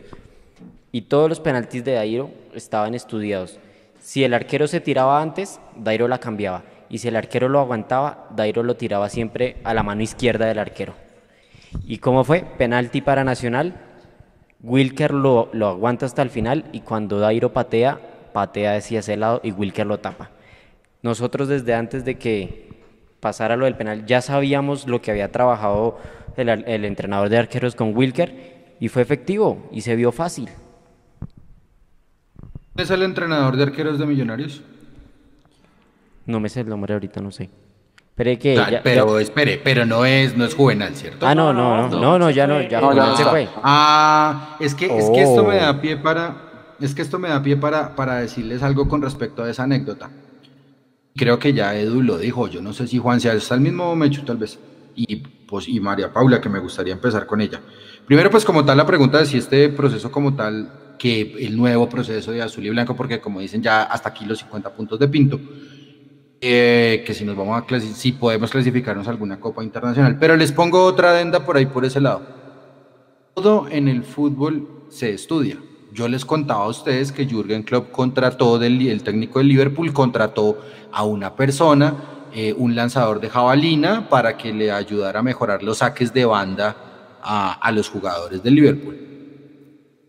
Y 0.91 1.01
todos 1.01 1.27
los 1.27 1.39
penaltis 1.39 1.83
de 1.83 1.93
Dairo 1.93 2.29
estaban 2.53 2.93
estudiados. 2.93 3.57
Si 3.99 4.23
el 4.23 4.35
arquero 4.35 4.67
se 4.67 4.81
tiraba 4.81 5.19
antes, 5.19 5.59
Dairo 5.75 6.07
la 6.07 6.19
cambiaba. 6.19 6.63
Y 6.89 6.99
si 6.99 7.07
el 7.07 7.15
arquero 7.15 7.49
lo 7.49 7.59
aguantaba, 7.59 8.27
Dairo 8.35 8.61
lo 8.61 8.75
tiraba 8.75 9.09
siempre 9.09 9.57
a 9.63 9.73
la 9.73 9.81
mano 9.81 10.03
izquierda 10.03 10.45
del 10.45 10.59
arquero. 10.59 10.93
¿Y 11.87 11.97
cómo 11.97 12.23
fue? 12.23 12.45
Penalti 12.59 13.01
para 13.01 13.23
Nacional. 13.23 13.73
Wilker 14.61 15.11
lo, 15.11 15.49
lo 15.53 15.69
aguanta 15.69 16.05
hasta 16.05 16.21
el 16.21 16.29
final 16.29 16.65
y 16.71 16.81
cuando 16.81 17.17
Dairo 17.17 17.51
patea, 17.51 17.99
patea 18.31 18.75
hacia 18.75 18.99
ese 18.99 19.17
lado 19.17 19.41
y 19.43 19.51
Wilker 19.51 19.87
lo 19.87 19.97
tapa. 19.97 20.29
Nosotros 21.01 21.47
desde 21.47 21.73
antes 21.73 22.05
de 22.05 22.19
que 22.19 22.72
pasara 23.23 23.55
lo 23.55 23.63
del 23.65 23.75
penal 23.75 24.05
ya 24.05 24.21
sabíamos 24.21 24.85
lo 24.87 25.01
que 25.01 25.09
había 25.11 25.31
trabajado 25.31 25.97
el, 26.35 26.49
el 26.49 26.83
entrenador 26.85 27.29
de 27.29 27.37
arqueros 27.37 27.73
con 27.73 27.95
Wilker 27.95 28.75
y 28.79 28.89
fue 28.89 29.01
efectivo 29.01 29.69
y 29.71 29.81
se 29.81 29.95
vio 29.95 30.11
fácil. 30.11 30.49
¿Quién 32.75 32.83
es 32.85 32.91
el 32.91 33.03
entrenador 33.03 33.55
de 33.55 33.63
arqueros 33.63 33.97
de 33.99 34.05
Millonarios? 34.05 34.61
No 36.25 36.39
me 36.39 36.49
sé 36.49 36.61
el 36.61 36.69
nombre 36.69 36.93
ahorita, 36.93 37.21
no 37.21 37.31
sé. 37.31 37.49
Pero 38.15 38.37
que 38.39 38.59
Ah, 38.59 38.69
ya- 38.69 38.83
pero 38.83 39.17
ya- 39.17 39.23
espere, 39.23 39.59
pero 39.63 39.85
no 39.85 40.05
es, 40.05 40.35
no 40.37 40.45
es 40.45 40.53
Juvenal, 40.53 40.95
¿cierto? 40.95 41.25
Ah, 41.25 41.33
no, 41.33 41.53
no, 41.53 41.87
no, 41.89 41.99
no, 41.99 42.19
no, 42.19 42.29
ya 42.29 42.45
no, 42.45 42.61
ya 42.61 42.79
No, 42.81 42.87
Juvenal 42.87 43.09
no 43.09 43.17
se 43.17 43.25
fue. 43.25 43.47
Ah, 43.63 44.57
es 44.59 44.75
que, 44.75 44.85
es 44.85 45.09
que 45.09 45.21
esto 45.23 45.43
me 45.43 45.57
Oh. 45.57 45.61
da 45.61 45.81
pie 45.81 45.97
para, 45.97 46.35
es 46.79 46.93
que 46.93 47.01
esto 47.01 47.17
me 47.19 47.29
da 47.29 47.41
pie 47.41 47.57
para, 47.57 47.95
para 47.95 48.15
decirles 48.17 48.61
algo 48.63 48.87
con 48.87 49.01
respecto 49.01 49.43
a 49.43 49.49
esa 49.49 49.63
anécdota. 49.63 50.09
Creo 51.15 51.37
que 51.37 51.53
ya 51.53 51.75
Edu 51.75 52.01
lo 52.01 52.17
dijo, 52.17 52.47
yo 52.47 52.61
no 52.61 52.73
sé 52.73 52.87
si 52.87 52.97
Juan 52.97 53.21
sea 53.21 53.33
está 53.33 53.55
el 53.55 53.61
mismo 53.61 53.95
Mechu 53.95 54.23
tal 54.23 54.37
vez, 54.37 54.59
y, 54.95 55.17
pues, 55.17 55.67
y 55.67 55.79
María 55.79 56.11
Paula, 56.11 56.41
que 56.41 56.49
me 56.49 56.59
gustaría 56.59 56.93
empezar 56.93 57.25
con 57.25 57.41
ella. 57.41 57.61
Primero, 58.05 58.29
pues 58.29 58.43
como 58.43 58.65
tal, 58.65 58.77
la 58.77 58.85
pregunta 58.85 59.19
de 59.19 59.25
si 59.25 59.37
este 59.37 59.69
proceso 59.69 60.11
como 60.11 60.35
tal, 60.35 60.95
que 60.97 61.35
el 61.45 61.55
nuevo 61.55 61.87
proceso 61.87 62.31
de 62.31 62.41
azul 62.41 62.65
y 62.65 62.69
blanco, 62.69 62.95
porque 62.95 63.19
como 63.21 63.39
dicen 63.39 63.61
ya 63.61 63.83
hasta 63.83 64.09
aquí 64.09 64.25
los 64.25 64.39
50 64.39 64.73
puntos 64.73 64.99
de 64.99 65.07
Pinto, 65.07 65.39
eh, 66.41 67.03
que 67.05 67.13
si 67.13 67.23
nos 67.23 67.37
vamos 67.37 67.61
a 67.61 67.79
si 67.79 68.11
podemos 68.11 68.51
clasificarnos 68.51 69.07
a 69.07 69.11
alguna 69.11 69.39
copa 69.39 69.63
internacional. 69.63 70.17
Pero 70.19 70.35
les 70.35 70.51
pongo 70.51 70.83
otra 70.83 71.11
adenda 71.11 71.45
por 71.45 71.57
ahí, 71.57 71.65
por 71.65 71.85
ese 71.85 72.01
lado. 72.01 72.21
Todo 73.33 73.67
en 73.69 73.87
el 73.87 74.03
fútbol 74.03 74.85
se 74.89 75.13
estudia. 75.13 75.57
Yo 75.93 76.07
les 76.07 76.25
contaba 76.25 76.63
a 76.63 76.69
ustedes 76.69 77.11
que 77.11 77.27
Jürgen 77.27 77.61
Klopp 77.61 77.91
contrató, 77.91 78.57
del, 78.57 78.81
el 78.87 79.03
técnico 79.03 79.37
del 79.37 79.49
Liverpool 79.49 79.93
contrató 79.93 80.57
a 80.91 81.03
una 81.03 81.35
persona, 81.35 81.95
eh, 82.33 82.51
un 82.57 82.75
lanzador 82.75 83.19
de 83.19 83.29
jabalina, 83.29 84.09
para 84.09 84.35
que 84.35 84.51
le 84.51 84.71
ayudara 84.71 85.19
a 85.19 85.23
mejorar 85.23 85.61
los 85.61 85.77
saques 85.77 86.11
de 86.11 86.25
banda 86.25 86.75
a, 87.21 87.53
a 87.53 87.71
los 87.71 87.89
jugadores 87.89 88.41
del 88.41 88.55
Liverpool. 88.55 88.97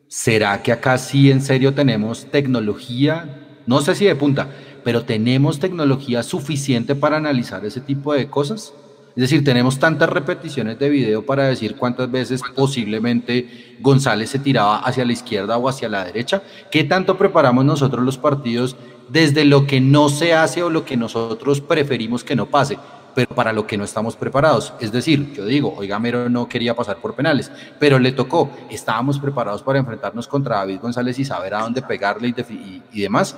¿Será 0.09 0.62
que 0.62 0.73
acá 0.73 0.97
sí 0.97 1.31
en 1.31 1.43
serio 1.43 1.74
tenemos 1.74 2.31
tecnología? 2.31 3.61
No 3.66 3.82
sé 3.82 3.94
si 3.94 4.06
de 4.06 4.16
punta, 4.16 4.48
pero 4.85 5.05
tenemos 5.05 5.59
tecnología 5.59 6.23
suficiente 6.23 6.94
para 6.94 7.19
analizar 7.19 7.62
ese 7.66 7.82
tipo 7.82 8.15
de 8.15 8.31
cosas. 8.31 8.73
Es 9.16 9.20
decir, 9.20 9.45
tenemos 9.45 9.78
tantas 9.78 10.09
repeticiones 10.09 10.78
de 10.78 10.89
video 10.89 11.24
para 11.24 11.45
decir 11.45 11.77
cuántas 11.77 12.11
veces 12.11 12.43
posiblemente 12.55 13.77
González 13.81 14.31
se 14.31 14.41
tiraba 14.41 14.78
hacia 14.78 15.05
la 15.05 15.12
izquierda 15.12 15.57
o 15.57 15.69
hacia 15.69 15.89
la 15.89 16.05
derecha. 16.05 16.43
¿Qué 16.70 16.82
tanto 16.82 17.16
preparamos 17.16 17.65
nosotros 17.65 18.05
los 18.05 18.19
partidos 18.19 18.77
desde 19.09 19.45
lo 19.45 19.66
que 19.66 19.81
no 19.81 20.09
se 20.09 20.35
hace 20.35 20.62
o 20.65 20.70
lo 20.70 20.85
que 20.85 20.97
nosotros 20.97 21.61
preferimos 21.61 22.24
que 22.24 22.36
no 22.36 22.47
pase? 22.47 22.78
pero 23.15 23.35
para 23.35 23.53
lo 23.53 23.66
que 23.66 23.77
no 23.77 23.85
estamos 23.85 24.16
preparados. 24.16 24.73
Es 24.81 24.91
decir, 24.91 25.32
yo 25.35 25.47
digo, 25.47 25.73
oiga, 25.77 25.99
Mero 25.99 26.28
no 26.28 26.49
quería 26.49 26.74
pasar 26.74 26.97
por 26.97 27.15
penales, 27.15 27.51
pero 27.78 27.99
le 27.99 28.12
tocó. 28.12 28.51
Estábamos 28.70 29.19
preparados 29.19 29.62
para 29.62 29.78
enfrentarnos 29.78 30.27
contra 30.27 30.57
David 30.57 30.81
González 30.81 31.19
y 31.19 31.24
saber 31.24 31.55
a 31.55 31.61
dónde 31.61 31.81
pegarle 31.81 32.28
y, 32.28 32.82
y 32.93 33.01
demás. 33.03 33.36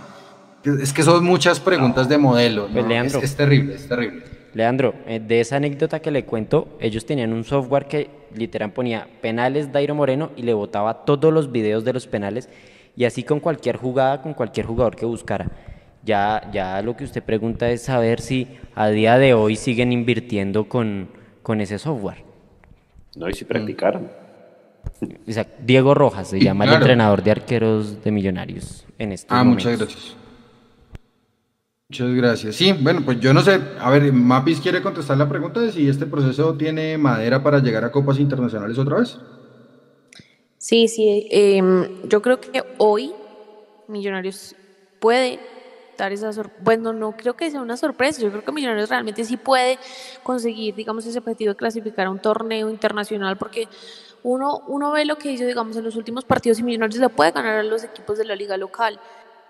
Es 0.64 0.92
que 0.92 1.02
son 1.02 1.24
muchas 1.24 1.60
preguntas 1.60 2.08
de 2.08 2.18
modelo. 2.18 2.68
Pues, 2.72 2.86
Leandro, 2.86 3.20
es, 3.20 3.36
terrible, 3.36 3.74
es 3.74 3.88
terrible. 3.88 4.24
Leandro, 4.56 4.94
eh, 5.06 5.20
de 5.20 5.40
esa 5.40 5.56
anécdota 5.56 6.00
que 6.00 6.10
le 6.10 6.24
cuento, 6.24 6.78
ellos 6.80 7.04
tenían 7.04 7.34
un 7.34 7.44
software 7.44 7.84
que 7.84 8.08
literal 8.34 8.72
ponía 8.72 9.06
penales 9.20 9.70
Dairo 9.70 9.94
Moreno 9.94 10.30
y 10.34 10.44
le 10.44 10.54
botaba 10.54 11.04
todos 11.04 11.30
los 11.30 11.52
videos 11.52 11.84
de 11.84 11.92
los 11.92 12.06
penales 12.06 12.48
y 12.96 13.04
así 13.04 13.22
con 13.22 13.38
cualquier 13.38 13.76
jugada, 13.76 14.22
con 14.22 14.32
cualquier 14.32 14.64
jugador 14.64 14.96
que 14.96 15.04
buscara. 15.04 15.50
Ya, 16.04 16.48
ya 16.54 16.80
lo 16.80 16.96
que 16.96 17.04
usted 17.04 17.22
pregunta 17.22 17.68
es 17.68 17.82
saber 17.82 18.22
si 18.22 18.48
a 18.74 18.88
día 18.88 19.18
de 19.18 19.34
hoy 19.34 19.56
siguen 19.56 19.92
invirtiendo 19.92 20.70
con, 20.70 21.10
con 21.42 21.60
ese 21.60 21.78
software. 21.78 22.24
No, 23.14 23.28
y 23.28 23.34
si 23.34 23.44
practicaron. 23.44 24.10
Diego 25.60 25.92
Rojas 25.92 26.28
se 26.28 26.40
llama 26.40 26.64
el 26.64 26.72
entrenador 26.72 27.22
de 27.22 27.30
arqueros 27.32 28.02
de 28.02 28.10
Millonarios 28.10 28.86
en 28.98 29.12
este 29.12 29.26
Ah, 29.28 29.44
muchas 29.44 29.76
gracias. 29.76 30.16
Muchas 31.88 32.14
gracias. 32.14 32.56
Sí, 32.56 32.72
bueno, 32.72 33.02
pues 33.04 33.20
yo 33.20 33.32
no 33.32 33.42
sé. 33.42 33.60
A 33.78 33.90
ver, 33.90 34.12
Mapis 34.12 34.60
quiere 34.60 34.82
contestar 34.82 35.16
la 35.18 35.28
pregunta 35.28 35.60
de 35.60 35.70
si 35.70 35.88
este 35.88 36.06
proceso 36.06 36.54
tiene 36.54 36.98
madera 36.98 37.42
para 37.42 37.60
llegar 37.60 37.84
a 37.84 37.92
copas 37.92 38.18
internacionales 38.18 38.76
otra 38.76 38.98
vez. 38.98 39.16
Sí, 40.58 40.88
sí. 40.88 41.28
Em, 41.30 42.08
yo 42.08 42.20
creo 42.22 42.40
que 42.40 42.64
hoy 42.78 43.12
Millonarios 43.86 44.56
puede 44.98 45.38
dar 45.96 46.10
esa 46.10 46.32
sorpresa. 46.32 46.60
Bueno, 46.64 46.92
no 46.92 47.12
creo 47.12 47.36
que 47.36 47.48
sea 47.52 47.62
una 47.62 47.76
sorpresa. 47.76 48.20
Yo 48.20 48.30
creo 48.30 48.44
que 48.44 48.50
Millonarios 48.50 48.88
realmente 48.88 49.24
sí 49.24 49.36
puede 49.36 49.78
conseguir, 50.24 50.74
digamos, 50.74 51.06
ese 51.06 51.20
objetivo 51.20 51.52
de 51.52 51.56
clasificar 51.56 52.08
a 52.08 52.10
un 52.10 52.18
torneo 52.18 52.68
internacional 52.68 53.36
porque 53.36 53.68
uno, 54.24 54.64
uno 54.66 54.90
ve 54.90 55.04
lo 55.04 55.18
que 55.18 55.30
hizo, 55.30 55.46
digamos, 55.46 55.76
en 55.76 55.84
los 55.84 55.94
últimos 55.94 56.24
partidos 56.24 56.58
y 56.58 56.64
Millonarios 56.64 56.98
le 56.98 57.10
puede 57.10 57.30
ganar 57.30 57.58
a 57.58 57.62
los 57.62 57.84
equipos 57.84 58.18
de 58.18 58.24
la 58.24 58.34
liga 58.34 58.56
local. 58.56 58.98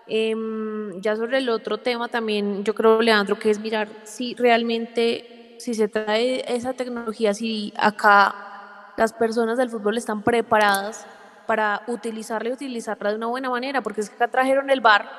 Em, 0.07 0.99
ya 1.01 1.15
sobre 1.17 1.39
el 1.39 1.49
otro 1.49 1.79
tema 1.79 2.09
también, 2.09 2.63
yo 2.63 2.73
creo, 2.73 3.01
Leandro, 3.01 3.37
que 3.37 3.49
es 3.51 3.59
mirar 3.59 3.97
si 4.03 4.35
realmente, 4.35 5.25
si 5.57 5.73
se 5.75 5.89
trae 5.89 6.43
esa 6.47 6.73
tecnología, 6.73 7.33
si 7.33 7.73
acá 7.77 8.35
las 8.95 9.13
personas 9.13 9.57
del 9.57 9.69
fútbol 9.69 9.97
están 9.97 10.23
preparadas 10.23 11.07
para 11.45 11.83
utilizarla 11.87 12.49
y 12.49 12.53
utilizarla 12.53 13.09
de 13.11 13.17
una 13.17 13.27
buena 13.27 13.49
manera, 13.49 13.81
porque 13.81 14.01
es 14.01 14.09
que 14.09 14.15
acá 14.15 14.29
trajeron 14.29 14.69
el 14.69 14.81
bar 14.81 15.11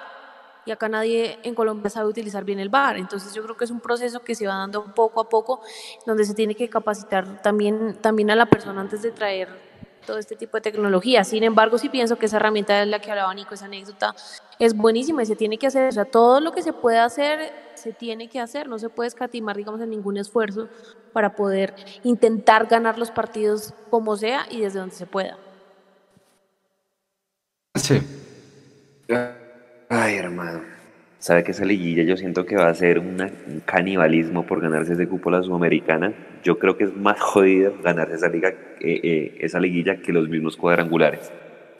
y 0.64 0.70
acá 0.72 0.88
nadie 0.88 1.38
en 1.42 1.54
Colombia 1.54 1.90
sabe 1.90 2.08
utilizar 2.08 2.44
bien 2.44 2.58
el 2.60 2.68
bar. 2.70 2.96
Entonces 2.98 3.32
yo 3.34 3.42
creo 3.42 3.56
que 3.56 3.64
es 3.64 3.70
un 3.70 3.80
proceso 3.80 4.22
que 4.22 4.34
se 4.34 4.46
va 4.46 4.54
dando 4.56 4.92
poco 4.94 5.20
a 5.20 5.28
poco, 5.28 5.60
donde 6.06 6.24
se 6.24 6.34
tiene 6.34 6.54
que 6.56 6.68
capacitar 6.68 7.40
también, 7.42 7.98
también 8.00 8.30
a 8.30 8.36
la 8.36 8.46
persona 8.46 8.80
antes 8.82 9.02
de 9.02 9.12
traer 9.12 9.67
todo 10.08 10.18
este 10.18 10.36
tipo 10.36 10.56
de 10.56 10.62
tecnología. 10.62 11.22
Sin 11.22 11.44
embargo, 11.44 11.76
sí 11.76 11.90
pienso 11.90 12.16
que 12.16 12.24
esa 12.24 12.38
herramienta 12.38 12.80
de 12.80 12.86
la 12.86 12.98
que 12.98 13.10
hablaba 13.10 13.32
Nico, 13.34 13.54
esa 13.54 13.66
anécdota, 13.66 14.14
es 14.58 14.74
buenísima 14.74 15.22
y 15.22 15.26
se 15.26 15.36
tiene 15.36 15.58
que 15.58 15.66
hacer. 15.66 15.90
O 15.90 15.92
sea, 15.92 16.06
todo 16.06 16.40
lo 16.40 16.52
que 16.52 16.62
se 16.62 16.72
puede 16.72 16.98
hacer, 16.98 17.52
se 17.74 17.92
tiene 17.92 18.30
que 18.30 18.40
hacer. 18.40 18.68
No 18.68 18.78
se 18.78 18.88
puede 18.88 19.08
escatimar, 19.08 19.58
digamos, 19.58 19.82
en 19.82 19.90
ningún 19.90 20.16
esfuerzo 20.16 20.70
para 21.12 21.36
poder 21.36 21.74
intentar 22.04 22.66
ganar 22.68 22.98
los 22.98 23.10
partidos 23.10 23.74
como 23.90 24.16
sea 24.16 24.46
y 24.50 24.60
desde 24.60 24.78
donde 24.78 24.94
se 24.94 25.04
pueda. 25.04 25.36
Sí. 27.74 28.00
Ay, 29.90 30.16
hermano. 30.16 30.77
Sabe 31.18 31.42
que 31.42 31.50
esa 31.50 31.64
liguilla 31.64 32.04
yo 32.04 32.16
siento 32.16 32.46
que 32.46 32.54
va 32.54 32.68
a 32.68 32.74
ser 32.74 33.00
un 33.00 33.18
canibalismo 33.64 34.46
por 34.46 34.60
ganarse 34.60 34.92
ese 34.92 35.08
cupo 35.08 35.30
la 35.30 35.42
Sudamericana. 35.42 36.12
Yo 36.44 36.60
creo 36.60 36.76
que 36.76 36.84
es 36.84 36.96
más 36.96 37.20
jodido 37.20 37.74
ganarse 37.82 38.14
esa, 38.14 38.28
liga, 38.28 38.50
eh, 38.50 39.00
eh, 39.02 39.38
esa 39.40 39.58
liguilla 39.58 39.96
que 39.96 40.12
los 40.12 40.28
mismos 40.28 40.56
cuadrangulares. 40.56 41.32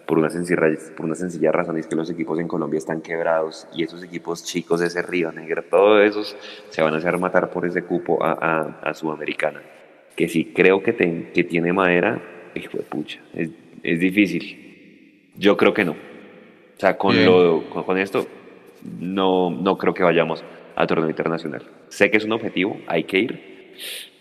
Por 0.06 0.19
una, 0.19 0.28
sencilla, 0.31 0.60
por 0.97 1.06
una 1.06 1.15
sencilla 1.15 1.52
razón 1.52 1.78
es 1.78 1.86
que 1.86 1.94
los 1.94 2.10
equipos 2.10 2.40
en 2.40 2.48
Colombia 2.48 2.78
están 2.78 3.01
quebrados 3.01 3.69
y 3.74 3.85
esos 3.85 4.02
equipos 4.02 4.43
chicos 4.43 4.81
de 4.81 4.86
ese 4.86 5.02
Río 5.02 5.31
Negro, 5.31 5.62
todos 5.62 6.02
esos 6.02 6.36
se 6.70 6.82
van 6.82 6.94
a 6.94 6.97
hacer 6.97 7.19
matar 7.19 7.51
por 7.51 7.65
ese 7.66 7.82
cupo 7.82 8.24
a, 8.24 8.81
a, 8.82 8.94
Sudamericana. 8.94 9.60
Que 10.16 10.28
sí 10.28 10.52
creo 10.52 10.82
que, 10.82 10.94
que 11.32 11.44
tiene 11.44 11.73
madera, 11.73 12.20
hijo 12.55 12.78
de 12.78 12.85
pucha, 12.85 13.20
es, 13.35 13.51
es, 13.82 14.01
difícil. 14.01 15.31
Yo 15.36 15.56
creo 15.56 15.74
que 15.74 15.85
no. 15.85 15.93
O 15.93 16.81
sea, 16.81 16.97
con, 16.97 17.24
lo, 17.24 17.69
con 17.70 17.98
esto 17.98 18.27
no, 18.82 19.50
no 19.50 19.76
creo 19.78 19.94
que 19.94 20.02
vayamos 20.02 20.44
a 20.76 20.86
torneo 20.86 21.09
internacional. 21.09 21.62
Sé 21.88 22.10
que 22.10 22.18
es 22.18 22.24
un 22.24 22.32
objetivo, 22.32 22.80
hay 22.86 23.05
que 23.05 23.18
ir, 23.18 23.74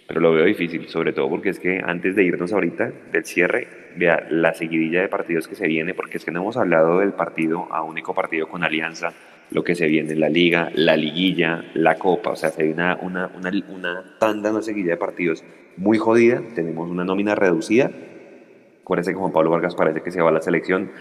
pero 0.07 0.21
lo 0.21 0.31
veo 0.31 0.45
difícil, 0.45 0.88
sobre 0.88 1.13
todo 1.13 1.29
porque 1.29 1.49
es 1.49 1.59
que 1.59 1.81
antes 1.85 2.15
de 2.15 2.23
irnos 2.23 2.53
ahorita 2.53 2.91
del 3.11 3.25
cierre, 3.25 3.67
vea 3.97 4.27
la 4.29 4.53
seguidilla 4.53 5.01
de 5.01 5.09
partidos 5.09 5.47
que 5.47 5.55
se 5.55 5.67
viene, 5.67 5.93
porque 5.93 6.17
es 6.17 6.25
que 6.25 6.31
no 6.31 6.41
hemos 6.41 6.57
hablado 6.57 6.99
del 6.99 7.13
partido 7.13 7.67
a 7.71 7.84
único 7.84 8.13
partido 8.13 8.47
con 8.47 8.63
Alianza, 8.63 9.13
lo 9.51 9.63
que 9.63 9.75
se 9.75 9.88
viene 9.88 10.13
en 10.13 10.19
la 10.19 10.29
liga, 10.29 10.71
la 10.73 10.95
liguilla, 10.97 11.65
la 11.73 11.95
copa, 11.95 12.31
o 12.31 12.35
sea, 12.35 12.49
se 12.49 12.63
viene 12.63 12.95
una, 13.01 13.27
una, 13.27 13.31
una, 13.35 13.63
una 13.69 14.17
tanda, 14.19 14.51
una 14.51 14.61
seguidilla 14.61 14.93
de 14.93 14.97
partidos 14.97 15.43
muy 15.77 15.97
jodida, 15.97 16.41
tenemos 16.55 16.89
una 16.89 17.03
nómina 17.03 17.35
reducida, 17.35 17.91
acuérdense 18.81 19.11
que 19.11 19.17
Juan 19.17 19.31
Pablo 19.31 19.51
Vargas 19.51 19.75
parece 19.75 20.01
que 20.01 20.11
se 20.11 20.21
va 20.21 20.29
a 20.29 20.34
la 20.34 20.41
selección 20.41 20.91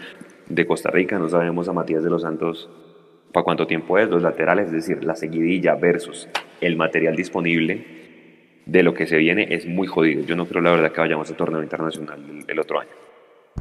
de 0.49 0.65
Costa 0.67 0.91
Rica, 0.91 1.17
no 1.19 1.29
sabemos 1.29 1.67
a 1.67 1.73
Matías 1.73 2.03
de 2.03 2.09
los 2.09 2.21
Santos 2.21 2.69
para 3.37 3.43
cuánto 3.43 3.67
tiempo 3.67 3.99
es, 3.99 4.09
los 4.09 4.23
laterales, 4.23 4.65
es 4.65 4.71
decir, 4.71 5.03
la 5.03 5.15
seguidilla 5.15 5.75
versus 5.75 6.27
el 6.59 6.75
material 6.75 7.15
disponible 7.15 8.63
de 8.65 8.81
lo 8.81 8.95
que 8.95 9.05
se 9.05 9.15
viene 9.15 9.45
es 9.51 9.67
muy 9.67 9.85
jodido. 9.85 10.23
Yo 10.23 10.35
no 10.35 10.47
creo 10.47 10.59
la 10.59 10.71
verdad 10.71 10.91
que 10.91 11.01
vayamos 11.01 11.29
a 11.29 11.37
torneo 11.37 11.61
internacional 11.61 12.19
el, 12.47 12.59
otro 12.59 12.79
año. 12.79 12.89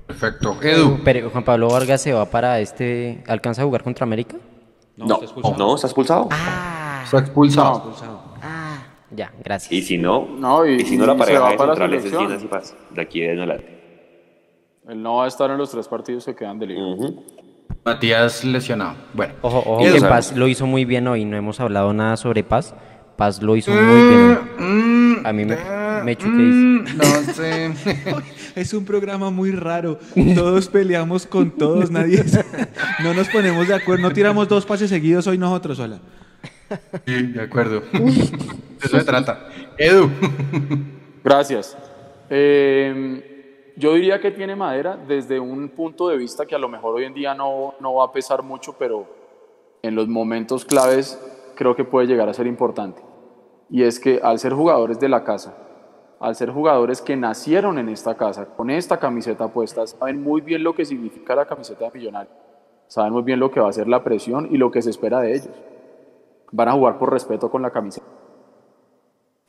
Perfecto. 0.07 0.57
Edu. 0.63 1.01
Pero 1.05 1.29
Juan 1.29 1.45
Pablo 1.45 1.69
Vargas 1.69 2.01
se 2.01 2.15
va 2.15 2.25
para 2.25 2.59
este. 2.59 3.23
¿Alcanza 3.27 3.61
a 3.61 3.65
jugar 3.67 3.83
contra 3.83 4.05
América? 4.05 4.39
No, 4.97 5.05
no, 5.09 5.23
está 5.23 5.59
no, 5.59 5.75
¿está 5.75 5.89
expulsado. 5.89 6.29
Ah, 6.31 7.03
está 7.05 7.19
expulsado. 7.19 7.95
Ah, 8.43 8.83
ya, 9.11 9.31
gracias. 9.45 9.71
Y 9.71 9.83
si 9.83 9.99
no, 9.99 10.27
no 10.39 10.65
y, 10.65 10.77
y 10.77 10.85
si 10.87 10.97
no 10.97 11.05
la 11.05 11.19
pareja 11.19 11.51
de 11.51 11.59
centrales 11.59 12.03
es 12.03 12.17
Ginas 12.17 12.43
y 12.43 12.47
Paz, 12.47 12.75
de 12.89 13.03
aquí 13.03 13.23
en 13.23 13.41
adelante. 13.41 13.77
Él 14.89 15.03
no 15.03 15.17
va 15.17 15.27
a 15.27 15.29
estar 15.29 15.51
en 15.51 15.59
los 15.59 15.71
tres 15.71 15.87
partidos 15.87 16.25
que 16.25 16.35
quedan 16.35 16.59
de 16.59 16.67
liga. 16.67 16.83
Matías 17.85 18.45
lesionado. 18.45 18.95
Bueno. 19.15 19.35
Ojo, 19.43 19.59
ojo 19.59 19.93
que 19.93 20.01
Paz 20.01 20.37
lo 20.37 20.49
hizo 20.49 20.67
muy 20.67 20.85
bien 20.85 21.07
hoy. 21.07 21.25
No 21.25 21.37
hemos 21.37 21.61
hablado 21.61 21.93
nada 21.93 22.17
sobre 22.17 22.43
Paz. 22.43 22.75
Paz 23.17 23.41
lo 23.43 23.57
hizo 23.57 23.71
muy 23.71 24.09
bien. 24.09 25.23
A 25.25 25.33
mí 25.33 25.45
me, 25.45 25.57
me 26.05 26.15
mm, 26.15 26.85
No 26.97 27.05
sé. 27.35 27.73
es 28.57 28.73
un 28.75 28.85
programa 28.85 29.31
muy 29.31 29.53
raro. 29.53 29.99
Todos 30.35 30.69
peleamos 30.69 31.27
con 31.27 31.51
todos. 31.51 31.91
Nadie. 31.91 32.25
no 33.03 33.15
nos 33.15 33.29
ponemos 33.29 33.69
de 33.69 33.75
acuerdo. 33.75 34.03
No 34.03 34.13
tiramos 34.13 34.49
dos 34.49 34.67
pases 34.67 34.91
seguidos 34.91 35.27
hoy 35.27 35.39
nosotros, 35.39 35.79
sola. 35.79 36.01
Sí, 37.07 37.23
de 37.23 37.43
acuerdo. 37.43 37.83
Eso 38.83 38.99
se 38.99 39.05
trata. 39.05 39.49
Edu. 39.79 40.11
Gracias. 41.23 41.77
Eh, 42.29 43.36
yo 43.77 43.93
diría 43.93 44.21
que 44.21 44.31
tiene 44.31 44.57
madera 44.57 44.97
desde 44.97 45.39
un 45.39 45.69
punto 45.69 46.09
de 46.09 46.17
vista 46.17 46.47
que 46.47 46.55
a 46.55 46.59
lo 46.59 46.69
mejor 46.69 46.95
hoy 46.95 47.05
en 47.05 47.15
día 47.15 47.35
no, 47.35 47.75
no 47.79 47.95
va 47.95 48.07
a 48.07 48.13
pesar 48.13 48.43
mucho, 48.43 48.75
pero 48.79 49.07
en 49.83 49.95
los 49.95 50.09
momentos 50.09 50.65
claves 50.65 51.21
creo 51.55 51.77
que 51.77 51.85
puede 51.85 52.07
llegar 52.07 52.29
a 52.29 52.35
ser 52.35 52.47
importante. 52.47 53.03
Y 53.69 53.83
es 53.83 54.01
que 54.01 54.21
al 54.23 54.39
ser 54.39 54.55
jugadores 54.55 54.99
de 54.99 55.09
la 55.09 55.25
casa, 55.25 55.55
al 56.21 56.35
ser 56.35 56.51
jugadores 56.51 57.03
que 57.03 57.17
nacieron 57.17 57.79
en 57.79 57.91
esta 57.91 58.17
casa, 58.17 58.47
con 58.47 58.71
esta 58.71 58.99
camiseta 58.99 59.49
puesta, 59.49 59.87
saben 59.87 60.23
muy 60.23 60.41
bien 60.41 60.63
lo 60.63 60.75
que 60.75 60.85
significa 60.85 61.35
la 61.35 61.45
camiseta 61.45 61.85
de 61.85 61.99
millonario. 61.99 62.33
Saben 62.87 63.13
muy 63.13 63.23
bien 63.23 63.41
lo 63.41 63.51
que 63.51 63.61
va 63.61 63.69
a 63.69 63.73
ser 63.73 63.89
la 63.89 64.03
presión 64.03 64.49
y 64.51 64.57
lo 64.57 64.71
que 64.71 64.81
se 64.81 64.91
espera 64.91 65.21
de 65.21 65.33
ellos. 65.33 65.51
Van 66.53 66.69
a 66.69 66.73
jugar 66.73 66.99
por 66.99 67.13
respeto 67.13 67.51
con 67.51 67.61
la 67.61 67.71
camiseta. 67.71 68.07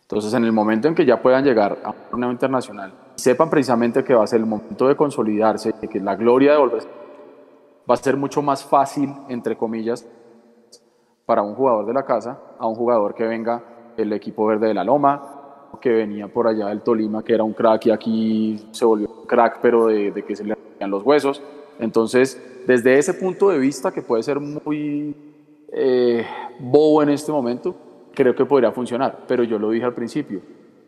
Entonces, 0.02 0.34
en 0.34 0.44
el 0.44 0.52
momento 0.52 0.88
en 0.88 0.96
que 0.96 1.06
ya 1.06 1.22
puedan 1.22 1.44
llegar 1.44 1.78
a 1.84 1.90
un 1.92 1.96
torneo 2.10 2.32
internacional, 2.32 2.94
sepan 3.18 3.50
precisamente 3.50 4.04
que 4.04 4.14
va 4.14 4.24
a 4.24 4.28
ser 4.28 4.40
el 4.40 4.46
momento 4.46 4.88
de 4.88 4.96
consolidarse, 4.96 5.74
que 5.74 6.00
la 6.00 6.16
gloria 6.16 6.54
de 6.54 6.58
volver 6.58 6.84
va 7.90 7.94
a 7.96 7.98
ser 7.98 8.16
mucho 8.16 8.42
más 8.42 8.64
fácil, 8.64 9.14
entre 9.28 9.58
comillas, 9.58 10.08
para 11.26 11.42
un 11.42 11.56
jugador 11.56 11.86
de 11.86 11.94
la 11.94 12.06
casa 12.06 12.40
a 12.58 12.68
un 12.68 12.76
jugador 12.76 13.14
que 13.14 13.26
venga 13.26 13.64
del 13.98 14.14
equipo 14.14 14.46
verde 14.46 14.68
de 14.68 14.74
la 14.74 14.84
Loma, 14.84 15.34
que 15.82 15.90
venía 15.90 16.28
por 16.28 16.48
allá 16.48 16.68
del 16.68 16.82
Tolima, 16.82 17.24
que 17.24 17.34
era 17.34 17.44
un 17.44 17.54
crack 17.54 17.88
y 17.88 17.92
aquí 17.92 18.68
se 18.72 18.86
volvió 18.86 19.10
un 19.10 19.26
crack, 19.26 19.60
pero 19.62 19.88
de, 19.88 20.12
de 20.12 20.24
que 20.24 20.36
se 20.36 20.44
le 20.44 20.56
rompían 20.56 20.90
los 20.90 21.04
huesos. 21.04 21.42
Entonces, 21.80 22.42
desde 22.66 22.98
ese 22.98 23.14
punto 23.14 23.50
de 23.50 23.58
vista, 23.58 23.92
que 23.92 24.02
puede 24.02 24.24
ser 24.24 24.40
muy 24.40 25.16
eh, 25.72 26.26
bobo 26.60 27.04
en 27.04 27.10
este 27.10 27.32
momento, 27.32 27.76
creo 28.14 28.36
que 28.36 28.46
podría 28.46 28.72
funcionar. 28.72 29.26
Pero 29.28 29.44
yo 29.44 29.60
lo 29.60 29.70
dije 29.70 29.86
al 29.86 29.94
principio, 29.94 30.42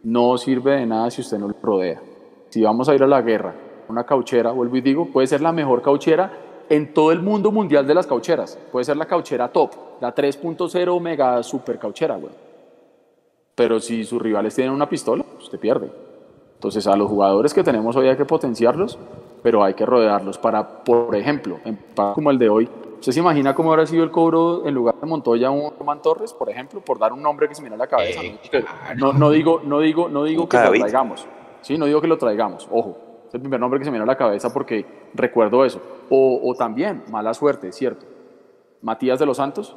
no 0.03 0.38
sirve 0.38 0.77
de 0.77 0.85
nada 0.85 1.11
si 1.11 1.22
usted 1.22 1.38
no 1.38 1.47
lo 1.47 1.56
rodea. 1.61 2.01
Si 2.50 2.62
vamos 2.62 2.90
a 2.90 2.96
ir 2.96 3.04
a 3.04 3.08
la 3.08 3.22
guerra, 3.22 3.54
una 3.88 4.04
cauchera, 4.06 4.52
vuelvo 4.52 4.78
y 4.78 4.82
digo, 4.82 5.06
puede 5.06 5.28
ser 5.28 5.42
la 5.42 5.52
mejor 5.52 5.82
cauchera 5.82 6.32
en 6.70 6.94
todo 6.94 7.12
el 7.12 7.22
mundo 7.22 7.52
mundial 7.52 7.86
de 7.86 7.94
las 7.94 8.08
caucheras. 8.08 8.58
Puede 8.72 8.86
ser 8.86 8.98
la 8.98 9.06
cauchera 9.06 9.48
top, 9.50 9.72
la 10.02 10.14
3.0 10.14 11.02
mega 11.02 11.42
super 11.44 11.80
cauchera, 11.80 12.16
güey. 12.16 12.32
Pero 13.56 13.80
si 13.80 14.04
sus 14.04 14.22
rivales 14.22 14.56
tienen 14.56 14.74
una 14.74 14.88
pistola, 14.88 15.26
usted 15.38 15.60
pierde. 15.60 15.92
Entonces 16.54 16.88
a 16.88 16.96
los 16.96 17.10
jugadores 17.10 17.54
que 17.54 17.64
tenemos 17.64 17.96
hoy 17.96 18.08
hay 18.08 18.18
que 18.18 18.26
potenciarlos, 18.26 18.98
pero 19.42 19.64
hay 19.64 19.74
que 19.74 19.86
rodearlos 19.86 20.38
para, 20.38 20.84
por 20.84 21.16
ejemplo, 21.16 21.60
en 21.66 21.78
como 21.96 22.32
el 22.32 22.38
de 22.38 22.50
hoy, 22.50 22.70
¿usted 23.00 23.14
se 23.14 23.20
imagina 23.20 23.56
cómo 23.56 23.72
habrá 23.72 23.86
sido 23.86 24.04
el 24.04 24.12
cobro 24.12 24.68
en 24.68 24.74
lugar 24.74 24.96
de 25.00 25.08
Montoya 25.08 25.50
un 25.50 25.72
Román 25.78 26.02
Torres, 26.02 26.34
por 26.34 26.50
ejemplo, 26.50 26.82
por 26.82 27.00
dar 27.00 27.14
un 27.14 27.22
nombre 27.22 27.48
que 27.48 27.56
se 27.56 27.62
mira 27.62 27.76
a 27.76 27.78
la 27.78 27.88
cabeza? 27.88 28.22
¿no? 28.98 29.14
No, 29.14 29.30
digo, 29.30 29.62
no 29.64 29.80
digo, 29.80 30.10
no 30.10 30.24
digo 30.26 30.50
que 30.50 30.58
lo 30.58 30.72
traigamos, 30.72 31.26
sí, 31.61 31.77
no 31.77 31.86
digo 31.86 32.02
que 32.02 32.07
lo 32.07 32.18
traigamos, 32.18 32.68
ojo, 32.72 32.98
es 33.27 33.36
el 33.36 33.41
primer 33.41 33.60
nombre 33.60 33.80
que 33.80 33.86
se 33.86 33.91
me 33.91 33.98
viene 33.98 34.10
a 34.10 34.14
la 34.14 34.18
cabeza 34.18 34.52
porque 34.52 34.86
recuerdo 35.14 35.64
eso. 35.64 35.80
O, 36.10 36.41
o 36.44 36.56
también, 36.56 37.03
mala 37.11 37.34
suerte, 37.36 37.72
cierto. 37.72 38.06
Matías 38.81 39.19
de 39.19 39.26
los 39.27 39.38
Santos, 39.38 39.76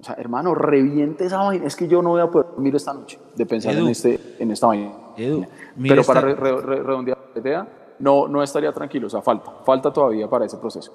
o 0.00 0.04
sea, 0.04 0.16
hermano, 0.18 0.54
reviente 0.54 1.24
esa 1.24 1.38
vaina. 1.38 1.66
Es 1.66 1.76
que 1.76 1.88
yo 1.88 2.02
no 2.02 2.10
voy 2.10 2.20
a 2.20 2.26
poder 2.26 2.48
dormir 2.50 2.74
esta 2.74 2.92
noche 2.92 3.18
de 3.34 3.46
pensar 3.46 3.74
en, 3.74 3.88
este, 3.88 4.20
en 4.38 4.50
esta 4.50 4.66
vaina. 4.66 4.92
Pero 5.16 6.04
para 6.04 6.20
re, 6.20 6.34
re, 6.34 6.82
redondear 6.82 7.18
la 7.34 7.40
idea, 7.40 7.68
no, 8.00 8.28
no 8.28 8.42
estaría 8.42 8.72
tranquilo. 8.72 9.06
O 9.06 9.10
sea, 9.10 9.22
falta, 9.22 9.50
falta 9.64 9.90
todavía 9.92 10.28
para 10.28 10.44
ese 10.44 10.58
proceso. 10.58 10.92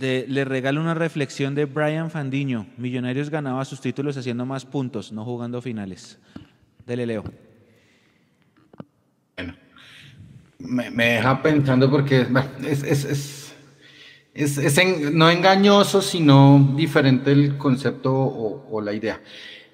Le, 0.00 0.26
le, 0.26 0.44
regalo 0.44 0.80
una 0.80 0.94
reflexión 0.94 1.54
de 1.54 1.66
Brian 1.66 2.10
Fandiño. 2.10 2.66
Millonarios 2.78 3.28
ganaba 3.28 3.64
sus 3.66 3.80
títulos 3.82 4.16
haciendo 4.16 4.46
más 4.46 4.64
puntos, 4.64 5.12
no 5.12 5.24
jugando 5.24 5.60
finales. 5.60 6.18
Dele, 6.86 7.06
Leo. 7.06 7.24
Bueno, 9.36 9.54
me, 10.58 10.90
me 10.90 11.04
deja 11.14 11.42
pensando 11.42 11.90
porque 11.90 12.26
es, 12.64 12.82
es, 12.82 13.04
es 13.04 13.46
es, 14.36 14.58
es 14.58 15.12
no 15.14 15.30
engañoso, 15.30 16.02
sino 16.02 16.74
diferente 16.76 17.32
el 17.32 17.56
concepto 17.56 18.12
o, 18.12 18.66
o 18.70 18.80
la 18.82 18.92
idea. 18.92 19.20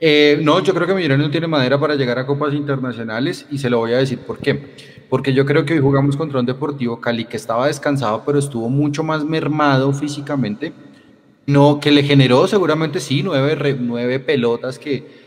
Eh, 0.01 0.39
no, 0.43 0.60
yo 0.60 0.72
creo 0.72 0.86
que 0.86 0.94
Millonarios 0.94 1.28
no 1.28 1.30
tiene 1.30 1.47
madera 1.48 1.78
para 1.78 1.97
llegar 1.97 2.18
a 2.18 2.26
copas 2.26 2.55
internacionales 2.55 3.47
y 3.51 3.59
se 3.59 3.68
lo 3.70 3.78
voy 3.78 3.93
a 3.93 3.98
decir 3.98 4.20
por 4.20 4.39
qué. 4.39 4.74
Porque 5.09 5.32
yo 5.32 5.44
creo 5.44 5.64
que 5.64 5.74
hoy 5.74 5.80
jugamos 5.80 6.16
contra 6.16 6.40
un 6.40 6.47
Deportivo 6.47 7.01
Cali 7.01 7.24
que 7.24 7.36
estaba 7.36 7.66
descansado, 7.66 8.22
pero 8.24 8.39
estuvo 8.39 8.68
mucho 8.68 9.02
más 9.02 9.24
mermado 9.24 9.93
físicamente. 9.93 10.72
No, 11.47 11.80
que 11.80 11.90
le 11.90 12.05
generó 12.05 12.47
seguramente 12.47 13.01
sí 13.01 13.22
nueve, 13.22 13.76
nueve 13.78 14.20
pelotas 14.20 14.78
que 14.78 15.22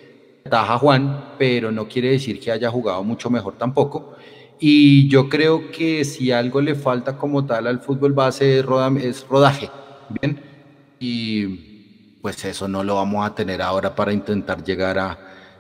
taja 0.50 0.78
Juan, 0.78 1.34
pero 1.40 1.72
no 1.72 1.88
quiere 1.88 2.12
decir 2.12 2.40
que 2.40 2.52
haya 2.52 2.70
jugado 2.70 3.04
mucho 3.04 3.32
mejor 3.32 3.56
tampoco. 3.56 4.16
Y 4.60 5.08
yo 5.10 5.28
creo 5.28 5.72
que 5.72 6.06
si 6.06 6.32
algo 6.32 6.62
le 6.62 6.76
falta 6.76 7.18
como 7.18 7.46
tal 7.46 7.66
al 7.68 7.80
fútbol 7.80 8.14
base 8.14 8.60
es, 8.60 8.66
roda, 8.66 8.92
rodaje, 9.28 9.72
¿bien? 10.22 10.40
Y 11.00 11.48
pues 12.22 12.46
eso 12.46 12.68
no 12.68 12.84
lo 12.84 12.96
vamos 12.96 13.26
a 13.26 13.34
tener 13.34 13.62
ahora 13.62 13.96
para 13.96 14.14
intentar 14.14 14.64
llegar 14.64 15.00
a, 15.00 15.18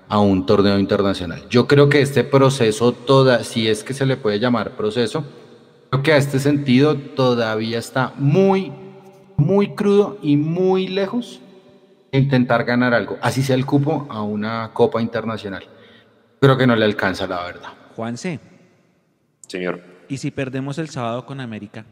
a 0.07 0.19
un 0.19 0.45
torneo 0.45 0.77
internacional. 0.77 1.43
Yo 1.49 1.67
creo 1.67 1.89
que 1.89 2.01
este 2.01 2.23
proceso, 2.23 2.91
toda, 2.91 3.43
si 3.43 3.67
es 3.67 3.83
que 3.83 3.93
se 3.95 4.05
le 4.05 4.17
puede 4.17 4.39
llamar 4.39 4.77
proceso, 4.77 5.25
creo 5.89 6.03
que 6.03 6.13
a 6.13 6.17
este 6.17 6.39
sentido 6.39 6.95
todavía 6.95 7.79
está 7.79 8.13
muy, 8.17 8.71
muy 9.35 9.73
crudo 9.73 10.19
y 10.21 10.37
muy 10.37 10.87
lejos 10.87 11.41
intentar 12.17 12.63
ganar 12.63 12.93
algo, 12.93 13.17
así 13.21 13.43
sea 13.43 13.55
el 13.55 13.65
cupo 13.65 14.07
a 14.09 14.21
una 14.21 14.71
copa 14.73 15.01
internacional. 15.01 15.65
Creo 16.39 16.57
que 16.57 16.67
no 16.67 16.75
le 16.75 16.85
alcanza, 16.85 17.27
la 17.27 17.43
verdad. 17.43 17.69
Juanse. 17.95 18.39
Señor. 19.47 19.81
¿Y 20.07 20.17
si 20.17 20.31
perdemos 20.31 20.77
el 20.77 20.89
sábado 20.89 21.25
con 21.25 21.39
América? 21.39 21.85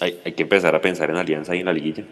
Hay, 0.00 0.20
hay 0.24 0.32
que 0.32 0.42
empezar 0.42 0.74
a 0.74 0.80
pensar 0.80 1.10
en 1.10 1.16
alianza 1.16 1.54
y 1.54 1.60
en 1.60 1.66
la 1.66 1.72
liguilla. 1.72 2.04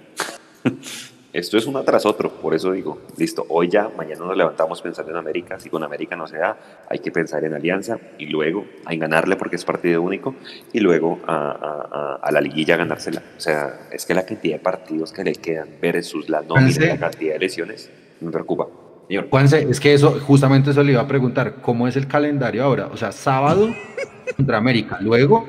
Esto 1.32 1.58
es 1.58 1.66
uno 1.66 1.82
tras 1.84 2.06
otro, 2.06 2.28
por 2.28 2.54
eso 2.54 2.72
digo, 2.72 3.02
listo, 3.16 3.46
hoy 3.48 3.68
ya, 3.68 3.88
mañana 3.96 4.24
nos 4.24 4.36
levantamos 4.36 4.82
pensando 4.82 5.12
en 5.12 5.16
América, 5.16 5.60
si 5.60 5.70
con 5.70 5.84
América 5.84 6.16
no 6.16 6.26
se 6.26 6.38
da, 6.38 6.56
hay 6.88 6.98
que 6.98 7.12
pensar 7.12 7.44
en 7.44 7.54
alianza 7.54 7.98
y 8.18 8.26
luego 8.26 8.64
en 8.88 8.98
ganarle 8.98 9.36
porque 9.36 9.54
es 9.54 9.64
partido 9.64 10.02
único 10.02 10.34
y 10.72 10.80
luego 10.80 11.20
a, 11.28 11.36
a, 11.36 12.14
a 12.20 12.32
la 12.32 12.40
liguilla 12.40 12.76
ganársela. 12.76 13.22
O 13.36 13.40
sea, 13.40 13.88
es 13.92 14.04
que 14.06 14.12
la 14.12 14.26
cantidad 14.26 14.56
de 14.56 14.60
partidos 14.60 15.12
que 15.12 15.22
le 15.22 15.34
quedan 15.34 15.68
versus 15.80 16.28
la 16.28 16.42
nómina, 16.42 16.86
la 16.86 16.98
cantidad 16.98 17.34
de 17.34 17.38
lesiones, 17.38 17.88
me 18.20 18.32
preocupa. 18.32 18.66
Señor. 19.06 19.28
Juanse, 19.30 19.68
es 19.70 19.78
que 19.78 19.94
eso, 19.94 20.18
justamente 20.20 20.70
eso 20.70 20.82
le 20.82 20.92
iba 20.92 21.00
a 21.00 21.06
preguntar, 21.06 21.56
¿cómo 21.62 21.86
es 21.86 21.94
el 21.94 22.08
calendario 22.08 22.64
ahora? 22.64 22.88
O 22.92 22.96
sea, 22.96 23.12
sábado 23.12 23.68
contra 24.36 24.58
América, 24.58 24.98
luego... 25.00 25.46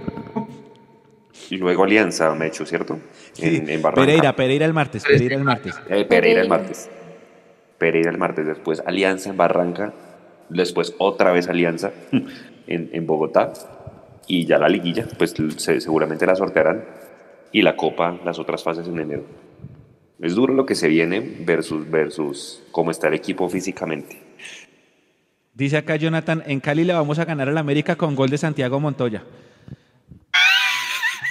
Y 1.52 1.58
luego 1.58 1.84
Alianza, 1.84 2.34
me 2.34 2.48
hecho, 2.48 2.66
¿cierto? 2.66 2.98
Sí. 3.34 3.58
En, 3.58 3.70
en 3.70 3.82
Barranca. 3.82 4.06
Pereira, 4.06 4.36
Pereira 4.38 4.66
el 4.66 4.74
martes, 4.74 5.04
Pereira 5.04 5.36
el 5.36 5.44
martes. 5.44 5.76
Eh, 5.90 6.06
Pereira 6.06 6.42
el 6.42 6.48
martes. 6.48 6.90
Pereira 7.78 8.10
el 8.10 8.18
martes, 8.18 8.48
después 8.48 8.82
Alianza 8.86 9.32
en 9.32 9.38
Barranca, 9.38 9.94
después 10.48 10.96
otra 10.98 11.34
vez 11.34 11.50
Alianza 11.50 11.92
en, 12.68 12.90
en 12.94 13.06
Bogotá 13.06 13.52
y 14.28 14.46
ya 14.46 14.58
la 14.60 14.70
liguilla, 14.70 15.06
pues 15.18 15.34
se, 15.58 15.82
seguramente 15.82 16.26
la 16.26 16.38
sortearán 16.38 16.86
y 17.52 17.64
la 17.64 17.76
Copa, 17.76 18.18
las 18.24 18.40
otras 18.40 18.64
fases 18.64 18.88
en 18.88 18.98
enero. 18.98 19.26
Es 20.22 20.36
duro 20.36 20.54
lo 20.54 20.66
que 20.66 20.76
se 20.76 20.88
viene 20.88 21.20
versus, 21.20 21.90
versus 21.92 22.64
cómo 22.72 22.92
está 22.92 23.10
el 23.10 23.16
equipo 23.16 23.50
físicamente. 23.50 24.18
Dice 25.54 25.76
acá 25.76 25.98
Jonathan, 25.98 26.44
en 26.46 26.62
Cali 26.62 26.86
le 26.86 26.94
vamos 26.94 27.20
a 27.20 27.26
ganar 27.26 27.50
al 27.50 27.58
América 27.58 27.98
con 27.98 28.16
gol 28.16 28.30
de 28.30 28.38
Santiago 28.38 28.80
Montoya. 28.80 29.24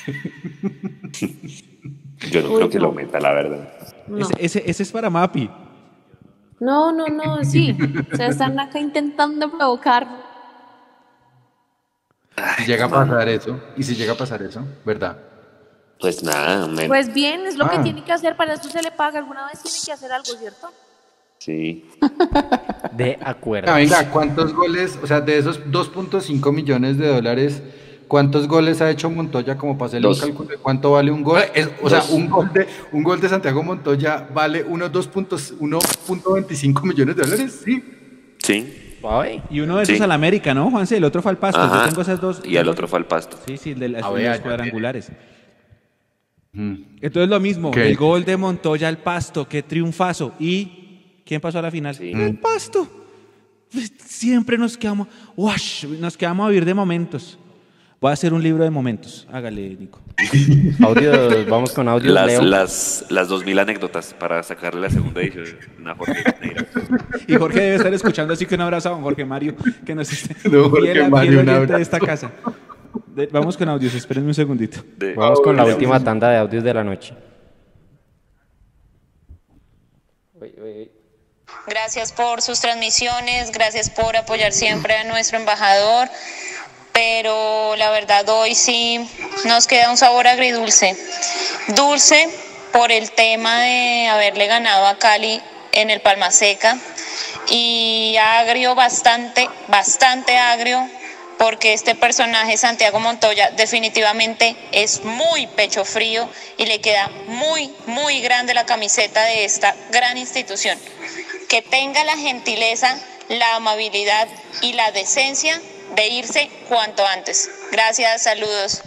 Yo 2.31 2.43
no 2.43 2.51
Uy, 2.51 2.57
creo 2.57 2.71
que 2.71 2.79
no. 2.79 2.83
lo 2.83 2.89
aumenta, 2.89 3.21
la 3.21 3.33
verdad. 3.33 3.73
No. 4.07 4.19
Ese, 4.19 4.35
ese, 4.39 4.71
ese, 4.71 4.83
es 4.83 4.93
para 4.93 5.09
Mapi. 5.09 5.49
No, 6.61 6.93
no, 6.93 7.07
no, 7.07 7.43
sí. 7.45 7.77
O 8.13 8.17
sea, 8.17 8.29
están 8.29 8.59
acá 8.61 8.79
intentando 8.79 9.51
provocar. 9.51 10.07
Si 12.59 12.67
llega 12.67 12.85
a 12.85 12.89
pasar 12.89 13.29
eso, 13.29 13.61
y 13.77 13.83
si 13.83 13.95
llega 13.95 14.13
a 14.13 14.17
pasar 14.17 14.43
eso, 14.43 14.65
¿verdad? 14.85 15.19
Pues 15.99 16.23
nada, 16.23 16.67
men. 16.67 16.89
Pues 16.89 17.13
bien, 17.13 17.47
es 17.47 17.57
lo 17.57 17.67
ah. 17.67 17.71
que 17.71 17.79
tiene 17.79 18.05
que 18.05 18.13
hacer, 18.13 18.37
para 18.37 18.55
eso 18.55 18.69
se 18.69 18.83
le 18.83 18.91
paga. 18.91 19.19
Alguna 19.19 19.47
vez 19.47 19.63
tiene 19.63 19.79
que 19.85 19.93
hacer 19.93 20.13
algo, 20.13 20.33
¿cierto? 20.39 20.71
Sí. 21.39 21.89
De 22.93 23.19
acuerdo. 23.23 23.73
Ah, 23.73 23.77
venga, 23.77 24.11
¿cuántos 24.11 24.55
goles, 24.55 24.99
o 25.03 25.07
sea, 25.07 25.23
de 25.23 25.39
esos 25.39 25.65
2.5 25.67 26.53
millones 26.53 26.99
de 26.99 27.09
dólares, 27.09 27.63
cuántos 28.11 28.49
goles 28.49 28.81
ha 28.81 28.91
hecho 28.91 29.09
Montoya 29.09 29.57
como 29.57 29.79
para 29.79 29.87
hacerle 29.87 30.09
Dos. 30.09 30.21
un 30.21 30.29
cálculo 30.31 30.49
de 30.49 30.57
cuánto 30.57 30.91
vale 30.91 31.13
un 31.13 31.23
gol? 31.23 31.43
Es, 31.55 31.69
o 31.81 31.89
Dos. 31.89 32.05
sea, 32.05 32.17
un 32.17 32.29
gol, 32.29 32.53
de, 32.53 32.67
un 32.91 33.05
gol 33.05 33.21
de 33.21 33.29
Santiago 33.29 33.63
Montoya 33.63 34.29
vale 34.35 34.65
unos 34.65 34.91
1.25 34.91 36.83
millones 36.83 37.15
de 37.15 37.23
dólares, 37.23 37.63
sí. 37.65 37.85
Sí. 38.39 38.97
Ay. 39.09 39.41
Y 39.49 39.61
uno 39.61 39.77
de 39.77 39.85
esos 39.85 39.97
sí. 39.97 40.03
al 40.03 40.11
América, 40.11 40.53
¿no, 40.53 40.69
Juanse? 40.73 40.97
El 40.97 41.05
otro 41.05 41.23
fue 41.23 41.31
al 41.31 41.39
Pasto. 41.39 41.61
Ajá. 41.61 41.85
Yo 41.85 41.89
tengo 41.89 42.03
esas 42.03 42.21
dos. 42.21 42.43
Y 42.45 42.57
el 42.57 42.69
otro 42.69 42.89
fue 42.89 42.99
al 42.99 43.07
Pasto. 43.07 43.39
Sí, 43.47 43.57
sí, 43.57 43.71
el 43.71 43.79
de 43.79 43.89
las, 43.91 44.03
los 44.03 44.41
cuadrangulares. 44.41 45.13
Entonces 46.53 47.29
lo 47.29 47.39
mismo, 47.39 47.71
el 47.73 47.97
gol 47.97 48.25
de 48.25 48.37
Montoya 48.37 48.89
al 48.89 48.99
Pasto, 48.99 49.49
qué 49.49 49.63
triunfazo. 49.63 50.33
¿Y 50.41 51.23
quién 51.25 51.41
pasó 51.41 51.61
a 51.61 51.63
la 51.63 51.71
final? 51.71 51.95
Sí. 51.95 52.11
El 52.11 52.39
Pasto. 52.39 52.89
Siempre 54.05 54.59
nos 54.59 54.77
quedamos, 54.77 55.07
wash, 55.37 55.87
nos 55.87 56.17
quedamos 56.17 56.47
a 56.47 56.49
vivir 56.49 56.65
de 56.65 56.75
momentos. 56.75 57.39
Voy 58.01 58.09
a 58.11 58.15
hacer 58.15 58.33
un 58.33 58.43
libro 58.43 58.65
de 58.65 58.71
momentos. 58.71 59.29
Hágale, 59.31 59.77
Nico. 59.77 60.01
Audio, 60.83 61.45
vamos 61.47 61.73
con 61.73 61.87
audio. 61.87 62.11
Las, 62.13 62.27
Leo. 62.27 62.43
las, 62.43 63.05
las 63.11 63.29
2000 63.29 63.59
anécdotas 63.59 64.15
para 64.15 64.43
sacarle 64.43 64.81
la 64.81 64.91
segunda 64.91 65.21
edición. 65.21 65.59
Una 65.79 65.95
Jorge. 65.95 66.25
Y 67.27 67.35
Jorge 67.37 67.61
debe 67.61 67.77
estar 67.77 67.93
escuchando, 67.93 68.33
así 68.33 68.47
que 68.47 68.55
un 68.55 68.63
abrazo 68.63 68.89
a 68.89 68.93
don 68.93 69.03
Jorge 69.03 69.25
Mario, 69.27 69.55
que 69.85 69.95
nos 69.95 70.11
esté 70.11 70.35
Jorge 70.49 70.93
fiel, 70.93 71.11
Mario, 71.11 71.67
de 71.67 71.83
esta 71.83 71.99
casa. 72.01 72.33
De- 73.15 73.27
vamos 73.27 73.59
con 73.59 73.69
audios, 73.69 73.93
espérenme 73.95 74.29
un 74.29 74.35
segundito. 74.35 74.83
Vamos 75.15 75.41
con 75.43 75.55
la 75.57 75.67
última 75.67 76.03
tanda 76.03 76.31
de 76.31 76.39
audios 76.39 76.65
de 76.65 76.73
la 76.75 76.83
noche. 76.85 77.15
Gracias 81.67 82.13
por 82.13 82.41
sus 82.43 82.61
transmisiones, 82.61 83.53
gracias 83.53 83.91
por 83.91 84.17
apoyar 84.17 84.53
siempre 84.53 84.97
a 84.97 85.05
nuestro 85.05 85.39
embajador, 85.39 86.09
pero 86.93 87.77
la 87.77 87.91
verdad 87.91 88.29
hoy 88.29 88.55
sí 88.55 89.01
nos 89.45 89.67
queda 89.67 89.91
un 89.91 89.97
sabor 89.97 90.27
agridulce. 90.27 90.97
Dulce 91.69 92.29
por 92.73 92.93
el 92.93 93.11
tema 93.13 93.63
de 93.63 94.09
haberle 94.09 94.47
ganado 94.47 94.87
a 94.87 94.99
Cali 94.99 95.41
en 95.73 95.91
el 95.91 96.01
Palma 96.01 96.31
Seca 96.31 96.79
y 97.49 98.17
agrio 98.19 98.75
bastante, 98.75 99.49
bastante 99.69 100.37
agrio 100.37 100.89
porque 101.39 101.73
este 101.73 101.95
personaje 101.95 102.59
Santiago 102.59 103.01
Montoya 103.01 103.51
definitivamente 103.53 104.55
es 104.73 105.05
muy 105.05 105.47
pecho 105.47 105.87
frío 105.87 106.29
y 106.59 106.67
le 106.67 106.83
queda 106.83 107.11
muy, 107.29 107.75
muy 107.87 108.21
grande 108.21 108.53
la 108.53 108.67
camiseta 108.67 109.25
de 109.25 109.47
esta 109.47 109.75
gran 109.91 110.19
institución. 110.19 110.79
Que 111.49 111.63
tenga 111.63 112.05
la 112.05 112.19
gentileza, 112.19 112.95
la 113.29 113.57
amabilidad 113.57 114.29
y 114.61 114.75
la 114.75 114.93
decencia 114.93 115.59
de 115.95 116.09
irse 116.09 116.51
cuanto 116.69 117.07
antes. 117.07 117.51
Gracias, 117.71 118.23
saludos. 118.23 118.83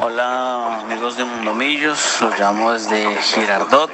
Hola 0.00 0.80
amigos 0.82 1.16
de 1.16 1.24
Mundomillos, 1.24 2.20
los 2.20 2.38
llamo 2.38 2.72
desde 2.72 3.20
Girardot. 3.22 3.90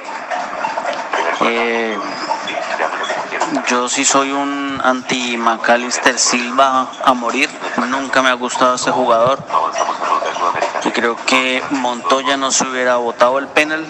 Eh, 1.41 1.97
yo 3.67 3.89
sí 3.89 4.05
soy 4.05 4.31
un 4.31 4.79
anti 4.83 5.35
Macalister 5.37 6.17
Silva 6.19 6.87
a 7.03 7.13
morir, 7.13 7.49
nunca 7.77 8.21
me 8.21 8.29
ha 8.29 8.33
gustado 8.33 8.75
ese 8.75 8.91
jugador. 8.91 9.39
Creo 10.95 11.17
que 11.25 11.61
Montoya 11.71 12.37
no 12.37 12.51
se 12.51 12.65
hubiera 12.65 12.95
votado 12.95 13.37
el 13.37 13.49
penal 13.49 13.85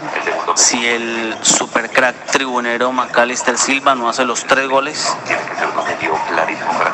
si 0.55 0.87
el 0.87 1.35
super 1.43 1.91
crack 1.91 2.31
tribunero 2.31 2.91
Macalister 2.91 3.59
Silva 3.59 3.93
no 3.93 4.09
hace 4.09 4.25
los 4.25 4.43
tres 4.45 4.67
goles 4.67 5.15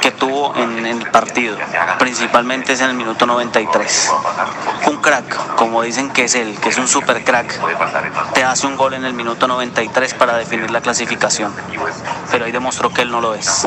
que 0.01 0.11
tuvo 0.11 0.53
en 0.57 0.85
el 0.85 1.09
partido, 1.11 1.55
principalmente 1.97 2.73
es 2.73 2.81
en 2.81 2.89
el 2.89 2.95
minuto 2.97 3.25
93. 3.25 4.11
Un 4.87 4.97
crack, 4.97 5.55
como 5.55 5.81
dicen 5.81 6.11
que 6.11 6.25
es 6.25 6.35
él, 6.35 6.59
que 6.59 6.69
es 6.69 6.77
un 6.77 6.89
super 6.89 7.23
crack, 7.23 7.57
te 8.33 8.43
hace 8.43 8.67
un 8.67 8.75
gol 8.75 8.95
en 8.95 9.05
el 9.05 9.13
minuto 9.13 9.47
93 9.47 10.13
para 10.15 10.35
definir 10.35 10.71
la 10.71 10.81
clasificación, 10.81 11.53
pero 12.29 12.43
ahí 12.43 12.51
demostró 12.51 12.89
que 12.89 13.03
él 13.03 13.11
no 13.11 13.21
lo 13.21 13.33
es. 13.33 13.65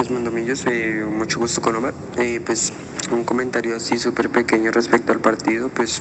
Muchos 0.00 0.14
mandomillos, 0.14 0.64
eh, 0.66 1.04
mucho 1.06 1.38
gusto 1.40 1.60
con 1.60 1.76
Omar. 1.76 1.92
Eh, 2.16 2.40
pues 2.42 2.72
un 3.10 3.22
comentario 3.22 3.76
así 3.76 3.98
súper 3.98 4.30
pequeño 4.30 4.70
respecto 4.70 5.12
al 5.12 5.20
partido, 5.20 5.68
pues 5.68 6.00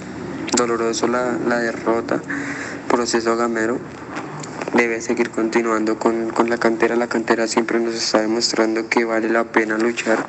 doloroso 0.56 1.06
la, 1.10 1.38
la 1.46 1.60
derrota, 1.60 2.22
proceso 2.88 3.36
gamero. 3.36 3.78
Debe 4.74 5.02
seguir 5.02 5.32
continuando 5.32 6.00
con, 6.00 6.30
con 6.30 6.50
la 6.50 6.58
cantera. 6.58 6.96
La 6.96 7.08
cantera 7.08 7.46
siempre 7.50 7.78
nos 7.82 7.94
está 7.94 8.22
demostrando 8.22 8.88
que 8.88 9.04
vale 9.04 9.28
la 9.28 9.44
pena 9.44 9.78
luchar 9.78 10.26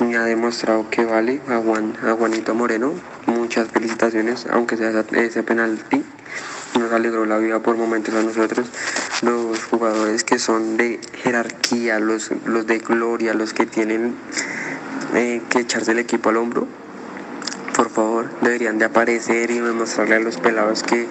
y 0.00 0.14
ha 0.14 0.22
demostrado 0.22 0.88
que 0.88 1.04
vale 1.04 1.42
a, 1.48 1.58
Juan, 1.58 1.92
a 2.02 2.14
Juanito 2.14 2.54
Moreno. 2.54 2.94
Muchas 3.26 3.68
felicitaciones, 3.68 4.46
aunque 4.50 4.78
sea 4.78 5.04
ese 5.12 5.42
penalti 5.42 6.02
nos 6.78 6.92
alegró 6.92 7.24
la 7.26 7.38
vida 7.38 7.60
por 7.60 7.76
momentos 7.76 8.14
a 8.14 8.22
nosotros, 8.22 8.66
los 9.22 9.62
jugadores 9.64 10.24
que 10.24 10.38
son 10.38 10.76
de 10.76 11.00
jerarquía, 11.22 11.98
los, 11.98 12.30
los 12.46 12.66
de 12.66 12.78
gloria, 12.78 13.34
los 13.34 13.52
que 13.52 13.66
tienen 13.66 14.14
eh, 15.14 15.42
que 15.50 15.60
echarse 15.60 15.92
el 15.92 15.98
equipo 15.98 16.30
al 16.30 16.36
hombro, 16.38 16.66
por 17.76 17.90
favor, 17.90 18.30
deberían 18.40 18.78
de 18.78 18.84
aparecer 18.84 19.50
y 19.50 19.58
demostrarle 19.58 20.16
a 20.16 20.20
los 20.20 20.36
pelados 20.36 20.82
que, 20.82 21.06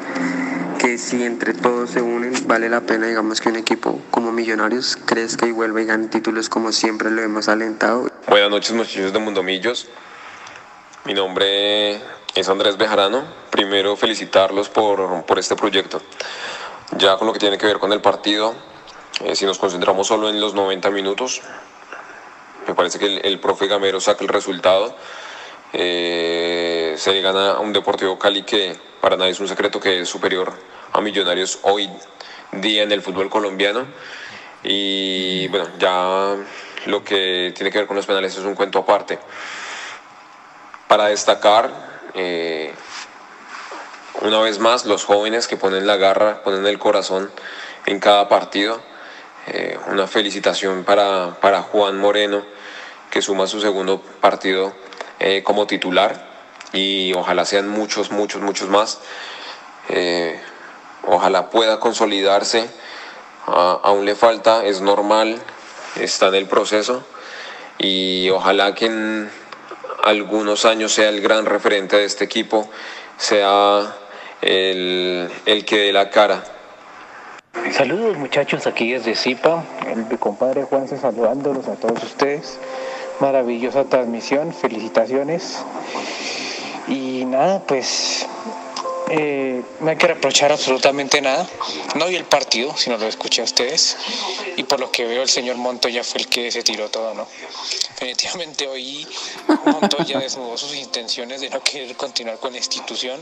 que 0.80 0.98
si 0.98 1.24
entre 1.24 1.54
todos 1.54 1.92
se 1.92 2.02
unen, 2.02 2.34
vale 2.48 2.70
la 2.70 2.82
pena, 2.82 3.08
digamos, 3.08 3.42
que 3.42 3.50
un 3.50 3.56
equipo 3.56 4.02
como 4.12 4.32
Millonarios 4.32 4.98
crezca 5.06 5.46
y 5.48 5.52
vuelva 5.52 5.82
y 5.82 5.86
gane 5.86 6.08
títulos 6.08 6.50
como 6.50 6.72
siempre 6.72 7.10
lo 7.12 7.22
hemos 7.22 7.50
alentado. 7.50 8.10
Buenas 8.28 8.50
noches 8.50 8.72
muchachos 8.74 9.12
de 9.12 9.20
Mundomillos. 9.20 9.90
Mi 11.06 11.16
nombre 11.16 12.00
es 12.36 12.50
Andrés 12.50 12.78
Bejarano. 12.78 13.24
Primero 13.50 13.96
felicitarlos 13.96 14.70
por, 14.70 15.26
por 15.26 15.40
este 15.40 15.56
proyecto. 15.56 16.02
Ya 16.98 17.18
con 17.18 17.28
lo 17.28 17.34
que 17.34 17.40
tiene 17.40 17.58
que 17.58 17.66
ver 17.66 17.80
con 17.80 17.94
el 17.94 18.02
partido, 18.02 18.54
eh, 19.24 19.36
si 19.36 19.46
nos 19.46 19.60
concentramos 19.60 20.08
solo 20.08 20.30
en 20.30 20.40
los 20.40 20.54
90 20.54 20.90
minutos, 20.90 21.42
me 22.68 22.76
parece 22.76 23.00
que 23.00 23.18
el, 23.18 23.40
profe 23.40 23.68
Gamero 23.68 24.00
saca 24.00 24.24
el 24.24 24.30
resultado. 24.30 24.96
Eh, 25.74 26.96
se 26.98 27.22
gana 27.22 27.52
a 27.52 27.60
un 27.60 27.72
Deportivo 27.72 28.20
Cali 28.20 28.44
que 28.44 28.76
para 29.00 29.16
nadie 29.16 29.32
es 29.32 29.40
un 29.40 29.48
secreto 29.48 29.80
que 29.80 30.02
es 30.02 30.10
superior 30.10 30.54
a 30.92 31.02
Millonarios 31.02 31.60
hoy 31.64 31.90
día 32.52 32.84
en 32.84 32.92
el 32.92 33.02
fútbol 33.02 33.30
colombiano. 33.30 33.86
Y 34.64 35.48
bueno, 35.48 35.68
ya 35.80 36.36
lo 36.86 37.04
que 37.04 37.54
tiene 37.56 37.72
que 37.72 37.80
ver 37.80 37.88
con 37.88 37.96
los 37.96 38.06
penales 38.06 38.36
es 38.38 38.44
un 38.44 38.56
cuento 38.56 38.80
aparte. 38.80 39.20
Para 40.88 41.06
destacar, 41.06 41.91
eh, 42.14 42.74
una 44.22 44.40
vez 44.40 44.60
más, 44.60 44.86
los 44.86 45.06
jóvenes 45.06 45.48
que 45.48 45.58
ponen 45.58 45.88
la 45.88 45.98
garra, 45.98 46.44
ponen 46.44 46.66
el 46.66 46.80
corazón 46.80 47.32
en 47.86 48.00
cada 48.00 48.28
partido. 48.28 48.82
Eh, 49.48 49.78
una 49.88 50.08
felicitación 50.08 50.84
para, 50.84 51.38
para 51.42 51.62
Juan 51.62 51.98
Moreno, 51.98 52.46
que 53.10 53.22
suma 53.22 53.48
su 53.48 53.60
segundo 53.60 54.02
partido 54.22 54.74
eh, 55.20 55.44
como 55.44 55.68
titular 55.68 56.30
y 56.74 57.14
ojalá 57.14 57.46
sean 57.46 57.68
muchos, 57.68 58.12
muchos, 58.12 58.42
muchos 58.42 58.70
más. 58.70 59.00
Ojalá 61.04 61.50
pueda 61.50 61.80
consolidarse. 61.80 62.70
Aún 63.48 64.06
le 64.06 64.16
falta, 64.16 64.64
es 64.64 64.82
normal, 64.82 65.42
está 66.00 66.28
en 66.28 66.36
el 66.36 66.48
proceso 66.48 67.04
y 67.78 68.30
ojalá 68.30 68.76
que 68.76 69.28
algunos 70.04 70.66
años 70.66 70.94
sea 70.94 71.10
el 71.10 71.22
gran 71.22 71.46
referente 71.46 71.98
de 71.98 72.06
este 72.06 72.26
equipo, 72.26 72.70
sea 73.18 73.96
el, 74.42 75.30
el 75.46 75.66
que 75.66 75.78
dé 75.78 75.94
la 75.94 76.10
cara. 76.10 76.44
Saludos 77.72 78.18
muchachos 78.18 78.66
aquí 78.66 78.92
desde 78.94 79.16
Zipa, 79.16 79.64
el 79.88 80.06
mi 80.06 80.18
compadre 80.18 80.64
Juanse 80.64 80.98
saludándolos 80.98 81.68
a 81.68 81.76
todos 81.76 82.04
ustedes. 82.04 82.60
Maravillosa 83.20 83.84
transmisión, 83.86 84.54
felicitaciones. 84.54 85.64
Y 86.88 87.26
nada, 87.26 87.62
pues 87.68 88.28
eh, 89.14 89.62
no 89.82 89.90
hay 89.90 89.98
que 89.98 90.08
reprochar 90.08 90.54
absolutamente 90.54 91.22
nada. 91.22 91.46
No 91.96 92.08
vi 92.08 92.16
el 92.16 92.24
partido, 92.24 92.76
sino 92.78 92.98
lo 92.98 93.08
escuché 93.08 93.42
a 93.42 93.44
ustedes. 93.44 93.98
Y 94.56 94.64
por 94.64 94.80
lo 94.80 94.90
que 94.90 95.06
veo, 95.06 95.22
el 95.22 95.30
señor 95.30 95.58
Montoya 95.58 96.02
fue 96.04 96.22
el 96.22 96.28
que 96.28 96.50
se 96.50 96.64
tiró 96.64 96.90
todo, 96.90 97.14
¿no? 97.14 97.28
Definitivamente 97.90 98.68
hoy 98.68 99.06
Montoya 99.66 100.20
desnudó 100.20 100.58
sus 100.58 100.76
intenciones 100.76 101.42
de 101.42 101.50
no 101.50 101.62
querer 101.62 101.96
continuar 101.96 102.40
con 102.40 102.54
la 102.54 102.60
institución. 102.60 103.22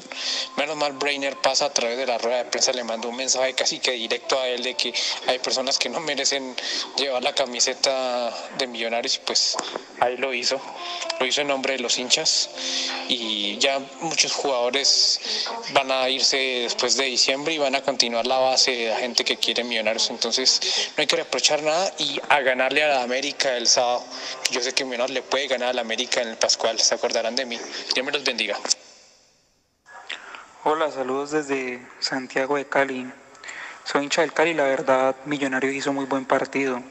Menos 0.57 0.77
mal 0.77 0.93
Brainer 0.93 1.35
pasa 1.37 1.65
a 1.65 1.73
través 1.73 1.97
de 1.97 2.05
la 2.05 2.17
rueda 2.17 2.37
de 2.37 2.45
prensa, 2.45 2.71
le 2.71 2.83
mandó 2.83 3.09
un 3.09 3.15
mensaje 3.15 3.53
casi 3.53 3.79
que 3.79 3.91
directo 3.91 4.39
a 4.39 4.47
él 4.47 4.63
de 4.63 4.75
que 4.75 4.93
hay 5.27 5.39
personas 5.39 5.77
que 5.79 5.89
no 5.89 5.99
merecen 5.99 6.55
llevar 6.97 7.23
la 7.23 7.33
camiseta 7.33 8.31
de 8.57 8.67
millonarios 8.67 9.15
y 9.15 9.19
pues 9.25 9.57
ahí 9.99 10.17
lo 10.17 10.33
hizo. 10.33 10.61
Lo 11.19 11.25
hizo 11.25 11.41
en 11.41 11.47
nombre 11.47 11.73
de 11.73 11.79
los 11.79 11.97
hinchas 11.97 12.49
y 13.09 13.57
ya 13.57 13.79
muchos 14.01 14.31
jugadores 14.31 15.19
van 15.71 15.78
a 15.88 16.10
irse 16.10 16.38
después 16.64 16.97
de 16.97 17.06
diciembre 17.06 17.53
y 17.53 17.57
van 17.57 17.73
a 17.73 17.81
continuar 17.81 18.27
la 18.27 18.38
base 18.38 18.72
de 18.72 18.89
la 18.89 18.97
gente 18.97 19.23
que 19.23 19.38
quiere 19.38 19.64
millonarios. 19.64 20.10
Entonces 20.10 20.91
no 20.97 21.01
hay 21.01 21.07
que 21.07 21.15
reprochar 21.15 21.64
nada 21.64 21.93
y 21.97 22.19
a 22.27 22.41
ganarle 22.41 22.84
a 22.84 22.89
la 22.89 23.03
América 23.03 23.56
el 23.56 23.65
sábado. 23.65 24.03
Yo 24.51 24.61
sé 24.61 24.73
que 24.73 24.84
Millonarios 24.84 25.14
le 25.14 25.22
puede 25.22 25.47
ganar 25.47 25.69
a 25.69 25.73
la 25.73 25.81
América 25.81 26.22
en 26.22 26.27
el 26.27 26.38
Pascual, 26.38 26.77
se 26.80 26.93
acordarán 26.95 27.35
de 27.35 27.45
mí. 27.45 27.57
Dios 27.93 28.06
me 28.06 28.11
los 28.11 28.23
bendiga. 28.23 28.57
Hola, 30.65 30.91
saludos 30.91 31.31
desde 31.31 31.80
Santiago 31.99 32.57
de 32.57 32.65
Cali. 32.65 33.10
Soy 33.85 34.03
hincha 34.03 34.22
del 34.22 34.34
Cali, 34.34 34.53
la 34.53 34.64
verdad, 34.64 35.15
Millonarios 35.26 35.73
hizo 35.73 35.93
muy 35.93 36.06
buen 36.06 36.26
partido. 36.26 36.84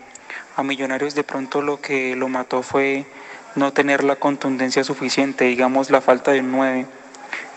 A 0.57 0.63
Millonarios 0.63 1.15
de 1.15 1.25
pronto 1.25 1.61
lo 1.61 1.81
que 1.81 2.17
lo 2.17 2.29
mató 2.29 2.63
fue 2.63 3.07
no 3.55 3.73
tener 3.73 4.03
la 4.05 4.17
contundencia 4.17 4.83
suficiente, 4.83 5.45
digamos 5.45 5.91
la 5.91 6.01
falta 6.01 6.33
de 6.33 6.41
un 6.41 6.53
9. 6.53 6.98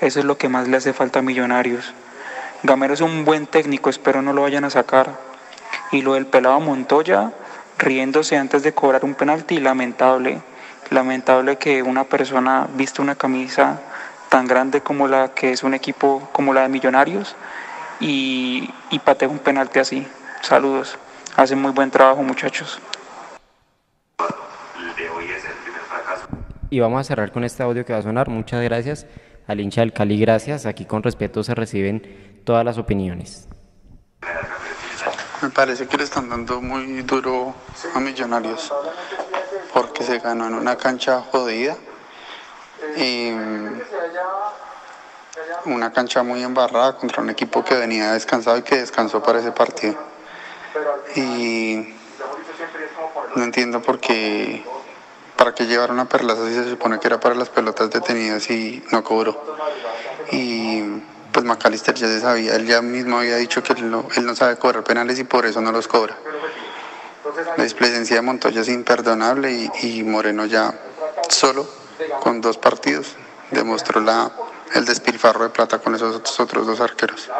Eso 0.01 0.19
es 0.19 0.25
lo 0.25 0.35
que 0.35 0.49
más 0.49 0.67
le 0.67 0.77
hace 0.77 0.93
falta 0.93 1.19
a 1.19 1.21
Millonarios. 1.21 1.93
Gamero 2.63 2.95
es 2.95 3.01
un 3.01 3.23
buen 3.23 3.45
técnico, 3.45 3.91
espero 3.91 4.23
no 4.23 4.33
lo 4.33 4.41
vayan 4.41 4.65
a 4.65 4.71
sacar. 4.71 5.11
Y 5.91 6.01
lo 6.01 6.15
del 6.15 6.25
pelado 6.25 6.59
Montoya, 6.59 7.31
riéndose 7.77 8.35
antes 8.35 8.63
de 8.63 8.73
cobrar 8.73 9.05
un 9.05 9.13
penalti, 9.13 9.59
lamentable, 9.59 10.41
lamentable 10.89 11.57
que 11.57 11.83
una 11.83 12.05
persona 12.05 12.67
viste 12.73 12.99
una 12.99 13.13
camisa 13.13 13.79
tan 14.29 14.47
grande 14.47 14.81
como 14.81 15.07
la 15.07 15.35
que 15.35 15.51
es 15.51 15.61
un 15.61 15.75
equipo 15.75 16.27
como 16.31 16.51
la 16.51 16.63
de 16.63 16.69
Millonarios 16.69 17.35
y, 17.99 18.73
y 18.89 18.97
patee 18.99 19.27
un 19.27 19.37
penalti 19.37 19.77
así. 19.77 20.07
Saludos, 20.41 20.97
hacen 21.35 21.61
muy 21.61 21.73
buen 21.73 21.91
trabajo 21.91 22.23
muchachos. 22.23 22.79
Y 26.71 26.79
vamos 26.79 27.01
a 27.01 27.03
cerrar 27.03 27.31
con 27.31 27.43
este 27.43 27.61
audio 27.61 27.85
que 27.85 27.93
va 27.93 27.99
a 27.99 28.01
sonar. 28.01 28.29
Muchas 28.29 28.63
gracias 28.63 29.05
al 29.51 29.59
hincha 29.59 29.81
del 29.81 29.93
Cali, 29.93 30.19
gracias. 30.19 30.65
Aquí 30.65 30.85
con 30.85 31.03
respeto 31.03 31.43
se 31.43 31.53
reciben 31.53 32.41
todas 32.43 32.65
las 32.65 32.77
opiniones. 32.77 33.47
Me 35.41 35.49
parece 35.49 35.87
que 35.87 35.97
le 35.97 36.03
están 36.03 36.29
dando 36.29 36.61
muy 36.61 37.01
duro 37.01 37.53
a 37.93 37.99
Millonarios 37.99 38.71
porque 39.73 40.03
se 40.03 40.19
ganó 40.19 40.47
en 40.47 40.53
una 40.53 40.75
cancha 40.77 41.21
jodida 41.21 41.75
y 42.97 43.31
una 45.65 45.91
cancha 45.91 46.23
muy 46.23 46.43
embarrada 46.43 46.97
contra 46.97 47.21
un 47.21 47.29
equipo 47.29 47.63
que 47.63 47.75
venía 47.75 48.13
descansado 48.13 48.57
y 48.57 48.61
que 48.61 48.77
descansó 48.77 49.21
para 49.23 49.39
ese 49.39 49.51
partido. 49.51 49.95
Y 51.15 51.95
no 53.35 53.43
entiendo 53.43 53.81
por 53.81 53.99
qué, 53.99 54.63
para 55.41 55.55
qué 55.55 55.65
llevaron 55.65 55.99
a 55.99 56.07
Perlaza 56.07 56.47
si 56.47 56.53
se 56.53 56.69
supone 56.69 56.99
que 56.99 57.07
era 57.07 57.19
para 57.19 57.33
las 57.33 57.49
pelotas 57.49 57.89
detenidas 57.89 58.47
y 58.51 58.83
no 58.91 59.03
cobró. 59.03 59.43
Y 60.31 60.83
pues 61.31 61.43
McAllister 61.43 61.95
ya 61.95 62.05
se 62.05 62.19
sabía, 62.19 62.55
él 62.55 62.67
ya 62.67 62.83
mismo 62.83 63.17
había 63.17 63.37
dicho 63.37 63.63
que 63.63 63.73
él 63.73 63.89
no, 63.89 64.05
sabe 64.35 64.57
cobrar 64.57 64.83
penales 64.83 65.17
y 65.17 65.23
por 65.23 65.47
eso 65.47 65.59
no 65.59 65.71
los 65.71 65.87
cobra. 65.87 66.15
La 67.57 67.63
displicencia 67.63 68.17
de 68.17 68.21
Montoya 68.21 68.61
es 68.61 68.69
imperdonable 68.69 69.71
y, 69.81 70.03
Moreno 70.03 70.45
ya 70.45 70.79
solo 71.27 71.67
con 72.21 72.39
dos 72.39 72.59
partidos 72.59 73.15
demostró 73.49 73.99
la, 73.99 74.31
el 74.75 74.85
despilfarro 74.85 75.45
de 75.45 75.49
plata 75.49 75.79
con 75.79 75.95
esos 75.95 76.39
otros 76.39 76.67
dos 76.67 76.79
arqueros. 76.81 77.31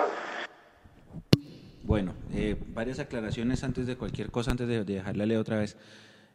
Bueno, 1.84 2.16
eh, 2.34 2.56
varias 2.70 2.98
aclaraciones 2.98 3.64
antes 3.64 3.86
de 3.86 3.96
cualquier 3.96 4.32
cosa, 4.32 4.50
antes 4.50 4.68
de, 4.68 4.86
de 4.86 4.96
dejarla 4.96 5.28
leer 5.28 5.40
otra 5.40 5.58
vez. 5.58 5.78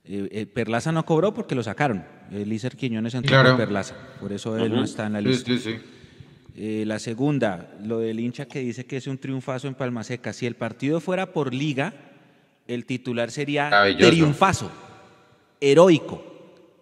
Eh, 0.08 0.28
eh, 0.30 0.46
Perlaza 0.46 0.92
no 0.92 1.04
cobró 1.04 1.34
porque 1.34 1.54
lo 1.54 1.62
sacaron. 1.62 2.04
Elícer 2.30 2.76
Quiñones 2.76 3.14
entró 3.14 3.30
Claro. 3.30 3.50
con 3.50 3.58
Perlaza, 3.58 3.94
por 4.20 4.32
eso 4.32 4.56
él 4.56 4.72
no 4.72 4.84
está 4.84 5.06
en 5.06 5.12
la 5.14 5.20
lista. 5.20 5.50
sí, 5.50 5.58
sí. 5.58 5.74
Eh, 6.58 6.84
la 6.86 6.98
segunda, 6.98 7.74
lo 7.82 7.98
del 7.98 8.18
hincha 8.20 8.46
que 8.46 8.60
dice 8.60 8.86
que 8.86 8.96
es 8.96 9.06
un 9.06 9.18
triunfazo 9.18 9.68
en 9.68 9.74
Palmaseca. 9.74 10.32
Si 10.32 10.46
el 10.46 10.54
partido 10.54 11.00
fuera 11.00 11.32
por 11.32 11.52
liga, 11.52 11.92
el 12.66 12.86
titular 12.86 13.30
sería 13.30 13.70
triunfazo, 13.98 14.70
heroico, 15.60 16.22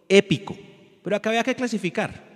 épico. 0.08 0.56
Pero 1.02 1.16
acá 1.16 1.30
había 1.30 1.42
que 1.42 1.54
clasificar. 1.54 2.34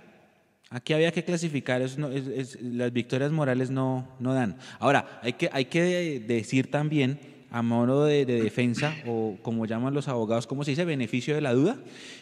Aquí 0.69 0.93
había 0.93 1.11
que 1.11 1.23
clasificar, 1.23 1.81
eso 1.81 1.99
no- 1.99 2.09
es- 2.11 2.27
es- 2.27 2.61
las 2.61 2.93
victorias 2.93 3.31
morales 3.31 3.71
no, 3.71 4.07
no 4.19 4.33
dan. 4.35 4.57
Ahora, 4.79 5.19
hay 5.23 5.33
que, 5.33 5.49
hay 5.51 5.65
que 5.65 6.19
decir 6.27 6.69
también, 6.69 7.19
a 7.51 7.61
modo 7.61 8.05
de, 8.05 8.25
de 8.25 8.41
defensa, 8.43 8.93
o 9.07 9.37
como 9.41 9.65
llaman 9.65 9.93
los 9.93 10.07
abogados, 10.07 10.45
¿cómo 10.47 10.63
se 10.63 10.71
dice? 10.71 10.85
Beneficio 10.85 11.33
de 11.35 11.41
la 11.41 11.53
duda, 11.53 11.77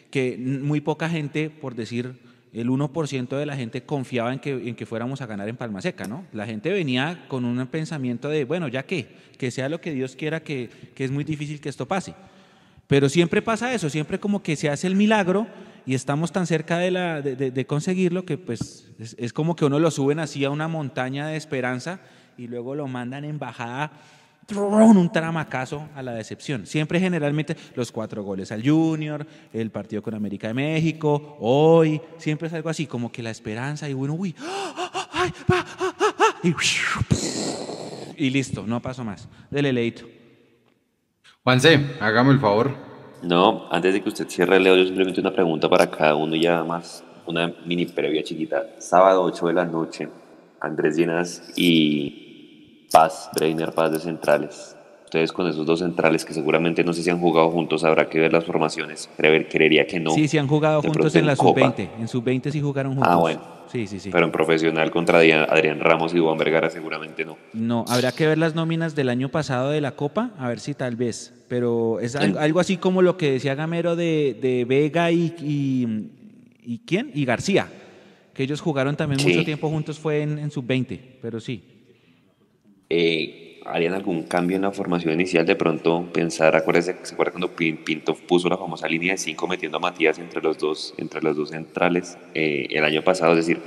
que 0.10 0.38
muy 0.38 0.80
poca 0.82 1.10
gente, 1.10 1.50
por 1.50 1.76
decir 1.76 2.14
el 2.54 2.70
1% 2.70 3.28
de 3.38 3.46
la 3.46 3.56
gente, 3.58 3.84
confiaba 3.84 4.32
en 4.34 4.40
que, 4.40 4.52
en 4.52 4.76
que 4.76 4.86
fuéramos 4.86 5.22
a 5.22 5.26
ganar 5.26 5.50
en 5.50 5.58
Palma 5.58 5.82
Seca, 5.82 6.06
¿no? 6.08 6.24
La 6.32 6.46
gente 6.46 6.72
venía 6.72 7.26
con 7.28 7.44
un 7.46 7.68
pensamiento 7.68 8.30
de, 8.30 8.46
bueno, 8.46 8.68
ya 8.70 8.84
que, 8.84 9.08
que 9.38 9.52
sea 9.52 9.68
lo 9.70 9.82
que 9.82 9.92
Dios 9.92 10.16
quiera, 10.16 10.40
que, 10.42 10.70
que 10.96 11.04
es 11.04 11.12
muy 11.12 11.24
difícil 11.26 11.60
que 11.60 11.70
esto 11.70 11.86
pase. 11.88 12.16
Pero 12.88 13.10
siempre 13.10 13.42
pasa 13.42 13.74
eso, 13.74 13.90
siempre 13.90 14.18
como 14.20 14.42
que 14.42 14.56
se 14.56 14.70
hace 14.70 14.88
el 14.88 14.96
milagro 14.96 15.46
y 15.86 15.94
estamos 15.94 16.32
tan 16.32 16.48
cerca 16.48 16.78
de, 16.78 16.90
la, 16.92 17.22
de, 17.22 17.36
de- 17.52 17.66
conseguirlo 17.66 18.24
que 18.26 18.38
pues 18.38 18.90
es, 18.98 19.16
es 19.20 19.34
como 19.34 19.58
que 19.58 19.66
uno 19.66 19.78
lo 19.78 19.92
suben 19.92 20.20
así 20.20 20.46
a 20.46 20.50
una 20.50 20.70
montaña 20.70 21.28
de 21.28 21.36
esperanza 21.36 22.00
y 22.38 22.48
luego 22.48 22.76
lo 22.76 22.88
mandan 22.88 23.26
en 23.26 23.40
bajada. 23.40 23.92
Un 24.56 25.12
tramacazo 25.12 25.90
a 25.96 26.02
la 26.02 26.14
decepción. 26.14 26.66
Siempre 26.66 27.00
generalmente 27.00 27.58
los 27.76 27.92
cuatro 27.92 28.24
goles 28.24 28.52
al 28.52 28.68
Junior, 28.68 29.26
el 29.52 29.72
partido 29.72 30.02
con 30.02 30.14
América 30.14 30.48
de 30.48 30.54
México, 30.54 31.38
hoy, 31.40 32.02
siempre 32.18 32.48
es 32.48 32.54
algo 32.54 32.70
así, 32.70 32.88
como 32.88 33.12
que 33.12 33.22
la 33.22 33.32
esperanza 33.32 33.90
y 33.90 33.94
bueno, 33.94 34.14
uy, 34.14 34.36
¡ah, 34.40 34.74
ah, 34.78 35.10
ah, 35.14 35.66
ah! 35.80 36.36
y, 36.44 36.54
y 38.18 38.30
listo, 38.30 38.64
no 38.66 38.82
pasó 38.82 39.04
más. 39.04 39.28
Dele 39.52 39.74
leito. 39.74 40.06
Juanse, 41.44 41.96
hágame 42.00 42.32
el 42.32 42.40
favor. 42.40 42.72
No, 43.24 43.68
antes 43.72 43.94
de 43.94 44.02
que 44.02 44.10
usted 44.10 44.28
cierre, 44.30 44.60
Leo, 44.60 44.76
yo 44.76 44.86
simplemente 44.86 45.20
una 45.20 45.34
pregunta 45.34 45.68
para 45.68 45.90
cada 45.90 46.16
uno 46.16 46.36
y 46.36 46.42
ya 46.42 46.64
más 46.64 47.04
una 47.26 47.54
mini 47.66 47.86
previa 47.86 48.24
chiquita. 48.24 48.64
Sábado 48.80 49.24
8 49.24 49.48
de 49.48 49.54
la 49.54 49.66
noche, 49.66 50.08
Andrés 50.60 50.96
Llenas 50.96 51.52
y 51.56 52.27
Paz, 52.92 53.30
Breiner 53.36 53.72
Paz 53.74 53.92
de 53.92 54.00
centrales. 54.00 54.76
Ustedes 55.06 55.32
con 55.32 55.48
esos 55.48 55.66
dos 55.66 55.80
centrales 55.80 56.26
que 56.26 56.34
seguramente 56.34 56.84
no 56.84 56.92
sé 56.92 57.02
si 57.02 57.10
han 57.10 57.20
jugado 57.22 57.50
juntos, 57.50 57.86
habrá 57.86 58.10
que 58.10 58.20
ver 58.20 58.34
las 58.34 58.44
formaciones. 58.44 59.10
Creer, 59.16 59.48
creería 59.48 59.88
que 59.88 60.00
no. 60.02 60.12
Sí, 60.12 60.28
sí 60.28 60.38
han 60.38 60.48
jugado 60.48 60.82
De 60.82 60.90
juntos 60.90 61.14
pronto 61.14 61.20
en 61.20 61.26
la 61.26 61.36
Copa. 61.38 61.62
sub-20. 61.62 61.90
En 62.00 62.08
sub-20 62.10 62.52
sí 62.52 62.60
jugaron 62.62 62.94
juntos. 62.96 63.10
Ah, 63.10 63.16
bueno. 63.16 63.42
Sí, 63.72 63.88
sí, 63.88 64.00
sí. 64.00 64.10
Pero 64.12 64.26
en 64.26 64.32
profesional 64.32 64.92
contra 64.92 65.20
Adrián, 65.20 65.80
Ramos 65.80 66.14
y 66.14 66.20
Juan 66.20 66.38
Vergara 66.38 66.70
seguramente 66.70 67.24
no. 67.26 67.38
No, 67.54 67.86
habrá 67.90 68.12
que 68.14 68.26
ver 68.28 68.38
las 68.38 68.56
nóminas 68.56 68.96
del 68.96 69.08
año 69.10 69.30
pasado 69.30 69.72
de 69.72 69.80
la 69.82 69.92
Copa, 69.92 70.32
a 70.40 70.48
ver 70.50 70.60
si 70.60 70.74
tal 70.74 70.96
vez. 70.98 71.34
Pero 71.50 72.00
es 72.02 72.16
algo, 72.18 72.40
algo 72.40 72.60
así 72.60 72.76
como 72.78 73.02
lo 73.02 73.16
que 73.18 73.32
decía 73.32 73.56
Gamero 73.56 73.96
de, 73.98 74.38
de 74.42 74.66
Vega 74.66 75.12
y, 75.12 75.34
y, 75.42 76.12
y 76.64 76.80
¿quién? 76.86 77.12
Y 77.14 77.24
García, 77.26 77.68
que 78.34 78.44
ellos 78.44 78.60
jugaron 78.62 78.96
también 78.98 79.20
Sí. 79.20 79.30
mucho 79.30 79.44
tiempo 79.46 79.70
juntos, 79.70 80.00
fue 80.00 80.22
en, 80.22 80.38
en 80.40 80.50
sub-20, 80.52 81.00
pero 81.22 81.40
sí. 81.42 81.64
Eh, 82.90 83.44
¿Harían 83.66 83.94
algún 83.94 84.24
cambio 84.24 84.56
en 84.56 84.62
la 84.62 84.72
formación 84.72 85.14
inicial? 85.14 85.46
De 85.46 85.58
pronto 85.58 86.06
pensar, 86.14 86.56
acuérdense, 86.56 86.96
¿se 87.04 87.14
acuerdan 87.16 87.34
cuando 87.34 87.54
Pin- 87.56 87.84
Pinto 87.84 88.16
puso 88.16 88.48
la 88.48 88.58
famosa 88.58 88.88
línea 88.88 89.12
de 89.12 89.18
5 89.18 89.46
metiendo 89.46 89.78
a 89.78 89.82
Matías 89.82 90.18
entre 90.20 90.42
los 90.42 90.58
dos, 90.58 90.94
entre 90.98 91.22
los 91.22 91.36
dos 91.36 91.50
centrales 91.50 92.18
eh, 92.34 92.68
el 92.70 92.86
año 92.86 93.04
pasado? 93.04 93.34
Es 93.38 93.46
decir, 93.46 93.62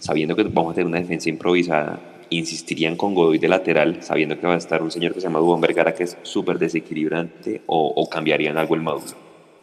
sabiendo 0.00 0.34
que 0.34 0.42
vamos 0.42 0.72
a 0.72 0.74
tener 0.74 0.88
una 0.88 0.98
defensa 0.98 1.28
improvisada, 1.28 2.00
¿insistirían 2.30 2.96
con 2.96 3.14
Godoy 3.14 3.38
de 3.38 3.46
lateral, 3.46 4.02
sabiendo 4.02 4.40
que 4.40 4.46
va 4.48 4.54
a 4.54 4.58
estar 4.58 4.82
un 4.82 4.90
señor 4.90 5.14
que 5.14 5.20
se 5.20 5.28
llama 5.28 5.38
Dubón 5.38 5.60
Vergara, 5.60 5.94
que 5.94 6.02
es 6.02 6.16
súper 6.22 6.58
desequilibrante, 6.58 7.62
o, 7.66 7.92
o 7.94 8.08
cambiarían 8.10 8.58
algo 8.58 8.74
el 8.74 8.80
módulo? 8.82 9.12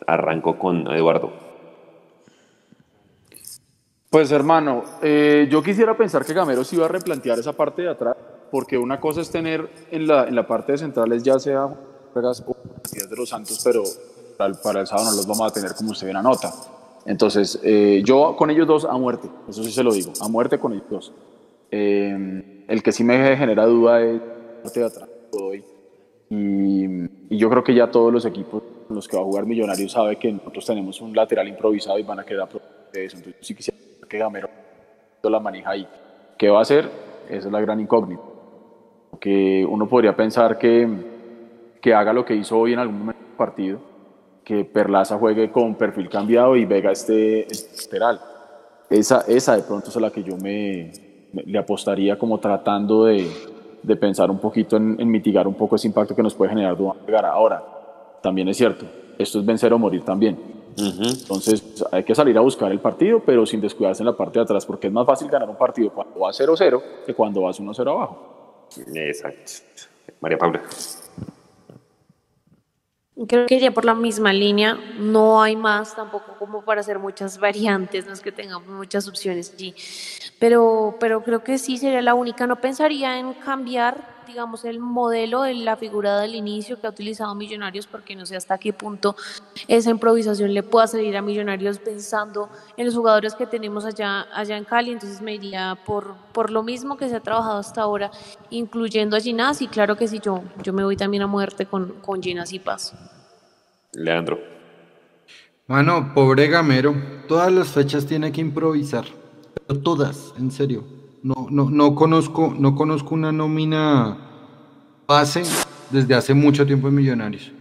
Arranco 0.07 0.57
con 0.57 0.87
Eduardo. 0.89 1.33
Pues 4.09 4.31
hermano, 4.31 4.85
eh, 5.01 5.47
yo 5.51 5.61
quisiera 5.61 5.97
pensar 5.97 6.25
que 6.25 6.33
Gamero 6.33 6.63
sí 6.63 6.77
iba 6.77 6.85
a 6.85 6.89
replantear 6.89 7.37
esa 7.39 7.51
parte 7.51 7.81
de 7.81 7.89
atrás, 7.89 8.15
porque 8.51 8.77
una 8.77 8.99
cosa 8.99 9.21
es 9.21 9.29
tener 9.29 9.69
en 9.91 10.07
la, 10.07 10.27
en 10.27 10.35
la 10.35 10.47
parte 10.47 10.73
de 10.73 10.77
centrales 10.77 11.23
ya 11.23 11.39
sea 11.39 11.67
Vegas 12.13 12.43
o 12.47 12.55
de 12.91 13.15
los 13.15 13.29
Santos, 13.29 13.59
pero 13.63 13.83
para 14.37 14.51
el, 14.51 14.57
para 14.63 14.81
el 14.81 14.87
sábado 14.87 15.11
no 15.11 15.17
los 15.17 15.27
vamos 15.27 15.51
a 15.51 15.53
tener 15.53 15.73
como 15.75 15.91
usted 15.91 16.07
bien 16.07 16.17
anota. 16.17 16.53
Entonces, 17.05 17.59
eh, 17.63 18.01
yo 18.05 18.35
con 18.35 18.49
ellos 18.49 18.67
dos 18.67 18.85
a 18.85 18.97
muerte, 18.97 19.29
eso 19.49 19.63
sí 19.63 19.71
se 19.71 19.83
lo 19.83 19.93
digo, 19.93 20.13
a 20.21 20.27
muerte 20.27 20.59
con 20.59 20.73
ellos 20.73 20.85
dos. 20.89 21.13
Eh, 21.71 22.63
el 22.67 22.83
que 22.83 22.91
sí 22.91 23.03
me 23.03 23.35
genera 23.35 23.65
duda 23.65 24.01
es 24.01 24.15
la 24.15 24.63
parte 24.63 24.79
de 24.79 24.85
atrás, 24.85 25.09
Godoy. 25.31 25.63
Y, 26.29 26.85
y 27.29 27.37
yo 27.37 27.49
creo 27.49 27.63
que 27.63 27.75
ya 27.75 27.91
todos 27.91 28.11
los 28.11 28.25
equipos 28.25 28.63
con 28.87 28.95
los 28.95 29.07
que 29.07 29.17
va 29.17 29.21
a 29.21 29.25
jugar 29.25 29.45
Millonarios 29.45 29.91
sabe 29.91 30.15
que 30.17 30.31
nosotros 30.31 30.65
tenemos 30.65 30.99
un 31.01 31.15
lateral 31.15 31.47
improvisado 31.47 31.99
y 31.99 32.03
van 32.03 32.19
a 32.19 32.23
quedar 32.23 32.49
de 32.91 33.05
eso. 33.05 33.17
Entonces, 33.17 33.45
sí 33.45 33.53
quisiera 33.53 33.77
que 34.07 34.17
Gamero 34.17 34.49
la 35.29 35.39
maneja 35.39 35.71
ahí. 35.71 35.87
¿Qué 36.37 36.49
va 36.49 36.59
a 36.59 36.61
hacer? 36.61 36.89
Esa 37.29 37.47
es 37.47 37.51
la 37.51 37.61
gran 37.61 37.79
incógnita. 37.79 38.21
Que 39.19 39.65
uno 39.69 39.87
podría 39.87 40.15
pensar 40.15 40.57
que, 40.57 40.87
que 41.81 41.93
haga 41.93 42.13
lo 42.13 42.25
que 42.25 42.35
hizo 42.35 42.57
hoy 42.59 42.73
en 42.73 42.79
algún 42.79 42.99
momento 42.99 43.21
del 43.23 43.37
partido, 43.37 43.79
que 44.43 44.63
Perlaza 44.65 45.17
juegue 45.17 45.51
con 45.51 45.75
perfil 45.75 46.09
cambiado 46.09 46.55
y 46.55 46.65
Vega 46.65 46.91
esté 46.91 47.47
lateral. 47.83 48.19
Esa, 48.89 49.21
esa 49.27 49.55
de 49.55 49.63
pronto 49.63 49.89
es 49.89 49.97
a 49.97 49.99
la 49.99 50.11
que 50.11 50.21
yo 50.23 50.37
me, 50.37 50.91
me- 51.33 51.43
le 51.43 51.57
apostaría 51.57 52.17
como 52.19 52.37
tratando 52.39 53.05
de, 53.05 53.27
de 53.81 53.95
pensar 53.95 54.29
un 54.29 54.37
poquito 54.39 54.77
en, 54.77 54.95
en 54.99 55.09
mitigar 55.09 55.47
un 55.47 55.55
poco 55.55 55.75
ese 55.75 55.87
impacto 55.87 56.15
que 56.15 56.21
nos 56.21 56.35
puede 56.35 56.49
generar 56.51 56.77
Duván 56.77 56.97
Vergara. 57.05 57.31
Ahora, 57.31 57.63
también 58.21 58.47
es 58.49 58.57
cierto, 58.57 58.85
esto 59.17 59.39
es 59.39 59.45
vencer 59.45 59.73
o 59.73 59.79
morir 59.79 60.03
también. 60.03 60.37
Entonces 60.77 61.83
hay 61.91 62.03
que 62.03 62.13
salir 62.13 62.37
a 62.37 62.41
buscar 62.41 62.71
el 62.71 62.79
partido, 62.79 63.21
pero 63.25 63.45
sin 63.45 63.61
descuidarse 63.61 64.03
en 64.03 64.07
la 64.07 64.13
parte 64.17 64.39
de 64.39 64.43
atrás, 64.43 64.65
porque 64.65 64.87
es 64.87 64.93
más 64.93 65.05
fácil 65.05 65.29
ganar 65.29 65.49
un 65.49 65.55
partido 65.55 65.89
cuando 65.89 66.19
vas 66.19 66.39
0-0 66.39 66.81
que 67.05 67.13
cuando 67.13 67.41
vas 67.41 67.59
1-0 67.61 67.89
abajo. 67.89 68.34
Exacto. 68.95 69.51
María 70.21 70.37
Paula. 70.37 70.61
Creo 73.27 73.45
que 73.45 73.55
iría 73.55 73.71
por 73.71 73.85
la 73.85 73.95
misma 73.95 74.33
línea, 74.33 74.77
no 74.99 75.41
hay 75.41 75.55
más 75.55 75.95
tampoco 75.95 76.35
como 76.37 76.65
para 76.65 76.81
hacer 76.81 76.99
muchas 76.99 77.39
variantes, 77.39 78.05
no 78.05 78.11
es 78.11 78.19
que 78.19 78.33
tengamos 78.33 78.67
muchas 78.67 79.07
opciones 79.07 79.53
allí, 79.53 79.73
pero, 80.37 80.97
pero 80.99 81.23
creo 81.23 81.41
que 81.41 81.57
sí 81.57 81.77
sería 81.77 82.01
la 82.01 82.13
única, 82.13 82.45
no 82.45 82.59
pensaría 82.59 83.17
en 83.17 83.33
cambiar 83.35 84.14
digamos, 84.25 84.65
el 84.65 84.79
modelo 84.79 85.43
de 85.43 85.53
la 85.55 85.75
figura 85.75 86.19
del 86.19 86.35
inicio 86.35 86.79
que 86.79 86.87
ha 86.87 86.89
utilizado 86.89 87.33
Millonarios, 87.35 87.87
porque 87.87 88.15
no 88.15 88.25
sé 88.25 88.35
hasta 88.35 88.57
qué 88.57 88.73
punto 88.73 89.15
esa 89.67 89.89
improvisación 89.89 90.53
le 90.53 90.63
pueda 90.63 90.87
salir 90.87 91.15
a 91.17 91.21
Millonarios 91.21 91.79
pensando 91.79 92.49
en 92.77 92.85
los 92.85 92.95
jugadores 92.95 93.35
que 93.35 93.45
tenemos 93.45 93.85
allá, 93.85 94.27
allá 94.33 94.57
en 94.57 94.63
Cali. 94.63 94.91
Entonces 94.91 95.21
me 95.21 95.35
iría 95.35 95.77
por, 95.85 96.15
por 96.33 96.51
lo 96.51 96.63
mismo 96.63 96.97
que 96.97 97.09
se 97.09 97.15
ha 97.15 97.19
trabajado 97.19 97.59
hasta 97.59 97.81
ahora, 97.81 98.11
incluyendo 98.49 99.15
a 99.15 99.19
Ginás. 99.19 99.61
Y 99.61 99.67
claro 99.67 99.95
que 99.95 100.07
sí, 100.07 100.19
yo, 100.23 100.43
yo 100.63 100.73
me 100.73 100.83
voy 100.83 100.97
también 100.97 101.23
a 101.23 101.27
muerte 101.27 101.65
con, 101.65 101.99
con 102.01 102.21
Ginás 102.21 102.53
y 102.53 102.59
Paz. 102.59 102.93
Leandro. 103.93 104.39
Mano, 105.67 106.13
pobre 106.13 106.47
Gamero, 106.47 106.95
todas 107.27 107.51
las 107.51 107.69
fechas 107.69 108.05
tiene 108.05 108.31
que 108.31 108.41
improvisar. 108.41 109.05
Todas, 109.83 110.33
en 110.37 110.51
serio. 110.51 110.83
No, 111.25 111.47
no, 111.49 111.71
no 111.71 111.95
conozco, 111.95 112.53
no 112.55 112.75
conozco 112.75 113.15
una 113.15 113.31
nómina 113.31 114.15
base 115.07 115.41
desde 115.89 116.13
hace 116.13 116.35
mucho 116.35 116.67
tiempo 116.67 116.87
en 116.87 116.93
Millonarios. 116.93 117.51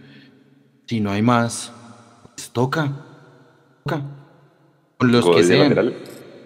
Si 0.85 0.99
no 0.99 1.09
hay 1.09 1.23
más, 1.23 1.71
pues 2.35 2.51
toca. 2.51 2.91
Toca. 3.83 4.01
Con 4.99 5.11
los 5.11 5.25
que 5.27 5.43
sean. 5.43 5.69
lateral. 5.69 5.95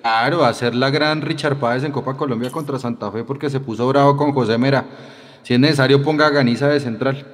Claro, 0.02 0.46
hacer 0.46 0.74
la 0.76 0.90
gran 0.92 1.22
Richard 1.22 1.60
Páez 1.60 1.84
en 1.84 1.92
Copa 1.92 2.16
Colombia 2.16 2.50
contra 2.52 2.80
Santa 2.80 3.12
Fe 3.12 3.26
porque 3.26 3.50
se 3.50 3.60
puso 3.60 3.86
bravo 3.90 4.16
con 4.16 4.32
José 4.32 4.58
Mera. 4.58 4.86
Si 5.44 5.54
es 5.56 5.60
necesario, 5.60 6.02
ponga 6.02 6.28
a 6.28 6.30
Ganiza 6.30 6.70
de 6.70 6.80
central. 6.80 7.28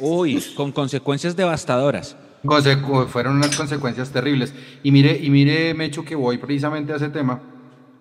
Uy, 0.00 0.44
con 0.54 0.70
consecuencias 0.70 1.34
devastadoras. 1.34 2.14
Conse- 2.44 3.06
fueron 3.06 3.36
unas 3.36 3.56
consecuencias 3.56 4.10
terribles. 4.10 4.52
Y 4.82 4.92
mire, 4.92 5.18
y 5.18 5.30
mire, 5.30 5.72
Mecho, 5.72 6.04
que 6.04 6.14
voy 6.14 6.36
precisamente 6.36 6.92
a 6.92 6.96
ese 6.96 7.08
tema, 7.08 7.40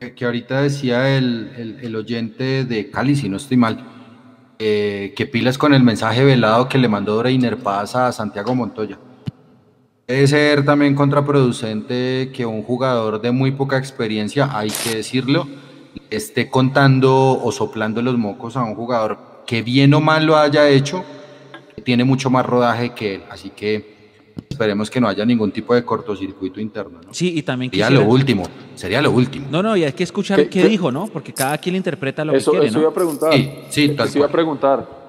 que, 0.09 0.25
ahorita 0.25 0.63
decía 0.63 1.15
el, 1.15 1.51
el- 1.57 1.79
el 1.81 1.95
oyente 1.95 2.65
de 2.65 2.89
Cali, 2.89 3.15
si 3.15 3.29
no 3.29 3.37
estoy 3.37 3.57
mal, 3.57 3.85
eh, 4.57 5.13
que 5.15 5.27
pilas 5.27 5.57
con 5.59 5.73
el 5.75 5.83
mensaje 5.83 6.23
velado 6.23 6.67
que 6.67 6.79
le 6.79 6.87
mandó 6.87 7.19
Breiner 7.19 7.57
Paz 7.57 7.95
a 7.95 8.11
Santiago 8.11 8.55
Montoya. 8.55 8.97
Debe 10.07 10.27
ser 10.27 10.65
también 10.65 10.95
contraproducente 10.95 12.31
que 12.33 12.45
un 12.47 12.63
jugador 12.63 13.21
de 13.21 13.31
muy 13.31 13.51
poca 13.51 13.77
experiencia, 13.77 14.49
hay 14.51 14.71
que 14.83 14.95
decirlo, 14.97 15.47
esté 16.09 16.49
contando 16.49 17.39
o 17.39 17.51
soplando 17.51 18.01
los 18.01 18.17
mocos 18.17 18.57
a 18.57 18.63
un 18.63 18.73
jugador 18.75 19.43
que 19.45 19.61
bien 19.61 19.93
o 19.93 20.01
mal 20.01 20.25
lo 20.25 20.35
haya 20.35 20.67
hecho, 20.67 21.05
que 21.75 21.81
tiene 21.83 22.03
mucho 22.03 22.29
más 22.31 22.45
rodaje 22.45 22.93
que 22.93 23.15
él. 23.15 23.23
Así 23.29 23.51
que 23.51 24.00
esperemos 24.61 24.91
que 24.91 25.01
no 25.01 25.07
haya 25.07 25.25
ningún 25.25 25.51
tipo 25.51 25.73
de 25.73 25.83
cortocircuito 25.83 26.59
interno. 26.61 26.99
¿no? 27.03 27.13
Sí, 27.13 27.33
y 27.37 27.41
también 27.41 27.71
Sería 27.71 27.87
quisiera... 27.87 28.05
lo 28.05 28.11
último, 28.11 28.43
sería 28.75 29.01
lo 29.01 29.11
último. 29.11 29.47
No, 29.49 29.63
no, 29.63 29.75
y 29.75 29.83
hay 29.83 29.93
que 29.93 30.03
escuchar 30.03 30.37
¿Qué- 30.37 30.49
qué, 30.49 30.61
qué- 30.61 30.69
dijo, 30.69 30.91
¿no? 30.91 31.07
Porque 31.07 31.33
cada 31.33 31.57
quien 31.57 31.75
interpreta 31.75 32.23
lo 32.23 32.33
Eso, 32.33 32.51
que 32.51 32.57
quiere, 32.59 32.67
eso 32.69 32.77
¿no? 32.77 32.81
iba 32.83 32.91
a 32.91 32.93
preguntar. 32.93 33.33
Sí, 33.33 33.51
sí, 33.69 33.89
tal 33.95 34.07
Eso 34.07 34.19
iba 34.19 34.27
a 34.27 34.29
cual. 34.29 34.31
preguntar. 34.31 35.01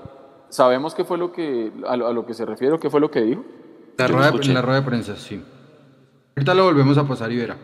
¿Sabemos 0.49 0.95
qué 0.95 1.05
fue 1.05 1.19
lo 1.19 1.33
que, 1.33 1.71
a 1.87 1.97
lo, 1.97 2.07
a 2.09 2.13
lo 2.13 2.25
que 2.27 2.33
se 2.35 2.45
refiere 2.47 2.75
o 2.75 2.81
qué 2.81 2.89
fue 2.91 3.01
lo 3.01 3.11
que 3.11 3.21
dijo? 3.23 3.45
La 3.99 4.07
rueda 4.07 4.31
de- 4.31 4.53
la 4.55 4.63
rueda 4.63 4.81
de 4.81 4.87
prensa, 4.87 5.17
sí. 5.17 5.41
Ahorita 6.35 6.55
lo 6.55 6.65
volvemos 6.65 6.97
a 6.97 7.07
pasar 7.07 7.31
y 7.31 7.37
verá. 7.37 7.57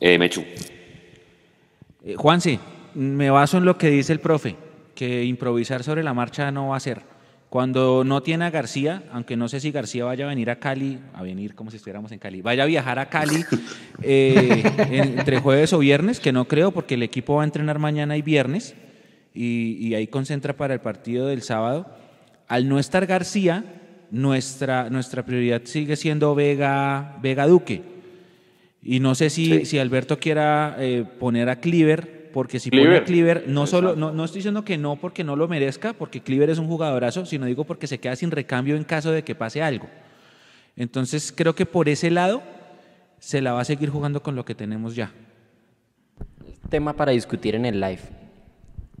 Eh, 0.00 0.18
Mechu. 0.18 0.42
Eh, 2.02 2.14
Juanse, 2.16 2.58
me 2.94 3.30
baso 3.30 3.58
en 3.58 3.64
lo 3.64 3.78
que 3.78 3.88
dice 3.88 4.12
el 4.12 4.20
profe, 4.20 4.56
que 4.96 5.24
improvisar 5.24 5.82
sobre 5.84 6.02
la 6.02 6.12
marcha 6.12 6.50
no 6.50 6.68
va 6.68 6.76
a 6.76 6.80
ser. 6.80 7.02
Cuando 7.48 8.02
no 8.04 8.22
tiene 8.22 8.44
a 8.44 8.50
García, 8.50 9.04
aunque 9.12 9.36
no 9.36 9.48
sé 9.48 9.60
si 9.60 9.70
García 9.70 10.04
vaya 10.04 10.24
a 10.26 10.28
venir 10.28 10.50
a 10.50 10.56
Cali, 10.58 10.98
a 11.14 11.22
venir 11.22 11.54
como 11.54 11.70
si 11.70 11.76
estuviéramos 11.76 12.10
en 12.12 12.18
Cali, 12.18 12.42
vaya 12.42 12.64
a 12.64 12.66
viajar 12.66 12.98
a 12.98 13.08
Cali 13.08 13.44
eh, 14.02 14.62
en- 14.90 15.18
entre 15.20 15.38
jueves 15.40 15.72
o 15.72 15.78
viernes, 15.78 16.18
que 16.20 16.32
no 16.32 16.46
creo 16.46 16.72
porque 16.72 16.94
el 16.94 17.02
equipo 17.02 17.36
va 17.36 17.42
a 17.42 17.44
entrenar 17.44 17.78
mañana 17.78 18.16
y 18.16 18.22
viernes 18.22 18.74
y, 19.32 19.76
y 19.80 19.94
ahí 19.94 20.08
concentra 20.08 20.56
para 20.56 20.74
el 20.74 20.80
partido 20.80 21.28
del 21.28 21.42
sábado. 21.42 21.86
Al 22.48 22.68
no 22.68 22.78
estar 22.78 23.06
García, 23.06 23.64
nuestra, 24.10 24.90
nuestra 24.90 25.24
prioridad 25.24 25.62
sigue 25.64 25.96
siendo 25.96 26.34
Vega, 26.34 27.16
Vega 27.22 27.46
Duque. 27.46 27.82
Y 28.82 29.00
no 29.00 29.14
sé 29.14 29.30
si, 29.30 29.64
si 29.66 29.78
Alberto 29.78 30.18
quiera 30.18 30.76
eh, 30.78 31.04
poner 31.18 31.48
a 31.48 31.60
Cleaver, 31.60 32.15
porque 32.36 32.60
si 32.60 32.68
pone 32.68 32.82
a 32.82 33.02
Cleaver. 33.02 33.04
Cleaver, 33.04 33.48
no 33.48 33.66
solo, 33.66 33.96
no, 33.96 34.12
no 34.12 34.22
estoy 34.22 34.40
diciendo 34.40 34.62
que 34.62 34.76
no 34.76 34.96
porque 34.96 35.24
no 35.24 35.36
lo 35.36 35.48
merezca, 35.48 35.94
porque 35.94 36.20
Cleaver 36.20 36.50
es 36.50 36.58
un 36.58 36.66
jugadorazo, 36.66 37.24
sino 37.24 37.46
digo 37.46 37.64
porque 37.64 37.86
se 37.86 37.96
queda 37.96 38.14
sin 38.14 38.30
recambio 38.30 38.76
en 38.76 38.84
caso 38.84 39.10
de 39.10 39.24
que 39.24 39.34
pase 39.34 39.62
algo. 39.62 39.88
Entonces 40.76 41.32
creo 41.34 41.54
que 41.54 41.64
por 41.64 41.88
ese 41.88 42.10
lado 42.10 42.42
se 43.20 43.40
la 43.40 43.54
va 43.54 43.62
a 43.62 43.64
seguir 43.64 43.88
jugando 43.88 44.22
con 44.22 44.36
lo 44.36 44.44
que 44.44 44.54
tenemos 44.54 44.94
ya. 44.94 45.12
Tema 46.68 46.92
para 46.92 47.12
discutir 47.12 47.54
en 47.54 47.64
el 47.64 47.80
live. 47.80 48.02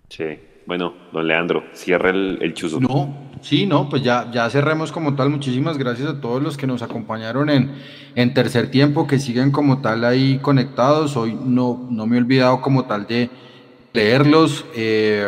Sí. 0.08 0.38
Bueno, 0.66 0.94
don 1.12 1.26
Leandro, 1.28 1.64
cierra 1.72 2.10
el, 2.10 2.38
el 2.40 2.52
chuzo. 2.52 2.80
No, 2.80 3.30
sí, 3.40 3.66
no, 3.66 3.88
pues 3.88 4.02
ya, 4.02 4.28
ya 4.32 4.50
cerremos 4.50 4.90
como 4.90 5.14
tal. 5.14 5.30
Muchísimas 5.30 5.78
gracias 5.78 6.08
a 6.08 6.20
todos 6.20 6.42
los 6.42 6.56
que 6.56 6.66
nos 6.66 6.82
acompañaron 6.82 7.48
en, 7.50 7.72
en 8.16 8.34
tercer 8.34 8.68
tiempo, 8.68 9.06
que 9.06 9.20
siguen 9.20 9.52
como 9.52 9.80
tal 9.80 10.04
ahí 10.04 10.38
conectados. 10.38 11.16
Hoy 11.16 11.38
no, 11.40 11.86
no 11.88 12.06
me 12.08 12.16
he 12.16 12.20
olvidado 12.20 12.60
como 12.60 12.84
tal 12.84 13.06
de 13.06 13.30
leerlos, 13.92 14.64
eh, 14.74 15.24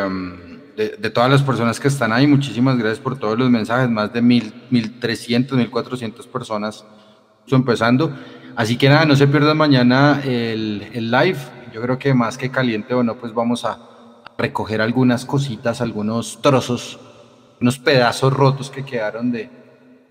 de, 0.75 0.97
de 0.97 1.09
todas 1.09 1.31
las 1.31 1.41
personas 1.41 1.79
que 1.79 1.87
están 1.87 2.11
ahí. 2.11 2.27
Muchísimas 2.27 2.77
gracias 2.77 2.99
por 2.99 3.17
todos 3.17 3.39
los 3.39 3.49
mensajes, 3.49 3.89
más 3.89 4.11
de 4.11 4.21
mil, 4.21 4.53
mil 4.69 4.99
trescientos, 4.99 5.57
mil 5.57 5.69
cuatrocientas 5.69 6.27
personas 6.27 6.85
justo 7.43 7.55
empezando. 7.55 8.13
Así 8.57 8.75
que 8.75 8.89
nada, 8.89 9.05
no 9.05 9.15
se 9.15 9.25
pierdan 9.25 9.55
mañana 9.55 10.21
el, 10.25 10.85
el 10.91 11.09
live. 11.09 11.37
Yo 11.73 11.81
creo 11.81 11.97
que 11.97 12.13
más 12.13 12.37
que 12.37 12.51
caliente 12.51 12.93
o 12.93 13.03
no, 13.03 13.15
pues 13.15 13.33
vamos 13.33 13.63
a 13.63 13.79
recoger 14.39 14.81
algunas 14.81 15.25
cositas, 15.25 15.81
algunos 15.81 16.41
trozos, 16.41 16.99
unos 17.61 17.77
pedazos 17.77 18.33
rotos 18.33 18.71
que 18.71 18.83
quedaron 18.83 19.31
de 19.31 19.49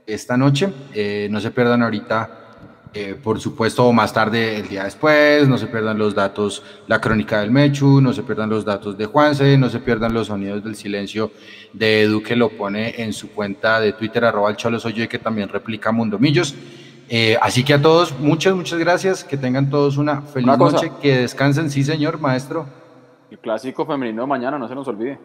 esta 0.06 0.36
noche. 0.36 0.72
Eh, 0.94 1.28
no 1.30 1.40
se 1.40 1.50
pierdan 1.50 1.82
ahorita, 1.82 2.90
eh, 2.94 3.18
por 3.22 3.40
supuesto, 3.40 3.86
o 3.86 3.92
más 3.92 4.12
tarde 4.12 4.56
el 4.56 4.68
día 4.68 4.84
después, 4.84 5.48
no 5.48 5.58
se 5.58 5.66
pierdan 5.66 5.98
los 5.98 6.14
datos, 6.14 6.62
la 6.86 7.00
crónica 7.00 7.40
del 7.40 7.50
Mechu, 7.50 8.00
no 8.00 8.12
se 8.12 8.22
pierdan 8.22 8.50
los 8.50 8.64
datos 8.64 8.96
de 8.96 9.06
Juanse, 9.06 9.56
no 9.58 9.68
se 9.68 9.80
pierdan 9.80 10.14
los 10.14 10.28
sonidos 10.28 10.62
del 10.62 10.76
silencio 10.76 11.32
de 11.72 12.02
Edu 12.02 12.22
que 12.22 12.36
lo 12.36 12.50
pone 12.50 13.02
en 13.02 13.12
su 13.12 13.30
cuenta 13.30 13.80
de 13.80 13.92
Twitter, 13.92 14.24
arroba 14.24 14.50
el 14.50 14.56
Cholo 14.56 14.78
Soy 14.78 14.92
yo, 14.92 15.04
y 15.04 15.08
que 15.08 15.18
también 15.18 15.48
replica 15.48 15.90
Mundomillos. 15.90 16.54
Eh, 17.10 17.38
así 17.40 17.64
que 17.64 17.72
a 17.72 17.80
todos, 17.80 18.18
muchas, 18.18 18.54
muchas 18.54 18.78
gracias, 18.78 19.24
que 19.24 19.38
tengan 19.38 19.70
todos 19.70 19.96
una 19.96 20.20
feliz 20.20 20.46
Una 20.46 20.56
noche, 20.58 20.92
que 21.00 21.16
descansen, 21.18 21.70
sí 21.70 21.82
señor, 21.82 22.20
maestro. 22.20 22.66
El 23.30 23.38
clásico 23.38 23.84
femenino 23.84 24.22
de 24.22 24.28
mañana, 24.28 24.58
no 24.58 24.66
se 24.68 24.74
nos 24.74 24.88
olvide. 24.88 25.18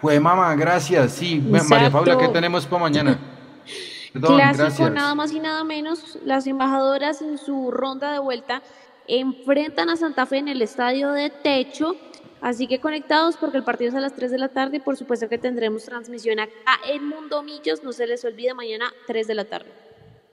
Pues 0.00 0.20
mamá, 0.20 0.54
gracias. 0.54 1.12
Sí, 1.12 1.40
María. 1.40 1.90
Paula, 1.90 2.16
¿qué 2.16 2.28
tenemos 2.28 2.66
para 2.66 2.82
mañana? 2.82 3.18
Perdón, 4.12 4.36
Clásico, 4.36 4.64
gracias. 4.64 4.92
nada 4.92 5.14
más 5.14 5.32
y 5.32 5.40
nada 5.40 5.64
menos. 5.64 6.18
Las 6.24 6.46
embajadoras 6.46 7.20
en 7.20 7.36
su 7.36 7.70
ronda 7.70 8.12
de 8.12 8.20
vuelta 8.20 8.62
enfrentan 9.06 9.90
a 9.90 9.96
Santa 9.96 10.24
Fe 10.26 10.38
en 10.38 10.48
el 10.48 10.62
estadio 10.62 11.12
de 11.12 11.30
techo. 11.30 11.96
Así 12.40 12.68
que 12.68 12.78
conectados 12.78 13.36
porque 13.36 13.58
el 13.58 13.64
partido 13.64 13.90
es 13.90 13.96
a 13.96 14.00
las 14.00 14.14
3 14.14 14.30
de 14.30 14.38
la 14.38 14.48
tarde 14.48 14.76
y 14.76 14.80
por 14.80 14.96
supuesto 14.96 15.28
que 15.28 15.38
tendremos 15.38 15.84
transmisión 15.84 16.38
acá 16.38 16.78
en 16.88 17.08
Mundo 17.08 17.42
Millos. 17.42 17.82
No 17.82 17.92
se 17.92 18.06
les 18.06 18.24
olvide 18.24 18.54
mañana 18.54 18.86
3 19.08 19.26
de 19.26 19.34
la 19.34 19.44
tarde. 19.44 19.66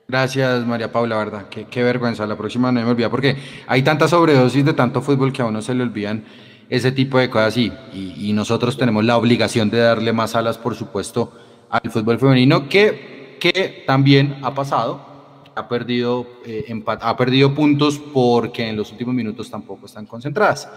Gracias, 0.08 0.64
María 0.68 0.92
Paula, 0.92 1.18
verdad. 1.18 1.50
Qué, 1.50 1.66
qué 1.66 1.82
vergüenza. 1.82 2.28
La 2.28 2.38
próxima 2.38 2.72
no 2.72 2.80
me 2.82 2.92
olvida 2.92 3.10
porque 3.10 3.36
hay 3.66 3.82
tanta 3.82 4.08
sobredosis 4.08 4.64
de 4.64 4.74
tanto 4.74 5.02
fútbol 5.02 5.34
que 5.34 5.42
a 5.42 5.46
uno 5.46 5.64
se 5.64 5.74
le 5.74 5.82
olvidan 5.82 6.24
ese 6.70 6.92
tipo 6.92 7.20
de 7.20 7.30
cosas 7.30 7.58
y, 7.58 7.72
y, 7.94 8.34
nosotros 8.34 8.78
tenemos 8.78 9.04
la 9.04 9.18
obligación 9.18 9.70
de 9.70 9.80
darle 9.80 10.14
más 10.14 10.36
alas, 10.36 10.58
por 10.58 10.76
supuesto, 10.76 11.32
al 11.70 11.92
fútbol 11.92 12.20
femenino 12.20 12.68
que, 12.68 13.38
que 13.40 13.84
también 13.86 14.38
ha 14.42 14.54
pasado. 14.54 15.14
Ha 15.58 15.70
perdido, 15.70 16.28
eh, 16.46 16.66
ha 16.86 17.16
perdido 17.16 17.54
puntos 17.54 17.98
porque 18.14 18.68
en 18.68 18.76
los 18.76 18.92
últimos 18.92 19.16
minutos 19.16 19.50
tampoco 19.50 19.86
están 19.86 20.06
concentradas. 20.06 20.68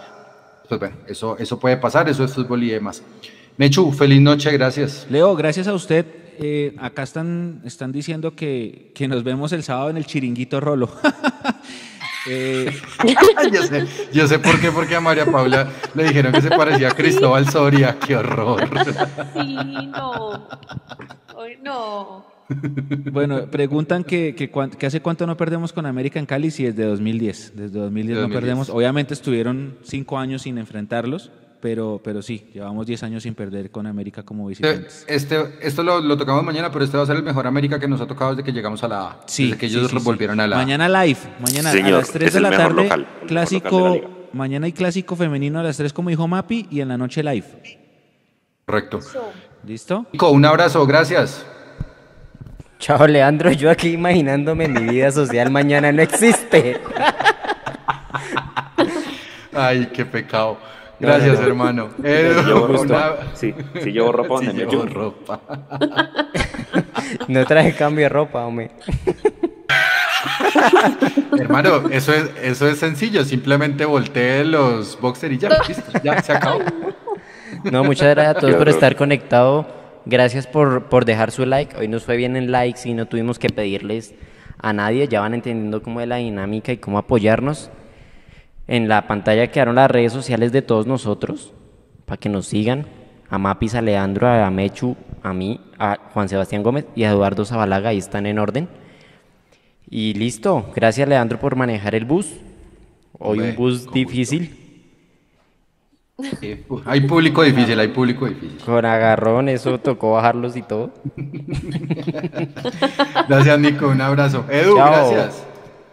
Pues 0.69 0.79
bueno, 0.79 0.97
eso, 1.09 1.37
eso 1.37 1.59
puede 1.59 1.79
pasar, 1.79 2.09
eso 2.09 2.23
es 2.23 2.33
fútbol 2.33 2.63
y 2.63 2.69
demás. 2.69 3.03
Mechu, 3.57 3.91
feliz 3.91 4.21
noche, 4.21 4.53
gracias. 4.53 5.05
Leo, 5.11 5.35
gracias 5.35 5.67
a 5.67 5.75
usted. 5.75 6.07
Eh, 6.41 6.77
acá 6.79 7.03
están, 7.03 7.61
están 7.65 7.91
diciendo 7.91 8.37
que, 8.37 8.93
que 8.95 9.09
nos 9.09 9.25
vemos 9.25 9.51
el 9.53 9.65
sábado 9.65 9.91
en 9.91 9.97
el 9.97 10.07
chiringuito 10.07 10.61
Rolo. 10.61 10.89
Eh, 12.29 12.71
yo, 13.53 13.63
sé, 13.63 13.87
yo 14.13 14.29
sé 14.29 14.39
por 14.39 14.61
qué, 14.61 14.71
porque 14.71 14.95
a 14.95 15.01
María 15.01 15.27
Paula 15.27 15.69
le 15.95 16.05
dijeron 16.05 16.33
que 16.33 16.43
se 16.43 16.51
parecía 16.51 16.89
a 16.89 16.95
Cristóbal 16.95 17.49
Soria. 17.49 17.97
¡Qué 17.99 18.17
horror! 18.17 18.69
Sí, 19.35 19.57
no. 19.87 20.49
Hoy 21.35 21.59
no. 21.63 22.27
Bueno, 23.13 23.47
preguntan 23.51 24.05
que, 24.05 24.35
que, 24.35 24.87
hace 24.87 25.01
cuánto 25.01 25.27
no 25.27 25.37
perdemos 25.37 25.73
con 25.73 25.87
América 25.87 26.19
en 26.19 26.27
Cali, 26.27 26.51
si 26.51 26.65
desde 26.65 26.85
2010. 26.85 27.53
Desde 27.57 27.79
2010 27.79 28.17
no 28.17 28.23
2010. 28.23 28.41
perdemos. 28.41 28.71
Obviamente 28.71 29.15
estuvieron 29.15 29.77
cinco 29.83 30.19
años 30.19 30.43
sin 30.43 30.59
enfrentarlos, 30.59 31.31
pero, 31.61 32.01
pero 32.03 32.23
sí, 32.23 32.49
llevamos 32.55 32.87
10 32.87 33.03
años 33.03 33.23
sin 33.23 33.35
perder 33.35 33.71
con 33.71 33.87
América 33.87 34.23
como 34.23 34.51
Este, 34.51 34.67
visitantes. 34.67 35.05
este- 35.09 35.59
esto 35.61 35.83
lo, 35.83 36.01
lo 36.01 36.17
tocamos 36.17 36.45
mañana, 36.45 36.71
pero 36.71 36.85
este 36.85 36.97
va 36.97 37.03
a 37.03 37.07
ser 37.07 37.17
el 37.17 37.23
mejor 37.23 37.47
América 37.47 37.79
que 37.81 37.89
nos 37.89 38.01
ha 38.01 38.07
tocado 38.07 38.35
desde 38.35 38.45
que 38.45 38.53
llegamos 38.53 38.83
a 38.85 38.89
la 38.89 39.01
A. 39.03 39.21
Sí, 39.27 39.47
desde 39.47 39.59
que 39.59 39.67
ellos 39.67 39.91
sí, 39.91 39.99
sí. 39.99 40.05
volvieron 40.05 40.39
a 40.41 40.47
la 40.47 40.57
A. 40.57 40.59
Mañana 40.59 40.89
live, 41.05 41.19
mañana 41.41 41.73
Señor, 41.73 41.95
a 41.95 41.99
las 41.99 42.11
3 42.13 42.29
es 42.29 42.35
de 42.35 42.41
la 42.41 42.51
tarde, 42.51 42.83
local, 42.85 43.07
clásico, 43.27 43.91
de 43.93 44.01
la 44.03 44.09
mañana 44.33 44.67
hay 44.67 44.73
clásico 44.73 45.17
femenino 45.17 45.59
a 45.59 45.63
las 45.63 45.77
3 45.77 45.93
como 45.93 46.11
dijo 46.11 46.29
Mapi 46.29 46.67
y 46.71 46.81
en 46.81 46.89
la 46.89 46.99
noche 46.99 47.23
live. 47.23 47.47
Correcto. 48.67 49.01
¿Listo? 49.67 50.07
Nico, 50.13 50.31
un 50.31 50.45
abrazo, 50.45 50.87
gracias. 50.87 51.45
Chao, 52.79 53.07
Leandro. 53.09 53.51
Yo 53.51 53.71
aquí 53.71 53.89
imaginándome 53.89 54.69
mi 54.69 54.93
vida 54.93 55.11
social 55.11 55.51
mañana 55.51 55.91
no 55.91 56.01
existe. 56.03 56.81
Ay, 59.53 59.89
qué 59.93 60.05
pecado. 60.05 60.59
Gracias, 61.01 61.29
No, 61.29 61.35
no, 61.35 61.41
no. 61.41 61.47
hermano. 61.49 61.89
Edu, 62.03 62.43
llevo 62.43 62.67
ropa. 62.67 62.81
una- 62.83 63.37
Sí, 63.37 63.55
sí 63.83 63.93
llevo 63.93 64.13
ropa 64.13 64.35
donde 64.35 64.51
Sí 64.53 64.57
me 64.57 64.67
llevo 64.67 64.87
ropa. 64.87 65.41
No 67.29 67.45
traje 67.45 67.73
cambio 67.75 68.05
de 68.05 68.09
ropa, 68.09 68.45
hombre. 68.45 68.71
Hermano, 71.39 71.89
eso 71.91 72.13
es, 72.13 72.31
eso 72.43 72.69
es 72.69 72.79
sencillo. 72.79 73.25
Simplemente 73.25 73.85
voltee 73.85 74.45
los 74.45 74.99
boxers 75.01 75.35
y 75.35 75.39
ya, 75.39 75.49
listo, 75.67 75.91
ya 76.03 76.23
se 76.23 76.33
acabó. 76.33 76.61
No, 77.71 77.85
muchas 77.85 78.09
gracias 78.15 78.37
a 78.37 78.41
todos 78.41 78.55
por 78.57 78.69
estar 78.69 78.97
conectado. 78.97 79.67
Gracias 80.05 80.47
por, 80.47 80.85
por 80.85 81.05
dejar 81.05 81.31
su 81.31 81.45
like. 81.47 81.77
Hoy 81.77 81.89
nos 81.89 82.05
fue 82.05 82.17
bien 82.17 82.37
en 82.37 82.51
likes 82.51 82.81
y 82.89 82.95
no 82.95 83.07
tuvimos 83.07 83.39
que 83.39 83.49
pedirles 83.51 84.15
a 84.59 84.73
nadie. 84.73 85.07
Ya 85.09 85.21
van 85.21 85.35
entendiendo 85.35 85.83
cómo 85.83 86.01
es 86.01 86.09
la 86.09 86.17
dinámica 86.17 86.73
y 86.73 86.79
cómo 86.79 86.99
apoyarnos. 86.99 87.71
En 88.69 88.87
la 88.87 89.07
pantalla 89.07 89.51
quedaron 89.51 89.77
las 89.77 89.91
redes 89.91 90.13
sociales 90.13 90.53
de 90.53 90.63
todos 90.63 90.87
nosotros 90.87 91.53
para 92.05 92.19
que 92.19 92.29
nos 92.29 92.47
sigan. 92.47 92.87
A 93.31 93.39
Mapis, 93.39 93.75
a 93.75 93.83
Leandro, 93.83 94.29
a 94.29 94.51
Mechu, 94.51 94.97
a 95.23 95.35
mí, 95.35 95.61
a 95.79 95.99
Juan 96.15 96.29
Sebastián 96.29 96.63
Gómez 96.63 96.87
y 96.95 97.05
a 97.05 97.11
Eduardo 97.11 97.45
Zabalaga. 97.45 97.91
Ahí 97.91 97.99
están 97.99 98.27
en 98.27 98.39
orden. 98.39 98.69
Y 99.91 100.15
listo. 100.15 100.71
Gracias, 100.75 101.09
Leandro, 101.09 101.39
por 101.39 101.57
manejar 101.57 101.95
el 101.95 102.05
bus. 102.05 102.27
Hoy 103.19 103.39
Hombre, 103.39 103.51
un 103.51 103.57
bus 103.57 103.91
difícil. 103.91 104.55
Hay 106.85 107.03
público 107.03 107.43
difícil, 107.43 107.79
hay 107.79 107.89
público 107.89 108.27
difícil. 108.27 108.59
Con 108.65 108.85
agarrón, 108.85 109.49
eso 109.49 109.79
tocó 109.79 110.13
bajarlos 110.13 110.57
y 110.57 110.63
todo. 110.63 110.91
Gracias, 113.29 113.59
Nico. 113.61 113.89
Un 113.89 114.01
abrazo. 114.01 114.45
Edu, 114.51 114.77
Chao. 114.77 115.11
gracias. 115.11 115.47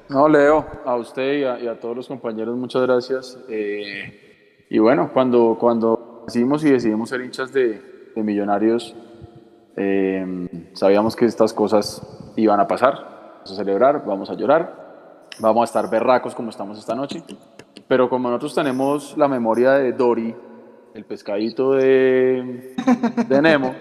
No, 0.07 0.29
Leo, 0.29 0.65
a 0.85 0.95
usted 0.95 1.39
y 1.39 1.43
a, 1.43 1.59
y 1.59 1.67
a 1.67 1.79
todos 1.79 1.95
los 1.95 2.07
compañeros, 2.07 2.55
muchas 2.55 2.83
gracias. 2.83 3.39
Eh, 3.49 4.67
y 4.69 4.77
bueno, 4.77 5.09
cuando, 5.11 5.57
cuando 5.59 6.23
decidimos 6.27 6.63
y 6.63 6.71
decidimos 6.71 7.09
ser 7.09 7.21
hinchas 7.21 7.51
de, 7.51 8.11
de 8.15 8.23
millonarios, 8.23 8.95
eh, 9.75 10.69
sabíamos 10.73 11.15
que 11.15 11.25
estas 11.25 11.53
cosas 11.53 12.01
iban 12.35 12.59
a 12.59 12.67
pasar. 12.67 12.93
Vamos 13.37 13.51
a 13.51 13.55
celebrar, 13.55 14.05
vamos 14.05 14.29
a 14.29 14.35
llorar, 14.35 15.29
vamos 15.39 15.61
a 15.61 15.65
estar 15.65 15.89
berracos 15.89 16.35
como 16.35 16.51
estamos 16.51 16.77
esta 16.77 16.93
noche. 16.93 17.23
Pero 17.87 18.07
como 18.07 18.29
nosotros 18.29 18.53
tenemos 18.53 19.17
la 19.17 19.27
memoria 19.27 19.71
de 19.73 19.91
Dory, 19.91 20.35
el 20.93 21.05
pescadito 21.05 21.73
de, 21.73 22.75
de 23.27 23.41
Nemo, 23.41 23.73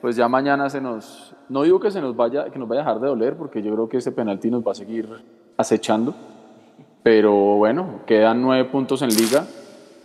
pues 0.00 0.16
ya 0.16 0.28
mañana 0.28 0.70
se 0.70 0.80
nos, 0.80 1.34
no 1.48 1.62
digo 1.62 1.80
que 1.80 1.90
se 1.90 2.00
nos 2.00 2.14
vaya, 2.14 2.50
que 2.50 2.58
nos 2.58 2.68
vaya 2.68 2.82
a 2.82 2.84
dejar 2.84 3.00
de 3.00 3.08
doler, 3.08 3.36
porque 3.36 3.62
yo 3.62 3.72
creo 3.72 3.88
que 3.88 3.96
ese 3.96 4.12
penalti 4.12 4.50
nos 4.50 4.66
va 4.66 4.72
a 4.72 4.74
seguir 4.74 5.08
acechando, 5.56 6.14
pero 7.02 7.32
bueno, 7.56 8.00
quedan 8.06 8.42
nueve 8.42 8.64
puntos 8.66 9.02
en 9.02 9.10
liga 9.10 9.46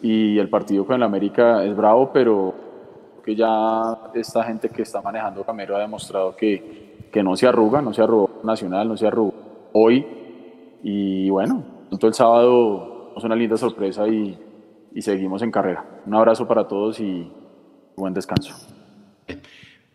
y 0.01 0.37
el 0.37 0.49
partido 0.49 0.85
con 0.85 0.95
el 0.95 1.03
América 1.03 1.63
es 1.63 1.75
bravo, 1.75 2.11
pero 2.13 2.53
que 3.23 3.35
ya 3.35 4.11
esta 4.13 4.43
gente 4.43 4.69
que 4.69 4.81
está 4.81 5.01
manejando 5.01 5.43
Camero 5.43 5.75
ha 5.75 5.79
demostrado 5.79 6.35
que, 6.35 7.09
que 7.11 7.23
no 7.23 7.35
se 7.35 7.47
arruga, 7.47 7.81
no 7.81 7.93
se 7.93 8.01
arrugó 8.01 8.41
Nacional, 8.43 8.87
no 8.87 8.97
se 8.97 9.07
arrugó 9.07 9.33
hoy 9.73 10.05
y 10.83 11.29
bueno, 11.29 11.63
pronto 11.89 12.07
el 12.07 12.13
sábado 12.13 13.13
es 13.15 13.23
una 13.23 13.35
linda 13.35 13.57
sorpresa 13.57 14.07
y, 14.07 14.37
y 14.93 15.01
seguimos 15.01 15.41
en 15.41 15.51
carrera. 15.51 15.85
Un 16.05 16.15
abrazo 16.15 16.47
para 16.47 16.67
todos 16.67 16.99
y 16.99 17.31
buen 17.95 18.13
descanso. 18.13 18.53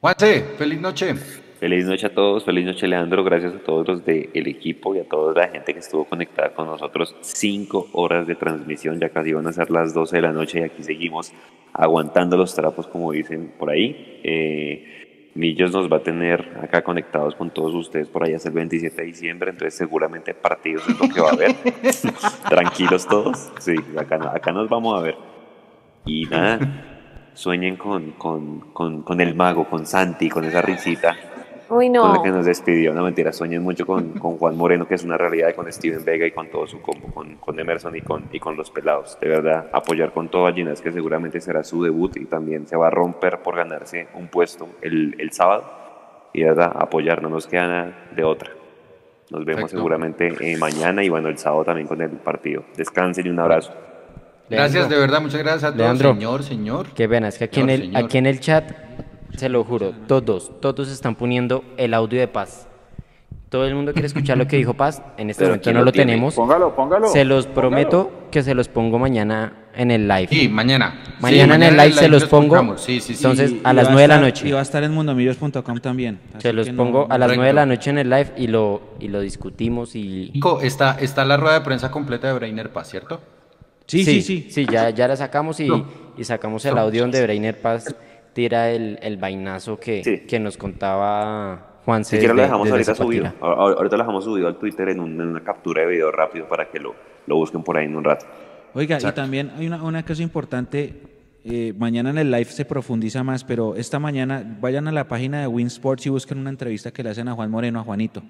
Juanse, 0.01 0.43
feliz 0.57 0.81
noche. 0.81 1.15
Feliz 1.59 1.87
noche 1.87 2.07
a 2.07 2.15
todos, 2.15 2.45
feliz 2.45 2.66
noche 2.66 2.87
Leandro, 2.87 3.24
gracias 3.24 3.55
a 3.55 3.59
todos 3.61 3.89
los 3.89 4.05
del 4.05 4.47
equipo 4.47 4.95
y 4.95 4.99
a 4.99 5.09
toda 5.09 5.33
la 5.33 5.49
gente 5.49 5.73
que 5.73 5.78
estuvo 5.78 6.05
conectada 6.05 6.51
con 6.51 6.66
nosotros. 6.66 7.16
Cinco 7.23 7.89
horas 7.93 8.27
de 8.27 8.35
transmisión, 8.35 9.01
ya 9.01 9.09
casi 9.09 9.33
van 9.33 9.47
a 9.47 9.53
ser 9.55 9.70
las 9.70 9.95
12 9.95 10.16
de 10.16 10.23
la 10.23 10.33
noche 10.33 10.61
y 10.61 10.62
aquí 10.65 10.83
seguimos 10.83 11.33
aguantando 11.73 12.37
los 12.37 12.55
trapos 12.55 12.87
como 12.87 13.11
dicen 13.11 13.55
por 13.59 13.70
ahí. 13.70 14.20
Eh, 14.23 15.33
Millos 15.35 15.73
nos 15.73 15.91
va 15.91 15.97
a 15.99 16.03
tener 16.03 16.59
acá 16.62 16.83
conectados 16.83 17.35
con 17.35 17.49
todos 17.49 17.74
ustedes 17.74 18.09
por 18.09 18.24
ahí 18.24 18.35
hasta 18.35 18.51
el 18.51 18.55
27 18.55 18.95
de 18.95 19.07
diciembre, 19.07 19.51
entonces 19.51 19.74
seguramente 19.74 20.35
partidos 20.35 20.87
es 20.87 21.01
lo 21.01 21.09
que 21.09 21.20
va 21.23 21.31
a 21.31 21.33
haber. 21.33 21.55
Tranquilos 22.51 23.07
todos, 23.07 23.51
sí, 23.61 23.77
acá, 23.97 24.31
acá 24.35 24.53
nos 24.53 24.69
vamos 24.69 24.99
a 24.99 25.03
ver. 25.03 25.16
Y 26.05 26.27
nada, 26.27 27.31
sueñen 27.33 27.77
con, 27.77 28.12
con, 28.12 28.61
con, 28.73 29.03
con 29.03 29.20
el 29.23 29.35
mago, 29.35 29.65
con 29.70 29.87
Santi, 29.87 30.28
con 30.28 30.45
esa 30.45 30.61
risita 30.61 31.16
Uy, 31.68 31.86
con 31.86 31.93
no. 31.93 32.14
la 32.14 32.22
que 32.22 32.30
nos 32.30 32.47
despidió. 32.47 32.94
No 32.94 33.02
mentira, 33.02 33.32
sueñen 33.32 33.62
mucho 33.62 33.86
con, 33.86 34.10
con 34.18 34.38
Juan 34.38 34.56
Moreno, 34.56 34.86
que 34.86 34.94
es 34.94 35.05
una 35.05 35.16
realidad, 35.16 35.48
y 35.51 35.55
con 35.55 35.70
Steven 35.72 36.05
Vega 36.05 36.26
y 36.26 36.30
con 36.30 36.48
todo 36.51 36.66
su 36.66 36.80
combo, 36.80 37.09
con, 37.12 37.36
con 37.36 37.59
Emerson 37.59 37.97
y 37.97 38.01
con, 38.01 38.24
y 38.32 38.40
con 38.40 38.56
los 38.56 38.70
pelados. 38.70 39.18
De 39.20 39.28
verdad, 39.28 39.68
apoyar 39.72 40.12
con 40.12 40.28
todo 40.28 40.47
a 40.47 40.52
Ginás, 40.52 40.80
que 40.80 40.93
seguramente 40.93 41.40
será 41.40 41.64
su 41.64 41.82
debut 41.82 42.16
y 42.16 42.26
también 42.26 42.66
se 42.66 42.76
va 42.76 42.88
a 42.88 42.90
romper 42.90 43.43
por 43.43 43.56
ganarse 43.56 44.09
un 44.14 44.28
puesto 44.28 44.68
el, 44.82 45.16
el 45.18 45.32
sábado. 45.32 45.64
Y 46.32 46.40
de 46.40 46.48
verdad, 46.48 46.72
apoyar, 46.78 47.22
no 47.22 47.30
nos 47.30 47.47
queda 47.47 47.66
nada 47.66 48.09
de 48.14 48.24
otra. 48.24 48.51
Nos 49.30 49.44
vemos 49.44 49.62
Perfecto. 49.62 49.78
seguramente 49.78 50.34
eh, 50.40 50.56
mañana 50.56 51.02
y 51.02 51.09
bueno, 51.09 51.28
el 51.28 51.38
sábado 51.38 51.64
también 51.64 51.88
con 51.88 52.01
el 52.01 52.10
partido. 52.10 52.64
Descansen 52.76 53.26
y 53.26 53.30
un 53.30 53.40
abrazo. 53.40 53.72
Gracias, 54.48 54.88
de 54.88 54.97
verdad, 54.97 55.20
muchas 55.20 55.40
gracias 55.43 55.64
a 55.64 55.68
todos. 55.68 55.78
Leandro. 55.78 56.14
Señor, 56.14 56.43
señor. 56.44 56.86
Qué 56.94 57.09
pena, 57.09 57.28
es 57.28 57.38
que 57.38 57.44
aquí, 57.44 57.60
en 57.60 57.66
Señor, 57.66 57.80
el, 57.80 57.86
señor. 57.86 58.05
aquí 58.05 58.18
en 58.18 58.26
el 58.26 58.40
chat, 58.40 58.70
se 59.36 59.48
lo 59.48 59.65
juro, 59.65 59.93
todos, 60.07 60.53
todos 60.61 60.89
están 60.90 61.15
poniendo 61.16 61.65
el 61.77 61.94
audio 61.94 62.19
de 62.20 62.28
Paz. 62.28 62.69
Todo 63.48 63.65
el 63.66 63.74
mundo 63.77 63.93
quiere 63.93 64.07
escuchar 64.09 64.36
lo 64.36 64.48
que 64.48 64.57
dijo 64.57 64.74
Paz. 64.74 65.01
En 65.16 65.31
este 65.31 65.40
Pero 65.44 65.51
momento 65.53 65.65
¿quién 65.65 65.77
no 65.77 65.85
lo 65.85 65.93
tenemos. 65.93 66.35
Póngalo, 66.35 66.74
póngalo, 66.74 67.07
Se 67.09 67.24
los 67.24 67.47
póngalo. 67.47 67.61
prometo 67.61 68.11
que 68.32 68.43
se 68.43 68.55
los 68.55 68.69
pongo 68.69 68.98
mañana 68.98 69.53
en 69.74 69.93
el 69.93 70.09
live. 70.09 70.27
Sí, 70.28 70.48
mañana. 70.48 71.01
Mañana 71.20 71.55
Sí, 71.55 71.62
en 71.62 71.69
el 71.69 71.77
live 71.77 71.93
se 71.93 72.09
los 72.09 72.24
pongo. 72.24 72.77
Sí, 72.77 73.01
sí, 73.01 73.15
sí. 73.15 73.24
Entonces, 73.24 73.53
Y- 73.53 73.61
a 73.62 73.73
las 73.73 73.86
va 73.86 73.90
9 73.93 74.03
de 74.03 74.09
la 74.09 74.19
noche. 74.20 74.48
Y 74.48 74.53
va 74.53 74.59
a 74.59 74.62
estar 74.62 74.82
en 74.82 74.93
mundomillos.com 74.93 75.78
también. 75.78 76.19
Se 76.39 76.53
los 76.53 76.69
no- 76.73 76.77
pongo 76.77 77.05
a 77.09 77.19
las 77.19 77.27
Correcto. 77.28 77.35
9 77.36 77.47
de 77.47 77.53
la 77.53 77.66
noche 77.66 77.90
en 77.90 77.98
el 77.98 78.11
live 78.11 78.32
y 78.36 78.48
lo, 78.48 78.82
y 78.98 79.09
lo 79.09 79.20
discutimos 79.20 79.94
y... 79.94 80.32
Nico, 80.35 80.61
está, 80.61 80.97
está 81.01 81.24
la 81.24 81.36
rueda 81.36 81.61
de 81.61 81.65
prensa 81.65 81.90
completa 81.90 82.27
de 82.27 82.32
Brainer 82.35 82.73
Paz, 82.73 82.90
¿cierto? 82.90 83.20
Sí, 83.86 84.05
sí, 84.05 84.23
sí. 84.23 84.48
Sí, 84.51 84.66
ya, 84.70 84.90
ya 84.90 85.07
la 85.07 85.15
sacamos 85.15 85.61
y, 85.61 85.69
No. 85.69 85.86
y 86.19 86.24
sacamos 86.24 86.65
el 86.65 86.77
audio 86.77 87.03
donde 87.03 87.23
Brainer 87.23 87.61
Paz 87.61 87.94
tira 88.37 88.71
el, 88.71 88.99
el 89.01 89.17
vainazo 89.17 89.81
que, 89.81 90.27
que 90.29 90.39
nos 90.39 90.59
contaba 90.59 91.81
Juan 91.87 92.05
Si 92.05 92.19
quieres 92.19 92.37
lo 92.37 92.43
dejamos 92.43 92.71
ahorita 92.71 92.95
subido. 92.95 93.33
Ahorita 93.41 93.97
lo 93.97 94.03
dejamos 94.03 94.25
subido 94.25 94.47
al 94.47 94.59
Twitter 94.59 94.91
en, 94.91 95.01
un- 95.01 95.19
en 95.19 95.29
una 95.29 95.41
captura 95.43 95.81
de 95.83 95.89
video 95.89 96.13
rápido 96.13 96.47
para 96.47 96.69
que 96.69 96.79
lo, 96.79 96.95
lo 97.27 97.37
busquen 97.37 97.63
por 97.63 97.79
ahí 97.79 97.87
en 97.87 97.97
un 97.97 98.05
rato. 98.05 98.27
Oiga, 98.75 98.97
Exacto. 98.97 99.21
y 99.21 99.23
también 99.23 99.53
hay 99.57 99.67
una, 99.67 99.83
una 99.83 100.05
cosa 100.05 100.23
importante. 100.23 101.01
eh, 101.45 101.73
mañana 101.79 102.11
en 102.11 102.19
el 102.19 102.31
live 102.31 102.45
se 102.47 102.65
profundiza 102.67 103.23
más, 103.25 103.43
pero 103.45 103.75
esta 103.77 103.99
mañana 103.99 104.45
vayan 104.61 104.87
a 104.89 104.93
la 104.93 105.09
página 105.09 105.41
de 105.41 105.47
Win 105.47 105.69
Sports 105.69 106.05
y 106.07 106.11
busquen 106.11 106.39
una 106.39 106.51
entrevista 106.51 106.91
que 106.91 107.03
le 107.03 107.09
hacen 107.11 107.29
a 107.29 107.33
Juan 107.35 107.51
Moreno, 107.51 107.81
a 107.81 107.85
Juanito. 107.85 108.23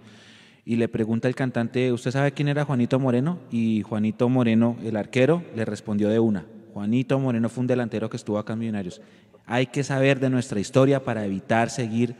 Y 0.64 0.76
le 0.76 0.86
pregunta 0.88 1.26
el 1.26 1.34
cantante, 1.34 1.90
¿usted 1.92 2.10
sabe 2.12 2.30
quién 2.32 2.46
era 2.48 2.64
Juanito 2.64 3.00
Moreno? 3.00 3.38
Y 3.50 3.82
Juanito 3.82 4.28
Moreno, 4.28 4.76
el 4.84 4.96
arquero, 4.96 5.42
le 5.56 5.64
respondió 5.64 6.08
de 6.10 6.18
una. 6.20 6.44
Juanito 6.74 7.18
Moreno 7.18 7.48
fue 7.48 7.62
un 7.62 7.66
delantero 7.68 8.10
que 8.10 8.18
estuvo 8.18 8.38
acá 8.38 8.52
en 8.52 8.58
Millonarios. 8.58 9.00
Hay 9.46 9.66
que 9.66 9.84
saber 9.84 10.18
de 10.20 10.30
nuestra 10.30 10.58
historia 10.58 11.04
para 11.04 11.24
evitar 11.24 11.70
seguir 11.70 12.16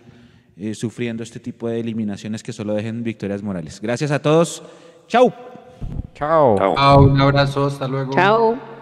eh, 0.57 0.75
sufriendo 0.75 1.23
este 1.23 1.41
tipo 1.41 1.69
de 1.69 1.81
eliminaciones 1.81 2.43
que 2.43 2.53
solo 2.53 2.75
dejen 2.75 3.03
victorias 3.03 3.43
morales. 3.43 3.81
Gracias 3.81 4.11
a 4.11 4.21
todos. 4.21 4.63
Chau. 5.09 5.33
Chao. 6.15 6.57
Ah, 6.79 6.97
un 6.99 7.21
abrazo, 7.21 7.67
hasta 7.67 7.87
luego. 7.87 8.13
Chao. 8.13 8.76